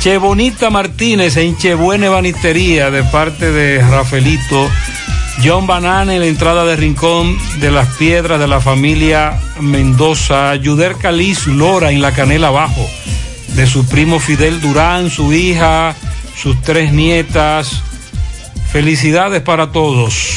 Che 0.00 0.16
Bonita 0.16 0.70
Martínez 0.70 1.36
en 1.36 1.56
Che 1.56 1.74
Buena 1.74 2.08
Banistería 2.08 2.90
de 2.90 3.02
parte 3.04 3.52
de 3.52 3.82
Rafaelito. 3.82 4.70
John 5.44 5.66
Banana 5.66 6.14
en 6.14 6.20
la 6.20 6.26
entrada 6.26 6.64
de 6.64 6.76
Rincón 6.76 7.38
de 7.60 7.70
las 7.70 7.88
Piedras 7.96 8.38
de 8.38 8.46
la 8.46 8.60
familia 8.60 9.38
Mendoza. 9.60 10.54
Yuder 10.56 10.96
Caliz 10.96 11.46
Lora 11.46 11.90
en 11.90 12.02
la 12.02 12.12
Canela 12.12 12.48
Abajo 12.48 12.88
de 13.54 13.66
su 13.66 13.86
primo 13.86 14.20
Fidel 14.20 14.60
Durán, 14.60 15.10
su 15.10 15.32
hija, 15.32 15.94
sus 16.36 16.60
tres 16.62 16.92
nietas. 16.92 17.82
Felicidades 18.72 19.42
para 19.42 19.72
todos. 19.72 20.36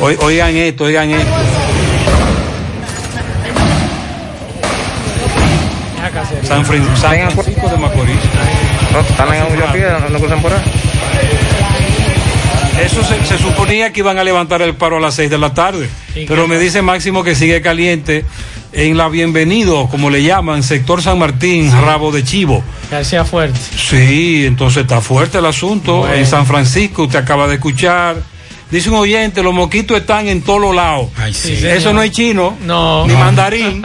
Oi- 0.00 0.16
Oigan 0.20 0.56
esto, 0.56 0.84
oigan 0.84 1.10
esto. 1.10 1.30
San, 6.42 6.64
Fran- 6.64 6.96
San 6.96 7.30
Francisco 7.32 7.68
de 7.68 7.76
Macorís. 7.76 8.16
Están 9.10 9.34
en 9.34 9.42
un 9.42 9.72
pie, 9.72 9.86
no 10.10 10.18
cruzan 10.18 10.40
por 10.42 10.52
ahí. 10.52 10.60
Eso 12.84 13.02
se, 13.02 13.24
se 13.26 13.38
suponía 13.38 13.92
que 13.92 14.00
iban 14.00 14.18
a 14.18 14.24
levantar 14.24 14.62
el 14.62 14.74
paro 14.74 14.96
a 14.98 15.00
las 15.00 15.14
6 15.14 15.30
de 15.30 15.38
la 15.38 15.52
tarde. 15.54 15.88
Pero 16.14 16.46
me 16.46 16.58
dice 16.58 16.82
Máximo 16.82 17.22
que 17.24 17.34
sigue 17.34 17.60
caliente 17.62 18.24
en 18.72 18.96
la 18.96 19.08
Bienvenido, 19.08 19.88
como 19.88 20.10
le 20.10 20.22
llaman, 20.22 20.62
sector 20.62 21.02
San 21.02 21.18
Martín, 21.18 21.70
Rabo 21.72 22.12
de 22.12 22.22
Chivo. 22.22 22.62
García 22.90 23.24
Fuerte. 23.24 23.58
Sí, 23.76 24.44
entonces 24.46 24.82
está 24.82 25.00
fuerte 25.00 25.38
el 25.38 25.46
asunto. 25.46 25.98
Bueno. 25.98 26.14
En 26.14 26.26
San 26.26 26.46
Francisco, 26.46 27.04
usted 27.04 27.18
acaba 27.18 27.46
de 27.48 27.54
escuchar. 27.54 28.16
Dice 28.70 28.88
un 28.90 28.96
oyente, 28.96 29.44
los 29.44 29.54
mosquitos 29.54 29.96
están 29.96 30.26
en 30.26 30.42
todos 30.42 30.60
los 30.60 30.74
lados. 30.74 31.08
sí. 31.32 31.52
Eso 31.64 31.92
no 31.92 32.02
es 32.02 32.10
chino, 32.10 32.56
No. 32.64 33.06
ni 33.06 33.14
mandarín. 33.14 33.80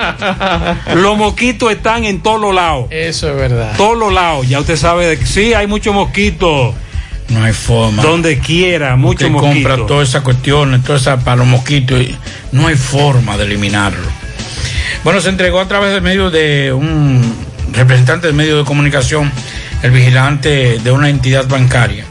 los 0.96 1.18
mosquitos 1.18 1.72
están 1.72 2.04
en 2.06 2.22
todos 2.22 2.42
los 2.42 2.54
lados. 2.56 2.88
Eso 2.90 3.30
es 3.30 3.36
verdad. 3.36 3.74
Todos 3.78 3.96
los 3.98 4.12
lados. 4.12 4.50
Ya 4.50 4.60
usted 4.60 4.76
sabe 4.78 5.06
de 5.06 5.20
que 5.20 5.26
sí, 5.28 5.54
hay 5.54 5.68
muchos 5.68 5.94
mosquitos. 5.94 6.74
No 7.30 7.44
hay 7.44 7.54
forma. 7.54 8.02
Donde 8.02 8.40
quiera, 8.40 8.96
muchos 8.96 9.22
Usted 9.30 9.32
mosquitos. 9.32 9.70
compra 9.72 9.86
todas 9.88 10.10
esas 10.10 10.24
cuestiones, 10.24 10.84
todas 10.84 11.02
esas 11.04 11.24
para 11.24 11.38
los 11.38 11.48
mosquitos. 11.48 12.02
y 12.02 12.16
no 12.52 12.66
hay 12.68 12.76
forma 12.76 13.38
de 13.38 13.46
eliminarlo. 13.46 14.08
Bueno, 15.04 15.22
se 15.22 15.30
entregó 15.30 15.60
a 15.60 15.68
través 15.68 15.94
del 15.94 16.02
medio 16.02 16.30
de 16.32 16.74
un 16.74 17.22
representante 17.72 18.28
del 18.28 18.36
medio 18.36 18.58
de 18.58 18.66
comunicación, 18.66 19.32
el 19.84 19.92
vigilante 19.92 20.80
de 20.80 20.92
una 20.92 21.10
entidad 21.10 21.48
bancaria, 21.48 22.04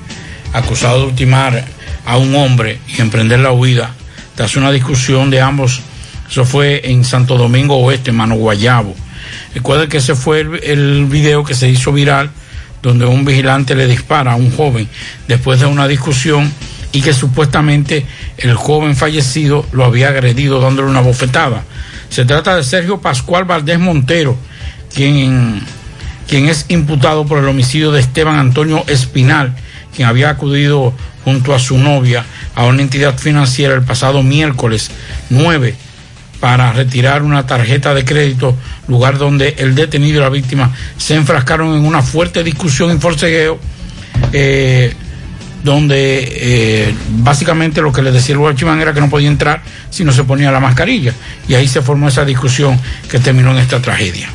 acusado 0.53 1.01
de 1.01 1.07
ultimar 1.09 1.65
a 2.05 2.17
un 2.17 2.35
hombre 2.35 2.79
y 2.89 3.01
emprender 3.01 3.41
la 3.41 3.53
huida 3.53 3.95
tras 4.35 4.57
una 4.57 4.71
discusión 4.71 5.31
de 5.31 5.41
ambos. 5.41 5.81
Eso 6.31 6.45
fue 6.45 6.81
en 6.85 7.05
Santo 7.05 7.37
Domingo 7.37 7.77
Oeste, 7.77 8.13
Mano 8.13 8.37
Guayabo. 8.37 8.95
Recuerda 9.55 9.89
que 9.89 9.99
ese 9.99 10.15
fue 10.15 10.41
el, 10.41 11.07
video 11.07 11.45
que 11.45 11.55
se 11.55 11.69
hizo 11.69 11.93
viral 11.93 12.31
donde 12.83 13.05
un 13.05 13.25
vigilante 13.25 13.75
le 13.75 13.87
dispara 13.87 14.33
a 14.33 14.37
un 14.37 14.51
joven 14.57 14.89
después 15.29 15.61
de 15.61 15.67
una 15.67 15.87
discusión 15.87 16.51
y 16.93 17.03
que 17.03 17.13
supuestamente 17.13 18.07
el 18.39 18.55
joven 18.55 18.97
fallecido 18.97 19.67
lo 19.73 19.85
había 19.85 20.09
agredido 20.09 20.61
dándole 20.61 20.89
una 20.89 21.01
bofetada. 21.01 21.65
Se 22.09 22.25
trata 22.25 22.57
de 22.57 22.65
Sergio 22.65 23.01
Pascual 23.01 23.45
Valdés 23.45 23.79
Montero, 23.79 24.37
quien, 24.95 25.61
quien 26.27 26.49
es 26.49 26.67
imputado 26.69 27.27
por 27.27 27.39
el 27.39 27.49
homicidio 27.49 27.93
de 27.93 28.01
Esteban 28.01 28.39
Antonio 28.39 28.85
Espinal, 28.87 29.55
quien 29.95 30.09
había 30.09 30.31
acudido 30.31 30.95
junto 31.25 31.55
a 31.55 31.59
su 31.59 31.79
novia 31.79 32.25
a 32.55 32.65
una 32.67 32.83
entidad 32.83 33.19
financiera 33.19 33.75
el 33.75 33.83
pasado 33.83 34.23
miércoles 34.23 34.91
9 35.29 35.75
para 36.41 36.73
retirar 36.73 37.23
una 37.23 37.47
tarjeta 37.47 37.95
de 37.95 38.05
crédito, 38.05 38.57
lugar 38.89 39.19
donde 39.19 39.57
el 39.59 39.75
detenido 39.75 40.19
y 40.19 40.21
la 40.21 40.31
víctima 40.31 40.75
se 40.97 41.15
enfrascaron 41.15 41.77
en 41.77 41.85
una 41.85 42.03
fuerte 42.03 42.43
discusión 42.43 42.97
y 42.97 42.99
forcegueo, 42.99 43.61
eh, 44.33 44.95
donde 45.63 46.25
eh, 46.25 46.95
básicamente 47.19 47.83
lo 47.83 47.93
que 47.93 48.01
le 48.01 48.11
decía 48.11 48.33
el 48.33 48.39
guachimán 48.39 48.81
era 48.81 48.95
que 48.95 49.01
no 49.01 49.11
podía 49.11 49.29
entrar 49.29 49.63
si 49.91 50.03
no 50.03 50.13
se 50.13 50.25
ponía 50.25 50.51
la 50.51 50.61
mascarilla. 50.61 51.13
Y 51.47 51.55
ahí 51.55 51.69
se 51.69 51.83
formó 51.83 52.09
esa 52.09 52.25
discusión 52.25 52.81
que 53.11 53.19
terminó 53.19 53.51
en 53.51 53.59
esta 53.59 53.83
tragedia. 53.83 54.31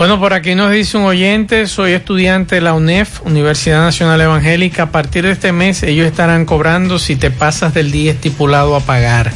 Bueno, 0.00 0.18
por 0.18 0.32
aquí 0.32 0.54
nos 0.54 0.72
dice 0.72 0.96
un 0.96 1.04
oyente, 1.04 1.66
soy 1.66 1.92
estudiante 1.92 2.54
de 2.54 2.60
la 2.62 2.72
UNEF, 2.72 3.20
Universidad 3.26 3.82
Nacional 3.82 4.18
Evangélica. 4.18 4.84
A 4.84 4.90
partir 4.90 5.24
de 5.24 5.32
este 5.32 5.52
mes 5.52 5.82
ellos 5.82 6.06
estarán 6.06 6.46
cobrando 6.46 6.98
si 6.98 7.16
te 7.16 7.30
pasas 7.30 7.74
del 7.74 7.90
día 7.90 8.12
estipulado 8.12 8.74
a 8.74 8.80
pagar. 8.80 9.30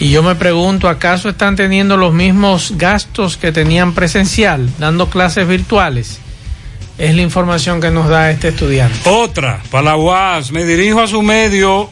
Y 0.00 0.10
yo 0.10 0.24
me 0.24 0.34
pregunto, 0.34 0.88
¿acaso 0.88 1.28
están 1.28 1.54
teniendo 1.54 1.96
los 1.96 2.12
mismos 2.12 2.74
gastos 2.76 3.36
que 3.36 3.52
tenían 3.52 3.94
presencial, 3.94 4.68
dando 4.80 5.08
clases 5.08 5.46
virtuales? 5.46 6.18
Es 6.98 7.14
la 7.14 7.22
información 7.22 7.80
que 7.80 7.92
nos 7.92 8.08
da 8.08 8.32
este 8.32 8.48
estudiante. 8.48 9.08
Otra, 9.08 9.62
para 9.70 9.84
la 9.84 9.96
UAS, 9.96 10.50
me 10.50 10.64
dirijo 10.64 11.00
a 11.00 11.06
su 11.06 11.22
medio 11.22 11.88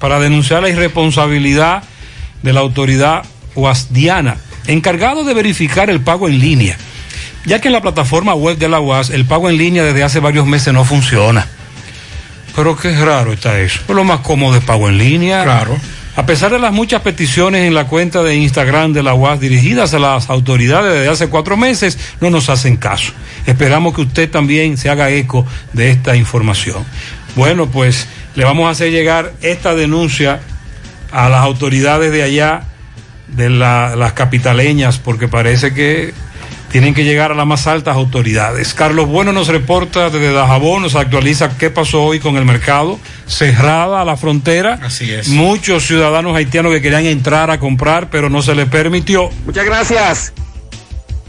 para 0.00 0.18
denunciar 0.18 0.60
la 0.62 0.70
irresponsabilidad 0.70 1.84
de 2.42 2.52
la 2.52 2.58
autoridad 2.58 3.22
UASdiana, 3.54 4.38
encargado 4.66 5.22
de 5.22 5.34
verificar 5.34 5.88
el 5.88 6.00
pago 6.00 6.26
en 6.26 6.40
línea, 6.40 6.76
ya 7.44 7.60
que 7.60 7.68
en 7.68 7.72
la 7.72 7.80
plataforma 7.82 8.34
web 8.34 8.56
de 8.58 8.68
la 8.68 8.80
UAS 8.80 9.10
el 9.10 9.24
pago 9.24 9.48
en 9.50 9.58
línea 9.58 9.82
desde 9.84 10.02
hace 10.02 10.20
varios 10.20 10.46
meses 10.46 10.72
no 10.72 10.84
funciona. 10.84 11.46
Pero 12.54 12.76
qué 12.76 12.94
raro 13.04 13.32
está 13.32 13.58
eso. 13.60 13.80
Es 13.88 13.94
lo 13.94 14.04
más 14.04 14.20
cómodo 14.20 14.56
es 14.56 14.64
pago 14.64 14.88
en 14.88 14.98
línea. 14.98 15.42
Claro. 15.44 15.78
A 16.14 16.26
pesar 16.26 16.50
de 16.52 16.58
las 16.58 16.72
muchas 16.72 17.00
peticiones 17.00 17.66
en 17.66 17.72
la 17.74 17.86
cuenta 17.86 18.22
de 18.22 18.36
Instagram 18.36 18.92
de 18.92 19.02
la 19.02 19.14
UAS 19.14 19.40
dirigidas 19.40 19.94
a 19.94 19.98
las 19.98 20.28
autoridades 20.28 20.92
desde 20.92 21.08
hace 21.08 21.28
cuatro 21.28 21.56
meses, 21.56 21.98
no 22.20 22.28
nos 22.28 22.50
hacen 22.50 22.76
caso. 22.76 23.12
Esperamos 23.46 23.94
que 23.94 24.02
usted 24.02 24.30
también 24.30 24.76
se 24.76 24.90
haga 24.90 25.08
eco 25.08 25.46
de 25.72 25.90
esta 25.90 26.14
información. 26.14 26.84
Bueno, 27.34 27.68
pues 27.68 28.06
le 28.34 28.44
vamos 28.44 28.66
a 28.66 28.70
hacer 28.70 28.90
llegar 28.92 29.32
esta 29.40 29.74
denuncia 29.74 30.40
a 31.10 31.30
las 31.30 31.40
autoridades 31.40 32.12
de 32.12 32.22
allá, 32.22 32.64
de 33.28 33.48
la- 33.48 33.96
las 33.96 34.12
capitaleñas, 34.12 34.98
porque 34.98 35.28
parece 35.28 35.72
que 35.72 36.12
tienen 36.72 36.94
que 36.94 37.04
llegar 37.04 37.30
a 37.30 37.34
las 37.34 37.46
más 37.46 37.66
altas 37.66 37.94
autoridades. 37.94 38.72
Carlos 38.72 39.06
Bueno 39.06 39.32
nos 39.32 39.48
reporta 39.48 40.08
desde 40.08 40.32
Dajabón, 40.32 40.82
nos 40.82 40.96
actualiza 40.96 41.58
qué 41.58 41.68
pasó 41.68 42.02
hoy 42.02 42.18
con 42.18 42.38
el 42.38 42.46
mercado, 42.46 42.98
cerrada 43.26 44.04
la 44.06 44.16
frontera. 44.16 44.80
Así 44.82 45.12
es. 45.12 45.28
Muchos 45.28 45.86
ciudadanos 45.86 46.34
haitianos 46.34 46.72
que 46.72 46.80
querían 46.80 47.04
entrar 47.04 47.50
a 47.50 47.60
comprar, 47.60 48.08
pero 48.08 48.30
no 48.30 48.40
se 48.40 48.54
les 48.54 48.68
permitió. 48.68 49.28
Muchas 49.44 49.66
gracias. 49.66 50.32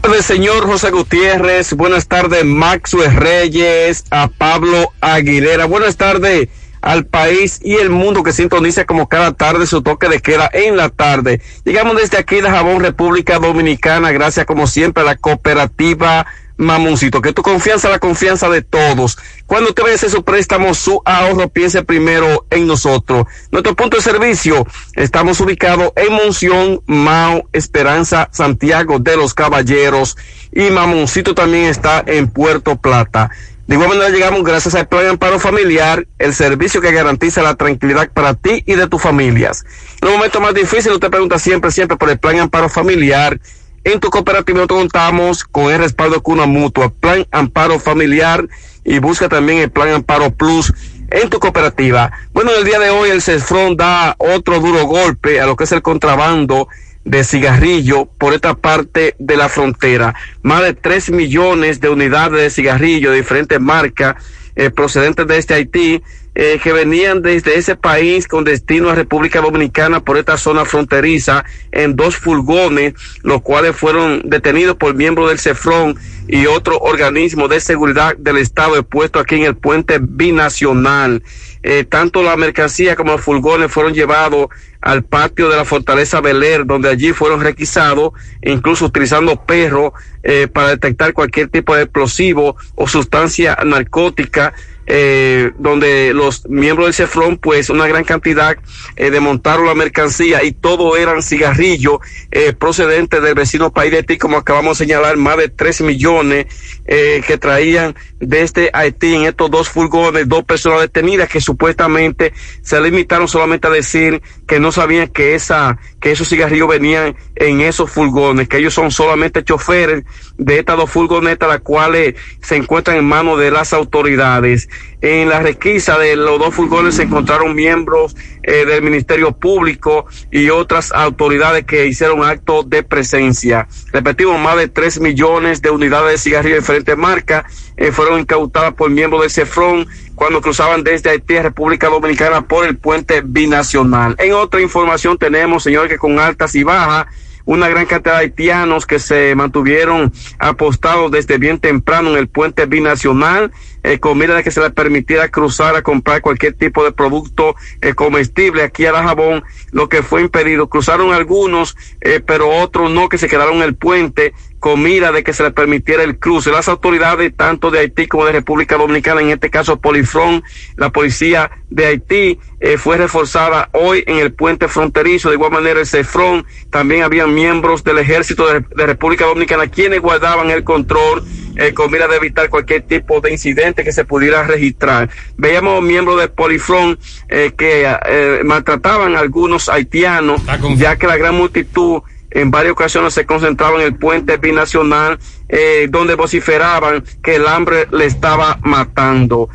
tardes, 0.00 0.26
señor 0.26 0.66
José 0.66 0.90
Gutiérrez. 0.90 1.74
Buenas 1.74 2.08
tardes, 2.08 2.44
Maxwell 2.44 3.14
Reyes, 3.14 4.04
a 4.10 4.28
Pablo 4.28 4.92
Aguilera. 5.02 5.66
Buenas 5.66 5.96
tardes 5.96 6.48
al 6.84 7.06
país 7.06 7.60
y 7.62 7.76
el 7.76 7.88
mundo 7.88 8.22
que 8.22 8.32
sintoniza 8.32 8.84
como 8.84 9.08
cada 9.08 9.32
tarde 9.32 9.66
su 9.66 9.82
toque 9.82 10.08
de 10.08 10.20
queda 10.20 10.50
en 10.52 10.76
la 10.76 10.90
tarde. 10.90 11.40
Llegamos 11.64 11.96
desde 11.96 12.18
aquí 12.18 12.36
de 12.36 12.50
Jabón, 12.50 12.80
República 12.80 13.38
Dominicana, 13.38 14.12
gracias 14.12 14.44
como 14.44 14.66
siempre 14.66 15.02
a 15.02 15.06
la 15.06 15.16
cooperativa 15.16 16.26
Mamoncito, 16.56 17.20
que 17.20 17.32
tu 17.32 17.42
confianza, 17.42 17.88
la 17.88 17.98
confianza 17.98 18.48
de 18.48 18.62
todos. 18.62 19.18
Cuando 19.46 19.70
usted 19.70 19.82
vaya 19.82 19.96
a 19.96 20.10
su 20.10 20.22
préstamo, 20.22 20.74
su 20.74 21.02
ahorro, 21.04 21.48
piense 21.48 21.82
primero 21.82 22.46
en 22.50 22.66
nosotros. 22.66 23.26
Nuestro 23.50 23.74
punto 23.74 23.96
de 23.96 24.02
servicio, 24.02 24.66
estamos 24.94 25.40
ubicados 25.40 25.90
en 25.96 26.12
Monción, 26.12 26.80
Mao, 26.86 27.48
Esperanza, 27.52 28.28
Santiago 28.30 28.98
de 28.98 29.16
los 29.16 29.34
Caballeros 29.34 30.16
y 30.52 30.70
Mamoncito 30.70 31.34
también 31.34 31.64
está 31.64 32.04
en 32.06 32.28
Puerto 32.28 32.76
Plata. 32.76 33.30
De 33.66 33.76
igual 33.76 33.88
manera 33.88 34.10
llegamos 34.10 34.44
gracias 34.44 34.74
al 34.74 34.88
Plan 34.88 35.06
Amparo 35.06 35.38
Familiar, 35.38 36.06
el 36.18 36.34
servicio 36.34 36.82
que 36.82 36.92
garantiza 36.92 37.42
la 37.42 37.54
tranquilidad 37.54 38.10
para 38.12 38.34
ti 38.34 38.62
y 38.66 38.74
de 38.74 38.86
tus 38.88 39.00
familias. 39.00 39.64
En 40.02 40.08
los 40.08 40.16
momentos 40.18 40.40
más 40.42 40.52
difíciles 40.52 40.92
usted 40.92 41.10
pregunta 41.10 41.38
siempre, 41.38 41.70
siempre 41.70 41.96
por 41.96 42.10
el 42.10 42.18
Plan 42.18 42.38
Amparo 42.40 42.68
Familiar, 42.68 43.40
En 43.86 44.00
tu 44.00 44.08
cooperativa 44.08 44.56
nosotros 44.56 44.80
contamos 44.80 45.44
con 45.44 45.70
el 45.70 45.78
respaldo 45.78 46.16
de 46.16 46.22
Cuna 46.22 46.46
Mutua, 46.46 46.88
Plan 46.88 47.26
Amparo 47.30 47.78
Familiar 47.78 48.48
y 48.82 48.98
busca 48.98 49.28
también 49.28 49.58
el 49.58 49.70
Plan 49.70 49.90
Amparo 49.90 50.30
Plus 50.30 50.72
en 51.10 51.28
tu 51.28 51.38
cooperativa. 51.38 52.10
Bueno, 52.32 52.50
el 52.58 52.64
día 52.64 52.78
de 52.78 52.88
hoy 52.88 53.10
el 53.10 53.20
CESFRON 53.20 53.76
da 53.76 54.14
otro 54.18 54.58
duro 54.60 54.86
golpe 54.86 55.38
a 55.38 55.44
lo 55.44 55.54
que 55.54 55.64
es 55.64 55.72
el 55.72 55.82
contrabando 55.82 56.66
de 57.04 57.24
cigarrillo 57.24 58.06
por 58.06 58.34
esta 58.34 58.54
parte 58.54 59.14
de 59.18 59.36
la 59.36 59.48
frontera. 59.48 60.14
Más 60.42 60.62
de 60.62 60.74
3 60.74 61.10
millones 61.10 61.80
de 61.80 61.88
unidades 61.90 62.40
de 62.40 62.50
cigarrillo 62.50 63.10
de 63.10 63.18
diferentes 63.18 63.60
marcas 63.60 64.16
eh, 64.56 64.70
procedentes 64.70 65.26
de 65.26 65.38
este 65.38 65.54
Haití 65.54 66.02
eh, 66.36 66.60
que 66.62 66.72
venían 66.72 67.22
desde 67.22 67.56
ese 67.56 67.76
país 67.76 68.26
con 68.26 68.44
destino 68.44 68.90
a 68.90 68.94
República 68.94 69.40
Dominicana 69.40 70.00
por 70.00 70.16
esta 70.16 70.36
zona 70.36 70.64
fronteriza 70.64 71.44
en 71.70 71.94
dos 71.94 72.16
furgones, 72.16 72.94
los 73.22 73.42
cuales 73.42 73.76
fueron 73.76 74.22
detenidos 74.24 74.76
por 74.76 74.94
miembros 74.94 75.28
del 75.28 75.38
CEFRON 75.38 75.96
y 76.26 76.46
otro 76.46 76.78
organismo 76.78 77.46
de 77.46 77.60
seguridad 77.60 78.16
del 78.16 78.38
Estado 78.38 78.76
expuesto 78.76 79.20
aquí 79.20 79.36
en 79.36 79.44
el 79.44 79.56
puente 79.56 79.98
binacional. 80.00 81.22
Eh, 81.62 81.84
tanto 81.84 82.22
la 82.22 82.36
mercancía 82.36 82.96
como 82.96 83.12
los 83.12 83.20
furgones 83.20 83.70
fueron 83.70 83.94
llevados 83.94 84.48
al 84.84 85.02
patio 85.02 85.48
de 85.48 85.56
la 85.56 85.64
Fortaleza 85.64 86.20
Beler, 86.20 86.66
donde 86.66 86.90
allí 86.90 87.14
fueron 87.14 87.40
requisados, 87.40 88.12
incluso 88.42 88.84
utilizando 88.84 89.42
perros 89.44 89.92
eh, 90.22 90.46
para 90.46 90.68
detectar 90.68 91.14
cualquier 91.14 91.48
tipo 91.48 91.74
de 91.74 91.84
explosivo 91.84 92.56
o 92.74 92.86
sustancia 92.86 93.56
narcótica 93.64 94.52
eh, 94.86 95.52
donde 95.58 96.12
los 96.14 96.46
miembros 96.48 96.86
del 96.86 96.94
CEFRON, 96.94 97.38
pues 97.38 97.70
una 97.70 97.86
gran 97.86 98.04
cantidad 98.04 98.56
eh, 98.96 99.10
desmontaron 99.10 99.66
la 99.66 99.74
mercancía 99.74 100.44
y 100.44 100.52
todo 100.52 100.96
eran 100.96 101.22
cigarrillos 101.22 101.98
eh, 102.30 102.52
procedentes 102.52 103.22
del 103.22 103.34
vecino 103.34 103.72
país 103.72 103.90
de 103.90 103.98
Haití, 103.98 104.18
como 104.18 104.36
acabamos 104.36 104.78
de 104.78 104.84
señalar, 104.84 105.16
más 105.16 105.36
de 105.36 105.48
3 105.48 105.82
millones 105.82 106.46
eh, 106.86 107.22
que 107.26 107.38
traían 107.38 107.94
desde 108.20 108.70
Haití 108.72 109.14
en 109.14 109.24
estos 109.24 109.50
dos 109.50 109.68
furgones, 109.68 110.28
dos 110.28 110.44
personas 110.44 110.80
detenidas 110.80 111.28
que 111.28 111.40
supuestamente 111.40 112.32
se 112.62 112.80
limitaron 112.80 113.28
solamente 113.28 113.66
a 113.68 113.70
decir 113.70 114.22
que 114.46 114.60
no 114.60 114.72
sabían 114.72 115.08
que 115.08 115.34
esa, 115.34 115.78
que 116.00 116.12
esos 116.12 116.28
cigarrillos 116.28 116.68
venían 116.68 117.16
en 117.36 117.60
esos 117.60 117.90
furgones, 117.90 118.48
que 118.48 118.58
ellos 118.58 118.74
son 118.74 118.90
solamente 118.90 119.44
choferes 119.44 120.04
de 120.36 120.58
estas 120.58 120.76
dos 120.76 120.90
furgonetas, 120.90 121.48
las 121.48 121.60
cuales 121.60 122.14
se 122.42 122.56
encuentran 122.56 122.96
en 122.96 123.04
manos 123.04 123.38
de 123.38 123.50
las 123.50 123.72
autoridades. 123.72 124.68
En 125.00 125.28
la 125.28 125.40
requisa 125.40 125.98
de 125.98 126.16
los 126.16 126.38
dos 126.38 126.54
furgones 126.54 126.96
se 126.96 127.02
encontraron 127.02 127.54
miembros 127.54 128.16
eh, 128.42 128.64
del 128.64 128.82
Ministerio 128.82 129.32
Público 129.32 130.06
y 130.30 130.50
otras 130.50 130.92
autoridades 130.92 131.64
que 131.64 131.86
hicieron 131.86 132.24
actos 132.24 132.68
de 132.68 132.82
presencia. 132.82 133.68
Repetimos, 133.92 134.40
más 134.40 134.56
de 134.56 134.68
3 134.68 135.00
millones 135.00 135.62
de 135.62 135.70
unidades 135.70 136.12
de 136.12 136.18
cigarrillos 136.18 136.56
de 136.56 136.60
diferentes 136.60 136.96
marcas 136.96 137.44
eh, 137.76 137.92
fueron 137.92 138.20
incautadas 138.20 138.74
por 138.74 138.90
miembros 138.90 139.22
del 139.22 139.30
CEFRON 139.30 139.86
cuando 140.14 140.40
cruzaban 140.40 140.84
desde 140.84 141.10
Haití 141.10 141.36
a 141.36 141.42
República 141.42 141.88
Dominicana 141.88 142.46
por 142.46 142.66
el 142.66 142.76
puente 142.76 143.22
binacional. 143.24 144.14
En 144.18 144.32
otra 144.32 144.60
información 144.60 145.18
tenemos, 145.18 145.62
señores, 145.62 145.90
que 145.90 145.98
con 145.98 146.18
altas 146.18 146.54
y 146.54 146.62
bajas, 146.62 147.06
una 147.44 147.68
gran 147.68 147.86
cantidad 147.86 148.14
de 148.14 148.20
haitianos 148.20 148.86
que 148.86 148.98
se 148.98 149.34
mantuvieron 149.34 150.12
apostados 150.38 151.10
desde 151.10 151.38
bien 151.38 151.58
temprano 151.58 152.10
en 152.10 152.16
el 152.16 152.28
puente 152.28 152.66
binacional, 152.66 153.52
eh, 153.84 154.00
de 154.00 154.42
que 154.42 154.50
se 154.50 154.60
les 154.60 154.72
permitiera 154.72 155.28
cruzar 155.28 155.76
a 155.76 155.82
comprar 155.82 156.22
cualquier 156.22 156.54
tipo 156.54 156.84
de 156.84 156.92
producto 156.92 157.54
eh, 157.82 157.94
comestible 157.94 158.62
aquí 158.62 158.86
a 158.86 158.92
Dajabón, 158.92 159.44
lo 159.72 159.88
que 159.88 160.02
fue 160.02 160.22
impedido. 160.22 160.68
Cruzaron 160.68 161.12
algunos, 161.12 161.76
eh, 162.00 162.20
pero 162.24 162.48
otros 162.48 162.90
no, 162.90 163.08
que 163.08 163.18
se 163.18 163.28
quedaron 163.28 163.56
en 163.56 163.62
el 163.62 163.74
puente 163.74 164.32
con 164.58 164.82
mira 164.82 165.12
de 165.12 165.22
que 165.22 165.34
se 165.34 165.42
les 165.42 165.52
permitiera 165.52 166.02
el 166.02 166.18
cruce. 166.18 166.50
Las 166.50 166.68
autoridades, 166.68 167.36
tanto 167.36 167.70
de 167.70 167.80
Haití 167.80 168.06
como 168.06 168.24
de 168.24 168.32
República 168.32 168.78
Dominicana, 168.78 169.20
en 169.20 169.28
este 169.28 169.50
caso 169.50 169.78
Polifrón, 169.78 170.42
la 170.76 170.88
policía 170.88 171.50
de 171.68 171.84
Haití, 171.84 172.38
eh, 172.60 172.78
fue 172.78 172.96
reforzada 172.96 173.68
hoy 173.72 174.02
en 174.06 174.16
el 174.16 174.32
puente 174.32 174.66
fronterizo. 174.68 175.28
De 175.28 175.34
igual 175.34 175.52
manera, 175.52 175.80
el 175.80 175.86
CEFRON, 175.86 176.46
también 176.70 177.02
habían 177.02 177.34
miembros 177.34 177.84
del 177.84 177.98
ejército 177.98 178.50
de, 178.50 178.64
de 178.74 178.86
República 178.86 179.26
Dominicana 179.26 179.66
quienes 179.66 180.00
guardaban 180.00 180.48
el 180.48 180.64
control 180.64 181.22
eh, 181.56 181.72
con 181.72 181.90
mira 181.90 182.08
de 182.08 182.16
evitar 182.16 182.48
cualquier 182.50 182.82
tipo 182.82 183.20
de 183.20 183.32
incidente 183.32 183.84
que 183.84 183.92
se 183.92 184.04
pudiera 184.04 184.42
registrar. 184.42 185.10
Veíamos 185.36 185.82
miembros 185.82 186.18
del 186.18 186.30
Polifrón 186.30 186.98
eh, 187.28 187.52
que 187.56 187.86
eh, 188.06 188.40
maltrataban 188.44 189.16
a 189.16 189.20
algunos 189.20 189.68
haitianos, 189.68 190.42
ya 190.76 190.96
que 190.96 191.06
la 191.06 191.16
gran 191.16 191.34
multitud 191.34 192.02
en 192.34 192.50
varias 192.50 192.72
ocasiones 192.72 193.14
se 193.14 193.24
concentraba 193.24 193.76
en 193.76 193.86
el 193.86 193.96
puente 193.96 194.36
binacional, 194.36 195.18
eh, 195.48 195.86
donde 195.88 196.16
vociferaban 196.16 197.04
que 197.22 197.36
el 197.36 197.46
hambre 197.46 197.86
le 197.92 198.06
estaba 198.06 198.58
matando. 198.62 199.48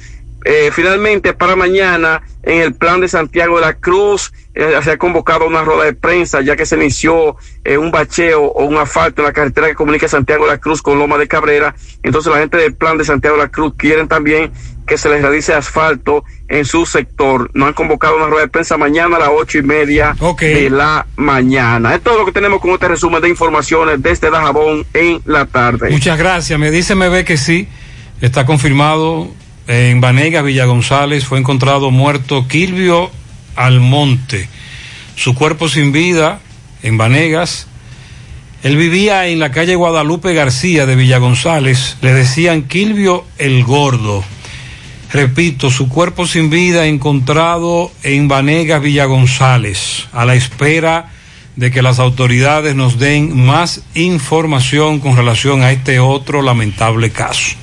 Eh, 0.46 0.70
finalmente, 0.72 1.34
para 1.34 1.56
mañana, 1.56 2.22
en 2.44 2.62
el 2.62 2.74
plan 2.74 3.02
de 3.02 3.08
Santiago 3.08 3.56
de 3.56 3.62
la 3.62 3.74
Cruz, 3.74 4.32
eh, 4.56 4.80
se 4.82 4.92
ha 4.92 4.98
convocado 4.98 5.46
una 5.46 5.64
rueda 5.64 5.86
de 5.86 5.94
prensa, 5.94 6.42
ya 6.42 6.56
que 6.56 6.66
se 6.66 6.76
inició 6.76 7.36
eh, 7.64 7.78
un 7.78 7.92
bacheo 7.92 8.44
o 8.44 8.66
un 8.66 8.78
asfalto 8.78 9.22
en 9.22 9.28
la 9.28 9.34
carretera 9.34 9.68
que 9.68 9.76
comunica 9.76 10.08
Santiago 10.08 10.46
de 10.46 10.52
la 10.52 10.58
Cruz 10.58 10.82
con 10.82 10.98
Loma 10.98 11.18
de 11.18 11.28
Cabrera. 11.28 11.76
Entonces, 12.04 12.32
la 12.32 12.40
gente 12.40 12.58
del 12.58 12.74
plan 12.74 12.98
de 12.98 13.04
Santiago 13.04 13.38
de 13.38 13.44
la 13.44 13.50
Cruz 13.50 13.74
quieren 13.78 14.08
también 14.08 14.52
que 14.88 14.98
se 14.98 15.08
les 15.08 15.22
realice 15.22 15.54
asfalto 15.54 16.24
en 16.48 16.66
su 16.66 16.86
sector. 16.86 17.52
Nos 17.54 17.68
han 17.68 17.74
convocado 17.74 18.18
una 18.18 18.26
rueda 18.26 18.46
de 18.46 18.50
prensa 18.50 18.76
mañana 18.76 19.18
a 19.18 19.20
las 19.20 19.30
ocho 19.32 19.60
y 19.60 19.62
media 19.62 20.16
de 20.40 20.70
la 20.72 21.06
mañana. 21.16 21.94
Es 21.94 22.02
todo 22.02 22.18
lo 22.18 22.26
que 22.26 22.32
tenemos 22.32 22.60
con 22.60 22.72
este 22.72 22.88
resumen 22.88 23.22
de 23.22 23.30
informaciones 23.30 24.02
desde 24.02 24.32
Dajabón 24.32 24.86
en 24.96 25.22
la 25.26 25.46
tarde. 25.46 25.92
Muchas 25.92 26.18
gracias. 26.18 26.58
Me 26.58 26.72
dice, 26.72 26.96
me 26.96 27.08
ve 27.08 27.24
que 27.24 27.38
sí. 27.38 27.68
Está 28.20 28.46
confirmado. 28.46 29.30
En 29.70 30.02
Vanegas, 30.02 30.44
Villa 30.44 30.66
González, 30.66 31.26
fue 31.26 31.38
encontrado 31.38 31.92
muerto 31.92 32.48
Quilvio 32.48 33.12
Almonte. 33.56 34.50
Su 35.16 35.36
cuerpo 35.36 35.70
sin 35.70 35.92
vida 35.92 36.40
en 36.82 36.98
Vanegas. 36.98 37.68
Él 38.64 38.78
vivía 38.78 39.28
en 39.28 39.38
la 39.38 39.52
calle 39.52 39.76
Guadalupe 39.76 40.34
García 40.34 40.88
de 40.88 40.96
Villa 40.96 41.20
González. 41.20 41.98
Le 42.02 42.16
decían 42.16 42.64
Quilvio 42.64 43.26
el 43.38 43.64
Gordo. 43.64 44.24
Repito, 45.14 45.70
su 45.70 45.88
cuerpo 45.88 46.26
sin 46.26 46.50
vida 46.50 46.88
encontrado 46.88 47.92
en 48.02 48.28
Vanegas, 48.28 48.82
Villa 48.82 49.06
González, 49.06 50.08
a 50.14 50.26
la 50.26 50.34
espera 50.34 51.12
de 51.60 51.72
que 51.72 51.82
las 51.82 52.00
autoridades 52.00 52.74
nos 52.74 53.00
den 53.00 53.36
más 53.46 53.82
información 53.94 55.02
con 55.02 55.18
relación 55.18 55.62
a 55.62 55.74
este 55.74 56.00
otro 56.00 56.42
lamentable 56.42 57.10
caso. 57.10 57.58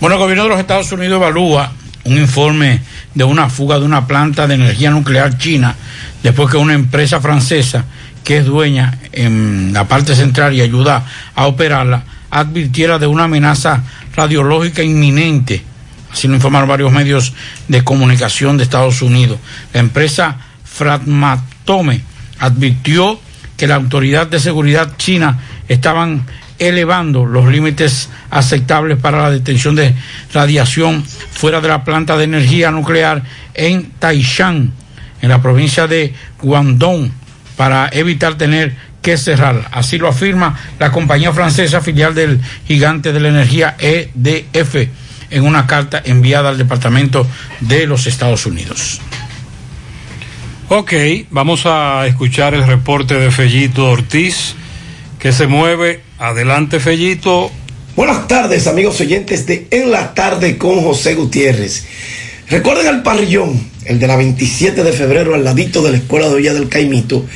Bueno, 0.00 0.16
el 0.16 0.22
gobierno 0.22 0.44
de 0.44 0.48
los 0.48 0.58
Estados 0.58 0.90
Unidos 0.90 1.18
evalúa 1.18 1.70
un 2.04 2.16
informe 2.16 2.80
de 3.14 3.24
una 3.24 3.50
fuga 3.50 3.78
de 3.78 3.84
una 3.84 4.06
planta 4.06 4.46
de 4.46 4.54
energía 4.54 4.90
nuclear 4.90 5.36
china 5.36 5.76
después 6.22 6.50
que 6.50 6.56
una 6.56 6.72
empresa 6.72 7.20
francesa 7.20 7.84
que 8.24 8.38
es 8.38 8.46
dueña 8.46 8.98
en 9.12 9.74
la 9.74 9.86
parte 9.86 10.16
central 10.16 10.54
y 10.54 10.62
ayuda 10.62 11.04
a 11.34 11.46
operarla 11.46 12.04
advirtiera 12.30 12.98
de 12.98 13.06
una 13.06 13.24
amenaza 13.24 13.82
radiológica 14.16 14.82
inminente. 14.82 15.62
Así 16.10 16.26
lo 16.26 16.34
informaron 16.36 16.70
varios 16.70 16.90
medios 16.90 17.34
de 17.68 17.84
comunicación 17.84 18.56
de 18.56 18.62
Estados 18.62 19.02
Unidos. 19.02 19.38
La 19.74 19.80
empresa 19.80 20.38
Framatome 20.64 22.00
advirtió 22.38 23.20
que 23.62 23.68
la 23.68 23.76
autoridad 23.76 24.26
de 24.26 24.40
seguridad 24.40 24.96
china 24.96 25.38
estaban 25.68 26.26
elevando 26.58 27.24
los 27.24 27.46
límites 27.46 28.08
aceptables 28.28 28.98
para 28.98 29.22
la 29.22 29.30
detención 29.30 29.76
de 29.76 29.94
radiación 30.34 31.04
fuera 31.04 31.60
de 31.60 31.68
la 31.68 31.84
planta 31.84 32.16
de 32.16 32.24
energía 32.24 32.72
nuclear 32.72 33.22
en 33.54 33.92
Taishan, 34.00 34.72
en 35.20 35.28
la 35.28 35.40
provincia 35.40 35.86
de 35.86 36.12
Guangdong, 36.40 37.12
para 37.56 37.88
evitar 37.92 38.34
tener 38.34 38.74
que 39.00 39.16
cerrar. 39.16 39.68
Así 39.70 39.96
lo 39.96 40.08
afirma 40.08 40.58
la 40.80 40.90
compañía 40.90 41.32
francesa 41.32 41.80
filial 41.80 42.16
del 42.16 42.40
gigante 42.66 43.12
de 43.12 43.20
la 43.20 43.28
energía 43.28 43.76
EDF 43.78 44.74
en 45.30 45.44
una 45.44 45.68
carta 45.68 46.02
enviada 46.04 46.48
al 46.48 46.58
Departamento 46.58 47.28
de 47.60 47.86
los 47.86 48.08
Estados 48.08 48.44
Unidos. 48.44 49.00
Ok, 50.74 50.94
vamos 51.28 51.66
a 51.66 52.06
escuchar 52.06 52.54
el 52.54 52.66
reporte 52.66 53.16
de 53.16 53.30
Fellito 53.30 53.90
Ortiz, 53.90 54.54
que 55.18 55.30
se 55.30 55.46
mueve. 55.46 56.00
Adelante, 56.18 56.80
Fellito. 56.80 57.50
Buenas 57.94 58.26
tardes, 58.26 58.66
amigos 58.66 58.98
oyentes 59.02 59.44
de 59.44 59.66
En 59.70 59.90
la 59.90 60.14
Tarde 60.14 60.56
con 60.56 60.82
José 60.82 61.14
Gutiérrez. 61.14 61.84
Recuerden 62.48 62.86
al 62.86 63.02
parrillón, 63.02 63.68
el 63.84 63.98
de 63.98 64.06
la 64.06 64.16
27 64.16 64.82
de 64.82 64.92
febrero, 64.94 65.34
al 65.34 65.44
ladito 65.44 65.82
de 65.82 65.90
la 65.90 65.98
Escuela 65.98 66.30
de 66.30 66.36
Villa 66.36 66.54
del 66.54 66.70
Caimito, 66.70 67.26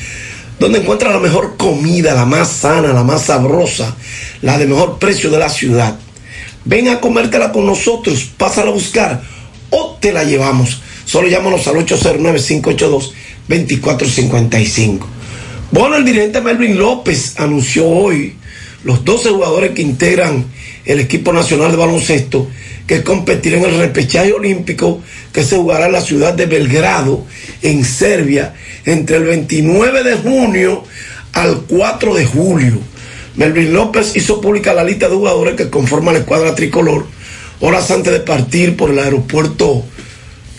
donde 0.58 0.78
encuentra 0.78 1.12
la 1.12 1.18
mejor 1.18 1.58
comida, 1.58 2.14
la 2.14 2.24
más 2.24 2.48
sana, 2.48 2.94
la 2.94 3.04
más 3.04 3.24
sabrosa, 3.24 3.94
la 4.40 4.56
de 4.56 4.66
mejor 4.66 4.98
precio 4.98 5.28
de 5.28 5.38
la 5.38 5.50
ciudad. 5.50 5.94
Ven 6.64 6.88
a 6.88 7.00
comértela 7.00 7.52
con 7.52 7.66
nosotros, 7.66 8.30
pásala 8.38 8.70
a 8.70 8.72
buscar 8.72 9.20
o 9.68 9.98
te 10.00 10.14
la 10.14 10.24
llevamos. 10.24 10.80
Solo 11.04 11.28
llámanos 11.28 11.68
al 11.68 11.76
809-582-2455. 13.48 15.01
Bueno, 15.70 15.97
el 15.97 16.05
dirigente 16.05 16.40
Melvin 16.40 16.78
López 16.78 17.35
anunció 17.39 17.86
hoy 17.86 18.35
los 18.85 19.05
12 19.05 19.31
jugadores 19.31 19.73
que 19.73 19.82
integran 19.82 20.44
el 20.85 21.01
equipo 21.01 21.32
nacional 21.32 21.73
de 21.73 21.77
baloncesto 21.77 22.48
que 22.86 23.02
competirán 23.02 23.64
en 23.64 23.70
el 23.74 23.78
repechaje 23.81 24.32
olímpico 24.32 25.02
que 25.32 25.43
se 25.43 25.56
jugará 25.56 25.86
en 25.86 25.93
la 25.93 26.01
ciudad 26.01 26.35
de 26.35 26.47
Belgrado, 26.47 27.24
en 27.62 27.85
Serbia, 27.85 28.55
entre 28.85 29.16
el 29.16 29.24
29 29.24 30.05
de 30.05 30.14
junio 30.14 30.85
al 31.32 31.62
4 31.66 32.14
de 32.14 32.24
julio. 32.24 32.78
Melvin 33.35 33.73
López 33.73 34.14
hizo 34.14 34.40
pública 34.40 34.73
la 34.73 34.85
lista 34.85 35.09
de 35.09 35.16
jugadores 35.16 35.56
que 35.56 35.68
conforman 35.68 36.14
la 36.14 36.20
escuadra 36.20 36.55
tricolor 36.55 37.06
horas 37.60 37.90
antes 37.90 38.12
de 38.12 38.20
partir 38.20 38.77
por 38.77 38.90
el 38.90 38.98
aeropuerto 38.98 39.85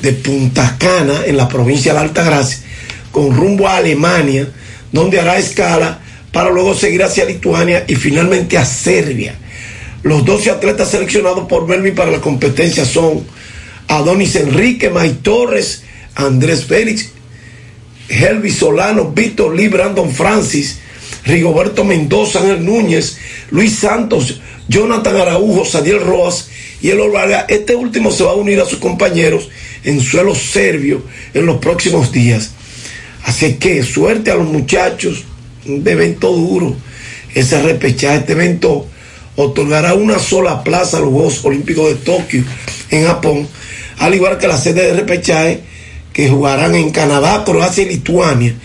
de 0.01 0.13
Punta 0.13 0.77
Cana, 0.77 1.25
en 1.25 1.37
la 1.37 1.47
provincia 1.47 1.93
de 1.93 1.99
Altagracia, 1.99 2.59
con 3.17 3.35
rumbo 3.35 3.67
a 3.67 3.77
Alemania, 3.77 4.47
donde 4.91 5.19
hará 5.19 5.39
escala 5.39 6.01
para 6.31 6.51
luego 6.51 6.75
seguir 6.75 7.01
hacia 7.01 7.25
Lituania 7.25 7.83
y 7.87 7.95
finalmente 7.95 8.59
a 8.59 8.63
Serbia. 8.63 9.33
Los 10.03 10.23
12 10.23 10.51
atletas 10.51 10.91
seleccionados 10.91 11.47
por 11.47 11.67
Melvin 11.67 11.95
para 11.95 12.11
la 12.11 12.21
competencia 12.21 12.85
son 12.85 13.25
Adonis 13.87 14.35
Enrique, 14.35 14.91
May 14.91 15.13
Torres, 15.23 15.81
Andrés 16.13 16.65
Félix, 16.65 17.09
Helvi 18.07 18.51
Solano, 18.51 19.05
Víctor 19.09 19.55
Lee, 19.55 19.67
Brandon 19.67 20.11
Francis, 20.11 20.77
Rigoberto 21.25 21.83
Mendoza, 21.83 22.41
Ángel 22.41 22.63
Núñez, 22.63 23.17
Luis 23.49 23.79
Santos, 23.79 24.41
Jonathan 24.67 25.15
Araujo, 25.15 25.65
Sadiel 25.65 26.01
Roas 26.01 26.49
y 26.83 26.91
el 26.91 26.99
Vargas. 27.09 27.45
Este 27.47 27.75
último 27.75 28.11
se 28.11 28.23
va 28.23 28.33
a 28.33 28.35
unir 28.35 28.61
a 28.61 28.65
sus 28.65 28.77
compañeros 28.77 29.49
en 29.83 30.01
suelo 30.01 30.35
serbio 30.35 31.01
en 31.33 31.47
los 31.47 31.57
próximos 31.57 32.11
días. 32.11 32.51
Así 33.27 33.55
que 33.55 33.83
suerte 33.83 34.31
a 34.31 34.35
los 34.35 34.47
muchachos, 34.47 35.25
un 35.65 35.85
evento 35.85 36.31
duro, 36.31 36.77
ese 37.35 37.61
repechaje, 37.61 38.19
este 38.19 38.31
evento 38.31 38.87
otorgará 39.35 39.95
una 39.95 40.17
sola 40.17 40.63
plaza 40.63 40.97
a 40.97 41.01
los 41.01 41.09
Juegos 41.09 41.43
Olímpicos 41.43 41.89
de 41.89 41.95
Tokio 41.95 42.45
en 42.89 43.05
Japón, 43.05 43.45
al 43.99 44.15
igual 44.15 44.37
que 44.37 44.47
la 44.47 44.57
sede 44.57 44.87
de 44.87 44.93
repechaje 44.93 45.59
que 46.13 46.29
jugarán 46.29 46.73
en 46.75 46.89
Canadá, 46.91 47.43
Croacia 47.43 47.83
y 47.83 47.89
Lituania, 47.89 48.55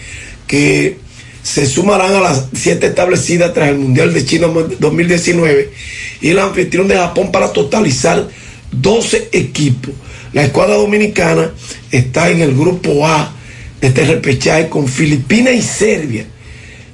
que 0.47 0.97
se 1.43 1.66
sumarán 1.66 2.14
a 2.14 2.20
las 2.20 2.47
siete 2.55 2.86
establecidas 2.86 3.52
tras 3.52 3.68
el 3.68 3.78
Mundial 3.78 4.14
de 4.14 4.24
China 4.24 4.47
2019 4.78 5.72
y 6.20 6.28
el 6.28 6.39
anfitrión 6.39 6.86
de 6.86 6.98
Japón 6.98 7.32
para 7.32 7.52
totalizar 7.52 8.28
12 8.70 9.30
equipos. 9.32 9.93
La 10.32 10.44
escuadra 10.44 10.76
dominicana 10.76 11.51
está 11.90 12.30
en 12.30 12.43
el 12.43 12.55
grupo 12.55 13.05
A 13.05 13.41
de 13.41 13.41
este 13.83 14.05
repechaje 14.05 14.69
con 14.69 14.89
Filipinas 14.89 15.55
y 15.55 15.63
Serbia. 15.63 16.25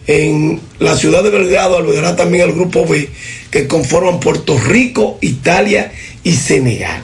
En 0.06 0.58
la 0.78 0.96
ciudad 0.96 1.22
de 1.22 1.28
Belgrado 1.28 1.76
albergará 1.76 2.16
también 2.16 2.48
el 2.48 2.54
grupo 2.54 2.86
B 2.86 3.08
que 3.50 3.68
conforman 3.68 4.18
Puerto 4.18 4.58
Rico, 4.58 5.18
Italia 5.20 5.92
y 6.24 6.32
Senegal. 6.32 7.02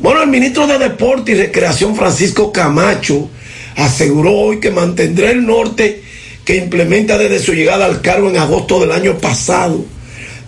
Bueno, 0.00 0.22
el 0.22 0.30
ministro 0.30 0.66
de 0.66 0.78
Deporte 0.78 1.32
y 1.32 1.34
Recreación 1.34 1.94
Francisco 1.94 2.50
Camacho 2.50 3.28
aseguró 3.76 4.32
hoy 4.32 4.60
que 4.60 4.70
mantendrá 4.70 5.30
el 5.30 5.46
norte 5.46 6.02
que 6.44 6.56
implementa 6.56 7.18
desde 7.18 7.38
su 7.38 7.52
llegada 7.52 7.84
al 7.84 8.00
cargo 8.00 8.30
en 8.30 8.38
agosto 8.38 8.80
del 8.80 8.92
año 8.92 9.18
pasado 9.18 9.84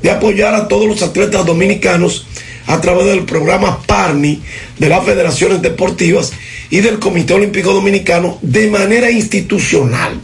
de 0.02 0.10
apoyar 0.10 0.54
a 0.54 0.68
todos 0.68 0.86
los 0.86 1.02
atletas 1.02 1.44
dominicanos 1.44 2.26
a 2.66 2.80
través 2.80 3.06
del 3.06 3.24
programa 3.24 3.80
PARNI 3.86 4.40
de 4.78 4.88
las 4.88 5.04
federaciones 5.04 5.62
deportivas 5.62 6.32
y 6.70 6.80
del 6.80 6.98
Comité 6.98 7.34
Olímpico 7.34 7.72
Dominicano 7.72 8.38
de 8.42 8.68
manera 8.68 9.10
institucional. 9.10 10.18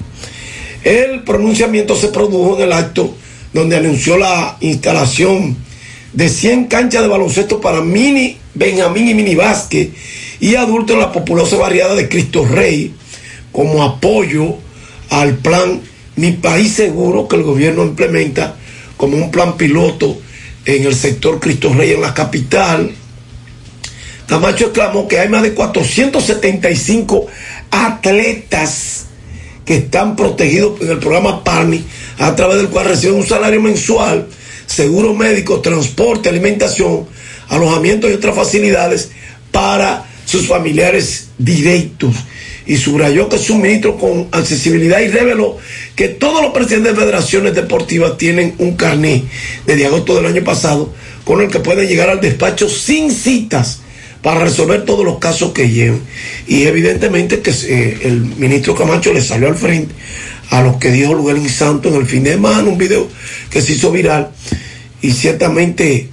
El 0.83 1.23
pronunciamiento 1.25 1.95
se 1.95 2.09
produjo 2.09 2.57
en 2.57 2.65
el 2.65 2.73
acto 2.73 3.15
donde 3.53 3.77
anunció 3.77 4.17
la 4.17 4.57
instalación 4.61 5.57
de 6.13 6.29
100 6.29 6.67
canchas 6.67 7.03
de 7.03 7.09
baloncesto 7.09 7.61
para 7.61 7.83
mini 7.83 8.39
Benjamín 8.55 9.09
y 9.09 9.15
mini 9.15 9.35
básquet 9.35 9.93
y 10.41 10.55
adultos 10.57 10.95
en 10.95 11.01
la 11.01 11.13
populosa 11.13 11.57
barriada 11.57 11.95
de 11.95 12.09
Cristo 12.09 12.45
Rey 12.45 12.95
como 13.53 13.83
apoyo 13.83 14.57
al 15.11 15.37
plan 15.37 15.81
Mi 16.17 16.33
País 16.33 16.73
Seguro 16.73 17.29
que 17.29 17.37
el 17.37 17.43
gobierno 17.43 17.85
implementa 17.85 18.57
como 18.97 19.17
un 19.17 19.31
plan 19.31 19.57
piloto 19.57 20.19
en 20.65 20.85
el 20.87 20.95
sector 20.95 21.41
Cristo 21.41 21.73
Rey 21.73 21.93
en 21.93 22.01
la 22.01 22.15
capital. 22.15 22.91
Camacho 24.27 24.67
exclamó 24.67 25.09
que 25.09 25.19
hay 25.19 25.29
más 25.29 25.43
de 25.43 25.55
475 25.55 27.27
atletas 27.71 29.07
que 29.65 29.77
están 29.77 30.17
protegidos 30.17 30.81
en 30.81 30.91
el 30.91 30.99
programa 30.99 31.43
PARNI, 31.43 31.85
a 32.19 32.35
través 32.37 32.59
del 32.59 32.69
cual 32.69 32.87
reciben 32.87 33.17
un 33.17 33.27
salario 33.27 33.61
mensual, 33.61 34.29
seguro 34.67 35.15
médico, 35.15 35.61
transporte, 35.61 36.29
alimentación, 36.29 37.07
alojamiento 37.49 38.09
y 38.09 38.13
otras 38.13 38.37
facilidades 38.37 39.11
para 39.51 40.07
sus 40.25 40.47
familiares 40.47 41.29
directos. 41.39 42.15
Y 42.71 42.77
subrayó 42.77 43.29
que 43.29 43.35
es 43.35 43.51
un 43.51 43.63
ministro 43.63 43.99
con 43.99 44.29
accesibilidad 44.31 45.01
y 45.01 45.09
reveló 45.09 45.59
que 45.97 46.07
todos 46.07 46.41
los 46.41 46.53
presidentes 46.53 46.95
de 46.95 47.01
federaciones 47.01 47.53
deportivas 47.53 48.17
tienen 48.17 48.55
un 48.59 48.77
carné 48.77 49.25
desde 49.67 49.87
agosto 49.87 50.15
del 50.15 50.27
año 50.27 50.45
pasado 50.45 50.95
con 51.25 51.41
el 51.41 51.49
que 51.49 51.59
pueden 51.59 51.89
llegar 51.89 52.11
al 52.11 52.21
despacho 52.21 52.69
sin 52.69 53.11
citas 53.11 53.81
para 54.23 54.45
resolver 54.45 54.85
todos 54.85 55.05
los 55.05 55.19
casos 55.19 55.51
que 55.51 55.69
lleven. 55.69 56.01
Y 56.47 56.63
evidentemente 56.63 57.41
que 57.41 57.51
eh, 57.51 57.99
el 58.03 58.21
ministro 58.21 58.77
Camacho 58.77 59.13
le 59.13 59.21
salió 59.21 59.49
al 59.49 59.57
frente 59.57 59.93
a 60.51 60.63
lo 60.63 60.79
que 60.79 60.93
dijo 60.93 61.13
Luguelín 61.13 61.49
Santo 61.49 61.89
en 61.89 61.97
el 61.97 62.07
fin 62.07 62.23
de 62.23 62.35
semana, 62.35 62.69
un 62.69 62.79
video 62.79 63.09
que 63.51 63.63
se 63.63 63.73
hizo 63.73 63.91
viral. 63.91 64.31
Y 65.03 65.11
ciertamente 65.11 66.09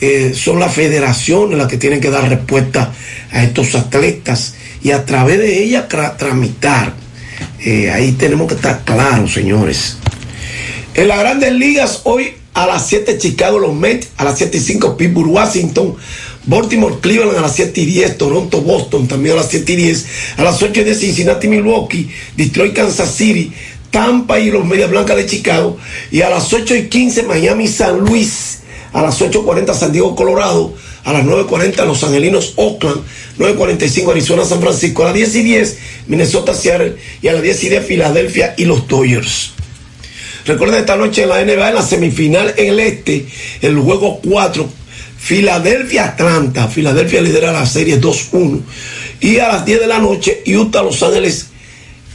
eh, 0.00 0.32
son 0.34 0.58
las 0.60 0.74
federaciones 0.74 1.56
las 1.58 1.68
que 1.68 1.76
tienen 1.78 2.00
que 2.00 2.10
dar 2.10 2.28
respuesta 2.28 2.92
a 3.30 3.42
estos 3.44 3.74
atletas 3.74 4.54
y 4.82 4.90
a 4.90 5.04
través 5.04 5.38
de 5.38 5.62
ellas 5.62 5.86
tra- 5.88 6.16
tramitar. 6.16 6.94
Eh, 7.64 7.90
ahí 7.90 8.12
tenemos 8.12 8.48
que 8.48 8.54
estar 8.54 8.84
claros, 8.84 9.32
señores. 9.32 9.96
En 10.94 11.08
las 11.08 11.18
grandes 11.20 11.52
ligas, 11.52 12.00
hoy 12.04 12.32
a 12.54 12.66
las 12.66 12.86
7 12.86 13.18
Chicago 13.18 13.58
los 13.58 13.74
Mets, 13.74 14.08
a 14.16 14.24
las 14.24 14.38
7 14.38 14.56
y 14.56 14.60
5 14.60 14.96
Pittsburgh, 14.96 15.28
Washington, 15.30 15.94
Baltimore, 16.44 16.96
Cleveland 17.00 17.36
a 17.36 17.42
las 17.42 17.54
7 17.56 17.80
y 17.80 17.86
10, 17.86 18.16
Toronto, 18.18 18.60
Boston 18.62 19.06
también 19.08 19.34
a 19.36 19.40
las 19.40 19.50
7 19.50 19.72
y 19.72 19.76
10, 19.76 20.06
a 20.38 20.44
las 20.44 20.62
8 20.62 20.80
y 20.80 20.84
10 20.84 20.98
Cincinnati, 21.00 21.48
Milwaukee, 21.48 22.08
Detroit, 22.36 22.72
Kansas 22.74 23.14
City, 23.14 23.52
Tampa 23.90 24.38
y 24.38 24.50
los 24.50 24.64
Medias 24.64 24.88
Blancas 24.90 25.16
de 25.16 25.26
Chicago, 25.26 25.76
y 26.10 26.22
a 26.22 26.30
las 26.30 26.50
8 26.52 26.74
y 26.76 26.86
15 26.88 27.24
Miami, 27.24 27.68
San 27.68 27.98
Luis, 27.98 28.58
a 28.96 29.02
las 29.02 29.20
8.40 29.20 29.74
San 29.74 29.92
Diego, 29.92 30.16
Colorado, 30.16 30.72
a 31.04 31.12
las 31.12 31.22
9.40 31.22 31.84
Los 31.84 32.02
Angelinos, 32.02 32.54
Oakland, 32.56 33.02
9.45 33.38 34.10
Arizona, 34.10 34.44
San 34.46 34.58
Francisco, 34.58 35.02
a 35.02 35.06
las 35.06 35.14
10 35.14 35.34
y 35.36 35.42
10 35.42 35.78
Minnesota, 36.06 36.54
Seattle, 36.54 36.96
y 37.20 37.28
a 37.28 37.34
las 37.34 37.42
10 37.42 37.64
y 37.64 37.68
10 37.68 37.86
Filadelfia 37.86 38.54
y 38.56 38.64
los 38.64 38.88
Dodgers. 38.88 39.52
Recuerden 40.46 40.80
esta 40.80 40.96
noche 40.96 41.24
en 41.24 41.28
la 41.28 41.44
NBA, 41.44 41.68
en 41.68 41.74
la 41.74 41.82
semifinal 41.82 42.54
en 42.56 42.68
el 42.68 42.80
este, 42.80 43.26
el 43.60 43.76
juego 43.76 44.18
4, 44.26 44.66
Filadelfia-Atlanta. 45.18 46.68
Filadelfia 46.68 47.20
lidera 47.20 47.52
la 47.52 47.66
serie 47.66 48.00
2-1. 48.00 48.62
Y 49.20 49.38
a 49.40 49.48
las 49.48 49.66
10 49.66 49.80
de 49.80 49.86
la 49.88 49.98
noche, 49.98 50.42
Utah-Los 50.46 51.02
Ángeles. 51.02 51.48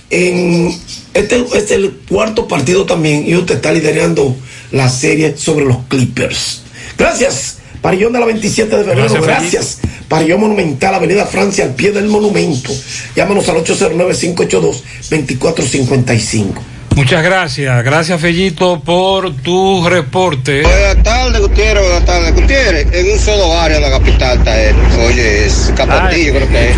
En 0.09 0.73
este, 1.13 1.35
este 1.35 1.57
es 1.57 1.71
el 1.71 1.91
cuarto 2.09 2.47
partido 2.47 2.85
también. 2.85 3.31
Utah 3.35 3.53
está 3.53 3.71
liderando 3.71 4.35
la 4.71 4.89
serie 4.89 5.37
sobre 5.37 5.65
los 5.65 5.77
Clippers. 5.87 6.63
Gracias. 7.02 7.57
Parillón 7.82 8.14
de 8.14 8.19
la 8.19 8.28
27 8.28 8.78
de 8.78 8.84
febrero. 8.84 9.10
Gracias, 9.10 9.26
Gracias. 9.26 9.80
Parillón 10.07 10.41
Monumental, 10.41 10.94
Avenida 10.94 11.26
Francia, 11.26 11.64
al 11.64 11.73
pie 11.73 11.91
del 11.91 12.06
monumento. 12.07 12.72
Llámanos 13.15 13.49
al 13.49 13.56
809-582-2455. 13.64 16.61
Muchas 16.95 17.23
gracias. 17.23 17.84
Gracias, 17.84 18.19
Fellito, 18.19 18.82
por 18.82 19.34
tu 19.38 19.88
reporte. 19.88 20.61
Buenas 20.61 21.02
tardes, 21.03 21.41
Gutiérrez. 21.41 21.84
Buenas 21.84 22.06
tardes, 22.06 22.36
Gutiérrez. 22.36 22.88
En 22.91 23.11
un 23.14 23.19
solo 23.19 23.57
área 23.57 23.80
de 23.80 23.90
la 23.90 23.98
capital 23.98 24.40
está 24.40 24.61
él. 24.61 24.76
Oye, 25.07 25.45
es 25.45 25.72
Capotillo, 25.76 26.34
creo 26.34 26.49
que 26.49 26.69
es. 26.69 26.76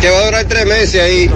Que 0.00 0.10
va 0.10 0.18
a 0.18 0.24
durar 0.24 0.44
tres 0.46 0.66
meses 0.66 1.02
ahí. 1.02 1.30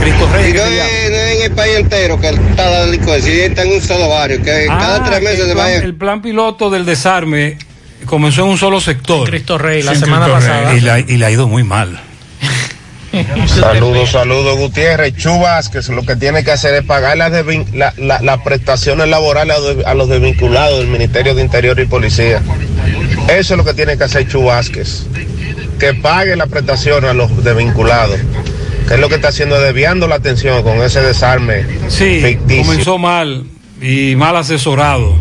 Cristo 0.00 0.28
Rey. 0.32 0.50
Y 0.50 0.54
no 0.54 0.62
es, 0.62 0.70
no 1.10 1.16
es 1.16 1.36
en 1.36 1.42
el 1.42 1.52
país 1.52 1.76
entero 1.76 2.20
que 2.20 2.28
está 2.30 2.70
la 2.70 2.86
delincuencia, 2.86 3.34
y 3.34 3.40
está 3.40 3.62
en 3.62 3.72
un 3.72 3.80
solo 3.80 4.08
barrio. 4.08 4.42
Que 4.42 4.66
cada 4.66 4.96
Ah, 4.96 5.04
tres 5.04 5.22
meses 5.22 5.40
el 5.40 5.46
se 5.48 5.52
plan, 5.54 5.70
el 5.72 5.94
plan 5.94 6.22
piloto 6.22 6.70
del 6.70 6.84
desarme 6.86 7.58
comenzó 8.06 8.42
en 8.44 8.48
un 8.48 8.58
solo 8.58 8.80
sector. 8.80 9.28
Cristo 9.28 9.58
Rey, 9.58 9.82
la 9.82 9.94
semana 9.94 10.26
Cristo 10.26 10.40
Rey. 10.40 10.48
pasada. 10.48 10.74
Y 10.76 10.80
la, 10.80 10.98
y 11.00 11.16
le 11.16 11.26
ha 11.26 11.30
ido 11.30 11.48
muy 11.48 11.64
mal. 11.64 12.00
Saludos, 13.48 14.10
saludos, 14.12 14.56
Gutiérrez. 14.56 15.16
Chubas, 15.16 15.68
que 15.68 15.80
lo 15.92 16.02
que 16.04 16.14
tiene 16.14 16.44
que 16.44 16.52
hacer 16.52 16.74
es 16.76 16.84
pagar 16.84 17.16
las, 17.16 17.32
desvin- 17.32 17.66
la- 17.72 17.92
la- 17.96 18.20
las 18.22 18.38
prestaciones 18.42 19.08
laborales 19.08 19.56
a 19.56 19.58
los- 19.58 19.84
a 19.84 19.94
los 19.94 20.08
desvinculados 20.08 20.78
del 20.78 20.86
Ministerio 20.86 21.34
de 21.34 21.42
Interior 21.42 21.78
y 21.80 21.86
Policía. 21.86 22.40
Eso 23.28 23.54
es 23.54 23.58
lo 23.58 23.64
que 23.64 23.74
tiene 23.74 23.98
que 23.98 24.04
hacer 24.04 24.28
Chubasques. 24.28 25.06
Que 25.80 25.92
pague 25.94 26.36
la 26.36 26.46
prestación 26.46 27.04
a 27.04 27.12
los 27.12 27.42
desvinculados. 27.42 28.20
Que 28.88 28.94
es 28.94 29.00
lo 29.00 29.08
que 29.08 29.14
está 29.16 29.28
haciendo, 29.28 29.60
desviando 29.60 30.08
la 30.08 30.16
atención 30.16 30.62
con 30.62 30.82
ese 30.82 31.00
desarme 31.00 31.64
Sí, 31.88 32.20
ficticio. 32.22 32.64
comenzó 32.64 32.98
mal 32.98 33.44
y 33.80 34.14
mal 34.16 34.36
asesorado. 34.36 35.14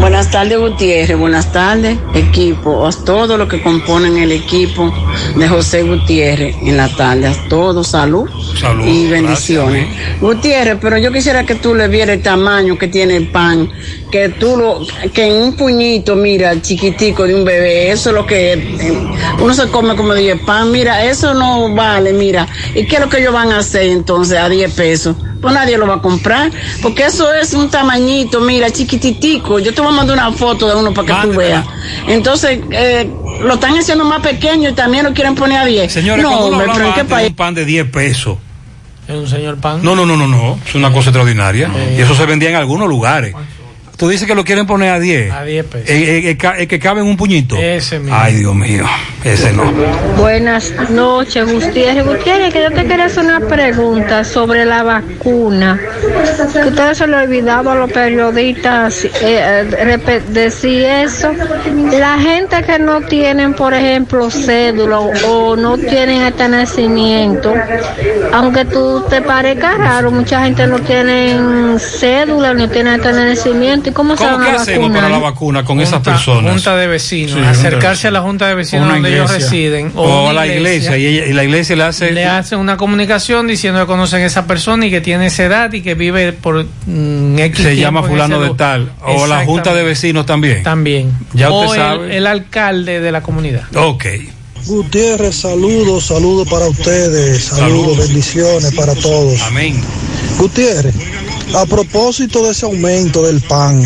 Buenas 0.00 0.30
tardes, 0.30 0.58
Gutiérrez. 0.58 1.18
Buenas 1.18 1.52
tardes, 1.52 1.98
equipo. 2.14 2.86
A 2.86 2.92
todos 2.92 3.38
los 3.38 3.48
que 3.48 3.62
componen 3.62 4.16
el 4.18 4.32
equipo 4.32 4.92
de 5.36 5.48
José 5.48 5.82
Gutiérrez 5.82 6.56
en 6.62 6.76
la 6.76 6.88
tarde. 6.88 7.26
A 7.28 7.48
todos, 7.48 7.88
salud, 7.88 8.28
Salud, 8.58 8.84
y 8.84 9.08
bendiciones. 9.08 9.88
Gutiérrez, 10.20 10.78
pero 10.80 10.98
yo 10.98 11.12
quisiera 11.12 11.44
que 11.44 11.54
tú 11.56 11.74
le 11.74 11.88
vieras 11.88 12.16
el 12.16 12.22
tamaño 12.22 12.76
que 12.78 12.88
tiene 12.88 13.16
el 13.16 13.28
pan. 13.28 13.70
Que 14.10 14.30
tú 14.30 14.56
lo, 14.56 14.80
que 15.12 15.26
en 15.26 15.42
un 15.42 15.56
puñito, 15.56 16.16
mira, 16.16 16.60
chiquitico 16.60 17.26
de 17.26 17.34
un 17.34 17.44
bebé, 17.44 17.90
eso 17.90 18.10
es 18.10 18.16
lo 18.16 18.26
que 18.26 18.52
eh, 18.52 18.98
uno 19.40 19.54
se 19.54 19.68
come 19.68 19.94
como 19.96 20.14
10 20.14 20.40
pan. 20.40 20.70
Mira, 20.70 21.04
eso 21.04 21.34
no 21.34 21.74
vale, 21.74 22.12
mira. 22.12 22.46
¿Y 22.74 22.86
qué 22.86 22.96
es 22.96 23.00
lo 23.00 23.08
que 23.08 23.18
ellos 23.18 23.32
van 23.32 23.52
a 23.52 23.58
hacer 23.58 23.84
entonces 23.84 24.38
a 24.38 24.48
10 24.48 24.72
pesos? 24.72 25.16
Pues 25.42 25.52
nadie 25.52 25.76
lo 25.76 25.88
va 25.88 25.96
a 25.96 26.00
comprar, 26.00 26.52
porque 26.80 27.04
eso 27.04 27.34
es 27.34 27.52
un 27.52 27.68
tamañito, 27.68 28.40
mira, 28.40 28.70
chiquititico. 28.70 29.58
Yo 29.58 29.74
te 29.74 29.80
voy 29.80 29.92
a 29.92 29.96
mandar 29.96 30.16
una 30.16 30.32
foto 30.32 30.68
de 30.68 30.76
uno 30.76 30.94
para 30.94 31.20
que 31.20 31.28
tú 31.28 31.36
veas. 31.36 31.66
Entonces, 32.06 32.60
eh, 32.70 33.10
lo 33.42 33.54
están 33.54 33.76
haciendo 33.76 34.04
más 34.04 34.20
pequeño 34.20 34.68
y 34.70 34.72
también 34.72 35.04
lo 35.04 35.12
quieren 35.12 35.34
poner 35.34 35.58
a 35.58 35.64
10. 35.64 35.92
Señores, 35.92 36.22
no, 36.22 36.28
cuando 36.30 36.46
uno 36.46 36.56
hombre, 36.58 36.70
pero 36.72 36.84
¿en 36.86 36.92
hablaba 36.92 37.08
qué 37.08 37.10
país? 37.10 37.28
un 37.30 37.34
pan 37.36 37.54
de 37.54 37.64
10 37.64 37.90
pesos. 37.90 38.38
Es 39.08 39.16
un 39.16 39.26
señor 39.26 39.58
pan. 39.58 39.80
No, 39.82 39.96
no, 39.96 40.06
no, 40.06 40.16
no, 40.16 40.28
no. 40.28 40.60
Es 40.64 40.76
una 40.76 40.92
cosa 40.92 41.10
extraordinaria. 41.10 41.68
Y 41.96 42.00
eso 42.00 42.14
se 42.14 42.24
vendía 42.24 42.50
en 42.50 42.54
algunos 42.54 42.88
lugares. 42.88 43.34
Tú 44.02 44.08
dices 44.08 44.26
que 44.26 44.34
lo 44.34 44.42
quieren 44.44 44.66
poner 44.66 44.90
a 44.90 44.98
10. 44.98 45.30
A 45.32 45.44
10 45.44 45.64
pesos. 45.64 45.88
El, 45.88 46.02
el- 46.02 46.24
el 46.26 46.36
ca- 46.36 46.58
el 46.58 46.66
que 46.66 46.80
cabe 46.80 47.02
en 47.02 47.06
un 47.06 47.16
puñito. 47.16 47.54
Ese 47.56 48.00
mismo. 48.00 48.16
Ay, 48.20 48.34
Dios 48.34 48.52
mío. 48.52 48.84
Ese 49.22 49.52
no. 49.52 49.62
Buenas 50.18 50.72
noches, 50.90 51.46
Gutiérrez. 51.48 52.04
Gutiérrez, 52.04 52.52
que 52.52 52.62
yo 52.64 52.72
te 52.72 52.84
quería 52.84 53.04
hacer 53.04 53.24
una 53.24 53.38
pregunta 53.38 54.24
sobre 54.24 54.64
la 54.64 54.82
vacuna. 54.82 55.78
Que 56.52 56.68
ustedes 56.68 56.98
se 56.98 57.06
lo 57.06 57.18
han 57.18 57.26
olvidado 57.26 57.70
a 57.70 57.76
los 57.76 57.92
periodistas 57.92 59.04
eh, 59.04 59.08
eh, 59.22 60.20
decir 60.30 60.82
eso. 60.82 61.30
La 61.92 62.18
gente 62.18 62.60
que 62.64 62.80
no 62.80 63.02
tienen, 63.02 63.54
por 63.54 63.72
ejemplo, 63.72 64.28
cédula 64.32 64.98
o, 64.98 65.54
no 65.54 65.78
tienen 65.78 66.22
este 66.22 66.48
nacimiento, 66.48 67.54
aunque 68.32 68.64
tú 68.64 69.04
te 69.08 69.20
parezca 69.22 69.76
raro, 69.76 70.10
mucha 70.10 70.42
gente 70.42 70.66
no 70.66 70.80
tiene 70.80 71.78
cédula, 71.78 72.52
no 72.54 72.68
tiene 72.68 72.96
este 72.96 73.12
nacimiento. 73.12 73.91
¿Y 73.92 73.94
cómo 73.94 74.16
se 74.16 74.24
¿Cómo 74.24 74.38
hacemos 74.42 74.90
para 74.90 75.08
la 75.10 75.18
vacuna 75.18 75.64
con 75.64 75.78
esas 75.82 76.00
personas? 76.00 76.50
Junta 76.50 76.76
de 76.76 76.86
vecinos, 76.86 77.32
Sí, 77.32 77.36
junta 77.36 77.52
de 77.52 77.58
acercarse 77.58 78.08
a 78.08 78.10
la 78.10 78.22
junta 78.22 78.48
de 78.48 78.54
vecinos 78.54 78.86
Una 78.86 78.94
donde 78.94 79.12
ellos 79.12 79.30
iglesia. 79.30 79.46
residen. 79.50 79.92
O, 79.94 80.28
a 80.30 80.32
la 80.32 80.46
iglesia. 80.46 80.96
y, 80.96 81.06
ella- 81.06 81.26
y 81.26 81.32
la 81.34 81.44
iglesia 81.44 81.76
le 81.76 81.82
hace. 81.84 82.10
le 82.10 82.24
hacen 82.24 82.58
una 82.58 82.78
comunicación 82.78 83.46
diciendo 83.46 83.80
que 83.80 83.86
conocen 83.86 84.22
a 84.22 84.26
esa 84.26 84.46
persona 84.46 84.86
y 84.86 84.90
que 84.90 85.02
tiene 85.02 85.26
esa 85.26 85.44
edad 85.44 85.72
y 85.74 85.82
que 85.82 85.94
vive 85.94 86.32
por 86.32 86.64
mm, 86.86 87.38
X 87.38 87.62
se 87.64 87.76
llama 87.76 88.02
fulano 88.02 88.40
de 88.40 88.54
tal. 88.54 88.92
O 89.04 89.26
la 89.26 89.44
junta 89.44 89.74
de 89.74 89.82
vecinos 89.82 90.24
también. 90.24 90.62
También. 90.62 91.12
Ya 91.34 91.50
o 91.50 91.64
usted 91.66 91.76
el- 91.76 91.82
sabe. 91.82 92.16
El, 92.16 92.26
alcalde 92.26 93.00
de 93.00 93.12
la 93.12 93.20
comunidad. 93.22 93.64
Ok. 93.76 94.06
Gutiérrez, 94.64 95.34
saludos, 95.34 96.06
saludos 96.06 96.48
para 96.48 96.66
ustedes, 96.66 97.44
saludos, 97.44 97.68
Saludos. 97.96 97.98
bendiciones 98.08 98.72
para 98.74 98.94
todos. 98.94 99.42
Amén. 99.42 99.78
Gutiérrez, 100.38 100.94
a 101.54 101.66
propósito 101.66 102.42
de 102.44 102.52
ese 102.52 102.64
aumento 102.64 103.22
del 103.22 103.40
pan, 103.40 103.82